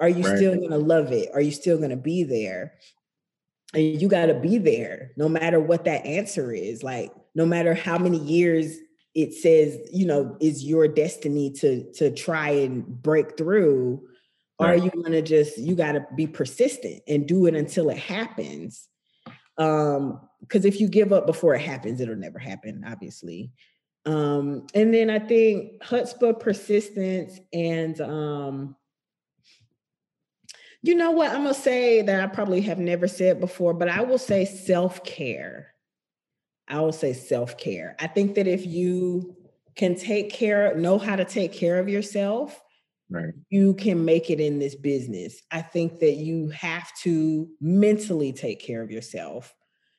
Are 0.00 0.08
you 0.08 0.24
right. 0.24 0.36
still 0.36 0.54
going 0.54 0.70
to 0.70 0.78
love 0.78 1.12
it? 1.12 1.30
Are 1.34 1.40
you 1.40 1.50
still 1.50 1.78
going 1.78 1.90
to 1.90 1.96
be 1.96 2.24
there? 2.24 2.74
And 3.72 4.00
you 4.00 4.08
got 4.08 4.26
to 4.26 4.34
be 4.34 4.58
there 4.58 5.12
no 5.16 5.28
matter 5.28 5.60
what 5.60 5.84
that 5.84 6.04
answer 6.04 6.52
is. 6.52 6.82
Like, 6.82 7.10
no 7.34 7.46
matter 7.46 7.74
how 7.74 7.96
many 7.96 8.18
years 8.18 8.76
it 9.14 9.34
says, 9.34 9.78
you 9.92 10.06
know, 10.06 10.36
is 10.40 10.64
your 10.64 10.86
destiny 10.88 11.50
to 11.52 11.90
to 11.94 12.10
try 12.10 12.50
and 12.50 12.86
break 12.86 13.36
through. 13.36 14.06
Right. 14.60 14.78
Are 14.78 14.84
you 14.84 14.90
going 14.90 15.12
to 15.12 15.22
just, 15.22 15.56
you 15.56 15.74
got 15.74 15.92
to 15.92 16.06
be 16.14 16.26
persistent 16.26 17.02
and 17.08 17.26
do 17.26 17.46
it 17.46 17.54
until 17.54 17.88
it 17.88 17.96
happens? 17.96 18.88
Um, 19.56 20.20
because 20.40 20.66
if 20.66 20.80
you 20.80 20.88
give 20.88 21.14
up 21.14 21.26
before 21.26 21.54
it 21.54 21.62
happens, 21.62 22.00
it'll 22.00 22.14
never 22.14 22.38
happen, 22.38 22.84
obviously. 22.86 23.52
Um, 24.04 24.66
and 24.74 24.92
then 24.92 25.10
I 25.10 25.18
think 25.18 25.82
chutzpah, 25.82 26.40
persistence, 26.40 27.38
and 27.52 28.00
um, 28.00 28.76
you 30.82 30.94
know 30.94 31.10
what? 31.10 31.30
I'm 31.30 31.42
gonna 31.42 31.54
say 31.54 32.02
that 32.02 32.22
I 32.22 32.26
probably 32.26 32.62
have 32.62 32.78
never 32.78 33.06
said 33.06 33.40
before, 33.40 33.74
but 33.74 33.88
I 33.88 34.02
will 34.02 34.18
say 34.18 34.44
self-care. 34.46 35.74
I 36.70 36.80
will 36.80 36.92
say 36.92 37.12
self-care. 37.12 37.96
I 37.98 38.06
think 38.06 38.36
that 38.36 38.46
if 38.46 38.64
you 38.64 39.36
can 39.76 39.94
take 39.94 40.30
care, 40.30 40.74
know 40.76 40.98
how 40.98 41.16
to 41.16 41.24
take 41.24 41.52
care 41.52 41.78
of 41.78 41.88
yourself, 41.88 42.60
right. 43.10 43.34
you 43.50 43.74
can 43.74 44.04
make 44.04 44.30
it 44.30 44.40
in 44.40 44.58
this 44.58 44.74
business. 44.74 45.40
I 45.50 45.62
think 45.62 46.00
that 46.00 46.14
you 46.14 46.48
have 46.50 46.90
to 47.02 47.48
mentally 47.60 48.32
take 48.32 48.60
care 48.60 48.82
of 48.82 48.90
yourself 48.90 49.54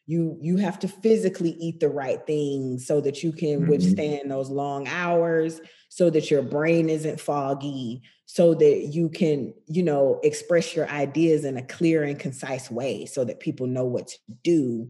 you 0.07 0.38
you 0.41 0.57
have 0.57 0.80
to 0.80 0.88
physically 0.88 1.52
eat 1.52 1.80
the 1.80 1.89
right 1.89 2.26
things 2.26 2.85
so 2.85 2.99
that 3.02 3.23
you 3.23 3.31
can 3.31 3.61
mm-hmm. 3.61 3.69
withstand 3.69 4.30
those 4.30 4.49
long 4.49 4.88
hours 4.88 5.61
so 5.89 6.10
that 6.10 6.30
your 6.30 6.41
brain 6.41 6.89
isn't 6.89 7.19
foggy 7.19 8.02
so 8.26 8.53
that 8.53 8.89
you 8.91 9.10
can 9.10 9.53
you 9.68 9.84
know 9.84 10.19
express 10.23 10.76
your 10.76 10.89
ideas 10.89 11.45
in 11.45 11.56
a 11.57 11.65
clear 11.65 12.03
and 12.03 12.19
concise 12.19 12.69
way 12.72 13.06
so 13.06 13.23
that 13.23 13.39
people 13.39 13.68
know 13.68 13.85
what 13.85 14.07
to 14.07 14.18
do 14.43 14.89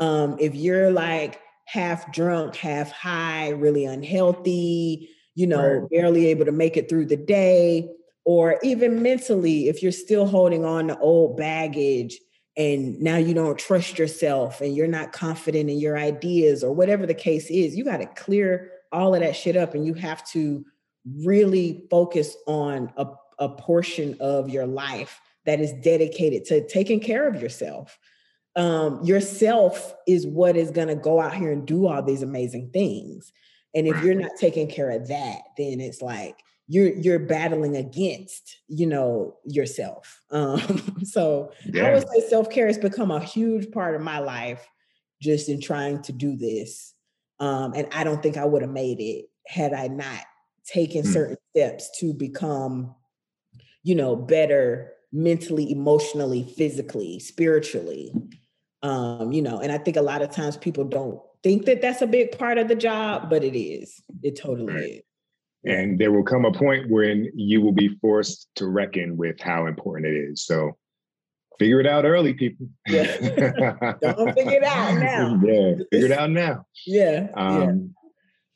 um, 0.00 0.36
if 0.40 0.54
you're 0.54 0.90
like 0.90 1.40
half 1.66 2.10
drunk 2.12 2.56
half 2.56 2.90
high 2.90 3.50
really 3.50 3.84
unhealthy 3.84 5.08
you 5.36 5.46
know 5.46 5.74
right. 5.74 5.90
barely 5.90 6.26
able 6.26 6.44
to 6.44 6.52
make 6.52 6.76
it 6.76 6.88
through 6.88 7.06
the 7.06 7.16
day 7.16 7.88
or 8.24 8.58
even 8.62 9.02
mentally 9.02 9.68
if 9.68 9.82
you're 9.82 9.92
still 9.92 10.26
holding 10.26 10.64
on 10.64 10.88
to 10.88 10.98
old 10.98 11.36
baggage 11.36 12.18
and 12.56 13.00
now 13.00 13.16
you 13.16 13.32
don't 13.34 13.58
trust 13.58 13.98
yourself 13.98 14.60
and 14.60 14.74
you're 14.74 14.88
not 14.88 15.12
confident 15.12 15.70
in 15.70 15.78
your 15.78 15.96
ideas 15.96 16.64
or 16.64 16.74
whatever 16.74 17.06
the 17.06 17.14
case 17.14 17.48
is 17.48 17.76
you 17.76 17.84
got 17.84 17.98
to 17.98 18.06
clear 18.06 18.72
all 18.90 19.14
of 19.14 19.20
that 19.20 19.36
shit 19.36 19.56
up 19.56 19.74
and 19.74 19.86
you 19.86 19.94
have 19.94 20.26
to 20.28 20.64
really 21.22 21.84
focus 21.88 22.36
on 22.46 22.92
a, 22.96 23.06
a 23.38 23.48
portion 23.48 24.16
of 24.18 24.50
your 24.50 24.66
life 24.66 25.20
that 25.46 25.60
is 25.60 25.72
dedicated 25.82 26.44
to 26.44 26.66
taking 26.66 27.00
care 27.00 27.28
of 27.28 27.40
yourself 27.40 27.96
um, 28.56 29.02
yourself 29.04 29.94
is 30.06 30.26
what 30.26 30.56
is 30.56 30.70
going 30.70 30.88
to 30.88 30.96
go 30.96 31.20
out 31.20 31.34
here 31.34 31.52
and 31.52 31.66
do 31.66 31.86
all 31.86 32.02
these 32.02 32.22
amazing 32.22 32.70
things. 32.72 33.32
And 33.74 33.86
if 33.86 34.02
you're 34.02 34.16
not 34.16 34.32
taking 34.38 34.68
care 34.68 34.90
of 34.90 35.08
that 35.08 35.42
then 35.56 35.80
it's 35.80 36.02
like 36.02 36.36
you're 36.66 36.92
you're 36.94 37.18
battling 37.18 37.76
against 37.76 38.56
you 38.68 38.86
know 38.86 39.36
yourself. 39.44 40.22
Um 40.30 41.00
so 41.04 41.52
yeah. 41.66 41.86
i 41.86 41.94
would 41.94 42.08
say 42.08 42.28
self-care 42.28 42.68
has 42.68 42.78
become 42.78 43.10
a 43.10 43.20
huge 43.20 43.70
part 43.72 43.94
of 43.96 44.00
my 44.00 44.20
life 44.20 44.66
just 45.20 45.48
in 45.48 45.60
trying 45.60 46.02
to 46.02 46.12
do 46.12 46.36
this. 46.36 46.94
Um 47.38 47.72
and 47.74 47.88
i 47.92 48.04
don't 48.04 48.22
think 48.22 48.36
i 48.36 48.44
would 48.44 48.62
have 48.62 48.70
made 48.70 49.00
it 49.00 49.26
had 49.46 49.72
i 49.72 49.86
not 49.88 50.22
taken 50.64 51.02
mm. 51.02 51.12
certain 51.12 51.36
steps 51.50 51.90
to 51.98 52.12
become 52.12 52.94
you 53.82 53.94
know 53.94 54.14
better 54.14 54.92
mentally 55.12 55.70
emotionally 55.72 56.44
physically 56.56 57.18
spiritually 57.18 58.12
um 58.82 59.32
you 59.32 59.42
know 59.42 59.58
and 59.60 59.70
i 59.70 59.78
think 59.78 59.96
a 59.96 60.02
lot 60.02 60.22
of 60.22 60.30
times 60.30 60.56
people 60.56 60.84
don't 60.84 61.20
think 61.42 61.66
that 61.66 61.80
that's 61.80 62.02
a 62.02 62.06
big 62.06 62.36
part 62.38 62.58
of 62.58 62.68
the 62.68 62.74
job 62.74 63.28
but 63.28 63.44
it 63.44 63.58
is 63.58 64.02
it 64.22 64.38
totally 64.40 64.72
right. 64.72 64.90
is 64.90 65.02
and 65.64 65.98
there 65.98 66.12
will 66.12 66.22
come 66.22 66.44
a 66.44 66.52
point 66.52 66.90
when 66.90 67.30
you 67.34 67.60
will 67.60 67.72
be 67.72 67.88
forced 68.00 68.48
to 68.56 68.66
reckon 68.66 69.16
with 69.16 69.38
how 69.40 69.66
important 69.66 70.06
it 70.06 70.16
is. 70.16 70.44
So 70.44 70.76
figure 71.58 71.80
it 71.80 71.86
out 71.86 72.04
early, 72.04 72.32
people. 72.32 72.66
Yeah. 72.88 73.04
Don't 74.00 74.32
figure 74.34 74.58
it 74.58 74.64
out 74.64 74.94
now. 74.98 75.40
Yeah, 75.44 75.74
figure 75.92 76.06
it 76.06 76.12
out 76.12 76.30
now. 76.30 76.64
Yeah. 76.86 77.28
Um, 77.34 77.60
yeah. 77.60 77.72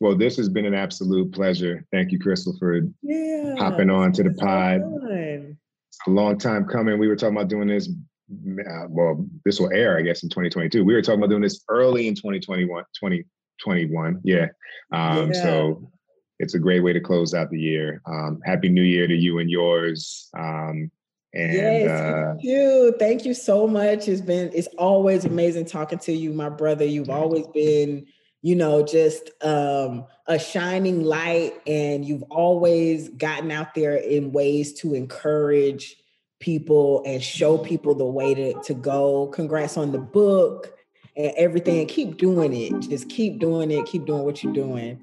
Well, 0.00 0.16
this 0.16 0.36
has 0.38 0.48
been 0.48 0.64
an 0.64 0.74
absolute 0.74 1.32
pleasure. 1.32 1.84
Thank 1.92 2.10
you, 2.10 2.18
Crystal, 2.18 2.56
for 2.58 2.80
yeah, 3.02 3.54
hopping 3.58 3.90
on 3.90 4.12
to 4.12 4.22
the 4.22 4.32
pod. 4.32 4.80
It's 5.04 5.98
a 6.06 6.10
long 6.10 6.38
time 6.38 6.66
coming. 6.66 6.98
We 6.98 7.08
were 7.08 7.16
talking 7.16 7.36
about 7.36 7.48
doing 7.48 7.68
this. 7.68 7.88
Uh, 8.30 8.86
well, 8.88 9.26
this 9.44 9.60
will 9.60 9.72
air, 9.72 9.98
I 9.98 10.02
guess, 10.02 10.22
in 10.22 10.28
2022. 10.28 10.84
We 10.84 10.94
were 10.94 11.02
talking 11.02 11.20
about 11.20 11.30
doing 11.30 11.42
this 11.42 11.62
early 11.68 12.08
in 12.08 12.14
2021. 12.14 12.84
2021. 12.98 14.20
Yeah. 14.24 14.46
Um, 14.92 15.32
yeah. 15.32 15.42
So 15.42 15.90
it's 16.38 16.54
a 16.54 16.58
great 16.58 16.80
way 16.80 16.92
to 16.92 17.00
close 17.00 17.34
out 17.34 17.50
the 17.50 17.60
year. 17.60 18.00
Um, 18.06 18.40
happy 18.44 18.68
New 18.68 18.82
Year 18.82 19.06
to 19.06 19.14
you 19.14 19.38
and 19.38 19.50
yours. 19.50 20.28
Um, 20.38 20.90
and 21.32 21.52
yes, 21.52 21.90
uh, 21.90 22.24
thank 22.28 22.44
you. 22.44 22.94
Thank 22.98 23.24
you 23.24 23.34
so 23.34 23.66
much. 23.66 24.08
It's 24.08 24.20
been 24.20 24.50
it's 24.54 24.68
always 24.78 25.24
amazing 25.24 25.64
talking 25.66 25.98
to 26.00 26.12
you, 26.12 26.32
my 26.32 26.48
brother. 26.48 26.84
You've 26.84 27.10
always 27.10 27.46
been, 27.48 28.06
you 28.42 28.54
know, 28.54 28.84
just 28.84 29.30
um, 29.42 30.06
a 30.28 30.38
shining 30.38 31.02
light, 31.02 31.54
and 31.66 32.04
you've 32.04 32.22
always 32.24 33.08
gotten 33.08 33.50
out 33.50 33.74
there 33.74 33.96
in 33.96 34.30
ways 34.30 34.74
to 34.74 34.94
encourage 34.94 35.96
people 36.40 37.02
and 37.06 37.22
show 37.22 37.58
people 37.58 37.94
the 37.94 38.04
way 38.04 38.34
to, 38.34 38.54
to 38.62 38.74
go. 38.74 39.28
Congrats 39.28 39.76
on 39.76 39.92
the 39.92 39.98
book 39.98 40.76
and 41.16 41.32
everything. 41.36 41.86
Keep 41.86 42.18
doing 42.18 42.54
it. 42.54 42.88
Just 42.88 43.08
keep 43.08 43.38
doing 43.38 43.70
it. 43.70 43.86
Keep 43.86 44.06
doing 44.06 44.24
what 44.24 44.42
you're 44.42 44.52
doing. 44.52 45.00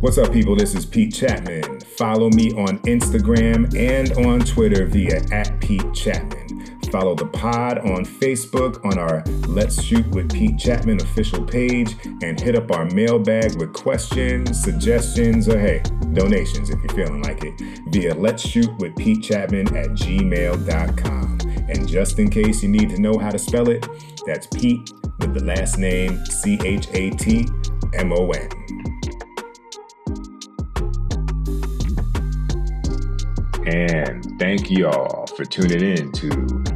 What's 0.00 0.18
up, 0.18 0.32
people? 0.34 0.54
This 0.54 0.74
is 0.74 0.84
Pete 0.84 1.14
Chatmon. 1.14 1.82
Follow 1.96 2.28
me 2.30 2.52
on 2.52 2.78
Instagram 2.80 3.74
and 3.74 4.12
on 4.26 4.40
Twitter 4.40 4.84
via 4.84 5.22
at 5.32 5.58
Pete 5.60 5.80
Chatmon. 5.80 6.43
Follow 6.94 7.16
the 7.16 7.26
pod 7.26 7.78
on 7.78 8.04
Facebook 8.04 8.84
on 8.84 9.00
our 9.00 9.24
Let's 9.48 9.82
Shoot 9.82 10.06
with 10.14 10.32
Pete 10.32 10.56
Chatmon 10.56 11.02
official 11.02 11.44
page 11.44 11.96
and 12.22 12.38
hit 12.38 12.54
up 12.54 12.70
our 12.70 12.84
mailbag 12.84 13.58
with 13.58 13.72
questions, 13.72 14.62
suggestions, 14.62 15.48
or 15.48 15.58
hey, 15.58 15.82
donations 16.12 16.70
if 16.70 16.78
you're 16.84 17.06
feeling 17.06 17.20
like 17.22 17.42
it 17.42 17.60
via 17.88 18.14
Let's 18.14 18.46
Shoot 18.46 18.72
with 18.78 18.94
Pete 18.94 19.24
Chatmon 19.24 19.72
at 19.74 19.90
gmail.com. 19.90 21.38
And 21.68 21.88
just 21.88 22.20
in 22.20 22.30
case 22.30 22.62
you 22.62 22.68
need 22.68 22.90
to 22.90 23.00
know 23.00 23.18
how 23.18 23.30
to 23.30 23.40
spell 23.40 23.70
it, 23.70 23.84
that's 24.24 24.46
Pete 24.46 24.92
with 25.18 25.34
the 25.34 25.42
last 25.42 25.78
name 25.78 26.24
C 26.26 26.60
H 26.62 26.86
A 26.92 27.10
T 27.10 27.48
M 27.94 28.12
O 28.12 28.30
N. 28.30 28.48
And 33.66 34.38
thank 34.38 34.70
you 34.70 34.86
all 34.86 35.26
for 35.36 35.44
tuning 35.44 35.80
in 35.80 36.12
to 36.12 36.73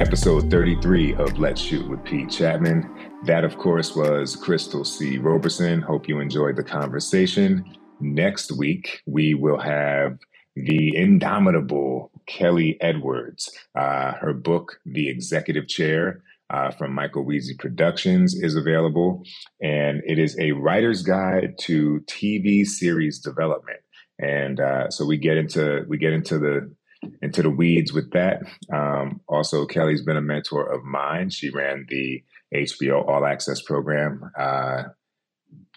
episode 0.00 0.50
33 0.50 1.14
of 1.14 1.38
Let's 1.38 1.60
Shoot 1.60 1.88
with 1.88 2.02
Pete 2.04 2.28
Chatmon. 2.28 2.88
That, 3.24 3.44
of 3.44 3.58
course, 3.58 3.94
was 3.94 4.36
Crystal 4.36 4.84
C. 4.84 5.18
Roberson. 5.18 5.82
Hope 5.82 6.08
you 6.08 6.20
enjoyed 6.20 6.56
the 6.56 6.64
conversation. 6.64 7.64
Next 8.00 8.52
week, 8.52 9.02
we 9.06 9.34
will 9.34 9.58
have 9.58 10.18
the 10.56 10.96
indomitable 10.96 12.10
Kelly 12.26 12.78
Edwards. 12.80 13.50
Uh, 13.78 14.12
her 14.12 14.32
book, 14.32 14.80
The 14.86 15.08
Executive 15.08 15.68
Chair, 15.68 16.22
uh, 16.50 16.70
from 16.70 16.92
Michael 16.92 17.24
Wiese 17.24 17.54
Productions, 17.58 18.34
is 18.34 18.56
available. 18.56 19.22
And 19.62 20.02
it 20.06 20.18
is 20.18 20.38
a 20.38 20.52
writer's 20.52 21.02
guide 21.02 21.54
to 21.60 22.02
TV 22.06 22.64
series 22.64 23.18
development 23.18 23.80
and 24.18 24.60
uh, 24.60 24.88
so 24.90 25.04
we 25.04 25.16
get 25.16 25.36
into 25.36 25.84
we 25.88 25.98
get 25.98 26.12
into 26.12 26.38
the 26.38 26.72
into 27.20 27.42
the 27.42 27.50
weeds 27.50 27.92
with 27.92 28.10
that. 28.12 28.42
Um, 28.72 29.20
also, 29.28 29.66
Kelly's 29.66 30.02
been 30.02 30.16
a 30.16 30.22
mentor 30.22 30.66
of 30.66 30.84
mine. 30.84 31.30
She 31.30 31.50
ran 31.50 31.86
the 31.88 32.22
HBO 32.54 33.06
All 33.08 33.24
Access 33.24 33.62
program 33.62 34.30
uh, 34.38 34.84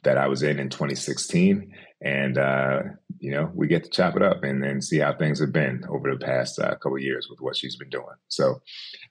that 0.03 0.17
I 0.17 0.27
was 0.27 0.43
in 0.43 0.59
in 0.59 0.69
2016, 0.69 1.73
and 2.01 2.37
uh, 2.37 2.79
you 3.19 3.31
know 3.31 3.51
we 3.53 3.67
get 3.67 3.83
to 3.85 3.89
chop 3.89 4.15
it 4.15 4.21
up 4.21 4.43
and 4.43 4.63
then 4.63 4.81
see 4.81 4.99
how 4.99 5.13
things 5.13 5.39
have 5.39 5.51
been 5.51 5.83
over 5.89 6.11
the 6.11 6.23
past 6.23 6.59
uh, 6.59 6.75
couple 6.75 6.99
years 6.99 7.27
with 7.29 7.39
what 7.41 7.57
she's 7.57 7.75
been 7.75 7.89
doing. 7.89 8.05
So, 8.27 8.61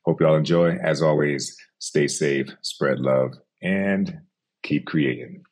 hope 0.05 0.21
you 0.21 0.27
all 0.27 0.37
enjoy. 0.37 0.77
As 0.83 1.03
always, 1.03 1.57
stay 1.79 2.07
safe, 2.07 2.49
spread 2.63 3.01
love, 3.01 3.33
and 3.63 4.21
keep 4.63 4.87
creating. 4.87 5.43